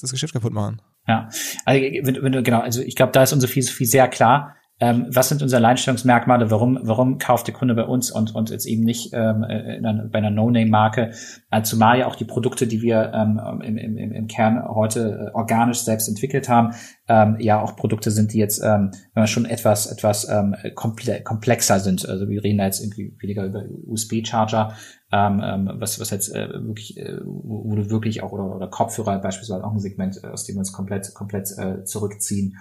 das 0.00 0.10
Geschäft 0.10 0.32
kaputt 0.32 0.52
machen. 0.52 0.80
Ja, 1.08 1.28
also 1.64 1.80
wenn, 1.80 2.22
wenn 2.22 2.44
genau, 2.44 2.60
also 2.60 2.82
ich 2.82 2.94
glaube, 2.94 3.12
da 3.12 3.22
ist 3.22 3.32
unsere 3.32 3.50
Philosophie 3.50 3.86
sehr 3.86 4.08
klar. 4.08 4.57
Ähm, 4.80 5.06
was 5.10 5.28
sind 5.28 5.42
unsere 5.42 5.58
Alleinstellungsmerkmale? 5.58 6.52
Warum, 6.52 6.78
warum 6.82 7.18
kauft 7.18 7.48
der 7.48 7.54
Kunde 7.54 7.74
bei 7.74 7.84
uns 7.84 8.12
und, 8.12 8.34
und 8.36 8.50
jetzt 8.50 8.64
eben 8.64 8.84
nicht 8.84 9.12
ähm, 9.12 9.42
einer, 9.42 10.04
bei 10.04 10.18
einer 10.18 10.30
No-Name-Marke? 10.30 11.12
Äh, 11.50 11.62
zumal 11.62 11.98
ja 11.98 12.06
auch 12.06 12.14
die 12.14 12.24
Produkte, 12.24 12.68
die 12.68 12.80
wir 12.80 13.12
ähm, 13.12 13.40
im, 13.64 13.76
im, 13.76 14.12
im 14.12 14.26
Kern 14.28 14.62
heute 14.68 15.32
äh, 15.32 15.36
organisch 15.36 15.80
selbst 15.80 16.08
entwickelt 16.08 16.48
haben, 16.48 16.74
ähm, 17.08 17.36
ja 17.40 17.60
auch 17.60 17.74
Produkte 17.74 18.12
sind, 18.12 18.32
die 18.32 18.38
jetzt 18.38 18.62
ähm, 18.62 18.92
wenn 19.14 19.22
man 19.22 19.26
schon 19.26 19.46
etwas 19.46 19.86
etwas 19.86 20.28
ähm, 20.28 20.54
komple 20.76 21.22
komplexer 21.22 21.80
sind. 21.80 22.08
Also 22.08 22.28
wir 22.28 22.44
reden 22.44 22.58
da 22.58 22.66
jetzt 22.66 22.80
irgendwie 22.80 23.16
weniger 23.18 23.46
über 23.46 23.64
USB-Charger, 23.86 24.74
ähm, 25.10 25.42
ähm, 25.44 25.70
was, 25.74 25.98
was 25.98 26.10
jetzt 26.10 26.32
äh, 26.32 26.50
wirklich, 26.52 26.96
äh, 26.98 27.18
wo, 27.24 27.74
du 27.74 27.90
wirklich 27.90 28.22
auch, 28.22 28.30
oder, 28.30 28.54
oder 28.54 28.68
Kopfhörer 28.68 29.18
beispielsweise 29.18 29.64
auch 29.64 29.72
ein 29.72 29.80
Segment, 29.80 30.22
aus 30.24 30.44
dem 30.44 30.54
wir 30.54 30.60
uns 30.60 30.72
komplett, 30.72 31.14
komplett 31.14 31.50
äh, 31.58 31.82
zurückziehen 31.82 32.56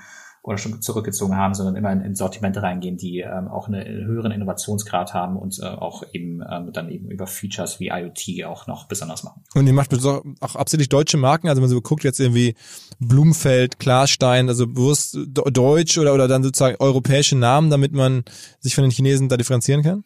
oder 0.47 0.57
schon 0.57 0.81
zurückgezogen 0.81 1.35
haben, 1.35 1.53
sondern 1.53 1.75
immer 1.75 1.91
in, 1.91 1.99
in 1.99 2.15
Sortimente 2.15 2.63
reingehen, 2.63 2.95
die 2.95 3.19
ähm, 3.19 3.49
auch 3.49 3.67
einen 3.67 3.83
höheren 3.83 4.31
Innovationsgrad 4.31 5.13
haben 5.13 5.35
und 5.35 5.59
äh, 5.59 5.65
auch 5.65 6.03
eben 6.13 6.41
ähm, 6.49 6.71
dann 6.71 6.89
eben 6.89 7.11
über 7.11 7.27
Features 7.27 7.81
wie 7.81 7.89
IoT 7.89 8.45
auch 8.45 8.65
noch 8.65 8.87
besonders 8.87 9.25
machen. 9.25 9.43
Und 9.55 9.67
ihr 9.67 9.73
macht 9.73 9.93
auch 9.93 10.55
absichtlich 10.55 10.87
deutsche 10.87 11.17
Marken, 11.17 11.49
also 11.49 11.61
wenn 11.61 11.67
man 11.67 11.75
so 11.75 11.81
guckt 11.81 12.05
jetzt 12.05 12.21
irgendwie 12.21 12.55
Blumfeld, 12.99 13.77
Klarstein, 13.77 14.47
also 14.47 14.67
bewusst 14.67 15.17
deutsch 15.27 15.97
oder, 15.97 16.13
oder 16.13 16.29
dann 16.29 16.43
sozusagen 16.43 16.77
europäische 16.79 17.35
Namen, 17.35 17.69
damit 17.69 17.91
man 17.91 18.23
sich 18.61 18.73
von 18.73 18.85
den 18.85 18.91
Chinesen 18.91 19.27
da 19.27 19.35
differenzieren 19.35 19.83
kann? 19.83 20.05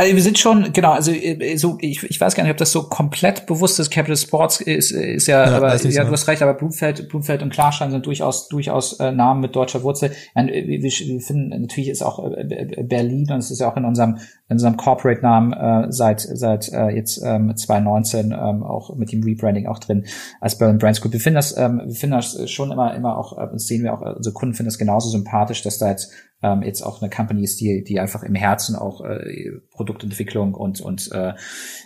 Also 0.00 0.14
wir 0.14 0.22
sind 0.22 0.38
schon, 0.38 0.72
genau, 0.72 0.92
also 0.92 1.10
äh, 1.10 1.56
so, 1.56 1.76
ich, 1.80 2.04
ich 2.04 2.20
weiß 2.20 2.36
gar 2.36 2.44
nicht, 2.44 2.52
ob 2.52 2.56
das 2.56 2.70
so 2.70 2.84
komplett 2.84 3.46
bewusst 3.46 3.80
ist. 3.80 3.90
Capital 3.90 4.16
Sports 4.16 4.60
ist, 4.60 4.92
ist 4.92 5.26
ja, 5.26 5.44
ja 5.44 5.56
aber 5.56 5.74
ja, 5.74 6.04
du 6.04 6.12
hast 6.12 6.28
recht, 6.28 6.40
aber 6.40 6.54
Blumfeld, 6.54 7.08
Blumfeld 7.08 7.42
und 7.42 7.52
Klarstein 7.52 7.90
sind 7.90 8.06
durchaus 8.06 8.48
durchaus 8.48 9.00
äh, 9.00 9.10
Namen 9.10 9.40
mit 9.40 9.56
deutscher 9.56 9.82
Wurzel. 9.82 10.12
Ja, 10.36 10.46
wir, 10.46 10.82
wir 10.82 11.20
finden 11.20 11.48
natürlich 11.48 11.88
ist 11.88 12.02
auch 12.02 12.24
äh, 12.24 12.84
Berlin 12.84 13.26
und 13.28 13.38
es 13.38 13.50
ist 13.50 13.58
ja 13.58 13.68
auch 13.68 13.76
in 13.76 13.84
unserem 13.84 14.18
in 14.48 14.54
unserem 14.54 14.76
Corporate-Namen 14.76 15.52
äh, 15.52 15.86
seit 15.92 16.20
seit 16.20 16.72
äh, 16.72 16.90
jetzt 16.90 17.20
ähm, 17.24 17.56
2019 17.56 18.26
ähm, 18.26 18.62
auch 18.62 18.94
mit 18.94 19.10
dem 19.10 19.24
Rebranding 19.24 19.66
auch 19.66 19.80
drin 19.80 20.04
als 20.40 20.56
Berlin 20.56 20.78
Brands 20.78 21.00
Group. 21.00 21.12
Wir 21.12 21.20
finden 21.20 21.38
das, 21.38 21.56
ähm, 21.58 21.82
wir 21.84 21.96
finden 21.96 22.14
das 22.14 22.48
schon 22.48 22.70
immer 22.70 22.94
immer 22.94 23.18
auch, 23.18 23.36
äh, 23.36 23.48
das 23.52 23.66
sehen 23.66 23.82
wir 23.82 23.94
auch, 23.94 24.16
unsere 24.16 24.32
Kunden 24.32 24.54
finden 24.54 24.68
das 24.68 24.78
genauso 24.78 25.10
sympathisch, 25.10 25.62
dass 25.62 25.78
da 25.78 25.88
jetzt 25.88 26.12
ähm, 26.42 26.62
jetzt 26.62 26.82
auch 26.82 27.02
eine 27.02 27.10
Company 27.10 27.42
ist, 27.42 27.60
die, 27.60 27.82
die 27.82 28.00
einfach 28.00 28.22
im 28.22 28.34
Herzen 28.34 28.76
auch 28.76 29.04
äh, 29.04 29.50
Produktentwicklung 29.70 30.54
und, 30.54 30.80
und 30.80 31.10
äh, 31.12 31.34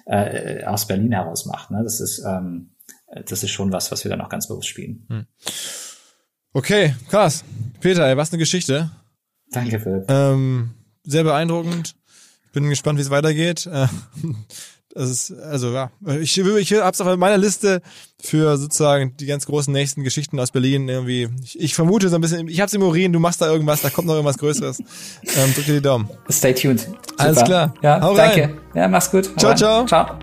äh, 0.07 0.65
aus 0.65 0.87
Berlin 0.87 1.13
heraus 1.13 1.47
macht. 1.47 1.71
Ne? 1.71 1.83
Das 1.83 2.01
ist 2.01 2.23
ähm, 2.27 2.73
äh, 3.13 3.23
das 3.25 3.43
ist 3.43 3.51
schon 3.51 3.73
was, 3.73 3.91
was 3.93 4.05
wir 4.05 4.11
dann 4.11 4.21
auch 4.21 4.29
ganz 4.29 4.49
bewusst 4.49 4.69
spielen. 4.69 5.07
Hm. 5.09 5.27
Okay, 6.53 6.95
krass. 7.09 7.45
Peter, 7.81 8.07
ey, 8.07 8.17
was 8.17 8.31
eine 8.31 8.39
Geschichte. 8.39 8.91
Danke, 9.51 9.81
Philipp. 9.81 10.05
Ähm, 10.09 10.71
sehr 11.05 11.25
beeindruckend. 11.25 11.95
Bin 12.53 12.69
gespannt, 12.69 12.99
wie 12.99 13.03
es 13.03 13.11
weitergeht. 13.11 13.67
Äh, 13.67 13.87
ist, 14.93 15.33
also 15.33 15.73
ja, 15.73 15.91
ich, 16.21 16.39
ich 16.39 16.73
hab's 16.75 17.01
auf 17.01 17.17
meiner 17.17 17.39
Liste 17.39 17.81
für 18.23 18.57
sozusagen 18.57 19.17
die 19.17 19.27
ganz 19.27 19.47
großen 19.47 19.73
nächsten 19.73 20.05
Geschichten 20.05 20.39
aus 20.39 20.51
Berlin 20.51 20.89
irgendwie. 20.89 21.29
Ich, 21.43 21.59
ich 21.59 21.75
vermute 21.75 22.09
so 22.09 22.17
ein 22.17 22.21
bisschen, 22.21 22.49
ich 22.49 22.61
hab's 22.61 22.75
im 22.75 22.83
Urin, 22.83 23.13
du 23.13 23.19
machst 23.19 23.41
da 23.41 23.51
irgendwas, 23.51 23.81
da 23.83 23.91
kommt 23.91 24.07
noch 24.07 24.15
irgendwas 24.15 24.39
Größeres. 24.39 24.83
Ähm, 25.35 25.55
drück 25.55 25.65
dir 25.65 25.75
die 25.75 25.81
Daumen. 25.81 26.11
Stay 26.31 26.53
tuned. 26.53 26.81
Super. 26.81 26.99
Alles 27.17 27.45
klar. 27.45 27.75
Ja, 27.83 28.01
Hau 28.03 28.15
danke. 28.15 28.43
Rein. 28.43 28.61
Ja, 28.75 28.89
mach's 28.89 29.11
gut. 29.11 29.31
Hau 29.37 29.55
ciao, 29.55 29.55
ciao. 29.55 29.87
Ciao. 29.87 30.19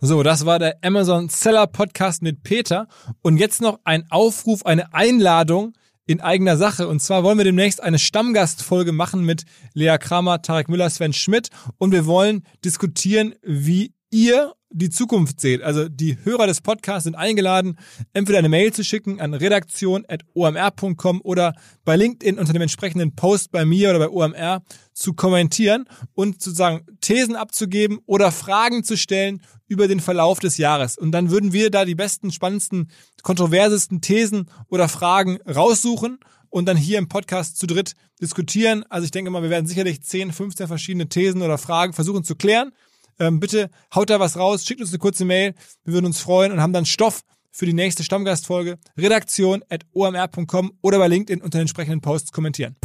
So, 0.00 0.22
das 0.22 0.44
war 0.44 0.58
der 0.58 0.76
Amazon 0.82 1.28
Seller 1.28 1.66
Podcast 1.66 2.22
mit 2.22 2.42
Peter. 2.42 2.86
Und 3.22 3.38
jetzt 3.38 3.60
noch 3.60 3.80
ein 3.84 4.04
Aufruf, 4.10 4.66
eine 4.66 4.92
Einladung 4.92 5.72
in 6.08 6.22
eigener 6.22 6.56
Sache. 6.56 6.88
Und 6.88 7.00
zwar 7.00 7.22
wollen 7.22 7.36
wir 7.36 7.44
demnächst 7.44 7.82
eine 7.82 7.98
Stammgastfolge 7.98 8.92
machen 8.92 9.24
mit 9.24 9.44
Lea 9.74 9.98
Kramer, 10.00 10.40
Tarek 10.40 10.68
Müller, 10.68 10.88
Sven 10.88 11.12
Schmidt. 11.12 11.50
Und 11.76 11.92
wir 11.92 12.06
wollen 12.06 12.44
diskutieren, 12.64 13.34
wie 13.42 13.92
ihr 14.10 14.54
die 14.70 14.90
Zukunft 14.90 15.40
seht. 15.40 15.62
Also 15.62 15.88
die 15.88 16.18
Hörer 16.24 16.46
des 16.46 16.60
Podcasts 16.60 17.04
sind 17.04 17.14
eingeladen, 17.14 17.78
entweder 18.12 18.38
eine 18.38 18.48
Mail 18.48 18.72
zu 18.72 18.84
schicken 18.84 19.20
an 19.20 19.32
redaktion.omr.com 19.34 21.20
oder 21.22 21.54
bei 21.84 21.96
LinkedIn 21.96 22.38
unter 22.38 22.52
dem 22.52 22.62
entsprechenden 22.62 23.14
Post 23.14 23.50
bei 23.50 23.64
mir 23.64 23.90
oder 23.90 23.98
bei 23.98 24.10
OMR 24.10 24.62
zu 24.92 25.14
kommentieren 25.14 25.86
und 26.14 26.42
sozusagen 26.42 26.84
Thesen 27.00 27.34
abzugeben 27.34 28.00
oder 28.06 28.30
Fragen 28.30 28.84
zu 28.84 28.96
stellen 28.96 29.42
über 29.68 29.88
den 29.88 30.00
Verlauf 30.00 30.38
des 30.38 30.58
Jahres. 30.58 30.98
Und 30.98 31.12
dann 31.12 31.30
würden 31.30 31.52
wir 31.52 31.70
da 31.70 31.84
die 31.84 31.94
besten, 31.94 32.30
spannendsten, 32.30 32.90
kontroversesten 33.22 34.00
Thesen 34.00 34.50
oder 34.68 34.88
Fragen 34.88 35.38
raussuchen 35.42 36.18
und 36.50 36.66
dann 36.66 36.76
hier 36.76 36.98
im 36.98 37.08
Podcast 37.08 37.58
zu 37.58 37.66
dritt 37.66 37.94
diskutieren. 38.20 38.84
Also 38.88 39.04
ich 39.04 39.10
denke 39.10 39.30
mal, 39.30 39.42
wir 39.42 39.50
werden 39.50 39.66
sicherlich 39.66 40.02
10, 40.02 40.32
15 40.32 40.66
verschiedene 40.66 41.08
Thesen 41.08 41.42
oder 41.42 41.58
Fragen 41.58 41.92
versuchen 41.92 42.24
zu 42.24 42.34
klären. 42.36 42.72
Ähm, 43.18 43.40
bitte 43.40 43.70
haut 43.94 44.10
da 44.10 44.20
was 44.20 44.36
raus, 44.36 44.64
schickt 44.64 44.80
uns 44.80 44.90
eine 44.90 44.98
kurze 44.98 45.24
Mail. 45.24 45.54
Wir 45.84 45.94
würden 45.94 46.06
uns 46.06 46.20
freuen 46.20 46.52
und 46.52 46.60
haben 46.60 46.72
dann 46.72 46.86
Stoff 46.86 47.22
für 47.50 47.66
die 47.66 47.72
nächste 47.72 48.04
Stammgastfolge. 48.04 48.78
Redaktion 48.96 49.62
at 49.68 49.84
omr.com 49.92 50.72
oder 50.82 50.98
bei 50.98 51.08
LinkedIn 51.08 51.42
unter 51.42 51.58
den 51.58 51.62
entsprechenden 51.62 52.00
Posts 52.00 52.32
kommentieren. 52.32 52.76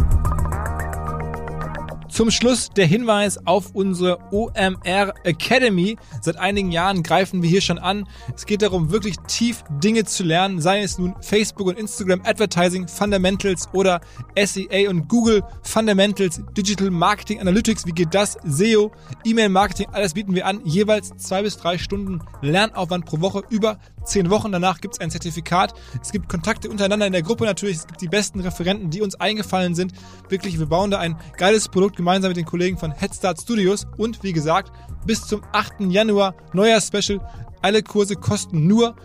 Zum 2.13 2.29
Schluss 2.29 2.69
der 2.69 2.85
Hinweis 2.85 3.39
auf 3.47 3.71
unsere 3.73 4.19
OMR 4.31 5.15
Academy. 5.23 5.97
Seit 6.21 6.37
einigen 6.37 6.71
Jahren 6.71 7.01
greifen 7.01 7.41
wir 7.41 7.49
hier 7.49 7.61
schon 7.61 7.79
an. 7.79 8.07
Es 8.35 8.45
geht 8.45 8.61
darum, 8.61 8.91
wirklich 8.91 9.15
tief 9.27 9.63
Dinge 9.83 10.05
zu 10.05 10.23
lernen, 10.23 10.61
sei 10.61 10.83
es 10.83 10.99
nun 10.99 11.15
Facebook 11.21 11.65
und 11.65 11.79
Instagram 11.79 12.21
Advertising 12.23 12.87
Fundamentals 12.87 13.67
oder 13.73 13.99
SEA 14.37 14.91
und 14.91 15.07
Google 15.07 15.41
Fundamentals, 15.63 16.43
Digital 16.55 16.91
Marketing 16.91 17.39
Analytics, 17.39 17.87
wie 17.87 17.93
geht 17.93 18.13
das, 18.13 18.37
SEO, 18.43 18.91
E-Mail 19.25 19.49
Marketing, 19.49 19.87
alles 19.91 20.13
bieten 20.13 20.35
wir 20.35 20.45
an. 20.45 20.61
Jeweils 20.65 21.17
zwei 21.17 21.41
bis 21.41 21.57
drei 21.57 21.79
Stunden 21.79 22.19
Lernaufwand 22.43 23.05
pro 23.05 23.21
Woche 23.21 23.41
über 23.49 23.79
zehn 24.03 24.29
Wochen. 24.29 24.51
Danach 24.51 24.81
gibt 24.81 24.95
es 24.95 24.99
ein 24.99 25.09
Zertifikat. 25.09 25.73
Es 25.99 26.11
gibt 26.11 26.29
Kontakte 26.29 26.69
untereinander 26.69 27.07
in 27.07 27.13
der 27.13 27.23
Gruppe 27.23 27.45
natürlich. 27.45 27.77
Es 27.77 27.87
gibt 27.87 28.01
die 28.01 28.07
besten 28.07 28.39
Referenten, 28.39 28.91
die 28.91 29.01
uns 29.01 29.15
eingefallen 29.15 29.73
sind. 29.73 29.93
Wirklich, 30.29 30.59
wir 30.59 30.67
bauen 30.67 30.91
da 30.91 30.99
ein 30.99 31.15
geiles 31.37 31.69
Produkt 31.69 31.99
gemeinsam 32.03 32.31
mit 32.31 32.37
den 32.37 32.45
Kollegen 32.45 32.77
von 32.77 32.91
Headstart 32.91 33.41
Studios. 33.41 33.87
Und 33.97 34.21
wie 34.23 34.33
gesagt, 34.33 34.73
bis 35.05 35.25
zum 35.25 35.41
8. 35.53 35.89
Januar 35.89 36.35
neuer 36.51 36.81
Special. 36.81 37.21
Alle 37.61 37.81
Kurse 37.81 38.17
kosten 38.17 38.67
nur 38.67 38.97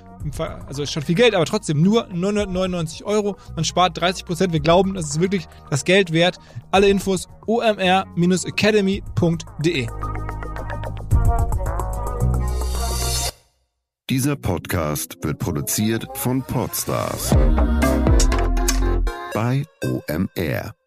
also 0.67 0.85
schon 0.85 1.05
viel 1.05 1.15
Geld, 1.15 1.37
aber 1.37 1.45
trotzdem 1.45 1.81
nur 1.81 2.09
999 2.13 3.05
Euro. 3.05 3.37
Man 3.55 3.65
spart 3.65 4.01
30 4.01 4.25
Prozent. 4.25 4.53
Wir 4.53 4.59
glauben, 4.59 4.95
das 4.95 5.11
ist 5.11 5.21
wirklich 5.21 5.47
das 5.71 5.85
Geld 5.85 6.13
wert. 6.13 6.41
Alle 6.73 6.89
Infos 6.89 7.29
omr-academy.de. 7.47 9.87
Dieser 14.11 14.35
Podcast 14.35 15.19
wird 15.23 15.39
produziert 15.39 16.09
von 16.15 16.43
Podstars 16.43 17.33
bei 19.35 19.63
OMR. 19.85 20.78